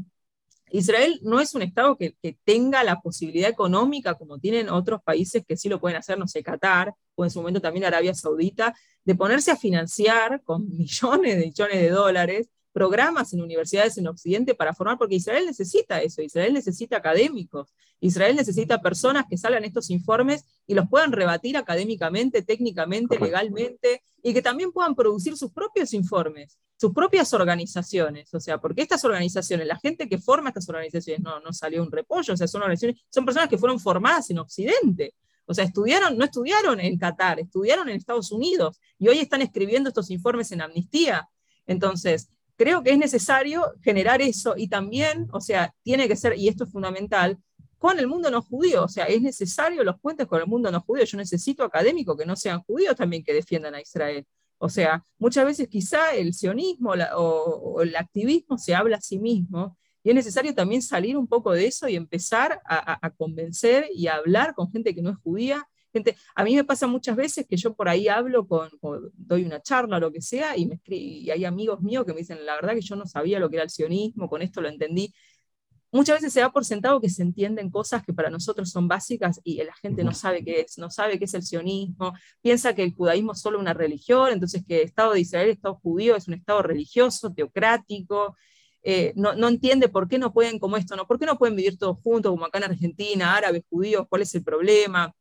Israel 0.71 1.19
no 1.23 1.41
es 1.41 1.55
un 1.55 1.63
Estado 1.63 1.97
que, 1.97 2.15
tenga 2.45 2.85
la 2.85 3.01
posibilidad 3.01 3.51
económica, 3.51 4.15
como 4.15 4.39
tienen 4.39 4.69
otros 4.69 5.03
países 5.03 5.45
que 5.47 5.57
sí 5.57 5.69
lo 5.69 5.81
pueden 5.81 5.99
hacer, 5.99 6.19
no 6.19 6.29
sé, 6.29 6.43
Qatar, 6.43 6.95
o 7.17 7.25
en 7.25 7.31
su 7.31 7.41
momento 7.41 7.61
también 7.61 7.85
Arabia 7.85 8.15
Saudita, 8.15 8.75
de 9.05 9.15
ponerse 9.15 9.51
a 9.51 9.57
financiar 9.57 10.43
con 10.45 10.69
millones 10.79 11.37
de 11.37 11.47
millones 11.47 11.81
de 11.81 11.91
dólares 11.91 12.49
programas 12.73 13.33
en 13.33 13.43
universidades 13.43 13.99
en 13.99 14.07
Occidente 14.07 14.55
para 14.55 14.75
formar, 14.75 14.99
porque 14.99 15.17
Israel 15.17 15.47
necesita 15.47 16.01
eso, 16.01 16.23
Israel 16.23 16.55
necesita 16.55 16.97
académicos, 16.97 17.75
Israel 18.01 18.37
necesita 18.37 18.81
personas 18.81 19.27
que 19.29 19.37
salgan 19.37 19.65
estos 19.65 19.91
informes 19.91 20.45
y 20.67 20.75
los 20.75 20.89
puedan 20.89 21.13
rebatir 21.13 21.57
académicamente, 21.57 22.43
técnicamente, 22.43 23.19
legalmente, 23.19 24.03
y 24.23 24.33
que 24.33 24.43
también 24.43 24.73
puedan 24.73 24.95
producir 24.95 25.37
sus 25.37 25.53
propios 25.53 25.93
informes, 25.93 26.59
sus 26.77 26.93
propias 26.93 27.33
organizaciones, 27.35 28.33
o 28.33 28.41
sea, 28.41 28.59
porque 28.59 28.83
estas 28.83 29.05
organizaciones, 29.05 29.67
la 29.67 29.79
gente 29.79 30.09
que 30.09 30.19
forma 30.19 30.51
estas 30.51 30.69
organizaciones, 30.69 31.23
no, 31.23 31.41
no 31.41 31.53
salió 31.53 31.83
un 31.83 31.91
repollo, 31.91 32.35
o 32.35 32.37
sea, 32.37 32.47
son 32.47 32.63
organizaciones, 32.63 33.03
son 33.11 33.25
personas 33.25 33.49
que 33.49 33.59
fueron 33.59 33.79
formadas 33.81 34.31
en 34.31 34.39
Occidente, 34.39 35.15
o 35.51 35.55
sea, 35.55 35.65
estudiaron, 35.65 36.17
no 36.17 36.25
estudiaron 36.25 36.79
en 36.79 36.97
Qatar, 36.97 37.41
estudiaron 37.41 37.89
en 37.89 37.97
Estados 37.97 38.31
Unidos 38.31 38.81
y 39.01 39.09
hoy 39.09 39.19
están 39.19 39.43
escribiendo 39.43 39.89
estos 39.89 40.09
informes 40.11 40.53
en 40.53 40.61
amnistía. 40.61 41.29
Entonces, 41.67 42.31
creo 42.61 42.83
que 42.83 42.91
es 42.91 42.99
necesario 42.99 43.73
generar 43.81 44.21
eso 44.21 44.53
y 44.55 44.69
también, 44.69 45.29
o 45.33 45.41
sea, 45.41 45.75
tiene 45.83 46.07
que 46.07 46.15
ser, 46.15 46.37
y 46.37 46.47
esto 46.47 46.65
es 46.65 46.71
fundamental, 46.71 47.39
con 47.79 47.99
el 47.99 48.07
mundo 48.07 48.31
no 48.31 48.43
judío, 48.43 48.85
o 48.85 48.89
sea, 48.89 49.07
es 49.07 49.23
necesario 49.23 49.83
los 49.83 49.99
puentes 49.99 50.27
con 50.27 50.43
el 50.43 50.47
mundo 50.47 50.71
no 50.71 50.83
judío. 50.83 51.07
Yo 51.07 51.17
necesito 51.17 51.65
académicos 51.65 52.19
que 52.19 52.27
no 52.27 52.37
sean 52.37 52.61
judíos 52.61 52.95
también 52.97 53.25
que 53.25 53.33
defiendan 53.33 53.75
a 53.75 53.81
Israel. 53.81 54.27
O 54.59 54.69
sea, 54.69 55.03
muchas 55.19 55.47
veces 55.47 55.69
quizá 55.69 56.15
el 56.15 56.35
sionismo 56.35 56.93
o, 57.17 57.81
el 57.81 57.97
activismo 57.97 58.59
se 58.59 58.75
habla 58.75 58.99
a 58.99 59.01
sí 59.01 59.19
mismo 59.19 59.79
y 60.03 60.11
es 60.11 60.15
necesario 60.15 60.55
también 60.55 60.83
salir 60.83 61.17
un 61.17 61.27
poco 61.27 61.53
de 61.53 61.67
eso 61.67 61.89
y 61.89 61.97
empezar 61.97 62.61
a, 62.67 63.11
convencer 63.17 63.89
y 63.95 64.09
a 64.09 64.17
hablar 64.17 64.53
con 64.55 64.71
gente 64.71 64.95
que 64.95 65.01
no 65.01 65.09
es 65.09 65.17
judía. 65.17 65.67
Gente, 65.93 66.17
a 66.35 66.45
mí 66.45 66.55
me 66.55 66.65
pasa 66.65 66.87
muchas 66.87 67.17
veces 67.17 67.47
que 67.49 67.57
yo 67.57 67.75
por 67.75 67.89
ahí 67.89 68.09
hablo, 68.09 68.47
con, 68.47 68.71
doy 69.15 69.45
una 69.45 69.61
charla 69.61 69.97
o 69.97 70.01
lo 70.01 70.13
que 70.13 70.23
sea, 70.23 70.57
y, 70.57 70.67
me 70.67 70.81
y 70.87 71.31
hay 71.31 71.45
amigos 71.45 71.81
míos 71.81 72.05
que 72.05 72.13
me 72.13 72.21
dicen, 72.21 72.45
la 72.47 72.55
verdad 72.55 72.75
que 72.75 72.81
yo 72.81 72.97
no 72.97 73.07
sabía 73.07 73.39
lo 73.41 73.51
que 73.51 73.57
era 73.57 73.65
el 73.65 73.71
sionismo, 73.71 74.29
con 74.29 74.43
esto 74.43 74.61
lo 74.61 74.69
entendí. 74.69 75.13
Muchas 75.93 76.19
veces 76.19 76.33
se 76.33 76.41
da 76.41 76.53
por 76.53 76.65
sentado 76.65 77.01
que 77.01 77.09
se 77.09 77.23
entienden 77.23 77.69
cosas 77.69 78.05
que 78.05 78.13
para 78.13 78.31
nosotros 78.31 78.71
son 78.71 78.87
básicas 78.87 79.41
y 79.43 79.57
la 79.65 79.75
gente 79.75 80.05
no 80.05 80.13
sabe 80.15 80.45
qué 80.45 80.61
es, 80.61 80.79
no 80.79 80.89
sabe 80.89 81.19
qué 81.19 81.25
es 81.25 81.35
el 81.35 81.43
sionismo, 81.43 82.13
piensa 82.41 82.75
que 82.75 82.85
el 82.85 82.95
judaísmo 82.95 83.33
es 83.33 83.41
solo 83.41 83.59
una 83.59 83.75
religión, 83.75 84.31
entonces 84.33 84.63
que 84.67 84.83
el 84.83 84.85
Estado 84.87 85.15
de 85.15 85.21
Israel, 85.21 85.47
el 85.47 85.53
Estado 85.55 85.75
judío, 85.83 86.15
es 86.15 86.29
un 86.29 86.35
Estado 86.35 86.63
religioso, 86.63 87.33
teocrático, 87.33 88.37
eh, 88.83 89.13
no, 89.17 89.35
no, 89.35 89.49
entiende 89.49 89.89
por 89.89 90.09
qué 90.09 90.19
no 90.19 90.33
pueden 90.33 90.59
como 90.59 90.77
esto, 90.77 90.97
¿no? 90.97 91.07
¿Por 91.07 91.19
qué 91.19 91.27
no 91.27 91.37
pueden 91.39 91.57
vivir 91.57 91.77
todos 91.79 91.99
juntos, 92.03 92.31
como 92.31 92.47
acá 92.47 92.59
en 92.59 92.65
Argentina, 92.65 93.37
árabes, 93.37 93.65
judíos? 93.69 94.07
¿Cuál 94.09 94.23
es 94.23 94.35
el 94.35 94.45
problema? 94.45 95.15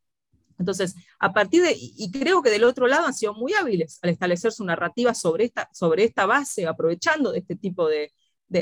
Entonces, 0.60 0.94
a 1.18 1.32
partir 1.32 1.62
de, 1.62 1.74
y 1.76 2.10
creo 2.12 2.42
que 2.42 2.50
del 2.50 2.62
otro 2.64 2.86
lado 2.86 3.06
han 3.06 3.14
sido 3.14 3.34
muy 3.34 3.54
hábiles 3.54 3.98
al 4.02 4.10
establecer 4.10 4.52
su 4.52 4.64
narrativa 4.64 5.14
sobre 5.14 5.44
esta, 5.44 5.68
sobre 5.72 6.04
esta 6.04 6.26
base, 6.26 6.66
aprovechando 6.66 7.32
de 7.32 7.40
este 7.40 7.56
tipo 7.56 7.88
de, 7.88 8.12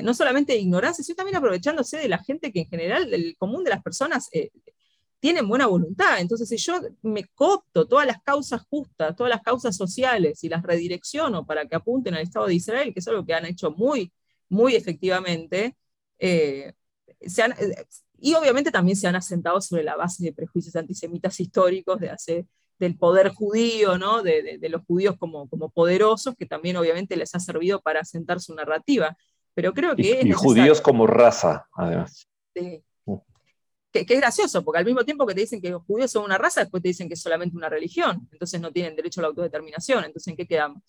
no 0.03 0.15
solamente 0.15 0.55
de 0.55 0.61
ignorancia, 0.61 1.05
sino 1.05 1.17
también 1.17 1.37
aprovechándose 1.37 1.99
de 1.99 2.09
la 2.09 2.19
gente 2.19 2.53
que 2.53 2.61
en 2.61 2.69
general, 2.69 3.13
el 3.13 3.37
común 3.37 3.65
de 3.65 3.71
las 3.71 3.83
personas, 3.83 4.29
eh, 4.33 4.51
tienen 5.21 5.49
buena 5.49 5.67
voluntad. 5.67 6.21
Entonces, 6.21 6.49
si 6.49 6.57
yo 6.57 6.81
me 7.03 7.25
copto 7.35 7.87
todas 7.87 8.07
las 8.07 8.23
causas 8.23 8.63
justas, 8.71 9.17
todas 9.17 9.31
las 9.31 9.43
causas 9.43 9.77
sociales 9.77 10.45
y 10.45 10.49
las 10.49 10.63
redirecciono 10.63 11.45
para 11.45 11.67
que 11.67 11.77
apunten 11.77 12.15
al 12.15 12.23
Estado 12.23 12.47
de 12.47 12.55
Israel, 12.55 12.95
que 12.95 13.01
es 13.01 13.09
algo 13.09 13.27
que 13.27 13.35
han 13.35 13.45
hecho 13.47 13.73
muy 13.73 14.13
muy 14.49 14.75
efectivamente, 14.75 15.77
eh, 16.19 16.73
eh, 17.21 17.87
y 18.21 18.35
obviamente 18.35 18.71
también 18.71 18.97
se 18.97 19.07
han 19.07 19.17
asentado 19.17 19.61
sobre 19.61 19.85
la 19.85 19.97
base 19.97 20.25
de 20.25 20.33
prejuicios 20.33 20.75
antisemitas 20.77 21.39
históricos 21.41 22.01
de 22.01 22.11
hace, 22.11 22.47
del 22.79 22.97
poder 22.97 23.29
judío, 23.31 23.99
¿no? 23.99 24.23
de, 24.23 24.59
los 24.69 24.83
judíos 24.85 25.17
como, 25.19 25.49
como 25.49 25.71
poderosos, 25.71 26.35
que 26.37 26.47
también 26.47 26.77
obviamente 26.77 27.17
les 27.17 27.35
ha 27.35 27.41
servido 27.41 27.81
para 27.81 28.01
asentar 28.01 28.41
su 28.41 28.55
narrativa. 28.55 29.17
Pero 29.55 29.73
creo 29.73 29.97
que... 29.97 30.21
Y, 30.23 30.33
judíos 30.33 30.81
como 30.81 31.07
raza, 31.07 31.67
además. 31.73 32.29
Sí. 32.55 32.83
Mm. 33.07 33.17
Que, 33.93 34.07
que, 34.07 34.15
es 34.15 34.21
gracioso, 34.21 34.65
porque 34.65 34.79
al 34.79 34.85
mismo 34.85 35.05
tiempo 35.05 35.27
que 35.27 35.35
te 35.35 35.41
dicen 35.41 35.61
que 35.61 35.71
los 35.71 35.83
judíos 35.85 36.11
son 36.11 36.25
una 36.25 36.39
raza, 36.39 36.61
después 36.61 36.83
te 36.83 36.89
dicen 36.89 37.09
que 37.09 37.15
es 37.15 37.21
solamente 37.21 37.57
una 37.57 37.69
religión, 37.69 38.29
entonces 38.31 38.61
no 38.61 38.71
tienen 38.71 38.95
derecho 38.95 39.21
a 39.21 39.23
la 39.23 39.29
autodeterminación, 39.29 40.05
entonces 40.05 40.29
¿en 40.29 40.37
qué 40.37 40.47
quedamos? 40.47 40.83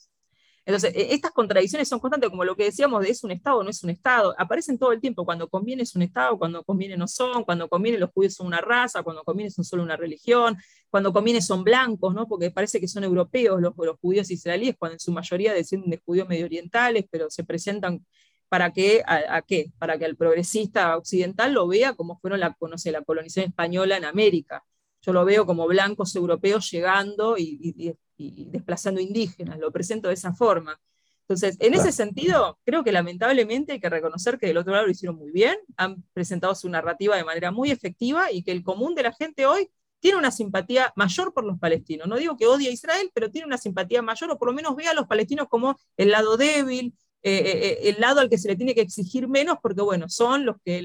Entonces, 0.66 0.94
e, 0.96 1.14
estas 1.14 1.32
contradicciones 1.32 1.88
son 1.88 2.00
constantes, 2.00 2.30
como 2.30 2.44
lo 2.44 2.56
que 2.56 2.66
decíamos 2.66 3.02
de 3.02 3.10
es 3.10 3.24
un 3.24 3.32
Estado 3.32 3.58
o 3.60 3.64
no 3.64 3.70
es 3.70 3.84
un 3.84 3.90
Estado, 3.90 4.36
aparecen 4.38 4.78
todo 4.78 4.92
el 4.92 5.02
tiempo, 5.02 5.26
cuando 5.26 5.50
conviene 5.50 5.84
es 5.84 5.96
un 5.96 6.02
Estado, 6.02 6.38
cuando 6.38 6.64
conviene 6.64 6.98
no 6.98 7.08
son, 7.08 7.44
cuando 7.44 7.68
conviene 7.68 7.98
los 7.98 8.12
judíos 8.12 8.36
son 8.36 8.48
una 8.48 8.62
raza, 8.62 9.04
cuando 9.04 9.24
conviene 9.24 9.52
son 9.52 9.66
solo 9.66 9.84
una 9.84 9.98
religión, 9.98 10.58
cuando 10.90 11.14
conviene 11.14 11.42
son 11.42 11.64
blancos, 11.64 12.14
¿no? 12.14 12.28
porque 12.28 12.52
parece 12.52 12.80
que 12.80 12.88
son 12.88 13.04
europeos 13.04 13.62
los, 13.62 13.74
los 13.78 13.98
judíos 14.00 14.30
israelíes, 14.32 14.76
cuando 14.78 14.94
en 14.94 15.00
su 15.00 15.12
mayoría 15.12 15.54
descienden 15.54 15.92
de 15.92 16.02
judíos 16.06 16.28
medio 16.28 16.46
orientales, 16.46 17.06
pero 17.10 17.30
se 17.30 17.44
presentan 17.44 18.06
para 18.50 18.74
que, 18.74 19.04
a, 19.06 19.42
qué? 19.44 19.72
Para 19.78 19.98
que 19.98 20.06
el 20.06 20.18
progresista 20.18 20.98
occidental 20.98 21.54
lo 21.54 21.68
vea 21.68 21.94
como 21.94 22.20
fueron 22.20 22.40
la, 22.40 22.58
la 22.86 23.02
colonización 23.04 23.50
española 23.50 23.96
en 23.98 24.06
América. 24.06 24.66
Yo 25.02 25.14
lo 25.14 25.26
veo 25.26 25.46
como 25.46 25.68
blancos 25.68 26.16
europeos 26.16 26.70
llegando 26.72 27.38
y 27.38 27.96
y 28.20 28.46
desplazando 28.46 29.00
indígenas, 29.02 29.58
lo 29.58 29.72
presento 29.72 30.10
de 30.10 30.14
esa 30.14 30.34
forma. 30.34 30.80
Entonces, 31.22 31.58
en 31.60 31.76
ese 31.76 31.92
sentido, 31.92 32.60
creo 32.66 32.84
que 32.84 32.92
lamentablemente 32.92 33.74
hay 33.74 33.80
que 33.80 33.90
reconocer 33.90 34.40
que 34.40 34.48
del 34.48 34.58
otro 34.58 34.74
lado 34.74 34.86
lo 34.86 34.92
hicieron 34.92 35.16
muy 35.16 35.32
bien, 35.32 35.58
han 35.78 36.04
presentado 36.12 36.56
su 36.56 36.68
narrativa 36.70 37.16
de 37.16 37.24
manera 37.24 37.52
muy 37.52 37.72
efectiva 37.72 38.32
y 38.32 38.44
que 38.44 38.52
el 38.52 38.64
común 38.64 38.96
de 38.96 39.04
la 39.04 39.14
gente 39.14 39.46
hoy 39.46 39.70
tiene 40.00 40.18
una 40.18 40.32
simpatía 40.32 40.92
mayor 40.96 41.34
por 41.34 41.46
los 41.46 41.60
palestinos. 41.60 42.08
No 42.08 42.18
digo 42.18 42.36
que 42.36 42.48
odie 42.48 42.70
a 42.70 42.72
Israel, 42.72 43.12
pero 43.14 43.30
tiene 43.30 43.46
una 43.46 43.58
simpatía 43.58 44.02
mayor, 44.02 44.32
o 44.32 44.40
por 44.40 44.48
lo 44.48 44.54
menos 44.54 44.76
ve 44.76 44.88
a 44.88 44.94
los 44.94 45.08
palestinos 45.08 45.48
como 45.50 45.78
el 45.98 46.10
lado 46.10 46.36
débil, 46.36 46.96
eh, 47.22 47.32
eh, 47.32 47.68
eh, 47.68 47.90
el 47.90 48.00
lado 48.00 48.22
al 48.22 48.30
que 48.30 48.38
se 48.38 48.48
le 48.48 48.56
tiene 48.56 48.74
que 48.74 48.82
exigir 48.82 49.28
menos, 49.28 49.58
porque 49.62 49.82
bueno, 49.82 50.10
son 50.10 50.46
los 50.46 50.56
que 50.66 50.82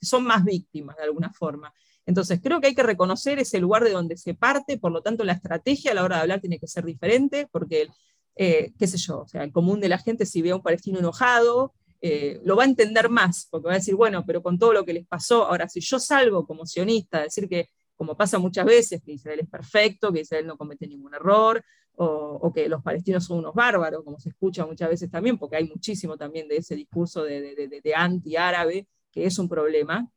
son 0.00 0.24
más 0.24 0.44
víctimas 0.44 0.96
de 0.96 1.02
alguna 1.02 1.30
forma. 1.32 1.72
Entonces, 2.06 2.40
creo 2.42 2.60
que 2.60 2.68
hay 2.68 2.74
que 2.74 2.82
reconocer 2.82 3.38
ese 3.38 3.60
lugar 3.60 3.84
de 3.84 3.90
donde 3.90 4.16
se 4.16 4.34
parte, 4.34 4.78
por 4.78 4.92
lo 4.92 5.02
tanto, 5.02 5.24
la 5.24 5.34
estrategia 5.34 5.92
a 5.92 5.94
la 5.94 6.04
hora 6.04 6.16
de 6.16 6.22
hablar 6.22 6.40
tiene 6.40 6.58
que 6.58 6.66
ser 6.66 6.84
diferente, 6.84 7.48
porque, 7.52 7.88
eh, 8.36 8.72
qué 8.78 8.86
sé 8.86 8.98
yo, 8.98 9.24
sea, 9.26 9.44
el 9.44 9.52
común 9.52 9.80
de 9.80 9.88
la 9.88 9.98
gente, 9.98 10.26
si 10.26 10.42
ve 10.42 10.50
a 10.50 10.56
un 10.56 10.62
palestino 10.62 10.98
enojado, 10.98 11.72
eh, 12.00 12.40
lo 12.44 12.56
va 12.56 12.64
a 12.64 12.66
entender 12.66 13.08
más, 13.08 13.46
porque 13.50 13.68
va 13.68 13.74
a 13.74 13.76
decir, 13.76 13.94
bueno, 13.94 14.24
pero 14.26 14.42
con 14.42 14.58
todo 14.58 14.72
lo 14.72 14.84
que 14.84 14.92
les 14.92 15.06
pasó, 15.06 15.46
ahora, 15.46 15.68
si 15.68 15.80
yo 15.80 16.00
salgo 16.00 16.44
como 16.46 16.66
sionista, 16.66 17.18
a 17.18 17.22
decir 17.22 17.48
que, 17.48 17.68
como 17.94 18.16
pasa 18.16 18.38
muchas 18.40 18.64
veces, 18.64 19.00
que 19.04 19.12
Israel 19.12 19.40
es 19.40 19.48
perfecto, 19.48 20.12
que 20.12 20.20
Israel 20.20 20.46
no 20.46 20.56
comete 20.56 20.88
ningún 20.88 21.14
error, 21.14 21.62
o, 21.94 22.52
que 22.52 22.68
los 22.68 22.82
palestinos 22.82 23.26
son 23.26 23.38
unos 23.38 23.54
bárbaros, 23.54 24.02
como 24.02 24.18
se 24.18 24.30
escucha 24.30 24.66
muchas 24.66 24.88
veces 24.88 25.10
también, 25.10 25.38
porque 25.38 25.56
hay 25.56 25.68
muchísimo 25.68 26.16
también 26.16 26.48
de 26.48 26.56
ese 26.56 26.74
discurso 26.74 27.22
de, 27.22 27.54
de, 27.54 27.80
de 27.80 27.94
anti-árabe, 27.94 28.88
que 29.12 29.26
es 29.26 29.38
un 29.38 29.48
problema, 29.48 30.10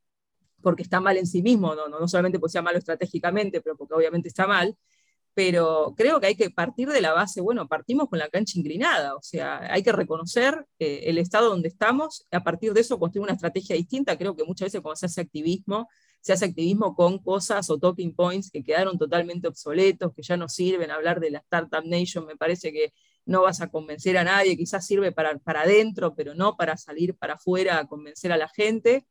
porque 0.65 0.81
está 0.81 0.99
mal 0.99 1.15
en 1.15 1.27
sí 1.27 1.43
mismo, 1.43 1.75
no, 1.75 1.87
no, 1.87 2.07
solamente 2.07 2.39
porque 2.39 2.53
sea 2.53 2.63
malo 2.63 2.79
estratégicamente, 2.79 3.61
pero 3.61 3.77
porque 3.77 3.93
obviamente 3.93 4.29
está 4.29 4.47
mal, 4.47 4.75
pero 5.35 5.93
creo 5.95 6.19
que 6.19 6.25
hay 6.25 6.35
que 6.35 6.49
partir 6.49 6.89
de 6.89 7.01
la 7.01 7.13
base, 7.13 7.39
bueno, 7.39 7.67
partimos 7.67 8.09
con 8.09 8.17
la 8.17 8.29
cancha 8.29 8.57
inclinada, 8.57 9.15
o 9.15 9.21
sea, 9.21 9.59
hay 9.71 9.83
que 9.83 9.91
reconocer 9.91 10.65
eh, 10.79 11.01
el 11.03 11.19
estado 11.19 11.49
donde 11.49 11.67
estamos, 11.67 12.25
a 12.31 12.43
partir 12.43 12.73
de 12.73 12.81
eso 12.81 12.97
construir 12.97 13.25
una 13.25 13.33
estrategia 13.33 13.75
distinta, 13.75 14.17
creo 14.17 14.35
que 14.35 14.43
muchas 14.43 14.65
veces 14.67 14.81
cuando 14.81 14.95
se 14.95 15.05
hace 15.05 15.21
activismo, 15.21 15.87
se 16.19 16.33
hace 16.33 16.45
activismo 16.45 16.95
con 16.95 17.19
cosas 17.19 17.69
o 17.69 17.77
talking 17.77 18.15
points 18.15 18.49
que 18.49 18.63
quedaron 18.63 18.97
totalmente 18.97 19.47
obsoletos, 19.47 20.13
que 20.15 20.23
ya 20.23 20.35
no 20.35 20.49
sirven, 20.49 20.89
hablar 20.89 21.19
de 21.19 21.29
la 21.29 21.39
Startup 21.41 21.85
Nation 21.85 22.25
me 22.25 22.37
parece 22.37 22.73
que 22.73 22.91
no 23.27 23.43
vas 23.43 23.61
a 23.61 23.67
convencer 23.67 24.17
a 24.17 24.23
nadie, 24.23 24.57
quizás 24.57 24.83
sirve 24.83 25.11
para, 25.11 25.37
para 25.37 25.61
adentro, 25.61 26.15
pero 26.15 26.33
no 26.33 26.57
para 26.57 26.75
salir 26.75 27.13
para 27.13 27.35
afuera 27.35 27.77
a 27.77 27.85
convencer 27.85 28.31
a 28.31 28.37
la 28.37 28.49
gente. 28.49 29.05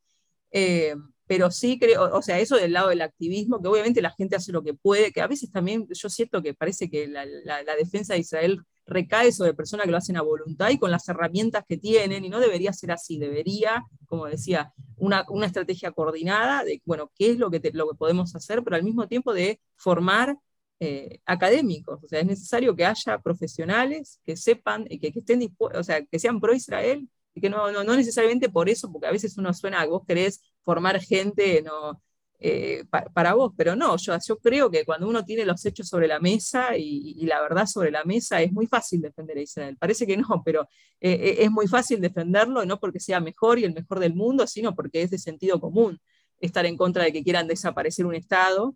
Eh, 0.50 0.96
pero 1.26 1.50
sí 1.50 1.78
creo, 1.78 2.14
o 2.14 2.22
sea, 2.22 2.38
eso 2.38 2.56
del 2.56 2.72
lado 2.72 2.90
del 2.90 3.00
activismo, 3.00 3.60
que 3.60 3.68
obviamente 3.68 4.02
la 4.02 4.10
gente 4.10 4.36
hace 4.36 4.52
lo 4.52 4.62
que 4.62 4.74
puede, 4.74 5.12
que 5.12 5.22
a 5.22 5.26
veces 5.26 5.50
también 5.50 5.86
yo 5.90 6.08
siento 6.10 6.42
que 6.42 6.54
parece 6.54 6.90
que 6.90 7.08
la, 7.08 7.24
defensa 7.76 8.14
de 8.14 8.20
Israel 8.20 8.60
recae 8.86 9.32
sobre 9.32 9.54
personas 9.54 9.86
que 9.86 9.90
lo 9.90 9.96
hacen 9.96 10.18
a 10.18 10.22
voluntad 10.22 10.68
y 10.70 10.78
con 10.78 10.90
las 10.90 11.08
herramientas 11.08 11.64
que 11.66 11.78
tienen, 11.78 12.24
y 12.24 12.28
no 12.28 12.40
debería 12.40 12.72
ser 12.72 12.92
así, 12.92 13.18
debería, 13.18 13.84
como 14.06 14.26
decía, 14.26 14.72
una, 14.96 15.24
estrategia 15.44 15.92
coordinada 15.92 16.64
de, 16.64 16.82
bueno, 16.84 17.10
qué 17.16 17.30
es 17.30 17.38
lo 17.38 17.50
que, 17.50 17.60
lo 17.72 17.88
que 17.88 17.96
podemos 17.96 18.34
hacer, 18.36 18.62
pero 18.62 18.76
al 18.76 18.82
mismo 18.84 19.08
tiempo 19.08 19.32
de 19.32 19.60
formar 19.76 20.36
eh, 20.80 21.20
académicos, 21.24 22.04
o 22.04 22.08
sea, 22.08 22.20
es 22.20 22.26
necesario 22.26 22.76
que 22.76 22.84
haya 22.84 23.18
profesionales 23.20 24.20
que 24.24 24.36
sepan, 24.36 24.84
que, 24.84 25.12
que 25.12 25.18
estén 25.20 25.38
dispuestos, 25.38 25.80
o 25.80 25.84
sea, 25.84 26.04
que 26.04 26.18
sean 26.18 26.38
pro 26.40 26.54
Israel, 26.54 27.08
y 27.34 27.40
que 27.40 27.50
no, 27.50 27.70
no, 27.72 27.82
no, 27.82 27.96
necesariamente 27.96 28.48
por 28.48 28.68
eso, 28.68 28.90
porque 28.92 29.08
a 29.08 29.10
veces 29.10 29.36
uno 29.36 29.52
suena, 29.52 29.84
vos 29.86 30.02
querés 30.06 30.40
formar 30.64 31.00
gente 31.00 31.62
no, 31.62 32.00
eh, 32.46 32.84
para 33.14 33.32
vos, 33.32 33.52
pero 33.56 33.74
no, 33.74 33.96
yo, 33.96 34.12
yo 34.26 34.38
creo 34.38 34.70
que 34.70 34.84
cuando 34.84 35.08
uno 35.08 35.24
tiene 35.24 35.46
los 35.46 35.64
hechos 35.64 35.88
sobre 35.88 36.06
la 36.06 36.20
mesa 36.20 36.76
y, 36.76 37.24
la 37.24 37.40
verdad 37.40 37.64
sobre 37.64 37.90
la 37.90 38.04
mesa 38.04 38.42
es 38.42 38.52
muy 38.52 38.66
fácil 38.66 39.00
defender 39.00 39.38
a 39.38 39.40
Israel. 39.40 39.76
Parece 39.78 40.06
que 40.06 40.16
no, 40.16 40.26
pero 40.44 40.68
eh, 41.00 41.12
eh, 41.12 41.36
es 41.38 41.50
muy 41.50 41.66
fácil 41.68 42.00
defenderlo, 42.02 42.66
no 42.66 42.78
porque 42.78 43.00
sea 43.00 43.20
mejor 43.20 43.58
y 43.58 43.64
el 43.64 43.72
mejor 43.72 43.98
del 43.98 44.14
mundo, 44.14 44.46
sino 44.46 44.74
porque 44.74 45.00
es 45.00 45.10
de 45.10 45.18
sentido 45.18 45.58
común 45.60 45.98
estar 46.38 46.66
en 46.66 46.76
contra 46.76 47.04
de 47.04 47.12
que 47.12 47.22
quieran 47.22 47.46
desaparecer 47.46 48.04
un 48.04 48.14
Estado. 48.14 48.74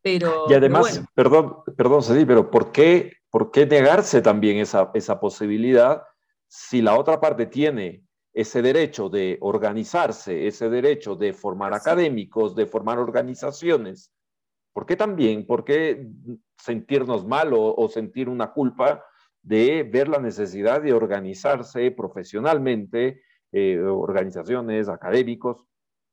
Pero, 0.00 0.46
y 0.48 0.54
además, 0.54 1.04
perdón, 1.14 1.58
perdón, 1.76 2.02
Cedí, 2.02 2.24
pero 2.24 2.50
¿por 2.50 2.72
qué, 2.72 3.12
¿por 3.30 3.52
qué 3.52 3.64
negarse 3.64 4.20
también 4.22 4.56
esa, 4.56 4.90
esa 4.94 5.20
posibilidad 5.20 6.02
si 6.48 6.82
la 6.82 6.98
otra 6.98 7.20
parte 7.20 7.46
tiene 7.46 8.02
ese 8.32 8.62
derecho 8.62 9.08
de 9.08 9.38
organizarse, 9.40 10.46
ese 10.46 10.70
derecho 10.70 11.16
de 11.16 11.32
formar 11.32 11.74
académicos, 11.74 12.54
de 12.54 12.66
formar 12.66 12.98
organizaciones, 12.98 14.10
¿por 14.72 14.86
qué 14.86 14.96
también? 14.96 15.46
¿Por 15.46 15.64
qué 15.64 16.08
sentirnos 16.56 17.26
mal 17.26 17.52
o, 17.54 17.88
sentir 17.88 18.28
una 18.28 18.52
culpa 18.52 19.04
de 19.42 19.82
ver 19.82 20.08
la 20.08 20.18
necesidad 20.18 20.80
de 20.80 20.94
organizarse 20.94 21.90
profesionalmente, 21.90 23.22
eh, 23.52 23.78
organizaciones, 23.78 24.88
académicos? 24.88 25.66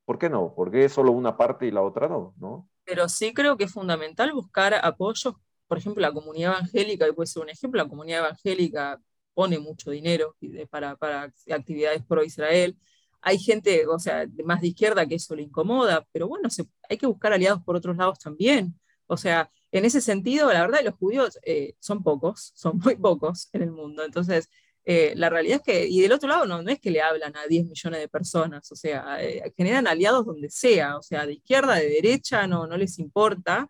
¿Por 0.03 0.17
qué 0.17 0.29
no? 0.29 0.53
¿Por 0.53 0.71
qué 0.71 0.89
solo 0.89 1.11
una 1.11 1.37
parte 1.37 1.67
y 1.67 1.71
la 1.71 1.83
otra 1.83 2.07
no? 2.09 2.33
¿no? 2.37 2.67
Pero 2.83 3.07
sí 3.07 3.33
creo 3.33 3.55
que 3.55 3.65
es 3.65 3.71
fundamental 3.71 4.33
buscar 4.33 4.73
apoyos, 4.73 5.35
por 5.67 5.77
ejemplo, 5.77 6.01
la 6.01 6.11
comunidad 6.11 6.53
evangélica, 6.57 7.07
y 7.07 7.13
puede 7.13 7.27
ser 7.27 7.43
un 7.43 7.49
ejemplo, 7.49 7.81
la 7.81 7.87
comunidad 7.87 8.19
evangélica 8.25 8.99
pone 9.39 9.57
mucho 9.57 9.89
dinero 9.89 10.35
para, 10.69 10.97
para 10.97 11.33
actividades 11.49 12.03
pro 12.03 12.25
Israel. 12.25 12.77
Hay 13.21 13.39
gente, 13.39 13.87
o 13.87 13.97
sea, 13.97 14.27
más 14.43 14.59
de 14.59 14.67
izquierda 14.67 15.05
que 15.07 15.15
eso 15.15 15.33
le 15.33 15.43
incomoda, 15.43 16.05
pero 16.11 16.27
bueno, 16.27 16.49
hay 16.89 16.97
que 16.97 17.07
buscar 17.07 17.31
aliados 17.31 17.63
por 17.63 17.77
otros 17.77 17.95
lados 17.95 18.19
también. 18.19 18.77
O 19.07 19.15
sea, 19.15 19.49
en 19.71 19.85
ese 19.85 20.01
sentido, 20.01 20.51
la 20.51 20.59
verdad, 20.59 20.81
los 20.83 20.95
judíos 20.95 21.39
eh, 21.43 21.75
son 21.79 22.03
pocos, 22.03 22.51
son 22.55 22.79
muy 22.79 22.97
pocos 22.97 23.47
en 23.53 23.61
el 23.61 23.71
mundo. 23.71 24.03
Entonces, 24.03 24.49
eh, 24.83 25.13
la 25.15 25.29
realidad 25.29 25.61
es 25.65 25.73
que, 25.73 25.87
y 25.87 26.01
del 26.01 26.11
otro 26.11 26.27
lado, 26.27 26.45
no, 26.45 26.61
no 26.61 26.69
es 26.69 26.81
que 26.81 26.91
le 26.91 27.01
hablan 27.01 27.37
a 27.37 27.47
10 27.47 27.65
millones 27.65 28.01
de 28.01 28.09
personas, 28.09 28.69
o 28.73 28.75
sea, 28.75 29.23
eh, 29.23 29.53
generan 29.55 29.87
aliados 29.87 30.25
donde 30.25 30.49
sea, 30.49 30.97
o 30.97 31.01
sea, 31.01 31.25
de 31.25 31.35
izquierda, 31.35 31.75
de 31.75 31.87
derecha, 31.87 32.45
no, 32.45 32.67
no 32.67 32.75
les 32.75 32.99
importa. 32.99 33.69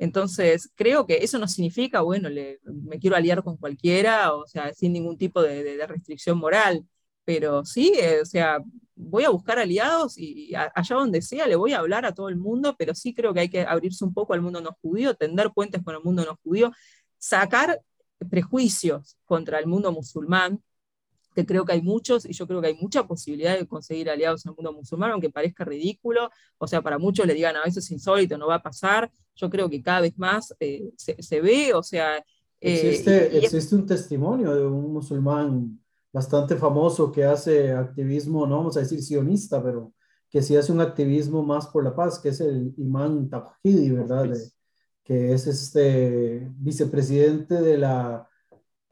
Entonces, 0.00 0.70
creo 0.76 1.06
que 1.06 1.18
eso 1.18 1.38
no 1.38 1.46
significa, 1.46 2.00
bueno, 2.00 2.30
me 2.64 2.98
quiero 2.98 3.16
aliar 3.16 3.44
con 3.44 3.58
cualquiera, 3.58 4.32
o 4.34 4.46
sea, 4.46 4.72
sin 4.72 4.94
ningún 4.94 5.18
tipo 5.18 5.42
de, 5.42 5.86
restricción 5.86 6.38
moral, 6.38 6.86
pero 7.26 7.66
sí, 7.66 7.92
o 8.22 8.24
sea, 8.24 8.60
voy 8.94 9.24
a 9.24 9.28
buscar 9.28 9.58
aliados 9.58 10.16
y 10.16 10.54
allá 10.54 10.96
donde 10.96 11.20
sea 11.20 11.46
le 11.46 11.54
voy 11.54 11.74
a 11.74 11.80
hablar 11.80 12.06
a 12.06 12.14
todo 12.14 12.30
el 12.30 12.36
mundo, 12.36 12.74
pero 12.78 12.94
sí 12.94 13.12
creo 13.12 13.34
que 13.34 13.40
hay 13.40 13.50
que 13.50 13.60
abrirse 13.60 14.02
un 14.02 14.14
poco 14.14 14.32
al 14.32 14.40
mundo 14.40 14.62
no 14.62 14.74
judío, 14.80 15.14
tender 15.14 15.50
puentes 15.54 15.82
con 15.82 15.94
el 15.94 16.02
mundo 16.02 16.24
no 16.24 16.38
judío, 16.42 16.72
sacar 17.18 17.82
prejuicios 18.30 19.18
contra 19.26 19.58
el 19.58 19.66
mundo 19.66 19.92
musulmán, 19.92 20.62
que 21.40 21.46
creo 21.46 21.64
que 21.64 21.72
hay 21.72 21.82
muchos, 21.82 22.24
y 22.26 22.32
yo 22.32 22.46
creo 22.46 22.60
que 22.60 22.68
hay 22.68 22.74
mucha 22.74 23.06
posibilidad 23.06 23.58
de 23.58 23.66
conseguir 23.66 24.10
aliados 24.10 24.44
en 24.44 24.50
el 24.50 24.56
mundo 24.56 24.72
musulmán, 24.72 25.12
aunque 25.12 25.30
parezca 25.30 25.64
ridículo, 25.64 26.30
o 26.58 26.66
sea, 26.66 26.82
para 26.82 26.98
muchos 26.98 27.26
le 27.26 27.34
digan, 27.34 27.56
a 27.56 27.64
veces 27.64 27.84
es 27.84 27.90
insólito, 27.90 28.36
no 28.38 28.48
va 28.48 28.56
a 28.56 28.62
pasar, 28.62 29.10
yo 29.34 29.48
creo 29.48 29.68
que 29.68 29.82
cada 29.82 30.02
vez 30.02 30.18
más 30.18 30.54
eh, 30.60 30.90
se, 30.96 31.40
ve, 31.40 31.72
o 31.74 31.82
sea... 31.82 32.18
Eh, 32.60 32.90
existe, 32.90 33.38
existe 33.38 33.74
un 33.74 33.86
testimonio 33.86 34.54
de 34.54 34.66
un 34.66 34.92
musulmán 34.92 35.80
bastante 36.12 36.56
famoso 36.56 37.10
que 37.10 37.24
hace 37.24 37.72
activismo, 37.72 38.46
no 38.46 38.58
vamos 38.58 38.76
a 38.76 38.80
decir 38.80 39.02
sionista, 39.02 39.62
pero 39.62 39.92
que 40.28 40.42
sí 40.42 40.56
hace 40.56 40.72
un 40.72 40.80
activismo 40.80 41.42
más 41.42 41.66
por 41.66 41.82
la 41.84 41.94
paz, 41.94 42.18
que 42.18 42.28
es 42.28 42.40
el 42.40 42.74
imán 42.76 43.28
Tawhidi, 43.28 43.90
¿verdad? 43.90 44.30
que 45.02 45.32
es 45.32 45.46
este 45.46 46.48
vicepresidente 46.56 47.60
de 47.60 47.78
la 47.78 48.29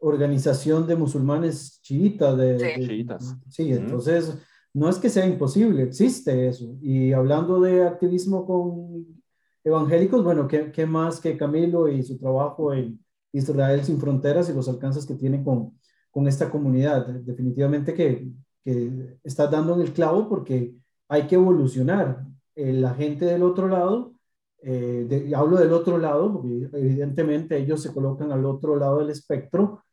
Organización 0.00 0.86
de 0.86 0.96
Musulmanes 0.96 1.80
Chiitas. 1.82 2.36
De, 2.36 2.58
sí, 2.58 2.86
chiitas. 2.86 3.36
sí 3.48 3.72
entonces 3.72 4.36
no 4.74 4.88
es 4.88 4.98
que 4.98 5.08
sea 5.08 5.26
imposible, 5.26 5.82
existe 5.82 6.48
eso. 6.48 6.76
Y 6.80 7.12
hablando 7.12 7.60
de 7.60 7.84
activismo 7.84 8.46
con 8.46 9.22
evangélicos, 9.64 10.22
bueno, 10.22 10.46
¿qué, 10.46 10.70
qué 10.70 10.86
más 10.86 11.20
que 11.20 11.36
Camilo 11.36 11.88
y 11.88 12.02
su 12.02 12.18
trabajo 12.18 12.72
en 12.72 13.04
Israel 13.32 13.84
sin 13.84 13.98
fronteras 13.98 14.48
y 14.48 14.54
los 14.54 14.68
alcances 14.68 15.04
que 15.04 15.14
tiene 15.14 15.42
con, 15.42 15.78
con 16.10 16.28
esta 16.28 16.50
comunidad? 16.50 17.06
Definitivamente 17.06 17.94
que, 17.94 18.28
que 18.64 19.18
está 19.24 19.46
dando 19.46 19.74
en 19.74 19.80
el 19.80 19.92
clavo 19.92 20.28
porque 20.28 20.74
hay 21.08 21.26
que 21.26 21.34
evolucionar. 21.34 22.24
Eh, 22.54 22.72
la 22.72 22.94
gente 22.94 23.24
del 23.24 23.42
otro 23.42 23.68
lado 23.68 24.18
eh, 24.60 25.32
hablo 25.36 25.56
del 25.56 25.72
otro 25.72 25.98
lado, 25.98 26.32
porque 26.32 26.68
evidentemente 26.72 27.56
ellos 27.56 27.80
se 27.82 27.92
colocan 27.92 28.32
al 28.32 28.44
otro 28.44 28.76
lado 28.76 28.98
del 28.98 29.10
espectro, 29.10 29.84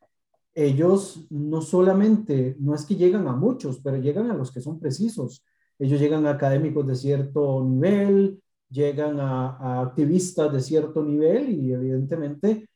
ellos 0.55 1.27
no 1.29 1.61
solamente, 1.61 2.55
no 2.59 2.73
es 2.73 2.85
que 2.85 2.95
llegan 2.95 3.27
a 3.27 3.33
muchos, 3.35 3.79
pero 3.83 3.97
llegan 3.97 4.31
a 4.31 4.33
los 4.35 4.51
que 4.51 4.61
son 4.61 4.79
precisos. 4.79 5.43
Ellos 5.77 5.99
llegan 5.99 6.25
a 6.25 6.31
académicos 6.31 6.87
de 6.87 6.95
cierto 6.95 7.63
nivel, 7.63 8.41
llegan 8.69 9.19
a, 9.19 9.81
activistas 9.81 10.51
de 10.53 10.61
cierto 10.61 11.03
nivel 11.03 11.49
y 11.49 11.73
evidentemente 11.73 12.69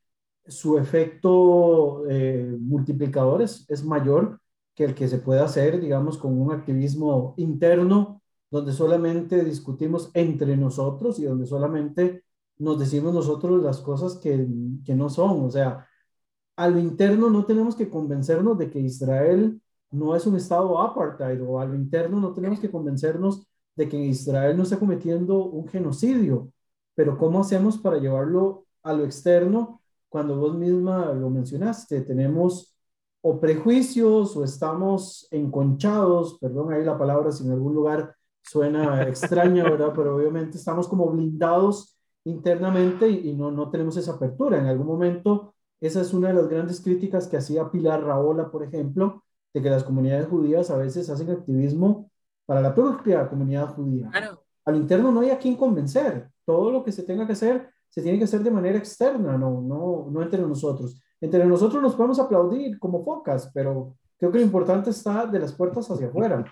su 0.45 0.77
efecto 0.77 2.03
eh, 2.09 2.57
multiplicador 2.59 3.41
es, 3.41 3.65
es 3.69 3.83
mayor 3.85 4.39
que 4.75 4.85
el 4.85 4.95
que 4.95 5.07
se 5.07 5.19
puede 5.19 5.41
hacer, 5.41 5.79
digamos, 5.79 6.17
con 6.17 6.39
un 6.39 6.51
activismo 6.51 7.33
interno 7.37 8.21
donde 8.51 8.73
solamente 8.73 9.43
discutimos 9.43 10.11
entre 10.13 10.57
nosotros 10.57 11.19
y 11.19 11.23
donde 11.25 11.45
solamente 11.45 12.23
nos 12.57 12.79
decimos 12.79 13.13
nosotros 13.13 13.63
las 13.63 13.79
cosas 13.79 14.17
que, 14.17 14.47
que 14.85 14.95
no 14.95 15.09
son. 15.09 15.45
O 15.45 15.51
sea, 15.51 15.88
a 16.59 16.67
lo 16.67 16.79
interno 16.79 17.29
no 17.29 17.45
tenemos 17.45 17.75
que 17.75 17.89
convencernos 17.89 18.57
de 18.57 18.69
que 18.69 18.79
Israel 18.79 19.61
no 19.91 20.15
es 20.15 20.25
un 20.27 20.35
estado 20.35 20.79
apartheid 20.79 21.41
o 21.41 21.59
a 21.59 21.65
lo 21.65 21.75
interno 21.75 22.19
no 22.19 22.33
tenemos 22.33 22.59
que 22.59 22.69
convencernos 22.69 23.47
de 23.75 23.87
que 23.87 23.97
Israel 23.97 24.57
no 24.57 24.63
está 24.63 24.77
cometiendo 24.77 25.45
un 25.45 25.67
genocidio. 25.67 26.51
Pero 26.95 27.17
¿cómo 27.17 27.39
hacemos 27.39 27.77
para 27.77 27.97
llevarlo 27.97 28.65
a 28.83 28.93
lo 28.93 29.05
externo 29.05 29.81
cuando 30.09 30.37
vos 30.37 30.55
misma 30.55 31.13
lo 31.13 31.29
mencionaste? 31.29 32.01
Tenemos 32.01 32.75
o 33.21 33.39
prejuicios 33.39 34.35
o 34.35 34.43
estamos 34.43 35.27
enconchados, 35.31 36.37
perdón 36.39 36.73
ahí 36.73 36.83
la 36.83 36.97
palabra, 36.97 37.31
si 37.31 37.45
en 37.45 37.51
algún 37.51 37.73
lugar 37.73 38.15
Suena 38.49 39.03
extraño, 39.07 39.63
¿verdad? 39.63 39.93
Pero 39.95 40.15
obviamente 40.15 40.57
estamos 40.57 40.87
como 40.87 41.09
blindados 41.11 41.97
internamente 42.23 43.07
y, 43.09 43.33
no, 43.33 43.51
no 43.51 43.69
tenemos 43.69 43.97
esa 43.97 44.13
apertura. 44.13 44.57
En 44.57 44.65
algún 44.65 44.87
momento, 44.87 45.55
esa 45.81 46.01
es 46.01 46.13
una 46.13 46.29
de 46.29 46.33
las 46.33 46.47
grandes 46.47 46.81
críticas 46.81 47.27
que 47.27 47.37
hacía 47.37 47.69
Pilar 47.71 48.03
Raola, 48.03 48.51
por 48.51 48.63
ejemplo, 48.63 49.23
de 49.53 49.61
que 49.61 49.69
las 49.69 49.83
comunidades 49.83 50.27
judías 50.27 50.69
a 50.69 50.77
veces 50.77 51.09
hacen 51.09 51.29
activismo 51.31 52.11
para 52.45 52.61
la 52.61 52.73
propia 52.73 53.27
comunidad 53.29 53.73
judía. 53.75 54.11
Al 54.65 54.75
interno 54.75 55.11
no 55.11 55.21
hay 55.21 55.29
a 55.29 55.39
quien 55.39 55.55
convencer. 55.55 56.29
Todo 56.45 56.71
lo 56.71 56.83
que 56.83 56.91
se 56.91 57.03
tenga 57.03 57.25
que 57.25 57.33
hacer 57.33 57.69
se 57.89 58.01
tiene 58.01 58.17
que 58.17 58.25
hacer 58.25 58.41
de 58.41 58.51
manera 58.51 58.77
externa, 58.77 59.37
no, 59.37 59.61
no, 59.61 60.07
no 60.11 60.21
entre 60.21 60.41
nosotros. 60.41 61.01
Entre 61.21 61.43
nosotros 61.45 61.81
nos 61.81 61.95
podemos 61.95 62.19
aplaudir 62.19 62.77
como 62.79 63.03
focas, 63.03 63.49
pero 63.53 63.95
creo 64.17 64.31
que 64.31 64.39
lo 64.39 64.43
importante 64.43 64.89
está 64.91 65.25
de 65.25 65.39
las 65.39 65.53
puertas 65.53 65.89
hacia 65.89 66.07
afuera. 66.07 66.45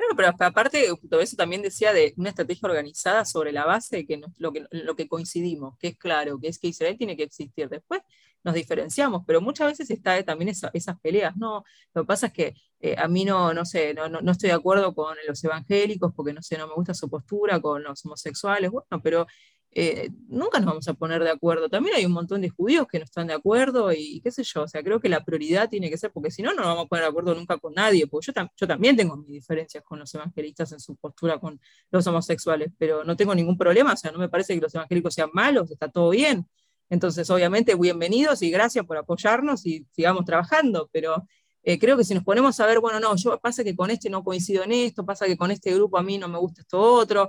Claro, 0.00 0.16
pero 0.16 0.46
aparte, 0.48 0.86
todo 1.10 1.20
eso 1.20 1.36
también 1.36 1.60
decía 1.60 1.92
de 1.92 2.14
una 2.16 2.30
estrategia 2.30 2.66
organizada 2.66 3.26
sobre 3.26 3.52
la 3.52 3.66
base 3.66 3.98
de 3.98 4.06
que, 4.06 4.20
lo, 4.38 4.96
que 4.96 5.08
coincidimos, 5.08 5.76
que 5.78 5.88
es 5.88 5.98
claro, 5.98 6.40
que 6.40 6.48
es 6.48 6.58
que 6.58 6.68
Israel 6.68 6.96
tiene 6.96 7.18
que 7.18 7.24
existir. 7.24 7.68
Después 7.68 8.00
nos 8.42 8.54
diferenciamos, 8.54 9.24
pero 9.26 9.42
muchas 9.42 9.66
veces 9.68 9.90
está 9.90 10.22
también 10.24 10.48
esas 10.72 11.00
peleas, 11.00 11.36
¿no? 11.36 11.64
Lo 11.92 12.02
que 12.02 12.06
pasa 12.06 12.28
es 12.28 12.32
que 12.32 12.54
eh, 12.80 12.94
a 12.96 13.08
mí 13.08 13.26
no, 13.26 13.52
no 13.52 13.66
sé, 13.66 13.92
no, 13.92 14.08
no, 14.08 14.32
estoy 14.32 14.48
de 14.48 14.54
acuerdo 14.54 14.94
con 14.94 15.16
los 15.28 15.44
evangélicos 15.44 16.14
porque, 16.16 16.32
no 16.32 16.40
sé, 16.40 16.56
no 16.56 16.66
me 16.66 16.74
gusta 16.74 16.94
su 16.94 17.10
postura 17.10 17.60
con 17.60 17.82
los 17.82 18.02
homosexuales, 18.06 18.70
bueno, 18.70 19.02
pero 19.02 19.26
eh, 19.72 20.10
nunca 20.28 20.58
nos 20.58 20.66
vamos 20.66 20.88
a 20.88 20.94
poner 20.94 21.22
de 21.22 21.30
acuerdo. 21.30 21.68
También 21.68 21.96
hay 21.96 22.04
un 22.04 22.12
montón 22.12 22.40
de 22.40 22.48
judíos 22.50 22.86
que 22.90 22.98
no 22.98 23.04
están 23.04 23.28
de 23.28 23.34
acuerdo 23.34 23.92
y 23.92 24.20
qué 24.20 24.30
sé 24.30 24.42
yo, 24.42 24.62
o 24.62 24.68
sea, 24.68 24.82
creo 24.82 25.00
que 25.00 25.08
la 25.08 25.24
prioridad 25.24 25.68
tiene 25.68 25.88
que 25.90 25.96
ser, 25.96 26.10
porque 26.12 26.30
si 26.30 26.42
no, 26.42 26.50
no 26.50 26.62
nos 26.62 26.66
vamos 26.66 26.86
a 26.86 26.88
poner 26.88 27.04
de 27.04 27.10
acuerdo 27.10 27.34
nunca 27.34 27.58
con 27.58 27.74
nadie, 27.74 28.06
porque 28.06 28.32
yo, 28.32 28.48
yo 28.56 28.66
también 28.66 28.96
tengo 28.96 29.16
mis 29.16 29.28
diferencias 29.28 29.84
con 29.84 29.98
los 30.00 30.12
evangelistas 30.14 30.72
en 30.72 30.80
su 30.80 30.96
postura 30.96 31.38
con 31.38 31.60
los 31.90 32.06
homosexuales, 32.06 32.72
pero 32.78 33.04
no 33.04 33.16
tengo 33.16 33.34
ningún 33.34 33.56
problema, 33.56 33.92
o 33.92 33.96
sea, 33.96 34.10
no 34.10 34.18
me 34.18 34.28
parece 34.28 34.54
que 34.54 34.60
los 34.60 34.74
evangélicos 34.74 35.14
sean 35.14 35.30
malos, 35.32 35.70
está 35.70 35.88
todo 35.88 36.10
bien. 36.10 36.46
Entonces, 36.88 37.30
obviamente, 37.30 37.76
bienvenidos 37.76 38.42
y 38.42 38.50
gracias 38.50 38.84
por 38.84 38.96
apoyarnos 38.96 39.64
y 39.64 39.86
sigamos 39.92 40.24
trabajando, 40.24 40.90
pero 40.92 41.24
eh, 41.62 41.78
creo 41.78 41.96
que 41.96 42.04
si 42.04 42.14
nos 42.14 42.24
ponemos 42.24 42.58
a 42.58 42.66
ver, 42.66 42.80
bueno, 42.80 42.98
no, 42.98 43.14
yo 43.16 43.38
pasa 43.38 43.62
que 43.62 43.76
con 43.76 43.90
este 43.90 44.10
no 44.10 44.24
coincido 44.24 44.64
en 44.64 44.72
esto, 44.72 45.04
pasa 45.06 45.26
que 45.26 45.36
con 45.36 45.52
este 45.52 45.72
grupo 45.74 45.98
a 45.98 46.02
mí 46.02 46.18
no 46.18 46.26
me 46.26 46.38
gusta 46.38 46.62
esto 46.62 46.80
otro, 46.80 47.28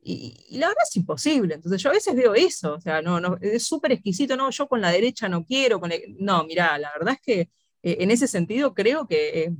y, 0.00 0.58
la 0.58 0.68
verdad 0.68 0.84
es 0.88 0.96
imposible. 0.96 1.54
Entonces 1.54 1.82
yo 1.82 1.90
a 1.90 1.92
veces 1.92 2.14
veo 2.14 2.34
eso, 2.34 2.74
o 2.74 2.80
sea, 2.80 3.02
no, 3.02 3.20
no, 3.20 3.36
es 3.40 3.64
súper 3.66 3.92
exquisito, 3.92 4.36
no, 4.36 4.50
yo 4.50 4.68
con 4.68 4.80
la 4.80 4.90
derecha 4.90 5.28
no 5.28 5.44
quiero, 5.44 5.80
con 5.80 5.90
no, 6.18 6.44
mira, 6.44 6.78
la 6.78 6.90
verdad 6.92 7.14
es 7.14 7.20
que 7.20 7.40
eh, 7.82 7.96
en 8.00 8.10
ese 8.10 8.26
sentido 8.26 8.74
creo 8.74 9.06
que 9.06 9.44
eh, 9.44 9.54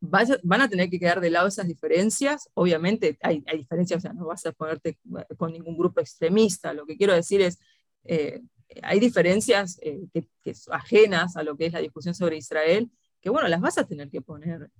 van 0.00 0.60
a 0.60 0.68
tener 0.68 0.90
que 0.90 0.98
quedar 0.98 1.20
de 1.20 1.30
lado 1.30 1.48
esas 1.48 1.66
diferencias. 1.66 2.50
Obviamente 2.54 3.16
hay, 3.22 3.42
hay, 3.46 3.58
diferencias, 3.58 3.98
o 3.98 4.00
sea, 4.02 4.12
no 4.12 4.26
vas 4.26 4.44
a 4.44 4.52
ponerte 4.52 4.98
con 5.38 5.52
ningún 5.52 5.78
grupo 5.78 6.00
extremista. 6.00 6.74
Lo 6.74 6.84
que 6.84 6.96
quiero 6.96 7.14
decir 7.14 7.40
es, 7.40 7.58
eh, 8.04 8.42
hay 8.82 9.00
diferencias 9.00 9.78
que, 10.12 10.28
que, 10.42 10.54
ajenas 10.70 11.36
a 11.36 11.42
lo 11.42 11.56
que 11.56 11.66
es 11.66 11.72
la 11.72 11.78
discusión 11.78 12.14
sobre 12.14 12.36
Israel, 12.36 12.90
que 13.22 13.30
bueno, 13.30 13.48
las 13.48 13.60
vas 13.62 13.78
a 13.78 13.86
tener 13.86 14.10
que 14.10 14.20
poner 14.20 14.70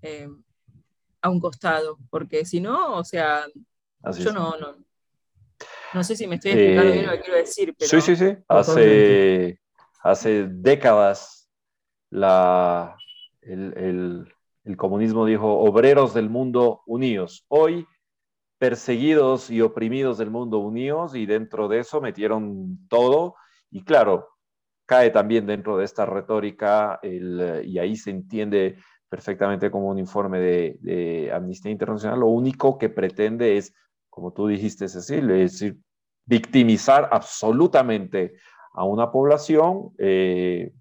a 1.22 1.30
un 1.30 1.40
costado, 1.40 1.98
porque 2.10 2.44
si 2.44 2.60
no, 2.60 2.98
o 2.98 3.04
sea, 3.04 3.46
yo 4.12 4.32
no, 4.32 4.56
no, 4.58 4.76
no 5.94 6.04
sé 6.04 6.16
si 6.16 6.26
me 6.26 6.36
estoy 6.36 6.52
explicando 6.52 6.92
bien 6.92 7.06
lo 7.06 7.12
que 7.12 7.20
quiero 7.20 7.38
decir, 7.38 7.74
pero... 7.78 7.88
Sí, 7.88 8.00
sí, 8.00 8.16
sí. 8.16 8.36
Hace, 8.48 9.60
hace 10.02 10.46
décadas 10.48 11.50
la, 12.10 12.96
el, 13.42 14.34
el 14.64 14.76
comunismo 14.76 15.26
dijo, 15.26 15.58
obreros 15.58 16.14
del 16.14 16.30
mundo 16.30 16.82
unidos. 16.86 17.44
Hoy, 17.48 17.86
perseguidos 18.58 19.50
y 19.50 19.60
oprimidos 19.60 20.18
del 20.18 20.30
mundo 20.30 20.58
unidos, 20.58 21.14
y 21.14 21.26
dentro 21.26 21.68
de 21.68 21.80
eso 21.80 22.00
metieron 22.00 22.86
todo. 22.88 23.34
Y 23.70 23.84
claro, 23.84 24.28
cae 24.86 25.10
también 25.10 25.46
dentro 25.46 25.76
de 25.76 25.84
esta 25.84 26.06
retórica, 26.06 26.98
y 27.02 27.78
ahí 27.78 27.96
se 27.96 28.10
entiende 28.10 28.76
perfectamente 29.08 29.70
como 29.70 29.88
un 29.88 29.98
informe 29.98 30.40
de, 30.40 30.78
de, 30.80 31.32
Amnistía 31.32 31.70
Internacional, 31.70 32.20
lo 32.20 32.26
único 32.26 32.78
que 32.78 32.88
pretende 32.88 33.56
es, 33.56 33.74
como 34.14 34.32
tú 34.32 34.46
dijiste, 34.46 34.86
Cecilia, 34.86 35.34
es 35.42 35.52
decir, 35.54 35.76
victimizar 36.24 37.08
absolutamente 37.10 38.34
a 38.72 38.84
una 38.84 39.10
población 39.10 39.92
eh, 39.98 40.72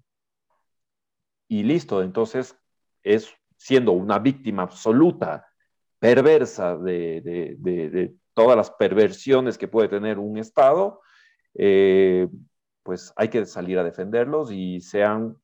y 1.48 1.64
listo. 1.64 2.00
Entonces, 2.00 2.56
es 3.02 3.34
siendo 3.56 3.90
una 3.90 4.20
víctima 4.20 4.62
absoluta, 4.62 5.48
perversa 5.98 6.76
de, 6.76 8.14
todas 8.34 8.56
las 8.56 8.70
perversiones 8.70 9.58
que 9.58 9.66
puede 9.66 9.88
tener 9.88 10.20
un 10.20 10.38
Estado, 10.38 11.00
eh, 11.54 12.28
pues 12.84 13.12
hay 13.16 13.30
que 13.30 13.44
salir 13.46 13.80
a 13.80 13.84
defenderlos 13.84 14.52
y 14.52 14.80
sean 14.80 15.36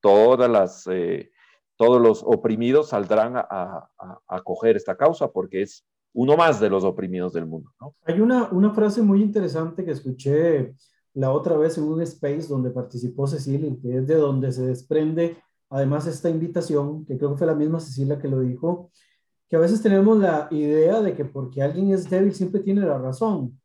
todas 0.00 0.48
las, 0.48 0.86
eh, 0.86 1.30
todos 1.76 2.00
los 2.00 2.22
oprimidos 2.22 2.88
saldrán 2.88 3.34
a, 3.36 3.90
acoger 4.26 4.76
esta 4.76 4.96
causa 4.96 5.30
porque 5.30 5.60
es 5.60 5.84
uno 6.16 6.34
más 6.34 6.58
de 6.60 6.70
los 6.70 6.82
oprimidos 6.82 7.34
del 7.34 7.46
mundo. 7.46 7.70
Hay 8.06 8.20
una, 8.20 8.48
una 8.50 8.72
frase 8.72 9.02
muy 9.02 9.22
interesante 9.22 9.84
que 9.84 9.90
escuché 9.90 10.74
la 11.12 11.30
otra 11.30 11.56
vez 11.58 11.76
en 11.76 11.84
un 11.84 12.00
space 12.00 12.48
donde 12.48 12.70
participó 12.70 13.26
Cecilia, 13.26 13.76
que 13.80 13.98
es 13.98 14.06
de 14.06 14.14
donde 14.14 14.50
se 14.50 14.66
desprende 14.66 15.36
además 15.68 16.06
esta 16.06 16.30
invitación, 16.30 17.04
que 17.04 17.18
creo 17.18 17.32
que 17.32 17.38
fue 17.38 17.46
la 17.46 17.54
misma 17.54 17.80
Cecilia 17.80 18.18
que 18.18 18.28
lo 18.28 18.40
dijo, 18.40 18.90
que 19.48 19.56
a 19.56 19.58
veces 19.58 19.82
tenemos 19.82 20.18
la 20.18 20.48
idea 20.50 21.02
de 21.02 21.14
que 21.14 21.24
porque 21.26 21.62
alguien 21.62 21.92
es 21.92 22.08
débil 22.08 22.34
siempre 22.34 22.60
tiene 22.60 22.80
la 22.80 22.98
razón. 22.98 23.60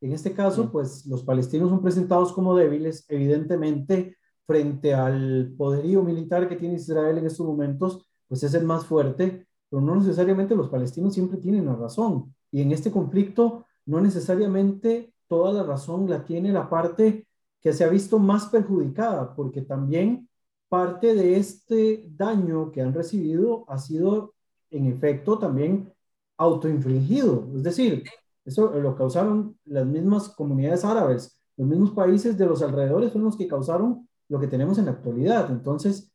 En 0.00 0.12
este 0.12 0.32
caso, 0.32 0.70
pues 0.70 1.06
los 1.06 1.24
palestinos 1.24 1.70
son 1.70 1.82
presentados 1.82 2.32
como 2.32 2.54
débiles, 2.54 3.04
evidentemente, 3.08 4.16
frente 4.46 4.94
al 4.94 5.54
poderío 5.56 6.02
militar 6.04 6.48
que 6.48 6.56
tiene 6.56 6.76
Israel 6.76 7.18
en 7.18 7.26
estos 7.26 7.44
momentos, 7.44 8.06
pues 8.28 8.44
es 8.44 8.54
el 8.54 8.64
más 8.64 8.86
fuerte, 8.86 9.45
pero 9.68 9.82
no 9.82 9.96
necesariamente 9.96 10.54
los 10.54 10.68
palestinos 10.68 11.14
siempre 11.14 11.38
tienen 11.38 11.66
la 11.66 11.74
razón. 11.74 12.34
Y 12.50 12.62
en 12.62 12.72
este 12.72 12.90
conflicto, 12.90 13.66
no 13.86 14.00
necesariamente 14.00 15.12
toda 15.28 15.52
la 15.52 15.62
razón 15.62 16.08
la 16.08 16.24
tiene 16.24 16.52
la 16.52 16.68
parte 16.68 17.26
que 17.60 17.72
se 17.72 17.84
ha 17.84 17.88
visto 17.88 18.18
más 18.18 18.46
perjudicada, 18.46 19.34
porque 19.34 19.62
también 19.62 20.28
parte 20.68 21.14
de 21.14 21.36
este 21.36 22.06
daño 22.10 22.70
que 22.72 22.82
han 22.82 22.94
recibido 22.94 23.64
ha 23.68 23.78
sido 23.78 24.34
en 24.70 24.86
efecto 24.86 25.38
también 25.38 25.92
autoinfligido. 26.36 27.48
Es 27.54 27.62
decir, 27.62 28.04
eso 28.44 28.70
lo 28.78 28.96
causaron 28.96 29.58
las 29.64 29.86
mismas 29.86 30.28
comunidades 30.28 30.84
árabes, 30.84 31.36
los 31.56 31.66
mismos 31.66 31.92
países 31.92 32.36
de 32.36 32.46
los 32.46 32.62
alrededores 32.62 33.12
son 33.12 33.24
los 33.24 33.36
que 33.36 33.48
causaron 33.48 34.08
lo 34.28 34.38
que 34.38 34.46
tenemos 34.46 34.78
en 34.78 34.86
la 34.86 34.92
actualidad. 34.92 35.50
Entonces, 35.50 36.12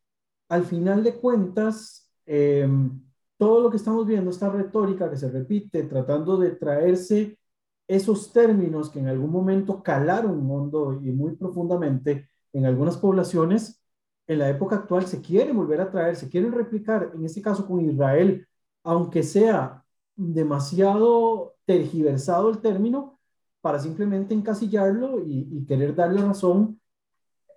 al 0.49 0.63
final 0.63 1.03
de 1.03 1.15
cuentas, 1.15 2.09
em, 2.25 3.01
todo 3.41 3.59
lo 3.59 3.71
que 3.71 3.77
estamos 3.77 4.05
viendo, 4.05 4.29
esta 4.29 4.49
retórica 4.49 5.09
que 5.09 5.17
se 5.17 5.27
repite, 5.27 5.81
tratando 5.85 6.37
de 6.37 6.51
traerse 6.51 7.39
esos 7.87 8.31
términos 8.31 8.91
que 8.91 8.99
en 8.99 9.07
algún 9.07 9.31
momento 9.31 9.81
calaron 9.81 10.47
hondo 10.47 10.93
y 11.01 11.09
muy 11.09 11.35
profundamente 11.35 12.29
en 12.53 12.67
algunas 12.67 12.97
poblaciones, 12.97 13.81
en 14.27 14.37
la 14.37 14.47
época 14.47 14.75
actual 14.75 15.07
se 15.07 15.21
quiere 15.23 15.53
volver 15.53 15.81
a 15.81 15.89
traer, 15.89 16.15
se 16.15 16.29
quieren 16.29 16.51
replicar, 16.51 17.13
en 17.15 17.25
este 17.25 17.41
caso 17.41 17.65
con 17.65 17.81
Israel, 17.81 18.47
aunque 18.83 19.23
sea 19.23 19.83
demasiado 20.15 21.55
tergiversado 21.65 22.47
el 22.51 22.59
término, 22.59 23.19
para 23.59 23.79
simplemente 23.79 24.35
encasillarlo 24.35 25.19
y, 25.25 25.65
querer 25.65 25.95
darle 25.95 26.21
razón, 26.21 26.79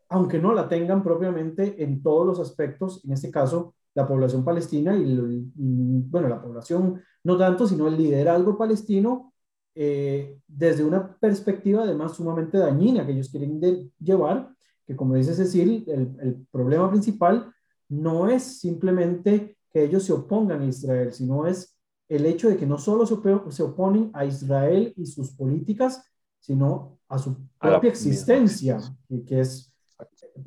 aunque 0.08 0.38
no 0.38 0.54
la 0.54 0.66
tengan 0.66 1.02
propiamente 1.02 1.82
en 1.84 2.02
todos 2.02 2.26
los 2.26 2.40
aspectos, 2.40 3.04
en 3.04 3.12
este 3.12 3.30
caso 3.30 3.74
la 3.94 4.06
población 4.06 4.44
palestina 4.44 4.96
y, 4.96 5.16
bueno, 5.56 6.28
la 6.28 6.42
población 6.42 7.00
no 7.22 7.38
tanto, 7.38 7.66
sino 7.66 7.88
el 7.88 7.96
liderazgo 7.96 8.58
palestino, 8.58 9.32
eh, 9.74 10.38
desde 10.46 10.84
una 10.84 11.16
perspectiva 11.16 11.82
además 11.82 12.14
sumamente 12.14 12.58
dañina 12.58 13.04
que 13.04 13.12
ellos 13.12 13.28
quieren 13.28 13.60
llevar 13.98 14.54
que 14.86 14.96
como 14.96 15.14
dice 15.14 15.34
Cecil, 15.34 15.84
el, 15.86 16.14
el, 16.20 16.46
problema 16.50 16.90
principal 16.90 17.52
no 17.88 18.28
es 18.28 18.60
simplemente 18.60 19.56
que 19.70 19.84
ellos 19.84 20.04
se 20.04 20.12
opongan 20.12 20.62
a 20.62 20.66
Israel, 20.66 21.12
sino 21.12 21.46
es 21.46 21.76
el 22.08 22.26
hecho 22.26 22.48
de 22.48 22.56
que 22.56 22.66
no 22.66 22.78
solo 22.78 23.06
se, 23.06 23.16
se 23.50 23.62
oponen 23.62 24.10
a 24.12 24.24
Israel 24.24 24.92
y 24.96 25.06
sus 25.06 25.32
políticas, 25.32 26.04
sino 26.38 26.98
a 27.08 27.18
su 27.18 27.36
propia 27.58 27.90
existencia, 27.90 28.78
que, 29.08 29.24
que, 29.24 29.40
es, 29.40 29.72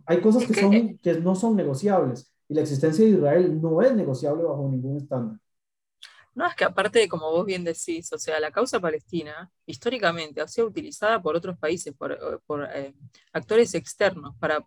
hay 0.06 0.22
cosas 0.22 0.46
que, 0.46 0.54
son, 0.54 0.98
que 0.98 1.20
no 1.20 1.36
son 1.36 1.56
negociables, 1.56 2.32
y 2.50 2.54
la 2.54 2.62
existencia 2.62 3.06
de 3.06 3.12
Israel 3.12 3.62
no 3.62 3.82
es 3.82 3.94
negociable 3.94 4.44
bajo 4.44 4.70
ningún 4.70 4.98
estándar. 4.98 5.40
No, 6.34 6.46
es 6.46 6.56
que 6.56 6.66
aparte, 6.66 7.08
como 7.10 7.32
vos 7.32 7.46
bien 7.46 7.64
decís, 7.64 8.14
o 8.14 8.18
sea, 8.20 8.40
la 8.40 8.52
causa 8.52 8.80
palestina 8.80 9.52
históricamente 9.66 10.40
ha 10.40 10.48
sido 10.48 10.68
utilizada 10.68 11.20
por 11.22 11.36
otros 11.36 11.58
países, 11.58 11.96
por, 11.96 12.12
eh, 12.14 12.70
eh, 12.76 12.94
actores 13.34 13.74
externos, 13.74 14.36
para 14.40 14.64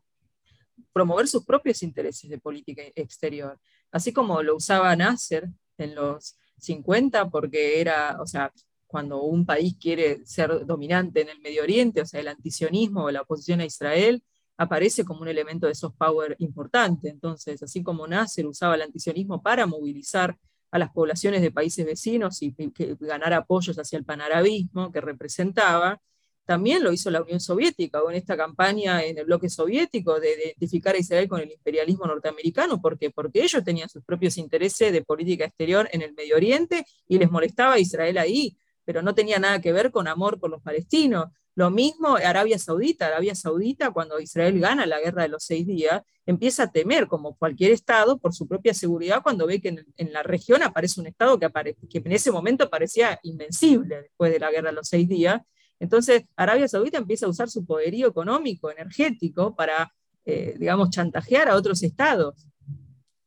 promover 0.92 1.28
sus 1.28 1.44
propios 1.44 1.82
intereses 1.84 2.28
de 2.28 2.38
política 2.38 2.82
exterior. 2.96 3.56
Así 3.92 4.12
como 4.12 4.42
lo 4.42 4.56
usaba 4.56 4.96
Nasser 4.96 5.48
en 5.78 5.94
los 5.94 6.36
50, 6.58 7.30
porque 7.30 7.80
era, 7.80 8.20
o 8.20 8.26
sea, 8.26 8.52
cuando 8.86 9.22
un 9.22 9.46
país 9.46 9.76
quiere 9.80 10.26
ser 10.26 10.66
dominante 10.66 11.20
en 11.20 11.28
el 11.28 11.40
Medio 11.40 11.62
Oriente, 11.62 12.00
o 12.00 12.06
sea, 12.06 12.18
el 12.18 12.28
antisionismo 12.28 13.04
o 13.04 13.10
la 13.12 13.22
oposición 13.22 13.60
a 13.60 13.64
Israel, 13.64 14.24
aparece 14.60 15.06
como 15.06 15.22
un 15.22 15.28
elemento 15.28 15.66
de 15.66 15.74
soft 15.74 15.96
power 15.96 16.36
importante. 16.38 17.08
Entonces, 17.08 17.62
así 17.62 17.82
como 17.82 18.06
Nasser 18.06 18.46
usaba 18.46 18.74
el 18.74 18.82
antisionismo 18.82 19.42
para 19.42 19.66
movilizar 19.66 20.36
a 20.70 20.78
las 20.78 20.90
poblaciones 20.90 21.40
de 21.40 21.50
países 21.50 21.86
vecinos 21.86 22.42
y 22.42 22.54
ganar 23.00 23.32
apoyos 23.32 23.78
hacia 23.78 23.98
el 23.98 24.04
panarabismo 24.04 24.92
que 24.92 25.00
representaba. 25.00 25.98
También 26.44 26.84
lo 26.84 26.92
hizo 26.92 27.10
la 27.10 27.22
Unión 27.22 27.40
Soviética, 27.40 28.00
en 28.06 28.16
esta 28.16 28.36
campaña 28.36 29.02
en 29.02 29.16
el 29.16 29.24
bloque 29.24 29.48
soviético 29.48 30.20
de 30.20 30.34
identificar 30.34 30.94
a 30.94 30.98
Israel 30.98 31.26
con 31.26 31.40
el 31.40 31.50
imperialismo 31.50 32.04
norteamericano. 32.04 32.82
¿Por 32.82 32.98
qué? 32.98 33.08
Porque 33.08 33.42
ellos 33.42 33.64
tenían 33.64 33.88
sus 33.88 34.04
propios 34.04 34.36
intereses 34.36 34.92
de 34.92 35.02
política 35.02 35.46
exterior 35.46 35.88
en 35.90 36.02
el 36.02 36.12
Medio 36.12 36.36
Oriente 36.36 36.84
y 37.08 37.18
les 37.18 37.30
molestaba 37.30 37.78
Israel 37.78 38.18
ahí, 38.18 38.58
pero 38.84 39.00
no 39.00 39.14
tenía 39.14 39.38
nada 39.38 39.62
que 39.62 39.72
ver 39.72 39.90
con 39.90 40.06
amor 40.06 40.38
por 40.38 40.50
los 40.50 40.60
palestinos. 40.60 41.28
Lo 41.54 41.70
mismo 41.70 42.16
Arabia 42.16 42.58
Saudita. 42.58 43.08
Arabia 43.08 43.34
Saudita, 43.34 43.90
cuando 43.90 44.20
Israel 44.20 44.58
gana 44.60 44.86
la 44.86 45.00
guerra 45.00 45.22
de 45.22 45.28
los 45.28 45.44
seis 45.44 45.66
días, 45.66 46.02
empieza 46.26 46.64
a 46.64 46.72
temer, 46.72 47.06
como 47.06 47.36
cualquier 47.36 47.72
Estado, 47.72 48.18
por 48.18 48.34
su 48.34 48.46
propia 48.46 48.72
seguridad 48.72 49.22
cuando 49.22 49.46
ve 49.46 49.60
que 49.60 49.84
en, 49.96 50.12
la 50.12 50.22
región 50.22 50.62
aparece 50.62 51.00
un 51.00 51.06
Estado 51.06 51.38
que, 51.38 51.48
que 51.88 51.98
en 51.98 52.12
ese 52.12 52.30
momento 52.30 52.70
parecía 52.70 53.18
invencible 53.22 54.02
después 54.02 54.32
de 54.32 54.38
la 54.38 54.50
guerra 54.50 54.70
de 54.70 54.76
los 54.76 54.88
seis 54.88 55.08
días. 55.08 55.40
Entonces, 55.80 56.24
Arabia 56.36 56.68
Saudita 56.68 56.98
empieza 56.98 57.26
a 57.26 57.30
usar 57.30 57.48
su 57.48 57.64
poderío 57.64 58.06
económico, 58.06 58.70
energético, 58.70 59.56
para, 59.56 59.92
eh, 60.24 60.54
digamos, 60.58 60.90
chantajear 60.90 61.48
a 61.48 61.56
otros 61.56 61.82
estados. 61.82 62.46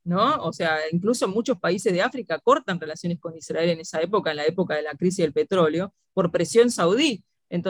¿no? 0.04 0.36
O 0.44 0.52
sea, 0.52 0.78
incluso 0.92 1.26
muchos 1.28 1.58
países 1.58 1.92
de 1.92 2.02
África 2.02 2.38
cortan 2.38 2.78
relaciones 2.78 3.18
con 3.18 3.36
Israel 3.36 3.70
en 3.70 3.80
esa 3.80 4.00
época, 4.00 4.30
en 4.30 4.36
la 4.36 4.46
época 4.46 4.76
de 4.76 4.82
la 4.82 4.94
crisis 4.94 5.24
del 5.24 5.32
petróleo, 5.32 5.94
por 6.12 6.30
presión 6.30 6.70
saudí 6.70 7.24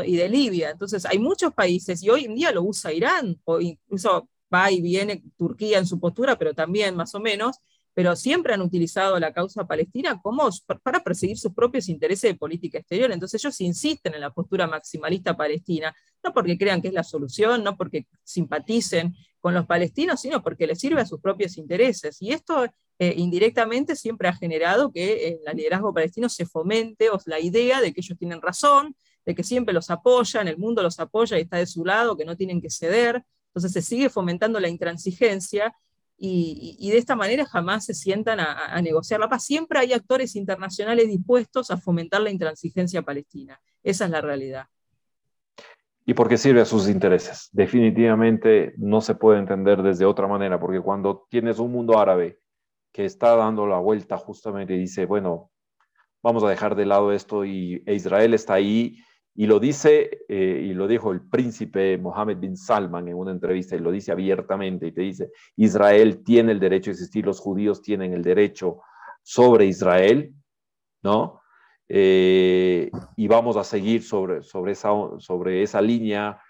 y 0.05 0.17
de 0.17 0.29
Libia. 0.29 0.71
Entonces, 0.71 1.05
hay 1.07 1.19
muchos 1.19 1.53
países, 1.53 2.03
y 2.03 2.11
hoy 2.11 2.25
en 2.25 2.35
día 2.35 2.53
lo 2.53 2.63
usa 2.63 2.93
Irán, 2.93 3.41
o 3.45 3.61
incluso 3.61 4.29
va 4.53 4.71
y 4.71 4.81
viene 4.81 5.23
Turquía 5.37 5.79
en 5.79 5.87
su 5.87 5.99
postura, 5.99 6.39
pero 6.39 6.55
también 6.55 6.95
más 6.97 7.15
o 7.15 7.21
menos, 7.21 7.59
pero 7.95 8.17
siempre 8.17 8.53
han 8.53 8.61
utilizado 8.61 9.19
la 9.21 9.33
causa 9.33 9.67
palestina 9.67 10.21
como 10.21 10.49
para 10.83 11.03
perseguir 11.03 11.39
sus 11.39 11.55
propios 11.55 11.89
intereses 11.89 12.33
de 12.33 12.37
política 12.37 12.79
exterior. 12.79 13.13
Entonces 13.13 13.43
ellos 13.43 13.61
insisten 13.61 14.15
en 14.15 14.21
la 14.21 14.31
postura 14.31 14.67
maximalista 14.67 15.37
palestina, 15.37 15.95
no 16.23 16.35
porque 16.35 16.59
crean 16.59 16.83
que 16.83 16.89
es 16.89 16.95
la 16.95 17.05
solución, 17.05 17.63
no 17.63 17.77
porque 17.77 18.07
simpaticen 18.25 19.15
con 19.41 19.55
los 19.55 19.67
palestinos, 19.67 20.21
sino 20.21 20.43
porque 20.43 20.67
les 20.67 20.81
sirve 20.81 21.03
a 21.03 21.07
sus 21.07 21.21
propios 21.21 21.57
intereses. 21.57 22.21
Y 22.21 22.33
esto 22.33 22.67
eh, 22.99 23.15
indirectamente 23.17 23.95
siempre 23.95 24.29
ha 24.29 24.33
generado 24.33 24.91
que 24.91 25.29
en 25.29 25.39
el 25.47 25.57
liderazgo 25.57 25.95
palestino 25.95 26.29
se 26.29 26.47
fomente 26.47 27.09
la 27.27 27.39
idea 27.39 27.81
de 27.81 27.93
que 27.93 28.01
ellos 28.01 28.19
tienen 28.19 28.43
razón, 28.43 28.97
de 29.25 29.35
que 29.35 29.43
siempre 29.43 29.75
los 29.75 29.91
apoyan, 29.91 30.49
el 30.49 30.59
mundo 30.59 30.83
los 30.83 31.01
apoya 31.01 31.39
y 31.39 31.43
está 31.43 31.57
de 31.57 31.67
su 31.67 31.85
lado, 31.85 32.17
que 32.17 32.25
no 32.25 32.37
tienen 32.37 32.61
que 32.61 32.71
ceder. 32.71 33.25
Entonces 33.49 33.73
se 33.73 33.83
sigue 33.83 34.11
fomentando 34.11 34.61
la 34.61 34.69
intransigencia 34.69 35.75
y, 36.17 36.91
de 36.91 36.99
esta 36.99 37.17
manera 37.17 37.45
jamás 37.45 37.87
se 37.87 37.95
sientan 37.95 38.41
a, 38.41 38.81
negociar 38.83 39.21
la 39.21 39.29
paz. 39.29 39.45
Siempre 39.45 39.79
hay 39.79 39.93
actores 39.93 40.37
internacionales 40.37 41.09
dispuestos 41.09 41.71
a 41.71 41.77
fomentar 41.77 42.21
la 42.21 42.31
intransigencia 42.31 43.03
palestina. 43.03 43.61
Esa 43.83 44.05
es 44.05 44.11
la 44.11 44.21
realidad. 44.21 44.67
Y 46.07 46.15
porque 46.15 46.37
sirve 46.37 46.61
a 46.61 46.67
sus 46.67 46.89
intereses. 46.89 47.49
Definitivamente 47.53 48.75
no 48.77 49.01
se 49.01 49.15
puede 49.15 49.39
entender 49.39 49.83
desde 49.83 50.05
otra 50.05 50.29
manera, 50.29 50.61
porque 50.61 50.81
cuando 50.81 51.27
tienes 51.31 51.59
un 51.59 51.73
mundo 51.73 51.99
árabe 51.99 52.39
que 52.93 53.05
está 53.05 53.35
dando 53.35 53.67
la 53.67 53.79
vuelta 53.79 54.17
justamente 54.19 54.75
y 54.75 54.79
dice, 54.79 55.07
bueno, 55.07 55.51
vamos 56.23 56.45
a 56.45 56.49
dejar 56.49 56.77
de 56.77 56.87
lado 56.87 57.13
esto 57.13 57.45
y 57.45 57.83
Israel 57.87 58.35
está 58.35 58.55
ahí 58.55 58.97
y 59.37 59.47
lo 59.47 59.59
dice, 59.59 60.25
eh, 60.29 60.63
y 60.65 60.75
lo 60.75 60.87
dijo 60.87 61.11
el 61.11 61.21
príncipe 61.21 61.99
Mohammed 61.99 62.39
bin 62.39 62.57
Salman 62.57 63.09
en 63.09 63.17
una 63.17 63.33
entrevista, 63.33 63.75
y 63.75 63.81
lo 63.81 63.91
dice 63.91 64.13
abiertamente, 64.13 64.87
y 64.87 64.93
te 64.93 65.01
dice, 65.01 65.31
Israel 65.57 66.23
tiene 66.23 66.53
el 66.53 66.61
derecho 66.61 66.91
a 66.91 66.93
existir, 66.93 67.27
los 67.27 67.41
judíos 67.41 67.83
tienen 67.83 68.13
el 68.13 68.23
derecho 68.23 68.81
sobre 69.23 69.67
Israel, 69.67 70.33
¿no? 71.03 71.41
Eh, 71.89 72.91
y 73.17 73.27
vamos 73.27 73.57
a 73.57 73.65
seguir 73.65 74.05
sobre, 74.05 74.43
sobre, 74.43 74.73
esa, 74.73 74.91
sobre 75.19 75.63
esa 75.63 75.83
línea, 75.83 76.41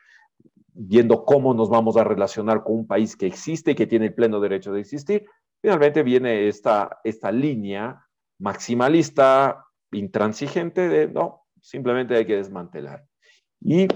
viendo 0.75 1.25
cómo 1.25 1.55
nos 1.55 1.71
vamos 1.71 1.97
a 1.97 2.05
relacionar 2.05 2.63
con 2.63 2.77
un 2.77 2.87
país 2.87 3.17
que 3.17 3.27
existe 3.27 3.71
y 3.71 3.75
que 3.75 3.87
tiene 3.87 4.07
el 4.07 4.15
pleno 4.15 4.41
derecho 4.41 4.73
de 4.73 4.81
existir. 4.81 5.25
Finalmente 5.63 6.03
viene 6.03 6.49
esta, 6.49 6.99
esta 7.03 7.33
línea 7.33 8.05
maximalista, 8.39 9.65
intransigente 9.93 10.89
de, 10.89 11.09
no, 11.09 11.44
simplemente 11.65 12.15
hay 12.15 12.27
que 12.27 12.37
desmantelar. 12.37 13.05
Y 13.61 13.89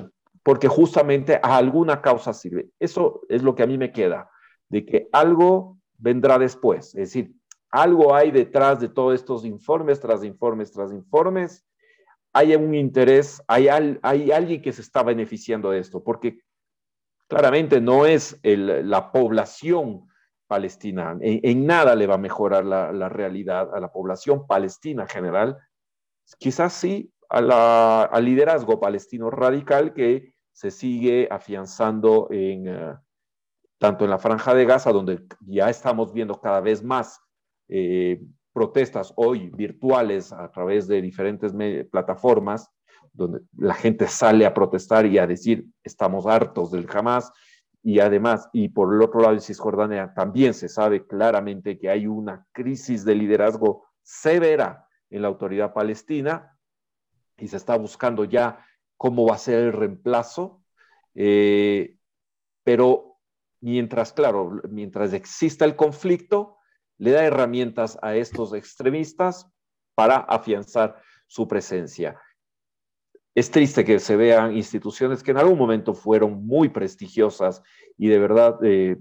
porque 0.42 0.68
justamente 0.68 1.38
a 1.42 1.58
alguna 1.58 2.00
causa 2.00 2.32
sirve. 2.32 2.70
Eso 2.80 3.20
es 3.28 3.42
lo 3.42 3.54
que 3.54 3.62
a 3.62 3.66
mí 3.66 3.76
me 3.76 3.92
queda, 3.92 4.30
de 4.70 4.86
que 4.86 5.08
algo 5.12 5.78
vendrá 5.98 6.38
después. 6.38 6.94
Es 6.94 7.12
decir, 7.12 7.34
algo 7.70 8.14
hay 8.14 8.30
detrás 8.30 8.80
de 8.80 8.88
todos 8.88 9.14
estos 9.14 9.44
informes, 9.44 10.00
tras 10.00 10.24
informes, 10.24 10.72
tras 10.72 10.92
informes. 10.92 11.66
Hay 12.32 12.54
un 12.54 12.74
interés, 12.74 13.42
hay, 13.46 13.68
hay 13.68 14.30
alguien 14.30 14.62
que 14.62 14.72
se 14.72 14.80
está 14.80 15.02
beneficiando 15.02 15.70
de 15.70 15.80
esto, 15.80 16.02
porque 16.02 16.38
claramente 17.28 17.80
no 17.80 18.06
es 18.06 18.38
la 18.42 19.12
población 19.12 20.08
palestina, 20.46 21.18
en, 21.20 21.66
nada 21.66 21.94
le 21.94 22.06
va 22.06 22.14
a 22.14 22.18
mejorar 22.18 22.64
la, 22.64 23.08
realidad 23.10 23.74
a 23.74 23.80
la 23.80 23.92
población 23.92 24.46
palestina 24.46 25.02
en 25.02 25.08
general. 25.08 25.58
Quizás 26.38 26.72
sí 26.72 27.12
al 27.28 28.24
liderazgo 28.24 28.80
palestino 28.80 29.30
radical 29.30 29.92
que 29.92 30.34
se 30.52 30.70
sigue 30.70 31.28
afianzando 31.30 32.28
en, 32.30 32.68
eh, 32.68 32.94
tanto 33.78 34.04
en 34.04 34.10
la 34.10 34.18
franja 34.18 34.54
de 34.54 34.64
Gaza, 34.64 34.92
donde 34.92 35.24
ya 35.46 35.70
estamos 35.70 36.12
viendo 36.12 36.40
cada 36.40 36.60
vez 36.60 36.82
más 36.82 37.20
eh, 37.68 38.20
protestas 38.52 39.12
hoy 39.16 39.50
virtuales 39.50 40.32
a 40.32 40.50
través 40.50 40.88
de 40.88 41.00
diferentes 41.00 41.52
plataformas, 41.90 42.70
donde 43.12 43.40
la 43.56 43.74
gente 43.74 44.08
sale 44.08 44.46
a 44.46 44.54
protestar 44.54 45.06
y 45.06 45.18
a 45.18 45.26
decir 45.26 45.66
estamos 45.84 46.26
hartos 46.26 46.72
del 46.72 46.88
Hamas. 46.92 47.30
Y 47.84 48.00
además, 48.00 48.48
y 48.52 48.70
por 48.70 48.92
el 48.92 49.00
otro 49.00 49.20
lado 49.20 49.34
en 49.34 49.40
Cisjordania 49.40 50.12
también 50.12 50.54
se 50.54 50.68
sabe 50.68 51.06
claramente 51.06 51.78
que 51.78 51.88
hay 51.88 52.08
una 52.08 52.44
crisis 52.52 53.04
de 53.04 53.14
liderazgo 53.14 53.84
severa 54.02 54.88
en 55.10 55.22
la 55.22 55.28
autoridad 55.28 55.72
palestina, 55.72 56.57
y 57.38 57.48
se 57.48 57.56
está 57.56 57.76
buscando 57.76 58.24
ya 58.24 58.64
cómo 58.96 59.26
va 59.26 59.36
a 59.36 59.38
ser 59.38 59.60
el 59.60 59.72
reemplazo. 59.72 60.62
Eh, 61.14 61.96
pero 62.64 63.18
mientras, 63.60 64.12
claro, 64.12 64.60
mientras 64.68 65.12
exista 65.12 65.64
el 65.64 65.76
conflicto, 65.76 66.58
le 66.98 67.12
da 67.12 67.24
herramientas 67.24 67.98
a 68.02 68.16
estos 68.16 68.52
extremistas 68.52 69.50
para 69.94 70.16
afianzar 70.16 71.00
su 71.26 71.46
presencia. 71.46 72.20
Es 73.34 73.50
triste 73.50 73.84
que 73.84 74.00
se 74.00 74.16
vean 74.16 74.56
instituciones 74.56 75.22
que 75.22 75.30
en 75.30 75.36
algún 75.36 75.58
momento 75.58 75.94
fueron 75.94 76.44
muy 76.44 76.70
prestigiosas 76.70 77.62
y 77.96 78.08
de 78.08 78.18
verdad 78.18 78.58
eh, 78.64 78.96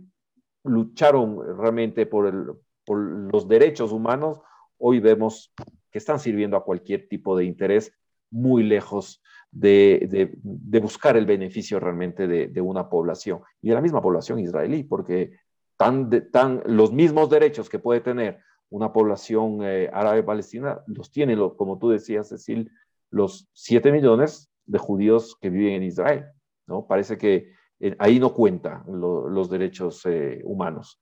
lucharon 0.64 1.58
realmente 1.58 2.06
por, 2.06 2.62
por 2.86 3.00
los 3.00 3.48
derechos 3.48 3.92
humanos, 3.92 4.40
hoy 4.78 5.00
vemos 5.00 5.54
que 5.90 5.98
están 5.98 6.20
sirviendo 6.20 6.56
a 6.56 6.64
cualquier 6.64 7.08
tipo 7.08 7.36
de 7.36 7.46
interés 7.46 7.97
muy 8.32 8.64
lejos 8.64 9.22
de, 9.52 10.38
buscar 10.82 11.18
el 11.18 11.26
beneficio 11.26 11.80
realmente 11.80 12.28
de, 12.28 12.62
una 12.62 12.90
población 12.90 13.42
y 13.62 13.70
de 13.70 13.76
la 13.76 13.82
misma 13.82 14.02
población 14.02 14.40
israelí, 14.40 14.84
porque 14.84 15.32
tan, 15.78 16.10
tan, 16.32 16.62
los 16.66 16.92
mismos 16.92 17.30
derechos 17.30 17.70
que 17.70 17.80
puede 17.80 18.02
tener 18.02 18.40
una 18.70 18.92
población 18.92 19.60
eh, 19.64 19.90
árabe 19.94 20.24
palestina 20.24 20.82
los 20.88 21.12
tiene, 21.12 21.38
como 21.56 21.78
tú 21.78 21.90
decías, 21.90 22.30
Cecil, 22.30 22.70
los 23.10 23.48
7 23.54 23.92
millones 23.92 24.50
de 24.66 24.78
judíos 24.78 25.38
que 25.40 25.50
viven 25.50 25.76
en 25.76 25.84
Israel. 25.84 26.26
¿no? 26.68 26.86
Parece 26.86 27.18
que 27.18 27.52
eh, 27.80 27.96
ahí 28.00 28.20
no 28.20 28.34
cuentan 28.34 28.84
los 28.88 29.50
derechos 29.50 30.06
eh, 30.06 30.42
humanos. 30.44 31.02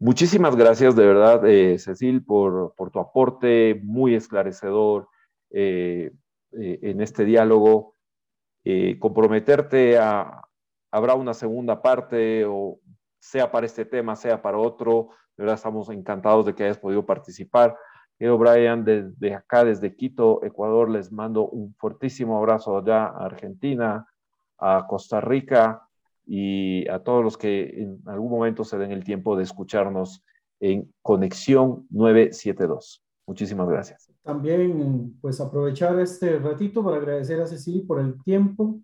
Muchísimas 0.00 0.54
gracias 0.54 0.94
de 0.94 1.06
verdad, 1.06 1.42
Cecil, 1.78 2.24
por, 2.24 2.74
tu 2.92 3.00
aporte 3.00 3.80
muy 3.82 4.14
esclarecedor, 4.14 5.08
eh, 5.50 6.12
eh, 6.52 6.78
en 6.82 7.00
este 7.00 7.24
diálogo, 7.24 7.94
eh, 8.64 8.98
comprometerte 8.98 9.98
a, 9.98 10.42
habrá 10.90 11.14
una 11.14 11.34
segunda 11.34 11.80
parte 11.82 12.44
o 12.44 12.80
sea 13.20 13.50
para 13.50 13.66
este 13.66 13.84
tema, 13.84 14.16
sea 14.16 14.40
para 14.40 14.58
otro. 14.58 15.10
De 15.36 15.44
verdad 15.44 15.56
estamos 15.56 15.88
encantados 15.90 16.46
de 16.46 16.54
que 16.54 16.64
hayas 16.64 16.78
podido 16.78 17.04
participar. 17.06 17.76
Yo, 18.18 18.36
Brian, 18.36 18.84
desde 18.84 19.34
acá, 19.34 19.64
desde 19.64 19.94
Quito, 19.94 20.42
Ecuador, 20.44 20.90
les 20.90 21.12
mando 21.12 21.48
un 21.48 21.74
fortísimo 21.74 22.36
abrazo 22.36 22.76
allá 22.76 23.04
a 23.04 23.26
Argentina, 23.26 24.08
a 24.58 24.86
Costa 24.88 25.20
Rica 25.20 25.88
y 26.26 26.88
a 26.88 26.98
todos 26.98 27.22
los 27.22 27.38
que 27.38 27.82
en 27.82 28.00
algún 28.06 28.30
momento 28.30 28.64
se 28.64 28.76
den 28.76 28.90
el 28.90 29.04
tiempo 29.04 29.36
de 29.36 29.44
escucharnos 29.44 30.24
en 30.60 30.92
Conexión 31.00 31.86
972. 31.90 33.04
Muchísimas 33.28 33.68
gracias. 33.68 34.10
También, 34.22 35.14
pues 35.20 35.38
aprovechar 35.38 36.00
este 36.00 36.38
ratito 36.38 36.82
para 36.82 36.96
agradecer 36.96 37.38
a 37.42 37.46
Cecilia 37.46 37.84
por 37.86 38.00
el 38.00 38.18
tiempo, 38.22 38.80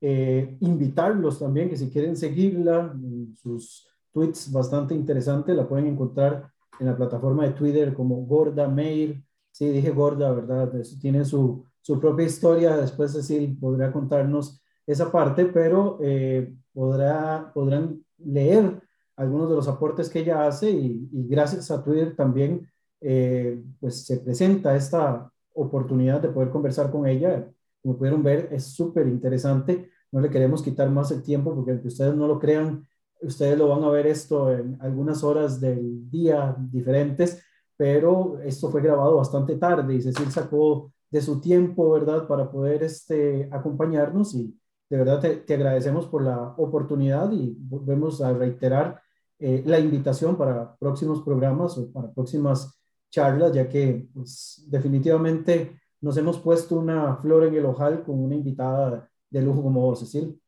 eh, 0.00 0.56
invitarlos 0.60 1.40
también 1.40 1.68
que 1.68 1.76
si 1.76 1.90
quieren 1.90 2.16
seguirla, 2.16 2.96
sus 3.34 3.88
tweets 4.12 4.52
bastante 4.52 4.94
interesantes, 4.94 5.56
la 5.56 5.68
pueden 5.68 5.88
encontrar 5.88 6.48
en 6.78 6.86
la 6.86 6.96
plataforma 6.96 7.44
de 7.44 7.54
Twitter 7.54 7.92
como 7.92 8.24
Gorda 8.24 8.68
Mail. 8.68 9.24
Sí, 9.50 9.68
dije 9.68 9.90
Gorda, 9.90 10.30
¿verdad? 10.30 10.72
tiene 11.00 11.24
su, 11.24 11.64
su 11.80 11.98
propia 11.98 12.26
historia, 12.26 12.76
después 12.76 13.10
Cecilia 13.10 13.52
podrá 13.60 13.90
contarnos 13.90 14.62
esa 14.86 15.10
parte, 15.10 15.46
pero 15.46 15.98
eh, 16.00 16.54
podrá, 16.72 17.50
podrán 17.52 18.00
leer 18.18 18.80
algunos 19.16 19.50
de 19.50 19.56
los 19.56 19.66
aportes 19.66 20.08
que 20.08 20.20
ella 20.20 20.46
hace 20.46 20.70
y, 20.70 21.08
y 21.12 21.26
gracias 21.26 21.68
a 21.72 21.82
Twitter 21.82 22.14
también 22.14 22.64
eh, 23.00 23.62
pues 23.80 24.06
se 24.06 24.18
presenta 24.18 24.74
esta 24.76 25.30
oportunidad 25.54 26.20
de 26.20 26.28
poder 26.28 26.50
conversar 26.50 26.90
con 26.90 27.06
ella. 27.06 27.48
Como 27.82 27.96
pudieron 27.96 28.22
ver, 28.22 28.48
es 28.52 28.64
súper 28.64 29.06
interesante. 29.06 29.90
No 30.10 30.20
le 30.20 30.30
queremos 30.30 30.62
quitar 30.62 30.90
más 30.90 31.10
el 31.10 31.22
tiempo 31.22 31.54
porque 31.54 31.72
aunque 31.72 31.88
ustedes 31.88 32.14
no 32.14 32.26
lo 32.26 32.38
crean, 32.38 32.86
ustedes 33.22 33.58
lo 33.58 33.68
van 33.68 33.84
a 33.84 33.90
ver 33.90 34.06
esto 34.06 34.52
en 34.52 34.76
algunas 34.80 35.22
horas 35.24 35.60
del 35.60 36.08
día 36.10 36.56
diferentes, 36.58 37.42
pero 37.76 38.38
esto 38.40 38.70
fue 38.70 38.82
grabado 38.82 39.16
bastante 39.16 39.56
tarde 39.56 39.94
y 39.94 40.02
Cecil 40.02 40.30
sacó 40.30 40.92
de 41.10 41.20
su 41.20 41.40
tiempo, 41.40 41.90
¿verdad?, 41.90 42.26
para 42.26 42.50
poder 42.50 42.82
este, 42.82 43.48
acompañarnos 43.50 44.34
y 44.34 44.58
de 44.90 44.96
verdad 44.98 45.20
te, 45.20 45.36
te 45.36 45.54
agradecemos 45.54 46.06
por 46.06 46.22
la 46.22 46.54
oportunidad 46.56 47.30
y 47.32 47.56
volvemos 47.58 48.20
a 48.20 48.32
reiterar 48.32 49.00
eh, 49.38 49.62
la 49.66 49.78
invitación 49.78 50.36
para 50.36 50.76
próximos 50.76 51.22
programas 51.22 51.78
o 51.78 51.92
para 51.92 52.12
próximas 52.12 52.77
charlas, 53.10 53.52
ya 53.52 53.68
que 53.68 54.08
pues, 54.14 54.64
definitivamente 54.66 55.80
nos 56.00 56.16
hemos 56.16 56.38
puesto 56.38 56.76
una 56.76 57.16
flor 57.16 57.44
en 57.44 57.54
el 57.54 57.66
ojal 57.66 58.02
con 58.02 58.22
una 58.22 58.34
invitada 58.34 59.10
de 59.30 59.42
lujo 59.42 59.62
como 59.62 59.80
vos, 59.80 60.00
Cecil. 60.00 60.40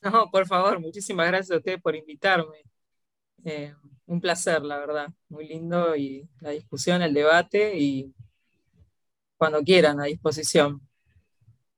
No, 0.00 0.30
por 0.30 0.46
favor, 0.46 0.80
muchísimas 0.80 1.26
gracias 1.28 1.50
a 1.50 1.58
usted 1.58 1.80
por 1.80 1.94
invitarme. 1.94 2.62
Eh, 3.44 3.74
un 4.06 4.20
placer, 4.20 4.62
la 4.62 4.78
verdad, 4.78 5.08
muy 5.28 5.46
lindo 5.48 5.94
y 5.94 6.28
la 6.40 6.50
discusión, 6.50 7.02
el 7.02 7.14
debate 7.14 7.78
y 7.78 8.14
cuando 9.36 9.60
quieran 9.62 10.00
a 10.00 10.04
disposición. 10.04 10.80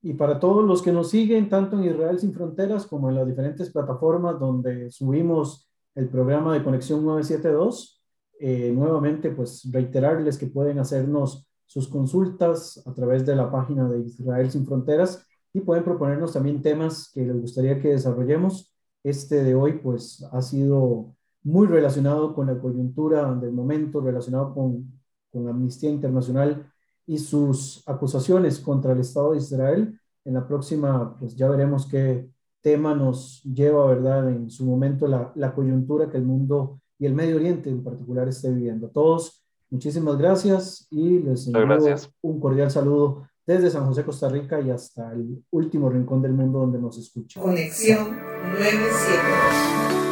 Y 0.03 0.15
para 0.15 0.41
todos 0.41 0.65
los 0.65 0.81
que 0.81 0.93
nos 0.93 1.11
siguen, 1.11 1.49
tanto 1.51 1.77
en 1.77 1.85
Israel 1.85 2.19
sin 2.19 2.33
Fronteras 2.33 2.87
como 2.87 3.11
en 3.11 3.17
las 3.17 3.27
diferentes 3.27 3.71
plataformas 3.71 4.39
donde 4.41 4.91
subimos 4.91 5.69
el 5.95 6.09
programa 6.09 6.55
de 6.55 6.65
Conexión 6.65 7.05
972, 7.05 8.00
eh, 8.41 8.73
nuevamente, 8.75 9.31
pues 9.31 9.69
reiterarles 9.71 10.39
que 10.39 10.47
pueden 10.47 10.79
hacernos 10.79 11.47
sus 11.67 11.87
consultas 11.89 12.83
a 12.87 12.95
través 12.95 13.27
de 13.27 13.37
la 13.37 13.51
página 13.51 13.87
de 13.87 14.01
Israel 14.01 14.51
Sin 14.51 14.67
Fronteras 14.67 15.27
y 15.53 15.61
pueden 15.61 15.85
proponernos 15.85 16.33
también 16.33 16.63
temas 16.63 17.11
que 17.13 17.25
les 17.27 17.39
gustaría 17.39 17.79
que 17.81 17.89
desarrollemos. 17.89 18.75
Este 19.05 19.45
de 19.45 19.55
hoy, 19.55 19.75
pues, 19.83 20.27
ha 20.33 20.41
sido 20.41 21.15
muy 21.43 21.67
relacionado 21.67 22.35
con 22.35 22.47
la 22.47 22.59
coyuntura 22.59 23.35
del 23.35 23.53
momento, 23.53 24.01
relacionado 24.01 24.55
con, 24.55 24.91
con 25.31 25.47
Amnistía 25.47 25.91
Internacional 25.91 26.67
y 27.07 27.19
sus 27.19 27.87
acusaciones 27.87 28.59
contra 28.59 28.93
el 28.93 29.01
Estado 29.01 29.33
de 29.33 29.39
Israel. 29.39 30.01
En 30.25 30.35
la 30.35 30.47
próxima, 30.49 31.15
pues 31.19 31.37
ya 31.37 31.49
veremos 31.49 31.87
qué 31.87 32.31
tema 32.63 32.95
nos 32.95 33.43
lleva, 33.43 33.87
¿verdad? 33.87 34.31
En 34.31 34.49
su 34.51 34.65
momento 34.65 35.07
la, 35.07 35.31
la 35.35 35.55
coyuntura 35.55 36.11
que 36.11 36.17
el 36.17 36.25
mundo 36.25 36.81
y 37.01 37.07
el 37.07 37.15
Medio 37.15 37.37
Oriente 37.37 37.71
en 37.71 37.83
particular 37.83 38.29
esté 38.29 38.51
viviendo. 38.51 38.89
Todos, 38.89 39.43
muchísimas 39.71 40.19
gracias 40.19 40.87
y 40.91 41.19
les 41.19 41.47
envío 41.47 41.97
un 42.21 42.39
cordial 42.39 42.71
saludo 42.71 43.27
desde 43.47 43.71
San 43.71 43.87
José, 43.87 44.05
Costa 44.05 44.29
Rica 44.29 44.61
y 44.61 44.71
hasta 44.71 45.11
el 45.13 45.43
último 45.51 45.89
rincón 45.89 46.21
del 46.23 46.35
mundo 46.35 46.61
donde 46.61 46.79
nos 46.79 46.99
escuchan. 46.99 47.43
Conexión 47.43 48.17
972. 48.53 50.10